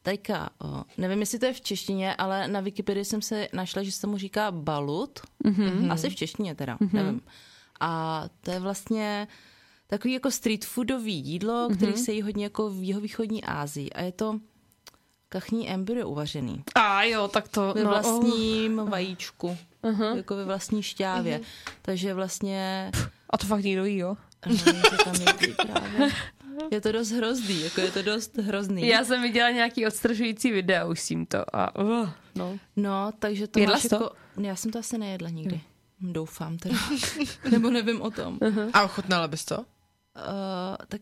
teďka, 0.02 0.50
uh, 0.64 0.82
nevím, 0.98 1.20
jestli 1.20 1.40
to 1.40 1.46
je 1.46 1.54
v 1.54 1.62
češtině, 1.62 2.16
ale 2.16 2.48
na 2.48 2.60
Wikipedii 2.60 3.06
jsem 3.06 3.22
se 3.22 3.48
našla, 3.54 3.84
že 3.84 3.92
se 3.92 4.08
mu 4.08 4.18
říká 4.18 4.52
balut. 4.52 5.20
Mm-hmm. 5.46 5.92
Asi 5.92 6.10
v 6.10 6.16
češtině 6.16 6.56
teda, 6.56 6.78
mm-hmm. 6.78 6.94
nevím. 6.94 7.22
A 7.80 8.24
to 8.42 8.52
je 8.52 8.60
vlastně 8.60 9.28
takový 9.88 10.14
jako 10.14 10.32
street 10.32 10.66
foodový 10.66 11.16
jídlo, 11.16 11.70
mm-hmm. 11.70 11.76
který 11.76 11.98
se 11.98 12.12
jí 12.12 12.22
hodně 12.22 12.44
jako 12.44 12.70
v 12.70 12.84
jihovýchodní 12.84 13.44
Ázii. 13.44 13.90
A 13.90 14.02
je 14.02 14.12
to 14.12 14.40
kachní 15.30 15.70
embryo 15.70 16.10
uvařený. 16.10 16.64
A 16.76 17.04
jo, 17.04 17.28
tak 17.28 17.48
to... 17.48 17.74
Ve 17.74 17.84
no, 17.84 17.90
vlastním 17.90 18.78
vajíčku. 18.78 19.58
Uh-huh. 19.84 20.16
Jako 20.16 20.36
ve 20.36 20.46
vlastní 20.46 20.84
šťávě. 20.84 21.38
Uh-huh. 21.38 21.72
Takže 21.82 22.14
vlastně... 22.14 22.92
A 23.30 23.38
to 23.38 23.48
fakt 23.48 23.64
někdo 23.64 23.86
jí, 23.86 23.98
jo? 23.98 24.18
No, 24.46 24.54
je 24.54 24.82
to 24.82 25.04
tam 25.04 25.14
někdy 25.14 25.54
právě. 25.54 26.10
Je 26.72 26.82
to 26.82 26.92
dost 26.92 27.12
hrozný, 27.12 27.62
jako 27.62 27.82
je 27.82 27.92
to 27.92 28.02
dost 28.02 28.38
hrozný. 28.38 28.88
Já 28.88 29.04
jsem 29.04 29.22
viděla 29.22 29.50
nějaký 29.50 29.88
odstrašující 29.88 30.52
videa 30.52 30.86
už 30.86 31.00
s 31.00 31.08
tímto 31.08 31.56
a 31.56 31.80
uh, 31.82 32.10
no. 32.36 32.60
No, 32.76 33.12
tak 33.20 33.34
to 33.52 33.60
Jedla 33.60 33.76
máš 33.76 33.84
to? 33.84 33.96
jako... 33.96 34.12
Já 34.42 34.56
jsem 34.56 34.72
to 34.72 34.80
asi 34.80 34.98
nejedla 34.98 35.30
nikdy. 35.30 35.62
Doufám 36.00 36.58
teda. 36.58 36.76
Nebo 37.52 37.70
nevím 37.70 38.02
o 38.02 38.12
tom. 38.12 38.40
Uh, 38.42 38.70
A 38.74 38.84
ochutnala 38.84 39.28
bys 39.28 39.46
to? 39.46 39.66
tak 40.88 41.02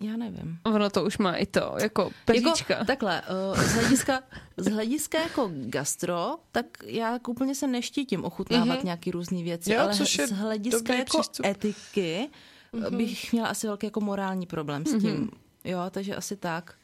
já 0.00 0.16
nevím. 0.16 0.58
Ono 0.64 0.90
to 0.90 1.04
už 1.04 1.18
má 1.18 1.34
i 1.34 1.46
to, 1.46 1.74
jako 1.80 2.10
peříčka. 2.24 2.74
Jako, 2.74 2.84
takhle, 2.86 3.22
uh, 3.52 3.62
z 3.62 3.72
hlediska, 3.74 4.22
z 4.56 4.66
hlediska 4.66 5.20
jako 5.20 5.50
gastro, 5.54 6.36
tak 6.52 6.66
já 6.84 7.12
jako 7.12 7.30
úplně 7.30 7.54
se 7.54 7.66
neštítím 7.66 8.24
ochutnávat 8.24 8.78
mm-hmm. 8.78 8.84
nějaký 8.84 9.10
různý 9.10 9.42
věci, 9.42 9.72
Jo, 9.72 9.80
ale 9.80 9.94
což 9.94 10.18
je 10.18 10.26
z 10.26 10.32
hlediska 10.32 10.94
jako 10.94 11.18
přístup. 11.18 11.46
etiky 11.46 12.28
mm-hmm. 12.72 12.96
bych 12.96 13.32
měla 13.32 13.48
asi 13.48 13.66
velký 13.66 13.86
jako 13.86 14.00
morální 14.00 14.46
problém 14.46 14.86
s 14.86 14.90
tím. 14.90 15.00
Mm-hmm. 15.26 15.30
Jo, 15.64 15.78
takže 15.90 16.16
asi 16.16 16.36
tak. 16.36 16.74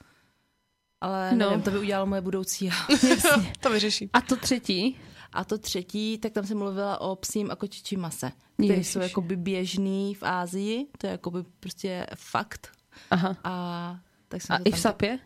Ale 1.00 1.32
No. 1.32 1.38
nevím, 1.48 1.62
to 1.62 1.70
by 1.70 1.78
udělalo 1.78 2.06
moje 2.06 2.20
budoucí 2.20 2.64
já. 2.64 2.74
To 3.60 3.70
vyřeší. 3.70 4.10
A 4.12 4.20
to 4.20 4.36
třetí? 4.36 4.98
A 5.32 5.44
to 5.44 5.58
třetí, 5.58 6.18
tak 6.18 6.32
tam 6.32 6.46
jsem 6.46 6.58
mluvila 6.58 7.00
o 7.00 7.16
psím 7.16 7.50
a 7.50 7.56
kočičí 7.56 7.96
mase, 7.96 8.32
které 8.54 8.74
Ježiš. 8.74 8.86
jsou 8.88 9.00
jakoby 9.00 9.36
běžný 9.36 10.14
v 10.14 10.22
Ázii, 10.22 10.86
to 10.98 11.06
je 11.06 11.10
jakoby 11.10 11.38
prostě 11.60 12.06
fakt. 12.16 12.68
Aha. 13.10 13.36
A 13.44 13.96
tak 14.28 14.42
jsem 14.42 14.56
A 14.56 14.60
i 14.64 14.70
v 14.72 14.78
sapě? 14.78 15.18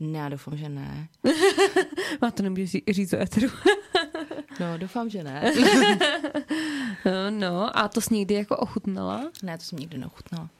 Ne, 0.00 0.18
já 0.18 0.28
doufám, 0.28 0.56
že 0.56 0.68
ne. 0.68 1.08
A 2.20 2.30
to 2.30 2.42
nemůžeš 2.42 2.70
ří- 2.70 2.82
říct 2.92 3.12
o 3.12 3.20
eteru. 3.20 3.48
No, 4.60 4.78
doufám, 4.78 5.08
že 5.08 5.24
ne. 5.24 5.52
No, 7.04 7.30
no, 7.30 7.78
a 7.78 7.88
to 7.88 8.00
jsi 8.00 8.14
někdy 8.14 8.34
jako 8.34 8.56
ochutnala? 8.56 9.30
Ne, 9.42 9.58
to 9.58 9.64
jsem 9.64 9.78
nikdy 9.78 9.98
neochutnala. 9.98 10.50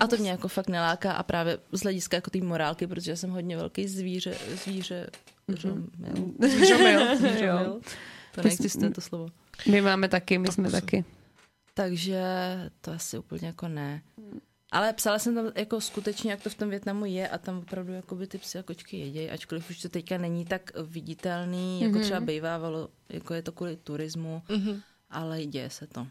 A 0.00 0.06
to 0.06 0.16
mě 0.16 0.30
jako 0.30 0.48
fakt 0.48 0.68
neláká 0.68 1.12
a 1.12 1.22
právě 1.22 1.58
z 1.72 1.80
hlediska 1.80 2.16
jako 2.16 2.30
té 2.30 2.38
morálky, 2.38 2.86
protože 2.86 3.10
já 3.10 3.16
jsem 3.16 3.30
hodně 3.30 3.56
velký 3.56 3.88
zvíře, 3.88 4.36
zvíře, 4.64 5.10
mm-hmm. 5.48 6.48
Zvířomil. 6.48 7.00
Jo. 7.44 7.80
to 8.34 8.42
neexistuje 8.42 8.90
to 8.90 9.00
slovo. 9.00 9.28
My 9.70 9.80
máme 9.80 10.08
taky, 10.08 10.38
my 10.38 10.52
jsme 10.52 10.70
taky. 10.70 11.04
Takže 11.74 12.22
to 12.80 12.92
asi 12.92 13.18
úplně 13.18 13.46
jako 13.46 13.68
ne. 13.68 14.02
Ale 14.72 14.92
psala 14.92 15.18
jsem 15.18 15.34
tam 15.34 15.50
jako 15.54 15.80
skutečně, 15.80 16.30
jak 16.30 16.40
to 16.42 16.50
v 16.50 16.54
tom 16.54 16.70
Větnamu 16.70 17.04
je 17.04 17.28
a 17.28 17.38
tam 17.38 17.58
opravdu 17.58 17.92
jako 17.92 18.14
by 18.14 18.26
ty 18.26 18.38
psy 18.38 18.58
a 18.58 18.62
kočky 18.62 18.96
jedějí, 18.96 19.30
ačkoliv 19.30 19.70
už 19.70 19.82
to 19.82 19.88
teďka 19.88 20.18
není 20.18 20.44
tak 20.44 20.70
viditelný, 20.82 21.82
jako 21.82 21.98
třeba 21.98 22.20
bývávalo, 22.20 22.88
jako 23.08 23.34
je 23.34 23.42
to 23.42 23.52
kvůli 23.52 23.76
turismu, 23.76 24.42
ale 25.10 25.46
děje 25.46 25.70
se 25.70 25.86
to. 25.86 26.06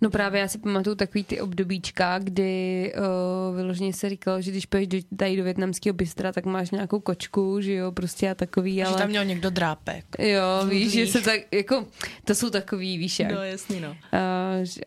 No 0.00 0.10
právě 0.10 0.40
já 0.40 0.48
si 0.48 0.58
pamatuju 0.58 0.96
takový 0.96 1.24
ty 1.24 1.40
obdobíčka, 1.40 2.18
kdy 2.18 2.92
uh, 2.96 3.56
vyloženě 3.56 3.92
se 3.92 4.08
říkalo, 4.08 4.40
že 4.40 4.50
když 4.50 4.66
půjdeš 4.66 4.88
do, 4.88 5.16
tady 5.16 5.36
do 5.36 5.44
větnamského 5.44 5.94
bystra, 5.94 6.32
tak 6.32 6.44
máš 6.44 6.70
nějakou 6.70 7.00
kočku, 7.00 7.60
že 7.60 7.72
jo, 7.72 7.92
prostě 7.92 8.30
a 8.30 8.34
takový, 8.34 8.84
ale... 8.84 8.92
Že 8.92 8.98
tam 8.98 9.08
měl 9.08 9.24
někdo 9.24 9.50
drápek. 9.50 10.04
Jo, 10.18 10.66
víš, 10.68 10.92
že 10.92 11.06
se 11.06 11.20
tak, 11.20 11.40
jako, 11.52 11.86
to 12.24 12.34
jsou 12.34 12.50
takový, 12.50 12.98
víš 12.98 13.20
jak. 13.20 13.32
No 13.32 13.42
jasný, 13.42 13.80
no. 13.80 13.90
Uh, 13.90 13.96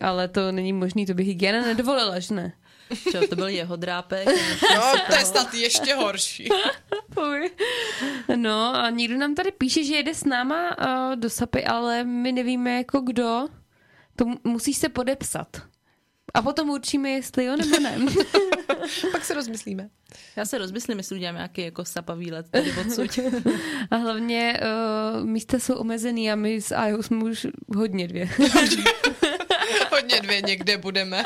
ale 0.00 0.28
to 0.28 0.52
není 0.52 0.72
možný, 0.72 1.06
to 1.06 1.14
by 1.14 1.24
hygiena 1.24 1.66
nedovolila, 1.66 2.18
že 2.18 2.34
ne? 2.34 2.52
Čo, 3.10 3.28
to 3.28 3.36
byl 3.36 3.48
jeho 3.48 3.76
drápek. 3.76 4.28
No, 4.74 4.92
to 5.06 5.14
je 5.16 5.24
snad 5.24 5.54
ještě 5.54 5.94
horší. 5.94 6.48
No 8.36 8.74
a 8.76 8.90
někdo 8.90 9.16
nám 9.18 9.34
tady 9.34 9.50
píše, 9.50 9.84
že 9.84 9.94
jede 9.94 10.14
s 10.14 10.24
náma 10.24 10.78
uh, 10.78 11.16
do 11.16 11.30
Sapy, 11.30 11.64
ale 11.64 12.04
my 12.04 12.32
nevíme 12.32 12.76
jako 12.76 13.00
kdo. 13.00 13.46
To 14.16 14.24
mu- 14.24 14.38
musíš 14.44 14.76
se 14.76 14.88
podepsat. 14.88 15.62
A 16.34 16.42
potom 16.42 16.70
určíme, 16.70 17.10
jestli 17.10 17.44
jo 17.44 17.56
nebo 17.56 17.78
ne. 17.80 17.98
Pak 19.12 19.24
se 19.24 19.34
rozmyslíme. 19.34 19.88
Já 20.36 20.44
se 20.44 20.58
rozmyslím, 20.58 20.98
jestli 20.98 21.16
udělám 21.16 21.34
nějaký 21.34 21.62
jako 21.62 21.84
sapa 21.84 22.14
výlet 22.14 22.46
tady 22.50 22.72
odsud. 22.72 23.18
A 23.90 23.96
hlavně 23.96 24.60
uh, 25.20 25.26
místa 25.26 25.58
jsou 25.58 25.74
omezený 25.74 26.32
a 26.32 26.36
my 26.36 26.60
s 26.60 26.72
Ajou 26.74 27.02
jsme 27.02 27.24
už 27.24 27.46
hodně 27.76 28.08
dvě. 28.08 28.28
Hodně 29.90 30.20
dvě 30.20 30.42
někde 30.42 30.78
budeme. 30.78 31.24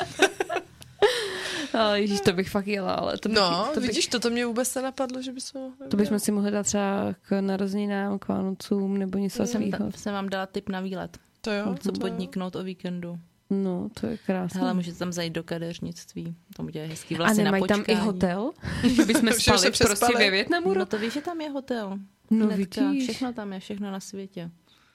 Ale 1.74 2.00
ježíš, 2.00 2.20
to 2.20 2.32
bych 2.32 2.50
fakt 2.50 2.66
jela, 2.66 2.94
ale 2.94 3.18
to 3.18 3.28
bych, 3.28 3.38
No, 3.38 3.68
to 3.74 3.80
bych, 3.80 3.88
vidíš, 3.88 4.06
toto 4.06 4.30
mě 4.30 4.46
vůbec 4.46 4.74
nenapadlo, 4.74 5.22
že 5.22 5.32
bys 5.32 5.52
to... 5.52 5.72
to 5.88 5.96
bychom 5.96 6.18
si 6.18 6.32
mohli 6.32 6.50
dát 6.50 6.62
třeba 6.62 7.14
k 7.22 7.40
narozeninám, 7.40 8.18
k 8.18 8.28
Vánocům 8.28 8.98
nebo 8.98 9.18
něco 9.18 9.46
takového. 9.46 9.90
ta, 9.92 9.98
jsem 9.98 10.14
vám 10.14 10.28
dala 10.28 10.46
tip 10.46 10.68
na 10.68 10.80
výlet. 10.80 11.18
To 11.40 11.50
jo. 11.50 11.74
Co 11.80 11.92
to 11.92 12.00
podniknout 12.00 12.56
o 12.56 12.62
víkendu. 12.62 13.18
No, 13.50 13.88
to 14.00 14.06
je 14.06 14.16
krásné. 14.16 14.60
Hele, 14.60 14.74
můžete 14.74 14.98
tam 14.98 15.12
zajít 15.12 15.32
do 15.32 15.42
kadeřnictví. 15.42 16.34
Tam 16.56 16.66
udělají 16.66 16.90
hezký 16.90 17.14
a 17.14 17.18
vlastně 17.18 17.44
nemají 17.44 17.62
na 17.62 17.66
tam 17.66 17.84
i 17.86 17.94
hotel? 17.94 18.52
že 18.96 19.04
bychom 19.04 19.32
spali 19.32 19.58
se 19.58 19.70
prostě 19.70 20.18
ve 20.18 20.30
Větnamu? 20.30 20.74
No 20.74 20.86
to 20.86 20.98
víš, 20.98 21.12
že 21.12 21.20
tam 21.20 21.40
je 21.40 21.50
hotel. 21.50 21.98
No 22.30 22.46
Hnedka. 22.46 22.88
vidíš. 22.88 23.04
Všechno 23.04 23.32
tam 23.32 23.52
je, 23.52 23.60
všechno 23.60 23.90
na 23.90 24.00
světě. 24.00 24.50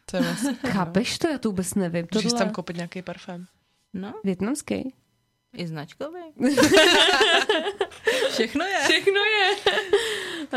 To 0.06 0.18
je 0.18 0.24
vlastně. 0.24 0.54
Chápeš 0.54 1.18
to? 1.18 1.28
Já 1.28 1.38
to 1.38 1.50
vůbec 1.50 1.76
nevím. 1.76 2.08
Můžeš 2.14 2.32
Tohle 2.32 2.46
tam 2.46 2.54
koupit 2.54 2.76
nějaký 2.76 3.02
parfém. 3.02 3.46
No, 3.94 4.14
větnamský? 4.24 4.94
I 5.58 5.68
značkový. 5.68 6.20
všechno 8.32 8.66
je. 8.66 8.80
Všechno 8.84 9.22
je. 9.22 9.56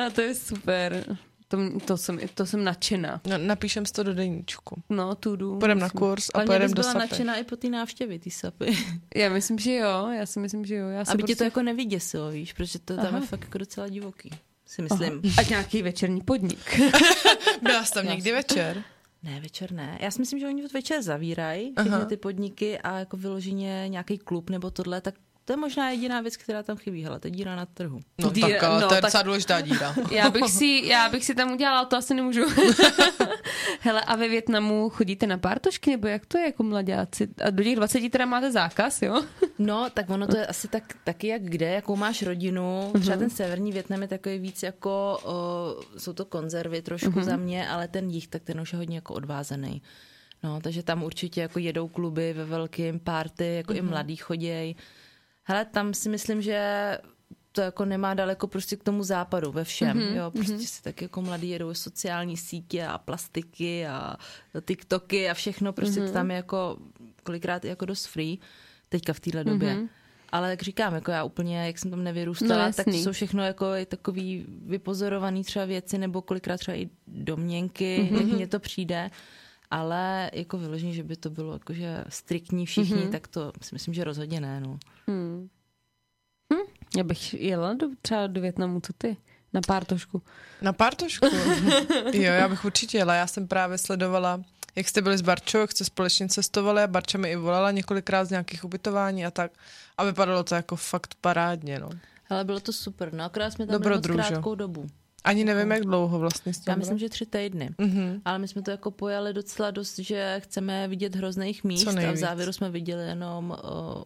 A 0.07 0.11
to 0.11 0.21
je 0.21 0.35
super. 0.35 1.17
To, 1.49 1.59
to, 1.85 1.97
jsem, 1.97 2.19
to 2.35 2.47
jsem 2.47 2.65
nadšená. 2.65 3.21
No, 3.27 3.39
napíšem 3.39 3.87
si 3.87 3.93
to 3.93 4.03
do 4.03 4.15
deníčku. 4.15 4.83
No, 4.91 5.15
tu 5.15 5.37
jdu. 5.37 5.59
Půjdem 5.59 5.79
na 5.79 5.91
kurz 5.91 6.29
a 6.35 6.41
pojedem 6.41 6.67
bys 6.67 6.73
do 6.73 6.83
byla 6.83 6.93
Sapy. 6.93 6.99
nadšená 6.99 7.37
i 7.37 7.45
po 7.45 7.57
té 7.57 7.69
návštěvě, 7.69 8.19
ty 8.19 8.31
sapy. 8.31 8.77
Já 9.15 9.29
myslím, 9.29 9.59
že 9.59 9.75
jo. 9.75 10.09
Já 10.09 10.27
si 10.27 10.41
myslím, 10.41 10.65
že 10.65 10.75
jo. 10.75 10.89
Já 10.89 11.05
se 11.05 11.13
Aby 11.13 11.23
tě 11.23 11.27
prostě... 11.27 11.37
to 11.39 11.45
jako 11.45 11.63
nevyděsilo, 11.63 12.31
víš, 12.31 12.53
protože 12.53 12.79
to 12.79 12.97
tam 12.97 13.07
Aha. 13.07 13.19
je 13.19 13.27
fakt 13.27 13.41
jako 13.41 13.59
docela 13.59 13.89
divoký. 13.89 14.31
Si 14.67 14.83
myslím. 14.83 15.23
A 15.39 15.43
nějaký 15.43 15.83
večerní 15.83 16.21
podnik. 16.21 16.81
Byla 17.63 17.85
jsi 17.85 17.93
tam 17.93 18.07
někdy 18.07 18.33
večer? 18.33 18.85
Ne, 19.23 19.41
večer 19.41 19.73
ne. 19.73 19.99
Já 20.01 20.11
si 20.11 20.21
myslím, 20.21 20.39
že 20.39 20.47
oni 20.47 20.67
večer 20.67 21.03
zavírají 21.03 21.75
všechny 21.81 22.07
ty 22.07 22.17
podniky 22.17 22.79
a 22.79 22.99
jako 22.99 23.17
vyloženě 23.17 23.85
nějaký 23.89 24.19
klub 24.19 24.51
nebo 24.51 24.71
tohle, 24.71 25.01
tak 25.01 25.15
to 25.45 25.53
je 25.53 25.57
možná 25.57 25.91
jediná 25.91 26.21
věc, 26.21 26.37
která 26.37 26.63
tam 26.63 26.77
chybí. 26.77 27.05
Hele, 27.05 27.21
to 27.21 27.27
je 27.27 27.31
díra 27.31 27.57
na 27.57 27.67
trhu. 27.67 28.01
No, 28.19 28.31
Díra- 28.31 28.53
tak, 28.53 28.63
ale 28.63 28.81
no, 28.81 28.89
to 28.89 28.95
je 28.95 29.01
tak- 29.01 29.09
docela 29.09 29.23
důležitá 29.23 29.61
díra. 29.61 29.95
Já 30.11 30.31
bych, 30.31 30.51
si, 30.51 30.83
já 30.85 31.09
bych 31.09 31.25
si 31.25 31.35
tam 31.35 31.53
udělala, 31.53 31.79
ale 31.79 31.87
to 31.87 31.97
asi 31.97 32.15
nemůžu. 32.15 32.41
Hele, 33.81 34.01
a 34.01 34.17
ve 34.17 34.29
Větnamu 34.29 34.91
chodíte 34.91 35.27
na 35.27 35.39
pártošky, 35.39 35.91
nebo 35.91 36.07
jak 36.09 36.27
to 36.27 36.39
je 36.39 36.45
jako 36.45 36.63
mladáci? 36.63 37.29
A 37.45 37.51
do 37.51 37.63
těch 37.65 37.77
20 37.77 38.09
teda 38.11 38.27
máte 38.27 38.53
zákaz, 38.53 39.03
jo? 39.03 39.23
No, 39.59 39.91
tak 39.95 40.11
ono 40.11 40.27
to 40.27 40.37
je 40.37 40.47
asi 40.47 40.69
tak, 40.69 40.85
taky 41.05 41.27
jak 41.27 41.43
kde, 41.43 41.69
jakou 41.71 41.97
máš 41.97 42.23
rodinu. 42.23 42.93
Třeba 43.01 43.17
ten 43.17 43.31
severní 43.31 43.73
Větnam 43.73 44.03
je 44.03 44.09
takový 44.09 44.39
víc 44.39 44.63
jako, 44.63 45.19
o, 45.25 45.99
jsou 45.99 46.13
to 46.13 46.25
konzervy 46.25 46.83
trošku 46.83 47.21
za 47.23 47.37
mě, 47.37 47.69
ale 47.69 47.89
ten 47.89 48.11
jich, 48.11 48.29
tak 48.29 48.43
ten 48.43 48.61
už 48.61 48.73
je 48.73 48.79
hodně 48.79 48.97
jako 48.97 49.15
odvázený. 49.15 49.83
No, 50.43 50.61
takže 50.61 50.83
tam 50.83 51.03
určitě 51.03 51.41
jako 51.41 51.59
jedou 51.59 51.89
kluby 51.89 52.33
ve 52.33 52.45
velkým 52.45 53.01
party, 53.01 53.55
jako 53.55 53.73
i 53.73 53.83
mladí 53.83 54.17
choděj. 54.17 54.75
Hele, 55.45 55.65
tam 55.65 55.95
si 55.95 56.09
myslím, 56.09 56.43
že 56.43 56.99
to 57.53 57.61
jako 57.61 57.85
nemá 57.85 58.15
daleko 58.15 58.47
prostě 58.47 58.77
k 58.77 58.83
tomu 58.83 59.03
západu 59.03 59.53
ve 59.53 59.65
všem, 59.65 59.99
mm-hmm, 59.99 60.15
jo, 60.15 60.31
prostě 60.31 60.55
mm-hmm. 60.55 60.67
si 60.67 60.83
tak 60.83 61.03
jako 61.03 61.23
mladí 61.23 61.49
jedou 61.49 61.75
sociální 61.75 62.37
sítě 62.37 62.87
a 62.87 62.99
plastiky 62.99 63.87
a 63.87 64.17
TikToky 64.65 65.31
a 65.31 65.35
všechno, 65.35 65.73
prostě 65.73 66.01
mm-hmm. 66.01 66.07
to 66.07 66.13
tam 66.13 66.31
je 66.31 66.37
jako 66.37 66.77
kolikrát 67.23 67.65
jako 67.65 67.85
dost 67.85 68.07
free, 68.07 68.39
teďka 68.89 69.13
v 69.13 69.21
téhle 69.21 69.45
době. 69.45 69.75
Mm-hmm. 69.75 69.89
Ale 70.33 70.51
jak 70.51 70.63
říkám, 70.63 70.95
jako 70.95 71.11
já 71.11 71.25
úplně, 71.25 71.67
jak 71.67 71.79
jsem 71.79 71.91
tam 71.91 72.05
nevyrůstala, 72.05 72.67
No, 72.67 72.73
tak 72.73 72.85
to 72.85 72.93
jsou 72.93 73.13
všechno 73.13 73.43
jako 73.45 73.67
i 73.75 73.87
takový 73.87 74.47
vypozorovaný 74.67 75.45
třeba 75.45 75.65
věci, 75.65 75.99
nebo 75.99 76.23
kolikrát 76.23 76.57
třeba 76.57 76.77
i 76.77 76.89
domněnky, 77.07 77.99
mm-hmm. 77.99 78.17
jak 78.17 78.25
mně 78.25 78.47
to 78.47 78.61
přijde. 78.61 79.11
Ale 79.73 80.31
jako 80.33 80.59
vyloženě, 80.59 80.93
že 80.93 81.03
by 81.03 81.17
to 81.17 81.31
bylo 81.31 81.53
jakože 81.53 82.05
striktní 82.09 82.67
všichni, 82.67 82.97
mm-hmm. 82.97 83.11
tak 83.11 83.29
to 83.29 83.53
si 83.63 83.75
myslím, 83.75 83.95
že 83.95 84.05
rozhodně 84.05 84.41
ne. 84.41 84.61
No. 84.61 84.79
Hmm. 85.07 85.49
Hm? 86.53 86.67
Já 86.97 87.05
bych 87.05 87.35
jela 87.35 87.75
do, 87.75 87.87
třeba 88.03 88.27
do 88.27 88.41
Větnamu, 88.41 88.81
co 88.81 88.93
ty? 88.93 89.17
Na 89.53 89.61
pártošku. 89.67 90.23
Na 90.63 90.73
pártošku? 90.73 91.27
jo, 92.13 92.23
já 92.23 92.49
bych 92.49 92.65
určitě 92.65 92.99
jela. 92.99 93.15
Já 93.15 93.27
jsem 93.27 93.49
právě 93.49 93.79
sledovala, 93.79 94.43
jak 94.77 94.89
jste 94.89 95.03
byli 95.03 95.19
s 95.19 95.23
Barčou, 95.23 95.59
jak 95.59 95.73
jste 95.73 95.85
společně 95.85 96.29
cestovali 96.29 96.83
a 96.83 96.87
Barča 96.87 97.19
mi 97.19 97.31
i 97.31 97.37
volala 97.37 97.71
několikrát 97.71 98.25
z 98.25 98.31
nějakých 98.31 98.65
ubytování 98.65 99.27
a 99.27 99.31
tak. 99.31 99.53
A 99.97 100.05
vypadalo 100.05 100.45
to 100.45 100.55
jako 100.55 100.77
fakt 100.77 101.15
parádně, 101.21 101.79
no. 101.79 101.91
Ale 102.31 102.45
bylo 102.45 102.61
to 102.61 102.73
super, 102.73 103.13
no 103.13 103.25
akorát 103.25 103.51
jsme 103.51 103.67
tam 103.67 103.83
byli 103.83 104.01
krátkou 104.01 104.55
dobu. 104.55 104.87
Ani 105.25 105.45
nevím, 105.45 105.71
jak 105.71 105.83
dlouho 105.85 106.19
vlastně 106.19 106.55
s 106.55 106.59
tím 106.59 106.71
Já 106.71 106.77
myslím, 106.77 106.99
že 106.99 107.09
tři 107.09 107.27
týdny. 107.27 107.71
Mhm. 107.79 108.21
Ale 108.25 108.39
my 108.39 108.49
jsme 108.49 108.63
to 108.63 108.71
jako 108.71 108.91
pojali 108.91 109.33
docela 109.33 109.71
dost, 109.71 109.99
že 109.99 110.41
chceme 110.45 110.89
vidět 110.89 111.17
hrozných 111.17 111.65
míst 111.65 111.87
a 111.87 112.13
v 112.13 112.17
závěru 112.17 112.53
jsme 112.53 112.71
viděli 112.71 113.05
jenom 113.09 113.51
o, 113.63 114.05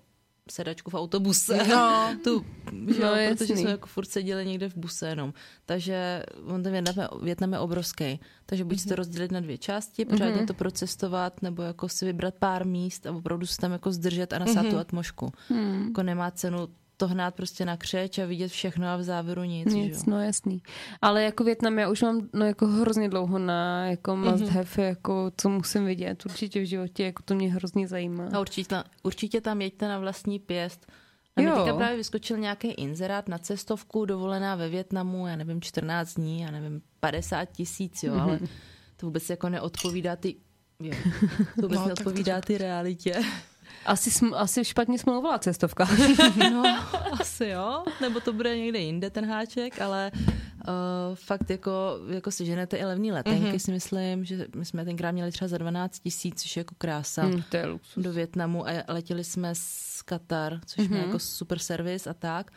sedačku 0.50 0.90
v 0.90 0.94
autobuse. 0.94 1.58
No. 1.68 2.14
tu, 2.24 2.44
že 2.94 3.00
No, 3.02 3.06
jasný. 3.14 3.36
protože 3.46 3.56
jsme 3.56 3.70
jako 3.70 3.86
furt 3.86 4.06
seděli 4.10 4.46
někde 4.46 4.68
v 4.68 4.76
buse 4.76 5.08
jenom. 5.08 5.32
Takže 5.66 6.22
on 6.46 6.62
ten 6.62 6.72
Větnam 6.72 6.98
je, 6.98 7.08
Větnam 7.22 7.52
je 7.52 7.58
obrovský. 7.58 8.20
Takže 8.46 8.64
buď 8.64 8.72
Mhm. 8.72 8.78
si 8.78 8.88
to 8.88 8.94
rozdělit 8.96 9.32
na 9.32 9.40
dvě 9.40 9.58
části, 9.58 10.04
pořádně 10.04 10.46
to 10.46 10.54
procestovat, 10.54 11.42
nebo 11.42 11.62
jako 11.62 11.88
si 11.88 12.04
vybrat 12.04 12.34
pár 12.34 12.66
míst 12.66 13.06
a 13.06 13.12
opravdu 13.12 13.46
se 13.46 13.56
tam 13.56 13.72
jako 13.72 13.92
zdržet 13.92 14.32
a 14.32 14.38
nasát 14.38 14.62
Mhm. 14.62 14.70
tu 14.70 14.78
atmošku. 14.78 15.32
Jako 15.88 16.02
nemá 16.02 16.30
cenu 16.30 16.68
to 16.96 17.08
hnát 17.08 17.34
prostě 17.34 17.64
na 17.64 17.76
křeč 17.76 18.18
a 18.18 18.26
vidět 18.26 18.48
všechno 18.48 18.88
a 18.88 18.96
v 18.96 19.02
závěru 19.02 19.42
nic. 19.44 19.72
že 19.72 19.78
jo. 19.78 19.84
Nic, 19.84 20.04
no 20.06 20.22
jasný. 20.22 20.62
Ale 21.02 21.22
jako 21.22 21.44
Větnam 21.44 21.78
já 21.78 21.88
už 21.90 22.02
mám 22.02 22.28
no, 22.32 22.46
jako 22.46 22.66
hrozně 22.66 23.08
dlouho 23.08 23.38
na 23.38 23.86
jako 23.86 24.16
must 24.16 24.44
Mhm. 24.44 24.48
have, 24.54 24.84
jako 24.88 25.30
co 25.36 25.48
musím 25.48 25.84
vidět 25.86 26.26
určitě 26.26 26.60
v 26.60 26.64
životě, 26.66 27.04
jako 27.04 27.22
to 27.22 27.34
mě 27.34 27.52
hrozně 27.52 27.88
zajímá. 27.88 28.28
A 28.32 28.40
určitě, 28.40 28.76
určitě 29.02 29.40
tam 29.40 29.62
jeďte 29.62 29.88
na 29.88 29.98
vlastní 29.98 30.38
pěst. 30.38 30.86
A 31.36 31.40
Jo. 31.42 31.50
mi 31.50 31.56
teďka 31.56 31.76
právě 31.76 31.96
vyskočil 31.96 32.38
nějaký 32.38 32.68
inzerát 32.68 33.28
na 33.28 33.38
cestovku, 33.38 34.04
dovolená 34.04 34.54
ve 34.56 34.68
Větnamu, 34.68 35.26
já 35.26 35.36
nevím, 35.36 35.60
14 35.60 36.14
dní, 36.14 36.40
já 36.40 36.50
nevím, 36.50 36.82
50 37.00 37.44
tisíc, 37.44 38.02
jo, 38.02 38.14
ale 38.14 38.38
to 38.96 39.06
vůbec 39.06 39.30
jako 39.30 39.48
neodpovídá 39.48 40.16
ty... 40.16 40.36
Jo, 40.80 40.92
to 41.54 41.62
vůbec 41.62 41.78
No, 41.78 41.84
tak 41.88 41.94
to 41.98 42.04
neodpovídá 42.04 42.40
ty 42.40 42.58
realitě. 42.58 43.22
Asi, 43.86 44.10
sm, 44.10 44.34
asi 44.34 44.64
špatně 44.64 44.98
smlouvala 44.98 45.38
cestovka. 45.38 45.88
No, 46.52 46.62
asi 47.20 47.46
jo, 47.46 47.84
nebo 48.00 48.20
to 48.20 48.32
bude 48.32 48.58
někde 48.58 48.78
jinde 48.78 49.10
ten 49.10 49.26
háček, 49.26 49.80
ale 49.80 50.10
uh, 50.14 51.14
fakt 51.14 51.50
jako, 51.50 51.98
jako 52.08 52.30
si 52.30 52.46
ženete 52.46 52.76
i 52.76 52.84
levný 52.84 53.12
letenky, 53.12 53.52
mm-hmm. 53.52 53.58
si 53.58 53.72
myslím, 53.72 54.24
že 54.24 54.46
my 54.56 54.64
jsme 54.64 54.84
tenkrát 54.84 55.10
měli 55.10 55.32
třeba 55.32 55.48
za 55.48 55.58
12 55.58 55.98
tisíc, 55.98 56.42
což 56.42 56.56
je 56.56 56.60
jako 56.60 56.74
krása. 56.78 57.22
hm, 57.26 57.42
to 57.50 57.56
je 57.56 57.66
luxus. 57.66 58.04
do 58.04 58.12
Větnamu 58.12 58.68
a 58.68 58.70
letěli 58.88 59.24
jsme 59.24 59.54
z 59.54 60.02
Katar, 60.02 60.60
což 60.66 60.84
mm-hmm. 60.84 60.90
Mhm. 60.90 60.94
je 61.00 61.06
jako 61.06 61.18
super 61.18 61.58
servis 61.58 62.06
a 62.06 62.14
tak. 62.14 62.50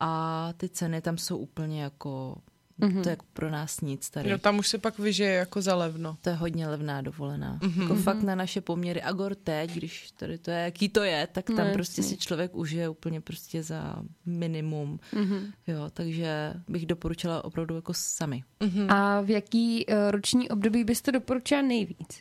A 0.00 0.52
ty 0.56 0.68
ceny 0.68 1.00
tam 1.00 1.18
jsou 1.18 1.36
úplně 1.38 1.82
jako, 1.82 2.36
mm-hmm. 2.80 3.02
to 3.02 3.08
je 3.08 3.12
jako 3.12 3.24
pro 3.32 3.50
nás 3.50 3.80
nic 3.80 4.10
tady. 4.10 4.30
Jo, 4.30 4.38
tam 4.38 4.58
už 4.58 4.68
se 4.68 4.78
pak 4.78 4.98
vyžije 4.98 5.32
jako 5.32 5.62
za 5.62 5.74
levno. 5.74 6.16
To 6.22 6.30
je 6.30 6.36
hodně 6.36 6.68
levná 6.68 7.02
dovolená. 7.02 7.58
Mm-hmm. 7.58 7.82
Jako 7.82 7.94
fakt 7.94 8.22
na 8.22 8.34
naše 8.34 8.60
poměry. 8.60 9.02
Agor 9.02 9.34
teď, 9.34 9.70
když 9.70 10.10
tady 10.10 10.38
to 10.38 10.50
je, 10.50 10.58
jaký 10.58 10.88
to 10.88 11.02
je, 11.02 11.28
tak 11.32 11.46
tam 11.46 11.56
No, 11.56 11.64
no, 11.64 11.72
prostě 11.72 12.00
jasný. 12.00 12.16
si 12.16 12.22
člověk 12.22 12.54
užije 12.54 12.88
úplně 12.88 13.20
prostě 13.20 13.62
za 13.62 14.02
minimum. 14.26 15.00
Mhm. 15.14 15.52
Jo, 15.66 15.90
takže 15.92 16.54
bych 16.68 16.86
doporučila 16.86 17.44
opravdu 17.44 17.74
jako 17.74 17.94
sami. 17.94 18.44
A 18.88 19.20
v 19.20 19.30
jaký 19.30 19.86
uh, 19.86 19.94
roční 20.10 20.48
období 20.48 20.84
byste 20.84 21.12
doporučila 21.12 21.62
nejvíc? 21.62 22.18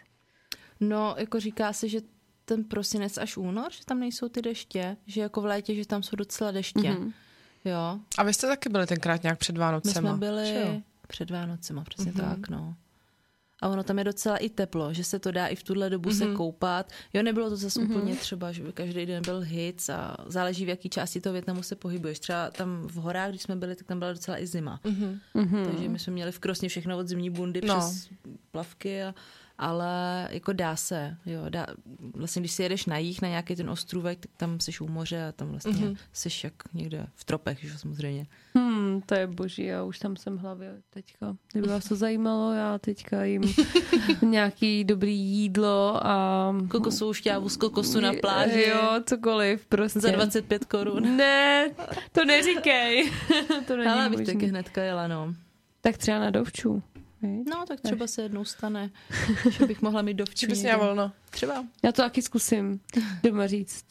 No, 0.80 1.16
jako 1.18 1.40
říká 1.40 1.74
se, 1.74 1.90
že 1.90 2.02
ten 2.46 2.64
prosinec 2.64 3.18
až 3.18 3.38
únor, 3.38 3.72
že 3.72 3.86
tam 3.86 4.00
nejsou 4.00 4.30
ty 4.30 4.42
deště, 4.42 4.98
že 5.06 5.22
jako 5.22 5.42
v 5.42 5.46
létě, 5.46 5.76
že 5.76 5.88
tam 5.88 6.04
jsou 6.04 6.16
docela 6.16 6.52
deště. 6.52 6.80
Mm-hmm. 6.80 7.14
Jo, 7.68 8.00
A 8.18 8.24
vy 8.24 8.34
jste 8.34 8.48
taky 8.48 8.70
byli 8.70 8.88
tenkrát 8.88 9.24
nějak 9.24 9.40
před 9.40 9.54
My 9.54 9.60
Vánocema. 9.60 10.10
jsme 10.10 10.20
byli 10.20 10.48
že 10.48 10.64
jo? 10.66 10.82
před 11.08 11.32
Vánocema, 11.32 11.84
přesně 11.84 12.12
mm-hmm. 12.12 12.30
tak, 12.30 12.50
no. 12.50 12.76
a 13.62 13.68
ono 13.68 13.84
tam 13.84 13.98
je 13.98 14.04
docela 14.04 14.38
i 14.38 14.50
teplo, 14.50 14.94
že 14.94 15.04
se 15.04 15.20
to 15.20 15.32
dá 15.32 15.48
i 15.48 15.56
v 15.56 15.64
tuhle 15.64 15.90
dobu 15.90 16.10
mm-hmm. 16.10 16.30
se 16.30 16.36
koupat. 16.36 16.92
Jo, 17.14 17.24
nebylo 17.24 17.50
to 17.50 17.56
zase 17.58 17.80
mm-hmm. 17.80 17.92
úplně 17.92 18.16
třeba, 18.16 18.52
že 18.52 18.64
by 18.64 18.74
každý 18.74 19.06
den 19.06 19.24
byl 19.24 19.40
hit 19.40 19.90
a 19.90 20.18
záleží 20.26 20.66
v 20.66 20.70
jaký 20.70 20.90
části 20.90 21.22
toho 21.22 21.34
Větnamu 21.34 21.64
se 21.64 21.76
pohybuješ. 21.76 22.20
Třeba 22.20 22.52
tam 22.52 22.88
v 22.88 22.96
horách, 22.96 23.30
když 23.30 23.42
jsme 23.42 23.56
byli, 23.56 23.76
tak 23.76 23.88
tam 23.88 24.00
byla 24.00 24.14
docela 24.14 24.40
i 24.40 24.48
zima. 24.48 24.80
Mm-hmm. 24.84 25.66
Takže 25.66 25.90
my 25.90 26.00
jsme 26.00 26.14
měli 26.14 26.32
v 26.32 26.40
Krosně 26.40 26.70
všechno 26.70 26.98
od 26.98 27.08
zimní 27.08 27.30
bundy 27.30 27.62
no. 27.66 27.80
přes 27.80 28.10
plavky 28.52 29.04
a 29.04 29.16
ale 29.58 30.28
jako 30.32 30.54
dá 30.54 30.76
se, 30.76 31.18
jo, 31.26 31.42
dá, 31.50 31.68
vlastně 32.14 32.40
když 32.40 32.52
si 32.52 32.64
jedeš 32.64 32.86
na 32.86 32.98
jich 32.98 33.22
na 33.22 33.28
nějaký 33.28 33.56
ten 33.56 33.70
ostrůvek, 33.70 34.20
tak 34.20 34.32
tam 34.38 34.60
jsi 34.60 34.72
u 34.80 34.88
moře 34.88 35.28
a 35.28 35.32
tam 35.32 35.50
vlastně 35.50 35.74
mm-hmm. 35.74 35.98
jsi 36.14 36.30
jak 36.44 36.54
někde 36.74 37.08
v 37.16 37.24
tropech, 37.24 37.60
že 37.62 37.78
samozřejmě. 37.78 38.28
Hmm, 38.56 39.02
to 39.06 39.16
je 39.16 39.28
boží, 39.28 39.64
já 39.64 39.84
už 39.84 40.00
tam 40.00 40.16
jsem 40.16 40.38
hlavě 40.38 40.82
teďka. 40.90 41.36
Kdyby 41.52 41.68
vás 41.68 41.86
to 41.90 41.96
zajímalo, 42.06 42.54
já 42.54 42.78
teďka 42.78 43.24
jim 43.24 43.42
nějaký 44.22 44.84
dobrý 44.84 45.20
jídlo 45.20 46.08
a... 46.08 46.56
Kokosovou 46.68 47.14
šťávu 47.14 47.50
z 47.50 47.58
kokosu 47.58 48.00
na 48.00 48.14
pláži. 48.22 48.62
Jo, 48.62 49.00
cokoliv, 49.06 49.66
prostě. 49.66 50.00
Za 50.00 50.12
25 50.12 50.66
korun. 50.66 51.18
Ne, 51.18 51.70
to 52.12 52.26
neříkej. 52.26 53.12
to 53.68 53.78
není 53.78 53.90
Ale 53.90 54.10
bych 54.10 54.26
taky 54.26 54.46
hnedka 54.46 54.84
jela, 54.84 55.08
no. 55.08 55.34
Tak 55.82 55.98
třeba 55.98 56.20
na 56.20 56.32
dovču. 57.22 57.50
No, 57.50 57.66
tak 57.66 57.82
třeba 57.82 58.08
se 58.08 58.22
jednou 58.22 58.46
stane, 58.46 58.90
že 59.50 59.66
bych 59.66 59.82
mohla 59.82 60.02
mít 60.02 60.14
dovčí. 60.14 60.48
Bys 60.48 60.62
měla 60.62 60.78
volno. 60.78 61.12
Třeba. 61.30 61.66
Já 61.84 61.92
to 61.92 62.02
taky 62.02 62.22
zkusím 62.22 62.80
doma 63.24 63.48
říct. 63.48 63.86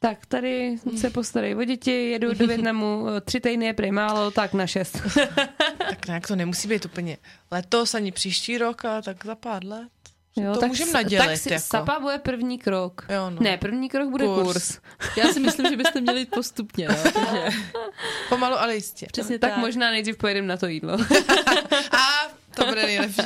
Tak, 0.00 0.26
tady 0.26 0.76
se 0.96 1.10
postarej 1.10 1.56
o 1.56 1.64
děti, 1.64 2.10
jedu 2.10 2.34
do 2.34 2.46
Větnamu, 2.46 3.06
tři 3.24 3.40
týdny 3.40 3.66
je 3.66 3.74
prej 3.74 3.92
málo, 3.92 4.30
tak 4.30 4.54
na 4.54 4.66
šest. 4.66 5.02
tak 5.78 6.06
nějak 6.06 6.26
to 6.26 6.36
nemusí 6.36 6.68
být 6.68 6.84
úplně 6.84 7.18
letos, 7.50 7.94
ani 7.94 8.12
příští 8.12 8.58
rok, 8.58 8.84
a 8.84 9.02
tak 9.02 9.24
za 9.24 9.34
pár 9.34 9.64
let. 9.64 9.88
Jo, 10.36 10.52
to 10.54 10.60
tak, 10.60 10.68
můžeme 10.68 10.92
nadělit. 10.92 11.26
Tak 11.26 11.36
si, 11.36 11.52
jako. 11.52 11.64
SAPA 11.66 12.00
bude 12.00 12.18
první 12.18 12.58
krok. 12.58 13.06
Jo, 13.08 13.30
no. 13.30 13.36
Ne, 13.40 13.58
první 13.58 13.88
krok 13.88 14.10
bude 14.10 14.24
kurz. 14.24 14.42
kurz. 14.42 14.78
Já 15.16 15.32
si 15.32 15.40
myslím, 15.40 15.66
že 15.70 15.76
byste 15.76 16.00
měli 16.00 16.20
jít 16.20 16.30
postupně. 16.30 16.88
No, 16.88 16.96
takže... 17.12 17.58
Pomalu, 18.28 18.56
ale 18.56 18.74
jistě. 18.74 19.06
Přesně 19.12 19.38
tak. 19.38 19.50
tak. 19.50 19.60
možná 19.60 19.90
nejdřív 19.90 20.16
pojedeme 20.16 20.46
na 20.46 20.56
to 20.56 20.66
jídlo. 20.66 20.92
a 21.92 22.32
to 22.54 22.66
bude 22.66 22.82
nejlepší. 22.82 23.22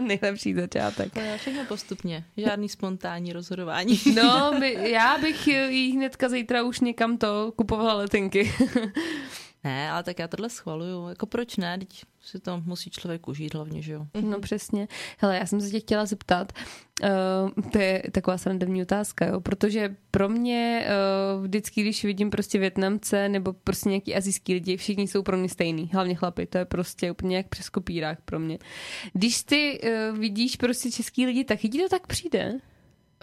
nejlepší 0.00 0.54
začátek. 0.54 1.12
To 1.12 1.20
já 1.20 1.36
všechno 1.36 1.64
postupně. 1.64 2.24
Žádný 2.36 2.68
spontánní 2.68 3.32
rozhodování. 3.32 4.00
no, 4.14 4.54
by, 4.60 4.76
já 4.80 5.18
bych 5.18 5.48
jí 5.48 5.96
hnedka 5.96 6.28
zítra 6.28 6.62
už 6.62 6.80
někam 6.80 7.18
to 7.18 7.52
kupovala 7.56 7.94
letenky. 7.94 8.52
Ne, 9.64 9.90
ale 9.90 10.02
tak 10.02 10.18
já 10.18 10.28
tohle 10.28 10.50
schvaluju. 10.50 11.08
Jako 11.08 11.26
proč 11.26 11.56
ne? 11.56 11.78
Teď 11.78 12.02
si 12.20 12.40
to 12.40 12.60
musí 12.60 12.90
člověk 12.90 13.28
užít 13.28 13.54
hlavně, 13.54 13.82
že 13.82 13.92
jo? 13.92 14.06
No 14.20 14.40
přesně. 14.40 14.88
Hele, 15.18 15.36
já 15.36 15.46
jsem 15.46 15.60
se 15.60 15.70
tě 15.70 15.80
chtěla 15.80 16.06
zeptat, 16.06 16.52
uh, 17.02 17.70
to 17.72 17.78
je 17.78 18.02
taková 18.12 18.38
srandovní 18.38 18.82
otázka, 18.82 19.26
jo, 19.26 19.40
protože 19.40 19.96
pro 20.10 20.28
mě 20.28 20.86
uh, 21.36 21.44
vždycky, 21.44 21.82
když 21.82 22.04
vidím 22.04 22.30
prostě 22.30 22.58
Větnamce 22.58 23.28
nebo 23.28 23.52
prostě 23.52 23.88
nějaký 23.88 24.14
azijský 24.14 24.54
lidi, 24.54 24.76
všichni 24.76 25.08
jsou 25.08 25.22
pro 25.22 25.36
mě 25.36 25.48
stejný, 25.48 25.90
hlavně 25.92 26.14
chlapi, 26.14 26.46
to 26.46 26.58
je 26.58 26.64
prostě 26.64 27.10
úplně 27.10 27.36
jak 27.36 27.48
přes 27.48 27.68
kopírák 27.68 28.20
pro 28.20 28.38
mě. 28.38 28.58
Když 29.12 29.42
ty 29.42 29.80
uh, 29.82 30.18
vidíš 30.18 30.56
prostě 30.56 30.90
český 30.90 31.26
lidi, 31.26 31.44
tak 31.44 31.58
ti 31.58 31.68
to 31.68 31.88
tak 31.88 32.06
přijde? 32.06 32.52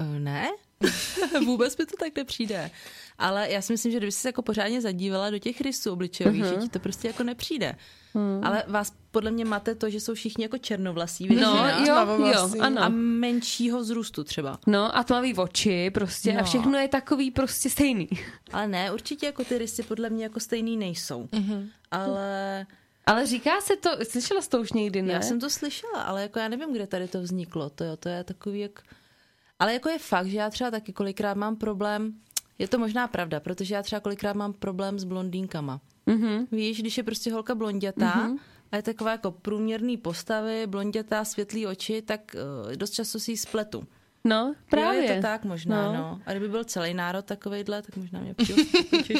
Uh, 0.01 0.19
ne, 0.19 0.47
Vůbec 1.45 1.77
mi 1.77 1.85
to 1.85 1.97
tak 1.99 2.15
nepřijde. 2.15 2.71
Ale 3.17 3.51
já 3.51 3.61
si 3.61 3.73
myslím, 3.73 3.91
že 3.91 3.97
kdyby 3.97 4.11
se 4.11 4.29
jako 4.29 4.41
pořádně 4.41 4.81
zadívala 4.81 5.29
do 5.29 5.39
těch 5.39 5.61
rysů 5.61 5.91
obličejových, 5.91 6.43
uh-huh. 6.43 6.55
že 6.55 6.61
ti 6.61 6.69
to 6.69 6.79
prostě 6.79 7.07
jako 7.07 7.23
nepřijde. 7.23 7.75
Hmm. 8.13 8.41
Ale 8.43 8.63
vás 8.67 8.93
podle 9.11 9.31
mě 9.31 9.45
máte 9.45 9.75
to, 9.75 9.89
že 9.89 9.99
jsou 9.99 10.13
všichni 10.13 10.43
jako 10.43 10.57
černovlasí. 10.57 11.35
No, 11.35 11.67
jo, 11.87 12.25
jo, 12.33 12.49
ano. 12.59 12.81
A 12.81 12.89
menšího 12.89 13.79
vzrůstu 13.79 14.23
třeba. 14.23 14.59
No 14.67 14.97
a 14.97 15.03
tmavý 15.03 15.35
oči 15.35 15.91
prostě 15.93 16.33
no. 16.33 16.39
a 16.39 16.43
všechno 16.43 16.77
je 16.77 16.87
takový 16.87 17.31
prostě 17.31 17.69
stejný. 17.69 18.09
Ale 18.53 18.67
ne, 18.67 18.91
určitě 18.91 19.25
jako 19.25 19.43
ty 19.43 19.57
rysy 19.57 19.83
podle 19.83 20.09
mě 20.09 20.23
jako 20.23 20.39
stejný 20.39 20.77
nejsou. 20.77 21.23
Mm-hmm. 21.23 21.67
Ale... 21.91 22.65
Ale 23.05 23.25
říká 23.25 23.61
se 23.61 23.75
to, 23.75 23.89
slyšela 24.03 24.41
jsi 24.41 24.49
to 24.49 24.61
už 24.61 24.73
někdy, 24.73 25.01
ne? 25.01 25.13
Já 25.13 25.21
jsem 25.21 25.39
to 25.39 25.49
slyšela, 25.49 26.01
ale 26.01 26.21
jako 26.21 26.39
já 26.39 26.47
nevím, 26.47 26.73
kde 26.73 26.87
tady 26.87 27.07
to 27.07 27.21
vzniklo. 27.21 27.69
To, 27.69 27.83
jo, 27.83 27.97
to 27.97 28.09
je 28.09 28.23
takový 28.23 28.59
jak... 28.59 28.81
Ale 29.59 29.73
jako 29.73 29.89
je 29.89 29.99
fakt, 29.99 30.27
že 30.27 30.37
já 30.37 30.49
třeba 30.49 30.71
taky 30.71 30.93
kolikrát 30.93 31.37
mám 31.37 31.55
problém, 31.55 32.13
je 32.59 32.67
to 32.67 32.79
možná 32.79 33.07
pravda, 33.07 33.39
protože 33.39 33.75
já 33.75 33.83
třeba 33.83 33.99
kolikrát 33.99 34.35
mám 34.35 34.53
problém 34.53 34.99
s 34.99 35.03
blondýnkama. 35.03 35.81
Mm-hmm. 36.07 36.47
Víš, 36.51 36.81
když 36.81 36.97
je 36.97 37.03
prostě 37.03 37.33
holka 37.33 37.55
blondětá 37.55 38.27
mm-hmm. 38.27 38.37
a 38.71 38.75
je 38.75 38.81
taková 38.81 39.11
jako 39.11 39.31
průměrný 39.31 39.97
postavy, 39.97 40.67
blondětá, 40.67 41.25
světlý 41.25 41.67
oči, 41.67 42.01
tak 42.01 42.35
uh, 42.65 42.75
dost 42.75 42.91
často 42.91 43.19
si 43.19 43.31
ji 43.31 43.37
spletu. 43.37 43.83
No, 44.23 44.55
právě. 44.69 45.01
Jo, 45.01 45.09
je 45.09 45.15
to 45.15 45.21
tak 45.21 45.45
možná, 45.45 45.85
no. 45.85 45.93
no. 45.93 46.21
A 46.25 46.31
kdyby 46.31 46.47
byl 46.47 46.63
celý 46.63 46.93
národ 46.93 47.25
takovejhle, 47.25 47.81
tak 47.81 47.97
možná 47.97 48.19
mě 48.19 48.33
přijde 48.33 48.63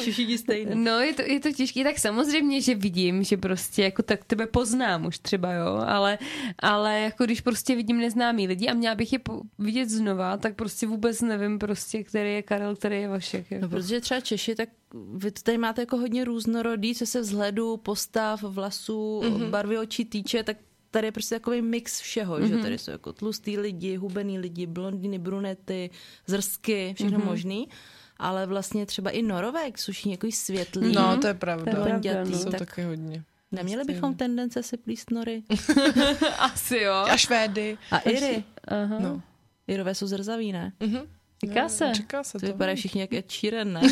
všichni 0.00 0.38
stejný. 0.38 0.84
No, 0.84 1.00
je 1.00 1.14
to, 1.14 1.22
je 1.22 1.40
to 1.40 1.52
těžké, 1.52 1.84
tak 1.84 1.98
samozřejmě, 1.98 2.60
že 2.60 2.74
vidím, 2.74 3.24
že 3.24 3.36
prostě 3.36 3.82
jako 3.82 4.02
tak 4.02 4.24
tebe 4.24 4.46
poznám 4.46 5.06
už 5.06 5.18
třeba, 5.18 5.52
jo, 5.52 5.84
ale, 5.86 6.18
ale 6.58 7.00
jako 7.00 7.24
když 7.24 7.40
prostě 7.40 7.76
vidím 7.76 7.98
neznámý 7.98 8.46
lidi 8.46 8.68
a 8.68 8.74
měla 8.74 8.94
bych 8.94 9.12
je 9.12 9.18
po, 9.18 9.40
vidět 9.58 9.90
znova, 9.90 10.36
tak 10.36 10.54
prostě 10.54 10.86
vůbec 10.86 11.20
nevím 11.20 11.58
prostě, 11.58 12.04
který 12.04 12.34
je 12.34 12.42
Karel, 12.42 12.76
který 12.76 13.00
je 13.00 13.08
Vašek. 13.08 13.50
Jako. 13.50 13.62
No, 13.62 13.68
protože 13.68 14.00
třeba 14.00 14.20
Češi, 14.20 14.54
tak 14.54 14.68
vy 15.14 15.30
tady 15.30 15.58
máte 15.58 15.82
jako 15.82 15.96
hodně 15.96 16.24
různorodý, 16.24 16.94
co 16.94 17.06
se 17.06 17.20
vzhledu, 17.20 17.76
postav, 17.76 18.42
vlasů, 18.42 19.20
mm-hmm. 19.24 19.50
barvy 19.50 19.78
očí 19.78 20.04
týče, 20.04 20.42
tak 20.42 20.56
tady 20.90 21.06
je 21.06 21.12
prostě 21.12 21.34
takový 21.34 21.62
mix 21.62 22.00
všeho, 22.00 22.36
mm-hmm. 22.36 22.48
že 22.48 22.54
mhm. 22.54 22.62
tady 22.62 22.78
jsou 22.78 22.90
jako 22.90 23.12
tlustý 23.12 23.58
lidi, 23.58 23.96
hubený 23.96 24.38
lidi, 24.38 24.66
blondiny, 24.66 25.18
brunety, 25.18 25.90
zrsky, 26.26 26.92
všechno 26.94 27.18
mm-hmm. 27.18 27.24
možný. 27.24 27.68
Ale 28.16 28.46
vlastně 28.46 28.86
třeba 28.86 29.10
i 29.10 29.22
Norové, 29.22 29.66
jsou 29.76 29.92
všichni 29.92 30.12
jako 30.12 30.26
světlý. 30.30 30.92
No, 30.92 31.18
to 31.18 31.26
je 31.26 31.34
pravda. 31.34 31.72
To 31.72 31.78
je 31.78 31.84
pravda, 31.84 32.24
no. 32.24 32.38
jsou 32.38 32.50
tak 32.50 32.58
taky 32.58 32.82
hodně. 32.82 33.24
Neměli 33.52 33.84
bychom 33.84 34.14
tendence 34.14 34.62
se 34.62 34.76
plíst 34.76 35.10
nory? 35.10 35.42
Asi 36.38 36.76
jo. 36.76 36.92
A 36.92 37.16
Švédy. 37.16 37.78
A 37.90 37.98
Iry. 37.98 38.44
Aha. 38.68 38.98
No. 38.98 39.22
Irové 39.66 39.94
jsou 39.94 40.06
zrzaví, 40.06 40.52
ne? 40.52 40.72
Mm-hmm. 40.80 41.06
Říká 41.46 41.68
se. 41.68 41.94
Říká 41.94 42.24
se 42.24 42.38
to. 42.38 42.46
Vypadá 42.46 42.74
všichni 42.74 43.00
jak 43.00 43.12
Ed 43.12 43.32
Sheeran, 43.32 43.72
ne? 43.72 43.80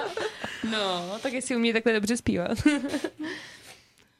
no, 0.70 1.18
tak 1.22 1.32
jestli 1.32 1.56
umí 1.56 1.72
takhle 1.72 1.92
dobře 1.92 2.16
zpívat. 2.16 2.58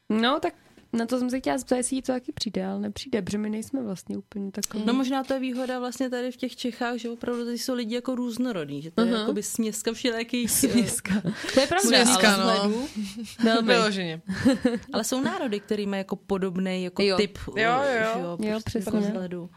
no, 0.09 0.39
tak 0.39 0.53
na 0.93 1.05
to 1.05 1.19
jsem 1.19 1.29
se 1.29 1.39
chtěla 1.39 1.57
zeptat, 1.57 1.75
jestli 1.75 1.95
jí 1.95 2.01
to 2.01 2.11
taky 2.11 2.31
přijde, 2.31 2.65
ale 2.65 2.79
nepřijde, 2.79 3.21
protože 3.21 3.37
my 3.37 3.49
nejsme 3.49 3.83
vlastně 3.83 4.17
úplně 4.17 4.51
takový. 4.51 4.83
No 4.85 4.93
možná 4.93 5.23
to 5.23 5.33
je 5.33 5.39
výhoda 5.39 5.79
vlastně 5.79 6.09
tady 6.09 6.31
v 6.31 6.37
těch 6.37 6.55
Čechách, 6.55 6.97
že 6.97 7.09
opravdu 7.09 7.45
tady 7.45 7.57
jsou 7.57 7.73
lidi 7.73 7.95
jako 7.95 8.15
různorodní, 8.15 8.81
že 8.81 8.91
to 8.91 9.01
je 9.01 9.07
uh-huh. 9.07 9.19
jakoby 9.19 9.43
směska 9.43 9.93
všelijakých... 9.93 10.51
Směska. 10.51 11.21
To 11.53 11.59
je 11.59 11.67
pravda. 11.67 11.87
Směska, 11.87 12.37
no. 12.37 13.61
Vyloženě. 13.61 14.21
ale 14.93 15.03
jsou 15.03 15.21
národy, 15.21 15.59
který 15.59 15.87
mají 15.87 15.99
jako 15.99 16.15
podobný 16.15 16.83
jako 16.83 17.03
jo. 17.03 17.17
typ. 17.17 17.37
Jo, 17.47 17.55
jo, 17.55 18.09
jo. 18.19 18.19
jo, 18.19 18.37
prostě 18.37 18.49
jo 18.49 18.59
přesně. 18.65 18.99
Vzhledu. 18.99 19.49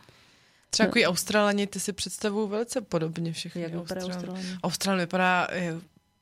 Třeba 0.70 0.86
jako 0.86 1.10
Australani, 1.10 1.66
ty 1.66 1.80
si 1.80 1.92
představují 1.92 2.50
velice 2.50 2.80
podobně 2.80 3.32
všechny. 3.32 3.62
Jak 3.62 3.74
vypadá 3.74 4.00
Australan 4.62 5.00
vypadá 5.00 5.48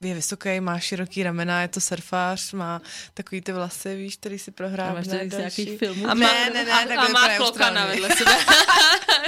je 0.00 0.14
vysoký, 0.14 0.60
má 0.60 0.78
široký 0.78 1.22
ramena, 1.22 1.62
je 1.62 1.68
to 1.68 1.80
surfář, 1.80 2.52
má 2.52 2.82
takový 3.14 3.40
ty 3.40 3.52
vlasy, 3.52 3.96
víš, 3.96 4.16
který 4.16 4.38
si 4.38 4.50
prohrává. 4.50 4.94
Máš 4.94 5.06
tady 5.06 5.28
nějakých 5.28 5.78
filmů? 5.78 6.10
A 6.10 6.14
má, 6.14 6.26
ne, 6.32 6.50
ne, 6.54 6.64
ne, 6.64 6.96
a, 6.96 7.04
a 7.04 7.08
má 7.08 7.36
klokana 7.36 7.86
vedle 7.86 8.08
sebe. 8.16 8.36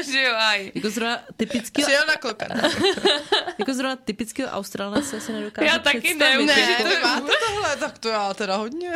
že 0.12 0.22
jo, 0.22 0.34
aj. 0.36 0.72
Jako 0.74 0.90
zrovna 0.90 1.18
typický... 1.36 1.82
Přijel 1.82 2.06
na 2.06 2.16
klokana. 2.16 2.54
jako 3.58 3.74
zrovna 3.74 3.96
typického 3.96 4.50
Australance 4.50 5.20
se 5.20 5.32
nedokážu 5.32 5.66
Já 5.66 5.78
taky 5.78 6.14
ne, 6.14 6.36
ne, 6.36 6.54
že 6.54 6.84
to 6.84 7.06
máte 7.08 7.32
tohle, 7.48 7.76
tak 7.76 7.98
to 7.98 8.08
já 8.08 8.34
teda 8.34 8.56
hodně. 8.56 8.92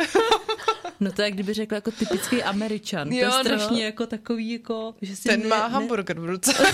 No 1.01 1.11
to 1.11 1.21
je, 1.21 1.31
kdyby 1.31 1.53
řekla 1.53 1.75
jako 1.75 1.91
typický 1.91 2.43
Američan. 2.43 3.11
Jo, 3.11 3.29
to 3.29 3.37
je 3.37 3.43
strašně 3.43 3.77
no. 3.77 3.85
jako 3.85 4.07
takový, 4.07 4.51
jako, 4.51 4.95
že 5.01 5.15
si 5.15 5.29
Ten 5.29 5.41
ne, 5.41 5.47
má 5.47 5.67
hamburger 5.67 6.19
v 6.19 6.25
ruce. 6.25 6.53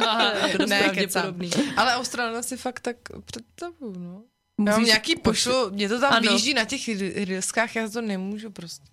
Aha, 0.00 0.32
jako 0.32 0.66
ne, 0.66 0.92
Ale 1.76 1.94
Australana 1.94 2.42
si 2.42 2.56
fakt 2.56 2.80
tak 2.80 2.96
představu, 3.24 3.92
no. 3.98 4.22
Musíš... 4.60 4.72
Já 4.72 4.78
mám 4.78 4.84
nějaký 4.84 5.16
pošlu, 5.16 5.70
mě 5.70 5.88
to 5.88 6.00
tam 6.00 6.12
ano. 6.12 6.30
blíží 6.30 6.54
na 6.54 6.64
těch 6.64 6.80
rilskách, 7.14 7.76
já 7.76 7.88
to 7.88 8.00
nemůžu 8.00 8.50
prostě. 8.50 8.84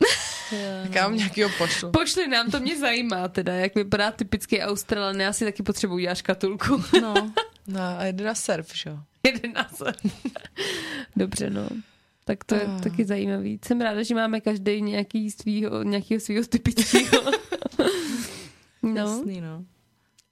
tak 0.84 0.96
já 0.96 1.08
mám 1.08 1.18
nějakýho 1.18 1.50
pošlu. 1.58 1.92
Pošli 1.92 2.28
nám, 2.28 2.52
to 2.52 2.60
mě 2.60 2.78
zajímá 2.78 3.28
teda, 3.28 3.54
jak 3.54 3.76
vypadá 3.76 4.12
typický 4.12 4.62
Australan, 4.62 5.22
já 5.22 5.34
si 5.34 5.46
taky 5.46 5.64
potřebuji 5.64 5.98
dělat 5.98 6.16
škatulku. 6.16 6.84
no. 7.02 7.14
no 7.68 7.82
a 7.98 8.04
jede 8.04 8.26
na 8.26 8.36
surf, 8.36 8.72
že 8.74 8.90
jo? 8.90 9.00
Jede 9.24 9.50
na 9.50 9.70
surf. 9.76 9.98
Dobře, 11.16 11.50
no. 11.50 11.68
Tak 12.28 12.44
to 12.44 12.56
je 12.56 12.62
oh. 12.62 12.82
taky 12.82 13.06
zajímavý. 13.06 13.60
Jsem 13.66 13.82
ráda, 13.82 14.04
že 14.04 14.16
máme 14.16 14.42
každý 14.42 14.82
nějaký 14.82 15.32
svýho, 15.32 15.84
nějakého 15.84 16.20
svýho 16.22 16.44
typického. 16.48 17.24
no. 18.84 18.96
Jasný, 18.96 19.42
no. 19.42 19.64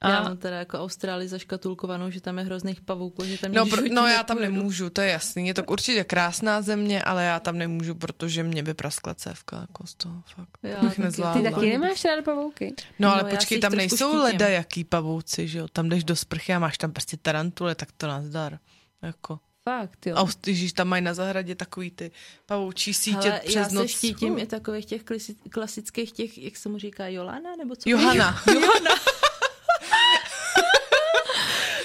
A 0.00 0.10
Já 0.10 0.22
mám 0.22 0.36
teda 0.36 0.56
jako 0.58 0.78
Austrálii 0.78 1.28
zaškatulkovanou, 1.28 2.10
že 2.10 2.20
tam 2.20 2.38
je 2.38 2.44
hrozných 2.44 2.80
pavouků, 2.80 3.24
že 3.24 3.38
tam 3.38 3.52
No, 3.52 3.66
pro, 3.66 3.82
no 3.92 4.06
já 4.06 4.22
tam 4.22 4.36
nepojedu. 4.36 4.56
nemůžu, 4.56 4.90
to 4.90 5.00
je 5.00 5.08
jasný. 5.10 5.46
Je 5.46 5.54
to 5.54 5.64
určitě 5.64 6.04
krásná 6.04 6.62
země, 6.62 7.02
ale 7.02 7.24
já 7.24 7.40
tam 7.40 7.58
nemůžu, 7.58 7.94
protože 7.94 8.42
mě 8.42 8.62
by 8.62 8.74
praskla 8.74 9.14
cévka 9.14 9.60
jako 9.60 9.86
z 9.86 9.94
toho 9.94 10.22
fakt. 10.34 10.58
Já 10.62 10.80
bych 10.80 10.98
nezvládla. 10.98 11.42
ty 11.42 11.54
taky 11.54 11.70
nemáš 11.70 12.04
rád 12.04 12.24
pavouky? 12.24 12.74
No, 12.98 13.08
No, 13.08 13.14
ale 13.14 13.24
počkej, 13.30 13.58
tam 13.60 13.72
nejsou 13.72 13.96
štítím. 13.96 14.20
leda 14.20 14.48
jaký 14.48 14.84
pavouci, 14.84 15.48
že 15.48 15.58
jo? 15.58 15.68
Tam 15.72 15.88
jdeš 15.88 16.04
do 16.04 16.16
sprchy 16.16 16.52
a 16.54 16.58
máš 16.58 16.78
tam 16.78 16.92
prostě 16.92 17.16
tarantule, 17.16 17.74
tak 17.74 17.92
to 17.92 18.06
nazdar. 18.06 18.58
Jako. 19.02 19.38
Fakt, 19.64 20.06
jo. 20.06 20.16
A 20.16 20.26
ježíš, 20.46 20.72
tam 20.72 20.88
mají 20.88 21.02
na 21.02 21.14
zahradě 21.14 21.54
takový 21.54 21.90
ty 21.90 22.10
pavoučí 22.46 22.94
sítě 22.94 23.30
Ale 23.30 23.40
přes 23.40 23.54
já 23.54 23.68
se 23.68 23.74
noc. 23.74 23.90
štítím 23.90 24.38
i 24.38 24.46
takových 24.46 24.86
těch 24.86 25.02
klasi- 25.04 25.36
klasických 25.50 26.12
těch, 26.12 26.38
jak 26.38 26.56
se 26.56 26.68
mu 26.68 26.78
říká, 26.78 27.06
Jolana, 27.08 27.56
nebo 27.58 27.76
co? 27.76 27.88
Johana. 27.90 28.42
Johana. 28.54 28.90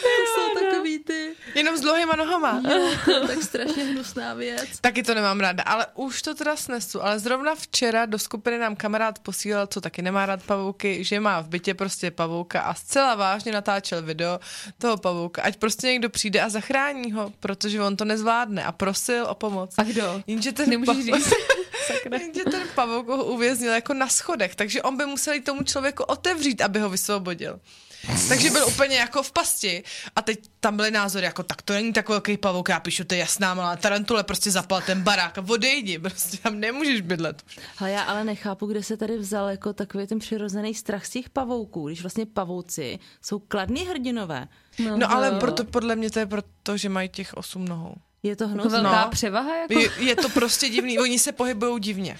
to 0.02 0.26
jsou 0.36 0.60
takový 0.60 1.00
ty, 1.00 1.36
Jenom 1.56 1.78
s 1.78 1.82
dlouhýma 1.82 2.16
nohama. 2.16 2.62
jo, 2.70 2.92
to 3.06 3.12
je 3.12 3.28
tak 3.28 3.44
strašně 3.44 3.84
hnusná 3.84 4.34
věc. 4.34 4.80
Taky 4.82 5.04
to 5.04 5.16
nemám 5.16 5.40
ráda, 5.40 5.64
ale 5.64 5.86
už 5.96 6.22
to 6.22 6.36
teda 6.36 6.56
snesu. 6.56 7.04
Ale 7.06 7.20
zrovna 7.20 7.56
včera 7.56 8.06
do 8.06 8.20
skupiny 8.20 8.58
nám 8.58 8.76
kamarád 8.76 9.20
posílal, 9.20 9.68
co 9.68 9.82
taky 9.82 10.02
nemá 10.02 10.26
rád 10.26 10.44
pavouky, 10.44 11.04
že 11.04 11.20
má 11.20 11.42
v 11.42 11.48
bytě 11.48 11.74
prostě 11.74 12.12
pavouka 12.12 12.62
a 12.62 12.74
zcela 12.74 13.16
vážně 13.16 13.52
natáčel 13.52 14.02
video 14.02 14.40
toho 14.78 14.98
pavouka, 14.98 15.42
ať 15.42 15.56
prostě 15.58 15.88
někdo 15.88 16.10
přijde 16.10 16.42
a 16.42 16.50
zachrání 16.50 17.12
ho, 17.12 17.34
protože 17.40 17.82
on 17.82 17.96
to 17.96 18.06
nezvládne 18.06 18.64
a 18.64 18.72
prosil 18.72 19.26
o 19.26 19.36
pomoc. 19.36 19.74
A 19.78 19.84
kdo? 19.84 20.24
Jenže 20.28 20.52
ten, 20.52 20.70
Nemůžeš 20.70 21.06
pavouk, 21.06 21.16
říct. 21.16 21.34
jenže 22.12 22.44
ten 22.44 22.62
pavouk 22.76 23.08
ho 23.08 23.24
uvěznil 23.24 23.74
jako 23.74 23.94
na 23.94 24.08
schodech, 24.08 24.56
takže 24.56 24.82
on 24.82 24.98
by 24.98 25.06
musel 25.06 25.42
tomu 25.42 25.64
člověku 25.64 26.04
otevřít, 26.04 26.62
aby 26.62 26.80
ho 26.80 26.90
vysvobodil. 26.90 27.60
Takže 28.30 28.50
byl 28.50 28.68
úplně 28.68 28.96
jako 28.98 29.24
v 29.24 29.32
pasti 29.32 29.84
a 30.16 30.22
teď 30.22 30.40
tam 30.60 30.76
byly 30.76 30.92
názory 30.92 31.26
jako 31.26 31.44
tak 31.44 31.62
to 31.62 31.74
není 31.74 31.94
tak 31.94 32.10
velký 32.10 32.38
pavouk, 32.38 32.70
já 32.70 32.80
píšu, 32.80 33.04
to 33.04 33.14
je 33.16 33.20
jasná 33.20 33.54
malá 33.54 33.76
tarantule, 33.76 34.24
prostě 34.24 34.52
zapal 34.52 34.82
ten 34.82 35.02
barák 35.02 35.38
a 35.38 35.44
odejdi, 35.48 36.00
prostě 36.00 36.38
tam 36.38 36.60
nemůžeš 36.60 37.02
bydlet. 37.02 37.44
Ale 37.78 37.92
já 37.92 38.02
ale 38.04 38.24
nechápu, 38.24 38.66
kde 38.66 38.84
se 38.84 38.98
tady 38.98 39.18
vzal 39.18 39.48
jako 39.50 39.74
takový 39.74 40.08
ten 40.08 40.20
přirozený 40.20 40.76
strach 40.76 41.06
z 41.06 41.10
těch 41.10 41.30
pavouků, 41.30 41.88
když 41.88 42.02
vlastně 42.02 42.26
pavouci 42.26 43.00
jsou 43.22 43.40
kladní 43.40 43.88
hrdinové. 43.88 44.48
No 44.96 45.12
ale 45.12 45.32
proto, 45.40 45.64
podle 45.64 45.96
mě 45.96 46.10
to 46.12 46.20
je 46.20 46.26
proto, 46.26 46.78
že 46.78 46.90
mají 46.90 47.10
těch 47.10 47.34
osm 47.34 47.66
nohou. 47.66 47.96
Je 48.24 48.36
to 48.36 48.44
Jako 48.44 48.54
hnusné. 48.54 48.82
velká 48.82 49.02
No. 49.06 49.10
převaha? 49.12 49.56
Jako? 49.58 49.80
Je, 49.80 49.90
je 50.00 50.16
to 50.16 50.30
prostě 50.30 50.70
divný, 50.70 51.00
oni 51.00 51.20
se 51.20 51.32
pohybují 51.32 51.80
divně. 51.80 52.20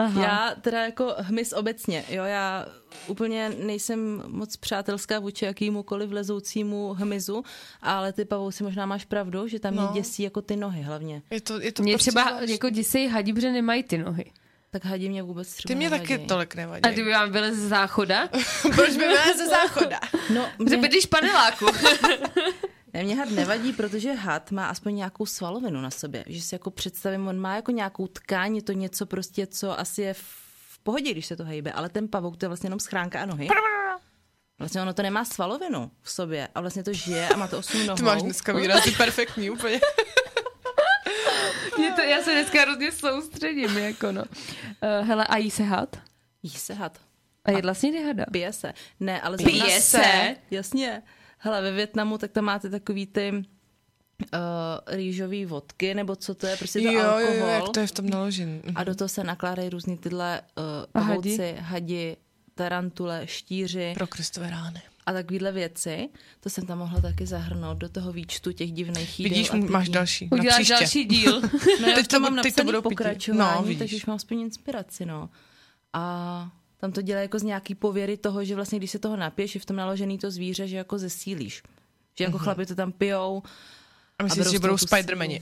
Aha. 0.00 0.22
Já 0.22 0.54
teda 0.60 0.84
jako 0.84 1.14
hmyz 1.18 1.52
obecně, 1.52 2.04
jo, 2.08 2.24
já 2.24 2.66
úplně 3.06 3.50
nejsem 3.64 4.22
moc 4.26 4.56
přátelská 4.56 5.18
vůči 5.18 5.44
jakýmukoliv 5.44 6.10
lezoucímu 6.12 6.92
hmyzu, 6.92 7.42
ale 7.82 8.12
ty 8.12 8.24
pavouci 8.24 8.62
možná 8.64 8.86
máš 8.86 9.04
pravdu, 9.04 9.48
že 9.48 9.60
tam 9.60 9.72
mě 9.72 9.82
No. 9.82 9.90
děsí 9.94 10.22
jako 10.22 10.42
ty 10.42 10.56
nohy 10.56 10.82
hlavně. 10.82 11.22
Je 11.30 11.40
to, 11.40 11.60
je 11.60 11.72
to 11.72 11.82
Mě 11.82 11.92
prostě 11.94 12.10
třeba 12.10 12.22
zvláštní. 12.28 12.52
jako 12.52 12.70
děsej 12.70 13.08
hadí, 13.08 13.32
protože 13.32 13.52
nemají 13.52 13.82
ty 13.82 13.98
nohy. 13.98 14.24
Tak 14.70 14.84
hadí 14.84 15.08
mě 15.08 15.22
vůbec 15.22 15.54
třeba 15.54 15.68
Ty 15.68 15.74
mě 15.74 15.90
taky 15.90 16.08
nevadí. 16.12 16.26
tolik 16.28 16.54
nevadí. 16.54 16.82
A 16.82 16.90
kdyby 16.90 17.10
vám 17.10 17.32
byl 17.32 17.54
ze 17.54 17.68
záchoda, 17.68 18.28
Proč 18.74 18.90
by 18.90 18.96
byla 18.98 19.36
ze 19.36 19.46
záchoda? 19.46 20.00
No, 20.34 20.46
že 20.58 20.64
mě, 20.64 20.76
bydlíš 20.76 21.06
paneláku. 21.06 21.66
ne, 22.94 23.02
mě 23.02 23.16
had 23.16 23.30
nevadí, 23.30 23.72
protože 23.72 24.12
had 24.12 24.50
má 24.50 24.66
aspoň 24.66 24.94
nějakou 24.96 25.26
svalovinu 25.26 25.80
na 25.80 25.90
sobě. 25.90 26.24
Že 26.26 26.42
si 26.42 26.54
jako 26.54 26.70
představím, 26.70 27.28
on 27.28 27.38
má 27.38 27.56
jako 27.56 27.70
nějakou 27.70 28.06
tkáň, 28.06 28.56
je 28.56 28.62
to 28.62 28.72
něco 28.72 29.06
prostě, 29.06 29.46
co 29.46 29.80
asi 29.80 30.02
je 30.02 30.14
v 30.14 30.78
pohodě, 30.82 31.10
když 31.10 31.26
se 31.26 31.36
to 31.36 31.44
hejbe, 31.44 31.72
ale 31.72 31.88
ten 31.88 32.08
pavouk 32.08 32.36
to 32.36 32.44
je 32.44 32.48
vlastně 32.48 32.66
jenom 32.66 32.80
schránka 32.80 33.22
a 33.22 33.26
nohy. 33.26 33.48
Vlastně 34.58 34.82
ono 34.82 34.94
to 34.94 35.02
nemá 35.02 35.24
svalovinu 35.24 35.90
v 36.02 36.10
sobě 36.10 36.48
a 36.54 36.60
vlastně 36.60 36.84
to 36.84 36.92
žije 36.92 37.28
a 37.28 37.36
má 37.36 37.48
to 37.48 37.58
osm 37.58 37.86
nohou. 37.86 37.96
Ty 37.96 38.02
máš 38.02 38.22
dneska 38.22 38.52
výrazy 38.52 38.90
perfektní 38.90 39.50
úplně. 39.50 39.80
Mě 41.78 41.92
to, 41.92 42.00
já 42.00 42.22
se 42.22 42.30
dneska 42.32 42.60
hrozně 42.60 42.92
soustředím, 42.92 43.78
jako 43.78 44.12
no. 44.12 44.22
Uh, 44.22 45.06
hele, 45.06 45.26
a 45.26 45.36
jí 45.36 45.50
se 45.50 45.62
had? 45.62 45.96
Jí 46.42 46.50
se 46.50 46.74
had. 46.74 46.98
A 47.44 47.50
jedla 47.50 47.74
jsi 47.74 47.86
někdy 47.86 48.04
hada? 48.06 48.24
Pije 48.32 48.52
se. 48.52 48.72
Ne, 49.00 49.20
ale 49.20 49.36
Pije 49.36 49.80
zrovna- 49.80 49.80
se? 49.80 50.36
Jasně. 50.50 51.02
Hele, 51.42 51.62
ve 51.62 51.72
Větnamu 51.72 52.18
tak 52.18 52.30
tam 52.32 52.44
máte 52.44 52.70
takový 52.70 53.06
ty 53.06 53.32
uh, 53.32 53.38
rýžový 54.86 55.44
vodky, 55.46 55.94
nebo 55.94 56.16
co 56.16 56.34
to 56.34 56.46
je, 56.46 56.56
prostě 56.56 56.78
to 56.80 56.84
Jo, 56.86 56.92
jo, 56.92 57.00
alkohol. 57.10 57.34
jo, 57.36 57.46
jak 57.46 57.68
to 57.68 57.80
je 57.80 57.86
v 57.86 57.92
tom 57.92 58.10
naložený. 58.10 58.60
A 58.74 58.84
do 58.84 58.94
toho 58.94 59.08
se 59.08 59.24
nakládají 59.24 59.68
různý 59.70 59.98
tyhle 59.98 60.40
uh, 60.58 60.64
A 60.94 61.00
hadi? 61.00 61.10
pavouci, 61.30 61.54
hadi, 61.58 62.16
tarantule, 62.54 63.22
štíři 63.26 63.92
Pro 63.94 64.06
Kristové 64.06 64.50
rány. 64.50 64.82
a 65.06 65.12
takovýhle 65.12 65.52
věci. 65.52 66.08
To 66.40 66.50
jsem 66.50 66.66
tam 66.66 66.78
mohla 66.78 67.00
taky 67.00 67.26
zahrnout 67.26 67.78
do 67.78 67.88
toho 67.88 68.12
výčtu 68.12 68.52
těch 68.52 68.72
divných 68.72 69.20
jídel. 69.20 69.34
Vidíš, 69.38 69.50
máš 69.70 69.88
další. 69.88 70.28
na 70.32 70.36
Uděláš 70.38 70.56
příště. 70.58 70.74
další 70.74 71.04
díl. 71.04 71.40
No 71.80 71.88
já 71.88 71.94
Teď 71.94 72.06
to 72.08 72.20
mám 72.20 72.36
teď 72.42 72.54
to 72.54 72.64
budou 72.64 72.82
pití. 72.82 72.94
pokračování, 72.94 73.50
No, 73.50 73.56
no, 73.56 73.62
vidíš. 73.62 73.78
takže 73.78 73.96
už 73.96 74.06
mám 74.06 74.16
aspoň 74.16 74.40
inspiraci, 74.40 75.06
no. 75.06 75.30
A 75.92 76.50
tam 76.80 76.92
to 76.92 77.02
dělá 77.02 77.20
jako 77.20 77.38
z 77.38 77.42
nějaký 77.42 77.74
pověry 77.74 78.16
toho, 78.16 78.44
že 78.44 78.54
vlastně 78.54 78.78
když 78.78 78.90
se 78.90 78.98
toho 78.98 79.16
napiješ, 79.16 79.54
je 79.54 79.60
v 79.60 79.64
tom 79.66 79.76
naložený 79.76 80.18
to 80.18 80.30
zvíře, 80.30 80.68
že 80.68 80.76
jako 80.76 80.98
zesílíš. 80.98 81.62
Že 82.18 82.24
jako 82.24 82.38
chlapi 82.38 82.66
to 82.66 82.74
tam 82.74 82.92
pijou. 82.92 83.42
A 84.18 84.22
myslíš, 84.22 84.44
že 84.44 84.50
z 84.50 84.52
budou 84.52 84.68
toho 84.68 84.78
tu 84.78 84.86
Spidermani. 84.86 85.40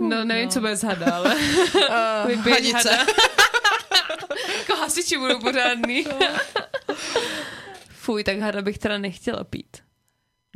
No, 0.00 0.24
nevím, 0.24 0.48
co 0.48 0.60
bez 0.60 0.82
hada, 0.84 1.14
ale 1.14 1.34
Uh, 1.36 2.44
hadice. 2.44 2.90
hada. 2.90 3.06
jako 4.58 4.76
hasiči 4.76 5.18
budou 5.18 5.40
pořádný. 5.40 6.04
Fuj, 7.88 8.24
tak 8.24 8.38
hada 8.38 8.62
bych 8.62 8.78
teda 8.78 8.98
nechtěla 8.98 9.44
pít. 9.44 9.76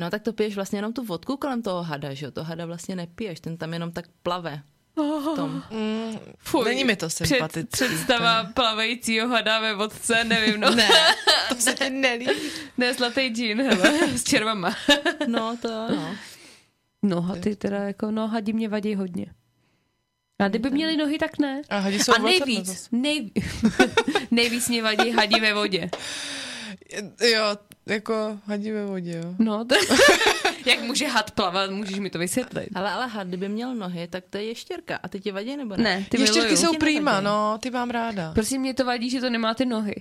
No 0.00 0.10
tak 0.10 0.22
to 0.22 0.32
piješ 0.32 0.54
vlastně 0.54 0.78
jenom 0.78 0.92
tu 0.92 1.04
vodku 1.04 1.36
kolem 1.36 1.62
toho 1.62 1.82
hada, 1.82 2.14
že 2.14 2.26
jo? 2.26 2.30
To 2.30 2.44
hada 2.44 2.66
vlastně 2.66 2.96
nepiješ, 2.96 3.40
ten 3.40 3.56
tam 3.56 3.72
jenom 3.72 3.92
tak 3.92 4.04
plave 4.22 4.62
v 4.96 5.36
tom. 5.36 5.62
Mm, 5.70 6.18
Fuj, 6.38 6.64
Není 6.64 6.84
mi 6.84 6.96
to 6.96 7.10
sympatický. 7.10 7.66
Před, 7.72 7.88
představa 7.88 8.44
plavejícího 8.44 9.28
hada 9.28 9.60
ve 9.60 9.74
vodce, 9.74 10.24
nevím, 10.24 10.60
no. 10.60 10.70
ne, 10.74 10.88
to 11.48 11.54
se 11.54 11.74
ti 11.74 11.90
nelíbí. 11.90 12.32
Ne, 12.78 12.94
zlatý 12.94 13.28
džín, 13.28 13.62
hele, 13.62 14.08
s 14.18 14.24
červama. 14.24 14.76
No 15.26 15.56
to 15.62 15.68
no. 15.68 16.16
No, 17.02 17.20
haty 17.20 17.56
teda 17.56 17.78
jako, 17.78 18.10
no, 18.10 18.28
hadi 18.28 18.52
mě 18.52 18.68
vadí 18.68 18.94
hodně. 18.94 19.26
A 20.38 20.48
kdyby 20.48 20.70
měli 20.70 20.96
nohy, 20.96 21.18
tak 21.18 21.38
ne. 21.38 21.62
A 21.70 21.78
hadi 21.78 21.98
jsou 21.98 22.12
A 22.14 22.18
nejvíc, 22.22 22.66
zase. 22.66 22.88
nej... 22.92 23.30
nejvíc 24.30 24.68
mě 24.68 24.82
vadí 24.82 25.10
hadí 25.10 25.40
ve 25.40 25.54
vodě. 25.54 25.90
Jo, 27.20 27.56
jako 27.86 28.38
hadí 28.46 28.70
ve 28.70 28.86
vodě, 28.86 29.20
jo. 29.24 29.34
No, 29.38 29.64
to... 29.64 29.74
Jak 30.66 30.80
může 30.80 31.06
had 31.08 31.30
plavat, 31.30 31.70
můžeš 31.70 31.98
mi 31.98 32.10
to 32.10 32.18
vysvětlit. 32.18 32.68
Ale, 32.74 32.90
ale 32.90 33.06
had, 33.06 33.26
kdyby 33.28 33.48
měl 33.48 33.74
nohy, 33.74 34.08
tak 34.08 34.24
to 34.30 34.38
je 34.38 34.44
ještěrka. 34.44 34.98
A 35.02 35.08
ty 35.08 35.20
ti 35.20 35.32
vadí 35.32 35.56
nebo 35.56 35.76
ne? 35.76 35.82
Ne, 35.84 36.06
ty 36.10 36.20
Ještěrky 36.20 36.52
miluju. 36.54 36.66
jsou 36.66 36.76
prýma, 36.78 37.20
no, 37.20 37.58
ty 37.62 37.70
mám 37.70 37.90
ráda. 37.90 38.32
Prosím, 38.34 38.60
mě 38.60 38.74
to 38.74 38.84
vadí, 38.84 39.10
že 39.10 39.20
to 39.20 39.30
nemá 39.30 39.54
ty 39.54 39.64
nohy. 39.66 39.94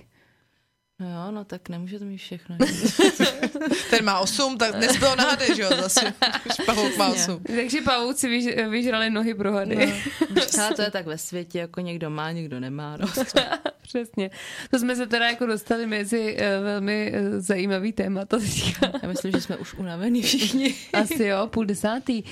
No 1.00 1.10
jo, 1.10 1.30
no 1.30 1.44
tak 1.44 1.68
nemůže 1.68 1.98
to 1.98 2.04
mít 2.04 2.18
všechno. 2.18 2.56
Ten 3.90 4.04
má 4.04 4.18
osm, 4.18 4.58
tak 4.58 4.74
dnes 4.74 4.96
bylo 4.96 5.16
na 5.16 5.24
hady, 5.24 5.46
že 5.56 5.62
jo, 5.62 5.68
zase. 5.80 6.14
Pavouk 6.66 6.96
má 6.96 7.08
osm. 7.08 7.42
Takže 7.56 7.80
pavouci 7.80 8.28
vyž, 8.28 8.44
vyžrali 8.70 9.10
nohy 9.10 9.34
pro 9.34 9.52
hady. 9.52 9.94
No. 10.30 10.42
Ale 10.62 10.74
to 10.74 10.82
je 10.82 10.90
tak 10.90 11.06
ve 11.06 11.18
světě, 11.18 11.58
jako 11.58 11.80
někdo 11.80 12.10
má, 12.10 12.32
někdo 12.32 12.60
nemá. 12.60 12.96
No. 12.96 13.06
Přesně. 13.82 14.30
To 14.70 14.78
jsme 14.78 14.96
se 14.96 15.06
teda 15.06 15.26
jako 15.26 15.46
dostali 15.46 15.86
mezi 15.86 16.36
uh, 16.36 16.64
velmi 16.64 17.12
uh, 17.12 17.40
zajímavý 17.40 17.92
témata 17.92 18.38
teďka. 18.38 18.92
Já 19.02 19.08
myslím, 19.08 19.32
že 19.32 19.40
jsme 19.40 19.56
už 19.56 19.74
unavení 19.74 20.22
všichni. 20.22 20.74
Asi 20.92 21.24
jo, 21.24 21.46
půl 21.46 21.64
desátý. 21.64 22.22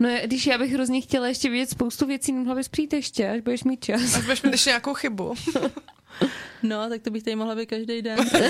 No 0.00 0.08
když 0.24 0.46
já 0.46 0.58
bych 0.58 0.72
hrozně 0.72 1.00
chtěla 1.00 1.28
ještě 1.28 1.50
vidět 1.50 1.70
spoustu 1.70 2.06
věcí, 2.06 2.32
mohla 2.32 2.54
bys 2.54 2.68
přijít 2.68 2.92
ještě, 2.92 3.28
až 3.28 3.40
budeš 3.40 3.64
mít 3.64 3.84
čas. 3.84 4.16
Až 4.16 4.22
budeš 4.22 4.42
mít 4.42 4.52
ještě 4.52 4.70
nějakou 4.70 4.94
chybu. 4.94 5.34
No, 6.64 6.88
tak 6.88 7.02
to 7.02 7.10
bych 7.10 7.22
tady 7.22 7.36
mohla 7.36 7.54
být 7.54 7.66
každý 7.66 8.02
den. 8.02 8.18
Jo. 8.18 8.48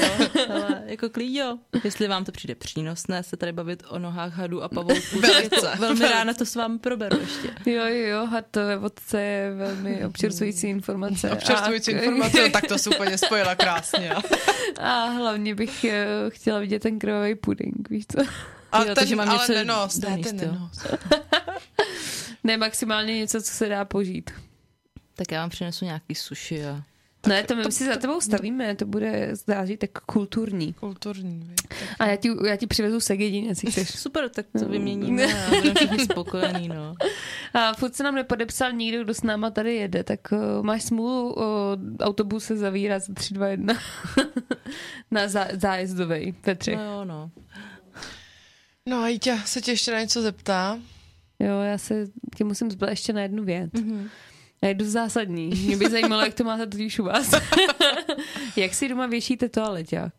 Ale 0.55 0.83
jako 0.85 1.09
klíďo, 1.11 1.59
jestli 1.85 2.09
vám 2.09 2.25
to 2.25 2.33
přijde 2.33 2.55
přínosné 2.55 3.23
se 3.23 3.37
tady 3.37 3.53
bavit 3.53 3.83
o 3.89 3.99
nohách 3.99 4.33
hadů 4.33 4.63
a 4.63 4.69
pavouků, 4.69 5.21
tak 5.21 5.31
jako 5.45 5.61
Velice. 5.61 5.79
velmi 5.79 6.09
ráda 6.09 6.35
to 6.35 6.47
s 6.47 6.55
vámi 6.55 6.79
proberu 6.79 7.21
ještě. 7.21 7.71
Jo, 7.71 7.85
jo, 7.87 8.27
had 8.27 8.45
to 8.51 8.61
ve 8.67 8.77
vodce 8.77 9.21
je 9.23 9.55
velmi 9.55 10.05
občerstvující 10.07 10.67
informace. 10.67 11.31
Občerstvující 11.31 11.95
A- 11.95 11.99
informace, 11.99 12.43
no, 12.43 12.51
tak 12.51 12.67
to 12.67 12.79
se 12.79 12.91
úplně 12.91 13.19
spojila 13.27 13.55
krásně. 13.55 14.09
jo. 14.15 14.21
A 14.81 15.05
hlavně 15.05 15.55
bych 15.55 15.85
eh, 15.85 16.07
chtěla 16.29 16.59
vidět 16.59 16.83
ten 16.83 16.99
krvavý 16.99 17.35
puding, 17.35 17.89
víš 17.91 18.05
co? 18.17 18.23
A 18.73 18.79
Jo, 18.79 18.85
ten, 18.85 18.95
takže 18.95 19.17
mám 19.17 19.29
ale 19.29 19.39
něco 19.39 19.53
nenos, 19.53 19.99
ne, 19.99 20.19
ten 20.19 20.39
jo. 20.41 20.53
nenos. 20.53 20.79
Ne, 22.45 22.57
maximálně 22.57 23.17
něco, 23.19 23.43
co 23.43 23.53
se 23.53 23.69
dá 23.69 23.85
požít. 23.85 24.31
Tak 25.17 25.33
já 25.33 25.41
vám 25.41 25.51
přinesu 25.51 25.85
nějaký 25.85 26.15
suši 26.15 26.65
a 26.65 26.83
Ne, 27.27 27.43
to 27.43 27.57
my 27.57 27.73
si 27.73 27.87
za 27.87 27.97
tebou 27.97 28.21
stavíme, 28.21 28.75
to 28.77 28.87
bude 28.87 29.31
zážitek 29.47 29.99
kulturní. 29.99 30.73
Kulturní. 30.73 31.51
Tak 31.57 31.79
A 31.99 32.07
já 32.07 32.17
ti, 32.17 32.31
já 32.47 32.57
ti 32.57 32.67
přivezu 32.67 33.01
segedin, 33.01 33.45
jestli 33.45 33.71
chceš. 33.71 33.91
Super, 33.99 34.29
tak 34.29 34.47
to 34.59 34.69
vyměníme 34.69 35.25
a 35.25 35.51
budeme 35.51 35.75
všichni 35.75 35.99
spokojení, 35.99 36.69
no. 36.69 36.95
A 37.55 37.73
furt 37.73 37.95
se 37.95 38.03
nám 38.03 38.15
nepodepsal 38.15 38.73
nikdo, 38.73 39.05
kdo 39.05 39.15
s 39.15 39.23
náma 39.23 39.51
tady 39.51 39.75
jede, 39.75 40.05
tak 40.05 40.21
uh, 40.33 40.63
máš 40.63 40.83
smůlu, 40.83 41.35
uh, 41.35 41.43
autobus 42.01 42.45
se 42.45 42.57
zavírá 42.57 42.99
za 42.99 43.15
3, 43.15 43.35
2, 43.35 43.49
1 43.49 43.75
na 45.11 45.29
zá, 45.29 45.49
zájezdovej 45.53 46.35
ve 46.47 46.55
třech. 46.55 46.77
No 46.77 46.83
jo, 46.83 47.05
no. 47.05 47.31
No 48.87 48.99
a 48.99 49.09
Jítě 49.09 49.39
se 49.45 49.61
tě 49.61 49.71
ještě 49.71 49.93
na 49.93 50.01
něco 50.01 50.23
zeptá. 50.23 50.79
Jo, 51.39 51.61
já 51.61 51.79
se 51.79 52.07
tě 52.37 52.45
musím 52.45 52.71
zblat 52.71 52.91
ještě 52.91 53.13
na 53.13 53.23
jednu 53.23 53.45
věc. 53.45 53.73
Mm-hmm. 53.73 54.09
Dost 54.75 54.89
zásadní. 54.89 55.49
Mě 55.49 55.77
by 55.77 55.91
zajímalo, 55.91 56.23
jak 56.23 56.35
to 56.35 56.45
máte 56.45 56.67
totiž 56.67 56.99
u 56.99 57.05
vás. 57.05 57.31
jak 58.57 58.75
si 58.75 58.89
doma 58.89 59.07
věšíte 59.07 59.49
toaleťák? 59.49 60.13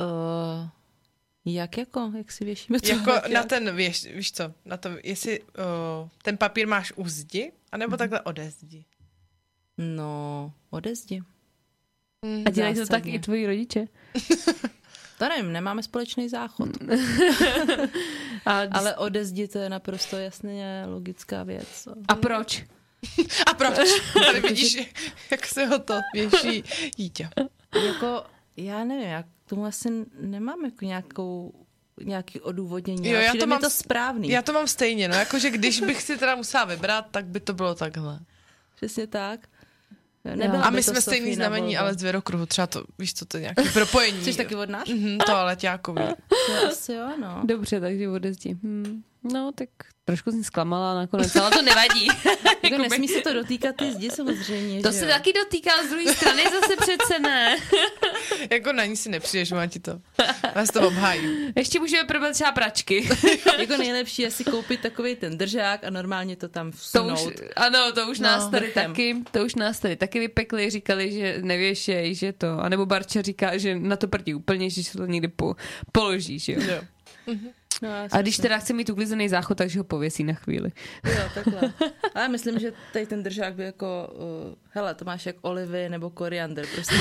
Uh, 0.00 0.68
jak 1.44 1.78
jako? 1.78 2.12
Jak 2.16 2.32
si 2.32 2.44
věšíme 2.44 2.80
to? 2.80 2.88
Jako 2.88 3.12
na 3.32 3.42
ten, 3.42 3.76
víš, 3.76 4.06
víš 4.14 4.32
co, 4.32 4.54
na 4.64 4.76
to, 4.76 4.90
jestli 5.04 5.40
uh, 5.40 5.46
ten 6.22 6.36
papír 6.36 6.66
máš 6.66 6.92
u 6.96 7.08
zdi, 7.08 7.52
anebo 7.72 7.96
takhle 7.96 8.20
ode 8.20 8.50
zdi. 8.50 8.84
No, 9.78 10.52
ode 10.70 10.96
zdi. 10.96 11.22
Mm. 12.26 12.42
A 12.46 12.50
dělají 12.50 12.74
to 12.74 12.86
tak 12.86 13.06
i 13.06 13.18
tvoji 13.18 13.46
rodiče? 13.46 13.86
To 15.20 15.28
nevím, 15.28 15.52
nemáme 15.52 15.82
společný 15.82 16.28
záchod. 16.28 16.68
A, 18.46 18.60
Ale 18.72 18.96
ode 18.96 19.24
zdi 19.24 19.48
to 19.48 19.58
je 19.58 19.68
naprosto 19.68 20.16
jasně 20.16 20.84
logická 20.86 21.42
věc. 21.42 21.88
a 22.08 22.14
proč? 22.14 22.64
A 23.46 23.54
proč? 23.54 23.88
Tady 24.26 24.40
vidíš, 24.40 24.92
jak 25.30 25.46
se 25.46 25.66
ho 25.66 25.78
to 25.78 25.94
věší 26.14 26.64
Jítě. 26.96 27.28
Jako, 27.86 28.24
já 28.56 28.84
nevím, 28.84 29.08
já 29.08 29.22
k 29.22 29.26
tomu 29.46 29.64
asi 29.64 29.88
nemám 30.20 30.64
jako 30.64 30.84
nějakou 30.84 31.52
nějaký 32.04 32.40
odůvodnění. 32.40 33.08
Jo, 33.08 33.16
ale 33.16 33.24
já 33.24 33.34
to 33.34 33.46
mám 33.46 33.60
to 33.60 33.70
správný. 33.70 34.28
Já 34.28 34.42
to 34.42 34.52
mám 34.52 34.66
stejně, 34.66 35.08
no, 35.08 35.14
jakože 35.14 35.50
když 35.50 35.80
bych 35.80 36.02
si 36.02 36.18
teda 36.18 36.34
musela 36.34 36.64
vybrat, 36.64 37.06
tak 37.10 37.26
by 37.26 37.40
to 37.40 37.54
bylo 37.54 37.74
takhle. 37.74 38.20
Přesně 38.76 39.06
tak. 39.06 39.48
Nebyla 40.24 40.62
A 40.62 40.70
my 40.70 40.82
jsme 40.82 41.00
stejný 41.00 41.34
znamení, 41.34 41.76
ale 41.76 41.94
z 41.94 42.02
věrokruhu, 42.02 42.46
třeba 42.46 42.66
to, 42.66 42.84
víš 42.98 43.14
co, 43.14 43.24
to 43.24 43.36
je 43.36 43.40
nějaký 43.40 43.68
propojení. 43.72 44.24
Jsi 44.24 44.36
taky 44.36 44.54
od 44.54 44.68
nás? 44.70 44.88
Mhm, 44.88 45.18
to 45.26 45.36
ale 45.36 45.56
asi 46.68 46.92
jo, 46.92 47.08
no. 47.20 47.42
Dobře, 47.44 47.80
takže 47.80 48.08
ode 48.08 48.32
zdi. 48.34 48.56
No, 49.32 49.52
tak 49.54 49.68
trošku 50.04 50.30
jsem 50.30 50.44
zklamala 50.44 50.94
nakonec, 50.94 51.36
ale 51.36 51.50
to 51.50 51.62
nevadí. 51.62 52.08
Jako 52.62 52.82
nesmí 52.82 53.08
se 53.08 53.20
to 53.20 53.32
dotýkat 53.34 53.76
ty 53.76 53.92
zdi 53.92 54.10
samozřejmě, 54.10 54.82
to 54.82 54.92
že 54.92 54.98
se 54.98 55.04
jo? 55.04 55.10
taky 55.10 55.32
dotýká 55.32 55.70
z 55.86 55.88
druhé 55.90 56.14
strany, 56.14 56.42
zase 56.42 56.76
přece 56.76 57.18
ne. 57.18 57.56
jako 58.50 58.72
na 58.72 58.84
ní 58.84 58.96
si 58.96 59.08
nepřijdeš, 59.08 59.50
má 59.52 59.66
ti 59.66 59.80
to. 59.80 60.00
Vás 60.54 60.70
to 60.70 60.86
obhájí. 60.88 61.52
Ještě 61.56 61.80
můžeme 61.80 62.04
probrat 62.04 62.32
třeba 62.32 62.52
pračky. 62.52 63.08
Jako 63.58 63.76
nejlepší 63.76 64.22
je 64.22 64.30
si 64.30 64.44
koupit 64.44 64.80
takový 64.80 65.16
ten 65.16 65.38
držák 65.38 65.84
a 65.84 65.90
normálně 65.90 66.36
to 66.36 66.48
tam 66.48 66.70
To 66.70 66.76
už, 66.76 66.80
vsunout. 66.80 67.32
ano, 67.56 67.92
to 67.92 68.06
už 68.10 68.18
No, 68.20 68.28
nás 68.28 68.48
tady 68.50 68.66
vrchem. 68.66 68.90
taky, 68.90 69.16
to 69.30 69.44
už 69.44 69.54
nás 69.54 69.78
tady 69.80 69.96
taky 69.96 70.18
vypekli, 70.18 70.70
říkali, 70.70 71.12
že 71.12 71.38
nevěšej, 71.42 72.14
že 72.14 72.32
to, 72.32 72.58
anebo 72.60 72.86
Barča 72.86 73.22
říká, 73.22 73.56
že 73.58 73.78
na 73.78 73.96
to 73.96 74.08
prdí 74.08 74.34
úplně, 74.34 74.70
že 74.70 74.84
se 74.84 74.98
to 74.98 75.06
někdy 75.06 75.28
po, 75.28 75.54
položíš, 75.92 76.48
jo. 76.48 76.60
Jo. 76.62 76.80
No, 77.82 77.88
A 78.12 78.22
když 78.22 78.36
si- 78.36 78.42
teda 78.42 78.58
chce 78.58 78.72
mít 78.72 78.90
uklizený 78.90 79.28
záchod, 79.28 79.58
takže 79.58 79.78
ho 79.80 79.84
pověsí 79.84 80.24
na 80.24 80.34
chvíli. 80.34 80.72
Jo, 81.04 81.22
takhle. 81.34 81.72
Ale 82.14 82.28
myslím, 82.28 82.58
že 82.58 82.72
tady 82.92 83.06
ten 83.06 83.22
držák 83.22 83.54
by 83.54 83.62
jako, 83.64 84.08
uh, 84.48 84.54
hele, 84.70 84.94
to 84.94 85.04
máš 85.04 85.26
jak 85.26 85.36
olivy 85.42 85.88
nebo 85.88 86.10
koriander, 86.10 86.66
prostě 86.74 86.94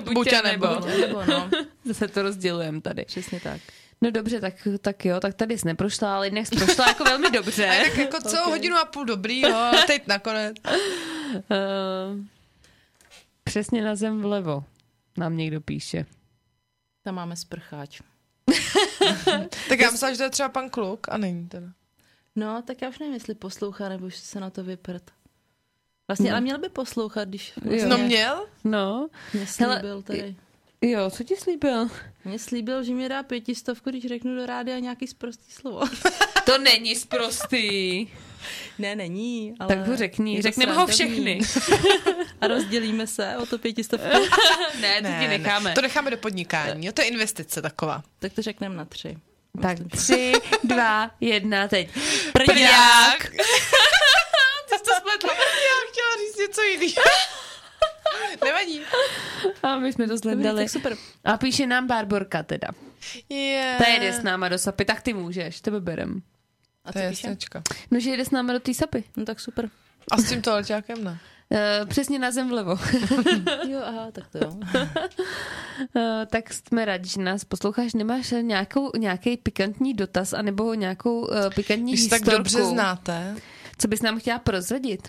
Buď 0.14 0.32
a 0.32 0.42
nebo. 0.42 0.66
buď 0.66 0.86
nebo 1.00 1.24
no, 1.24 1.50
Zase 1.84 2.08
to 2.08 2.22
rozdělujeme 2.22 2.80
tady. 2.80 3.04
přesně 3.04 3.40
tak. 3.40 3.60
No 4.02 4.10
dobře, 4.10 4.40
tak, 4.40 4.54
tak 4.80 5.04
jo, 5.04 5.20
tak 5.20 5.34
tady 5.34 5.58
jsi 5.58 5.66
neprošla, 5.66 6.16
ale 6.16 6.26
jinak 6.28 6.46
jsi 6.46 6.56
prošla 6.56 6.88
jako 6.88 7.04
velmi 7.04 7.30
dobře. 7.30 7.80
Tak 7.84 7.98
jako 7.98 8.20
celou 8.20 8.44
Ok. 8.44 8.50
hodinu 8.50 8.76
a 8.76 8.84
půl 8.84 9.04
dobrýho, 9.04 9.56
a 9.56 9.72
teď 9.86 10.06
nakonec. 10.06 10.56
Uh, 11.34 12.20
přesně 13.44 13.84
na 13.84 13.94
zem 13.96 14.22
vlevo 14.22 14.64
nám 15.18 15.36
někdo 15.36 15.60
píše. 15.60 16.06
Tam 17.02 17.14
máme 17.14 17.36
sprcháč. 17.36 18.00
Tak 19.68 19.80
já 19.80 19.90
myslím, 19.90 20.10
že 20.10 20.16
to 20.18 20.22
je 20.22 20.30
třeba 20.30 20.48
pan 20.48 20.70
kluk 20.70 21.06
a 21.10 21.16
není 21.18 21.48
teda. 21.48 21.66
No, 22.36 22.62
tak 22.62 22.82
já 22.82 22.88
už 22.88 22.98
nevím, 22.98 23.14
jestli 23.14 23.34
poslouchá, 23.34 23.88
nebo 23.88 24.06
už 24.06 24.16
se 24.16 24.40
na 24.40 24.50
to 24.50 24.64
vyprt. 24.64 25.10
Vlastně, 26.08 26.30
No. 26.30 26.34
ale 26.36 26.40
měl 26.40 26.58
by 26.58 26.68
poslouchat, 26.68 27.28
když 27.28 27.52
Jo. 27.56 27.62
vlastně 27.70 27.86
No 27.88 27.98
měl? 27.98 28.46
No, 28.64 29.08
mě 29.34 29.46
slíbil 29.46 30.02
tady. 30.02 30.36
jo, 30.82 31.10
co 31.10 31.24
ti 31.24 31.36
slíbil? 31.36 31.88
Mě 32.24 32.38
slíbil, 32.38 32.82
že 32.82 32.94
mi 32.94 33.08
dá 33.08 33.22
pětistovku, 33.22 33.90
když 33.90 34.06
řeknu 34.06 34.36
do 34.36 34.46
rádia 34.46 34.78
nějaký 34.78 35.06
sprostý 35.06 35.52
slovo. 35.52 35.80
To 36.46 36.58
není 36.58 36.94
sprostý. 36.96 38.08
ne, 38.78 38.96
není, 38.96 39.54
ale... 39.60 39.68
Tak 39.68 39.86
ho 39.86 39.96
řekni, 39.96 40.42
řekneme 40.42 40.72
ho 40.72 40.86
všechny. 40.86 41.40
A 42.40 42.46
rozdělíme 42.46 43.06
se 43.06 43.36
o 43.36 43.46
to 43.46 43.58
pětistovku. 43.58 44.08
ne, 44.80 45.02
to 45.02 45.08
ti 45.20 45.28
necháme. 45.28 45.72
To 45.72 45.82
necháme 45.82 46.10
do 46.10 46.16
podnikání. 46.16 46.86
Jo, 46.86 46.92
to 46.92 47.02
je 47.02 47.08
investice 47.08 47.62
taková. 47.62 48.02
tak 48.18 48.32
to 48.32 48.42
řekneme 48.42 48.76
na 48.76 48.84
tři. 48.84 49.16
Tak 49.62 49.78
tři, 49.90 50.32
dva, 50.64 51.10
jedna, 51.20 51.68
teď. 51.68 51.88
Prďák! 52.32 53.30
Ty 54.68 54.78
jsi 54.78 54.84
to 54.84 54.90
spletla. 54.98 55.32
Já 55.34 55.90
chtěla 55.90 56.16
říct 56.18 56.38
něco 56.38 56.62
jiného. 56.62 57.02
Nevadí. 58.44 58.80
A 59.62 59.78
my 59.78 59.92
jsme 59.92 60.08
to 60.08 60.18
sledali. 60.18 60.62
tak 60.62 60.70
super. 60.70 60.96
A 61.24 61.36
píše 61.36 61.66
nám 61.66 61.86
Barborka 61.86 62.42
teda. 62.42 62.68
Yeah. 63.28 63.78
Ta 63.78 63.86
jede 63.86 64.12
s 64.12 64.22
náma 64.22 64.48
do 64.48 64.58
sapy, 64.58 64.84
tak 64.84 65.02
ty 65.02 65.12
můžeš, 65.12 65.60
tebe 65.60 65.80
berem. 65.80 66.22
A 66.86 66.92
To 66.92 66.98
je 66.98 67.08
píše? 67.10 67.26
jasněčka. 67.26 67.62
No, 67.90 68.00
že 68.00 68.10
jede 68.10 68.24
s 68.24 68.30
náma 68.30 68.52
do 68.52 68.60
té 68.60 68.74
sapy. 68.74 69.04
No 69.16 69.24
tak 69.24 69.40
super. 69.40 69.70
A 70.10 70.16
s 70.20 70.28
tím 70.28 70.42
toaleťákem 70.42 71.04
ne. 71.04 71.18
Uh, 71.50 71.88
přesně 71.88 72.18
na 72.18 72.30
zem 72.30 72.48
vlevo. 72.48 72.76
Jo, 73.68 73.80
aha, 73.84 74.10
tak 74.12 74.24
to 74.28 74.38
jo. 74.38 74.50
Uh, 74.50 76.02
tak 76.30 76.52
jsme 76.52 76.84
rádi, 76.84 77.08
že 77.08 77.20
nás 77.20 77.44
posloucháš. 77.44 77.94
Nemáš 77.94 78.34
nějakou, 78.40 78.90
nějaký 78.98 79.36
pikantní 79.36 79.94
dotaz 79.94 80.32
anebo 80.32 80.74
nějakou 80.74 81.20
uh, 81.20 81.28
pikantní 81.54 81.92
Když 81.92 82.04
se 82.04 82.10
tak 82.10 82.20
historku, 82.20 82.38
dobře 82.38 82.64
znáte. 82.64 83.34
co 83.78 83.88
bys 83.88 84.02
nám 84.02 84.18
chtěla 84.20 84.38
prozradit? 84.38 85.08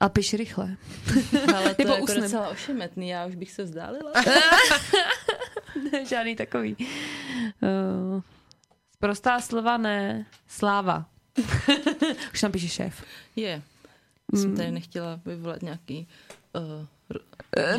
A 0.00 0.08
piš 0.08 0.34
rychle. 0.34 0.76
Ale 1.56 1.74
to 1.74 1.82
Nebo 1.82 1.90
je 1.92 1.94
jako 2.00 2.02
usnem. 2.04 2.22
docela 2.22 2.48
ošemetný, 2.48 3.08
já 3.08 3.26
už 3.26 3.34
bych 3.34 3.50
se 3.50 3.62
vzdálila. 3.62 4.12
Žádný 6.08 6.36
takový. 6.36 6.76
Uh, 7.62 8.20
prostá 8.98 9.40
slova 9.40 9.76
ne. 9.76 10.26
Sláva. 10.46 11.06
Už 12.32 12.40
tam 12.40 12.52
píše 12.52 12.68
šéf. 12.68 13.04
Je. 13.36 13.62
Jsem 14.34 14.56
tady 14.56 14.70
nechtěla 14.70 15.20
vyvolat 15.26 15.62
nějaký 15.62 16.08
uh, 16.52 16.86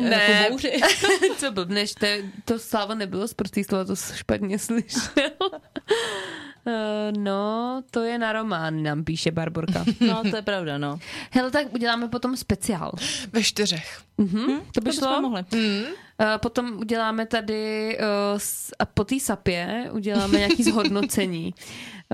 ne. 0.00 0.50
Co 1.36 1.52
blbneš, 1.52 1.94
to, 1.94 2.06
to 2.44 2.58
sláva 2.58 2.94
nebylo 2.94 3.28
z 3.28 3.34
prostý 3.34 3.64
slova, 3.64 3.84
to 3.84 3.96
špatně 3.96 4.58
slyšel. 4.58 5.30
Uh, 6.70 7.18
no, 7.22 7.82
to 7.90 8.00
je 8.02 8.18
na 8.18 8.32
román, 8.32 8.82
nám 8.82 9.04
píše 9.04 9.30
Barborka. 9.30 9.84
No, 10.00 10.22
to 10.30 10.36
je 10.36 10.42
pravda, 10.42 10.78
no. 10.78 10.98
Hele, 11.30 11.50
tak 11.50 11.74
uděláme 11.74 12.08
potom 12.08 12.36
speciál. 12.36 12.92
Ve 13.32 13.42
čtyřech. 13.42 14.00
Mhm, 14.18 14.60
to 14.74 14.80
by 14.80 14.90
To 14.90 14.96
šlo. 14.96 15.20
mohli. 15.20 15.44
Hmm. 15.52 15.82
Uh, 15.82 16.26
potom 16.36 16.72
uděláme 16.78 17.26
tady 17.26 17.98
uh, 17.98 18.04
s, 18.38 18.70
a 18.78 18.84
po 18.84 19.04
té 19.04 19.20
sapě 19.20 19.88
uděláme 19.92 20.38
nějaký 20.38 20.62
zhodnocení. 20.70 21.54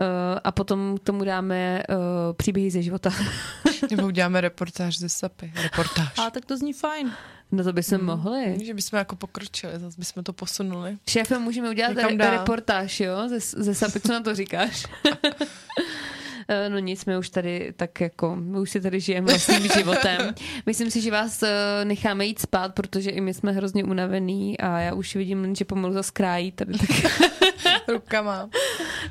Uh, 0.00 0.38
a 0.44 0.52
potom 0.52 0.98
k 0.98 1.02
tomu 1.04 1.24
dáme 1.24 1.82
uh, 1.88 1.96
příběhy 2.36 2.70
ze 2.70 2.82
života. 2.82 3.10
Nebo 3.90 4.06
uděláme 4.06 4.40
reportáž 4.40 4.98
ze 4.98 5.08
SAPy. 5.08 5.52
Reportáž. 5.62 6.12
A 6.26 6.30
tak 6.30 6.44
to 6.44 6.56
zní 6.56 6.72
fajn. 6.72 7.12
No 7.52 7.64
to 7.64 7.73
by 7.73 7.82
se 7.82 7.98
mohli. 7.98 8.59
Že 8.64 8.74
bychom 8.74 8.97
jako 8.98 9.16
pokročili, 9.16 9.73
zase 9.78 9.97
bychom 9.98 10.24
to 10.24 10.32
posunuli. 10.32 10.98
Šéfe, 11.09 11.39
můžeme 11.39 11.70
udělat 11.70 11.93
re- 11.97 12.16
dál. 12.16 12.31
reportáž, 12.31 13.01
jo? 13.01 13.28
Ze, 13.28 13.40
ze 13.40 13.74
sapy, 13.74 14.01
co 14.01 14.12
na 14.12 14.20
to 14.20 14.35
říkáš? 14.35 14.86
Eh, 16.48 16.68
No 16.68 16.78
nic, 16.78 17.05
my 17.05 17.18
už 17.18 17.31
tady 17.31 17.73
tak 17.77 18.01
jako, 18.01 18.36
my 18.36 18.59
už 18.60 18.70
si 18.70 18.81
tady 18.81 19.01
žijeme 19.01 19.27
vlastním 19.27 19.68
životem. 19.77 20.35
Myslím 20.66 20.90
si, 20.90 21.01
že 21.01 21.10
vás 21.10 21.43
eh, 21.43 21.85
necháme 21.85 22.27
jít 22.27 22.39
spát, 22.39 22.74
protože 22.74 23.10
i 23.10 23.20
my 23.20 23.35
jsme 23.35 23.52
hrozně 23.52 23.85
unavený 23.85 24.59
a 24.59 24.78
já 24.78 24.94
už 24.94 25.16
vidím, 25.16 25.55
že 25.55 25.64
pomalu 25.64 25.94
zaskrájí 25.94 26.52
tady. 26.52 26.73
Tak, 26.78 26.90
Rukama. 27.89 28.51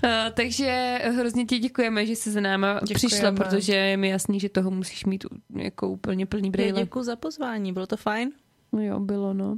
Eh, 0.03 0.32
takže 0.34 0.99
hrozně 1.18 1.45
ti 1.45 1.60
děkujeme, 1.60 2.06
že 2.06 2.16
jsi 2.16 2.32
za 2.32 2.41
náma 2.41 2.74
Děkujeme. 2.74 2.95
přišla, 2.95 3.32
protože 3.32 3.76
je 3.76 3.98
mi 3.98 4.10
jasný, 4.10 4.40
že 4.40 4.49
toho 4.49 4.72
musíš 4.72 5.06
mít 5.06 5.26
jako 5.56 5.88
úplně 5.90 6.26
plný 6.26 6.49
brýle. 6.52 6.82
Děkuji 6.82 7.03
za 7.03 7.16
pozvání, 7.16 7.74
bylo 7.74 7.88
to 7.88 7.98
fajn. 7.98 8.32
No 8.76 8.81
Jo, 8.81 8.99
bylo, 8.99 9.34
no. 9.34 9.57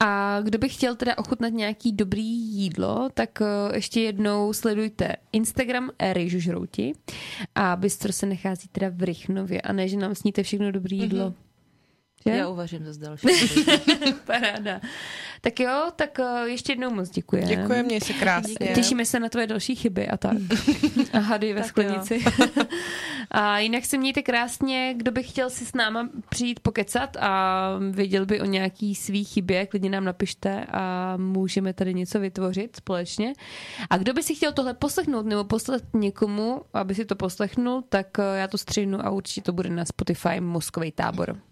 A 0.00 0.40
kdo 0.40 0.58
by 0.58 0.68
chtěl 0.68 0.96
teda 0.96 1.18
ochutnat 1.18 1.52
nějaký 1.52 1.92
dobrý 1.92 2.26
jídlo, 2.26 3.08
tak 3.14 3.38
uh, 3.40 3.74
ještě 3.74 4.00
jednou 4.00 4.52
sledujte 4.52 5.16
Instagram 5.32 5.90
Rejžu 6.12 6.40
Žrouti 6.40 6.92
a 7.54 7.76
Bistro 7.76 8.12
se 8.12 8.26
nachází 8.26 8.68
teda 8.68 8.86
v 8.90 9.02
Rychnově 9.02 9.60
a 9.60 9.72
ne, 9.72 9.88
že 9.88 9.96
nám 9.96 10.14
sníte 10.14 10.42
všechno 10.42 10.72
dobrý 10.72 10.98
jídlo. 10.98 11.30
Mm-hmm. 11.30 11.50
Že? 12.26 12.30
Já 12.30 12.48
uvařím 12.48 12.84
zase 12.84 13.00
další. 13.00 13.26
Paráda. 14.26 14.80
Tak 15.40 15.60
jo, 15.60 15.90
tak 15.96 16.18
uh, 16.18 16.42
ještě 16.42 16.72
jednou 16.72 16.90
moc 16.90 17.10
děkuji. 17.10 17.42
Děkuji, 17.46 17.82
měj 17.82 18.00
se 18.00 18.12
krásně. 18.12 18.72
Těšíme 18.74 19.04
se 19.04 19.20
na 19.20 19.28
tvoje 19.28 19.46
další 19.46 19.74
chyby 19.74 20.08
a 20.08 20.16
tak. 20.16 20.36
A 21.12 21.18
hady 21.18 21.52
ve 21.52 21.60
Tak 21.60 21.68
sklenici. 21.68 22.24
a 23.30 23.58
jinak 23.58 23.84
se 23.84 23.98
mějte 23.98 24.22
krásně. 24.22 24.94
Kdo 24.96 25.12
by 25.12 25.22
chtěl 25.22 25.50
si 25.50 25.66
s 25.66 25.74
náma 25.74 26.08
přijít 26.28 26.60
pokecat 26.60 27.16
a 27.20 27.70
věděl 27.90 28.26
by 28.26 28.40
o 28.40 28.44
nějaký 28.44 28.94
svý 28.94 29.24
chybě, 29.24 29.66
klidně 29.66 29.90
nám 29.90 30.04
napište 30.04 30.64
a 30.64 31.14
můžeme 31.16 31.72
tady 31.72 31.94
něco 31.94 32.20
vytvořit 32.20 32.76
společně. 32.76 33.32
A 33.90 33.98
kdo 33.98 34.12
by 34.12 34.22
si 34.22 34.34
chtěl 34.34 34.52
tohle 34.52 34.74
poslechnout 34.74 35.26
nebo 35.26 35.44
poslat 35.44 35.82
někomu, 35.92 36.62
aby 36.74 36.94
si 36.94 37.04
to 37.04 37.16
poslechnul, 37.16 37.84
tak 37.88 38.06
eh, 38.18 38.38
já 38.38 38.48
to 38.48 38.58
střihnu 38.58 39.06
a 39.06 39.10
určitě 39.10 39.42
to 39.42 39.52
bude 39.52 39.70
na 39.70 39.84
Spotify 39.84 40.40
Mozkový 40.40 40.92
tábor. 40.92 41.49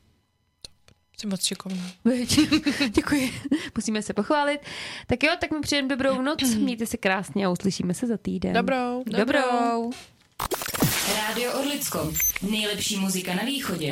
Jsi 1.21 1.27
moc 1.27 1.45
šikovná. 1.45 1.91
Děkuji. 2.89 3.33
Musíme 3.77 4.03
se 4.03 4.13
pochválit. 4.13 4.61
Tak 5.07 5.23
jo, 5.23 5.31
tak 5.41 5.51
mi 5.51 5.61
přejem 5.61 5.89
dobrou 5.89 6.23
noc. 6.23 6.43
Mějte 6.59 6.87
se 6.87 6.97
krásně 6.97 7.47
a 7.47 7.51
uslyšíme 7.51 7.95
se 7.95 8.07
za 8.07 8.17
týden. 8.17 8.53
Dobrou. 8.53 9.05
Dobrou. 9.07 9.93
Rádio 11.17 11.53
Orlicko. 11.61 12.13
Nejlepší 12.51 12.97
muzika 12.97 13.35
na 13.35 13.43
východě. 13.43 13.87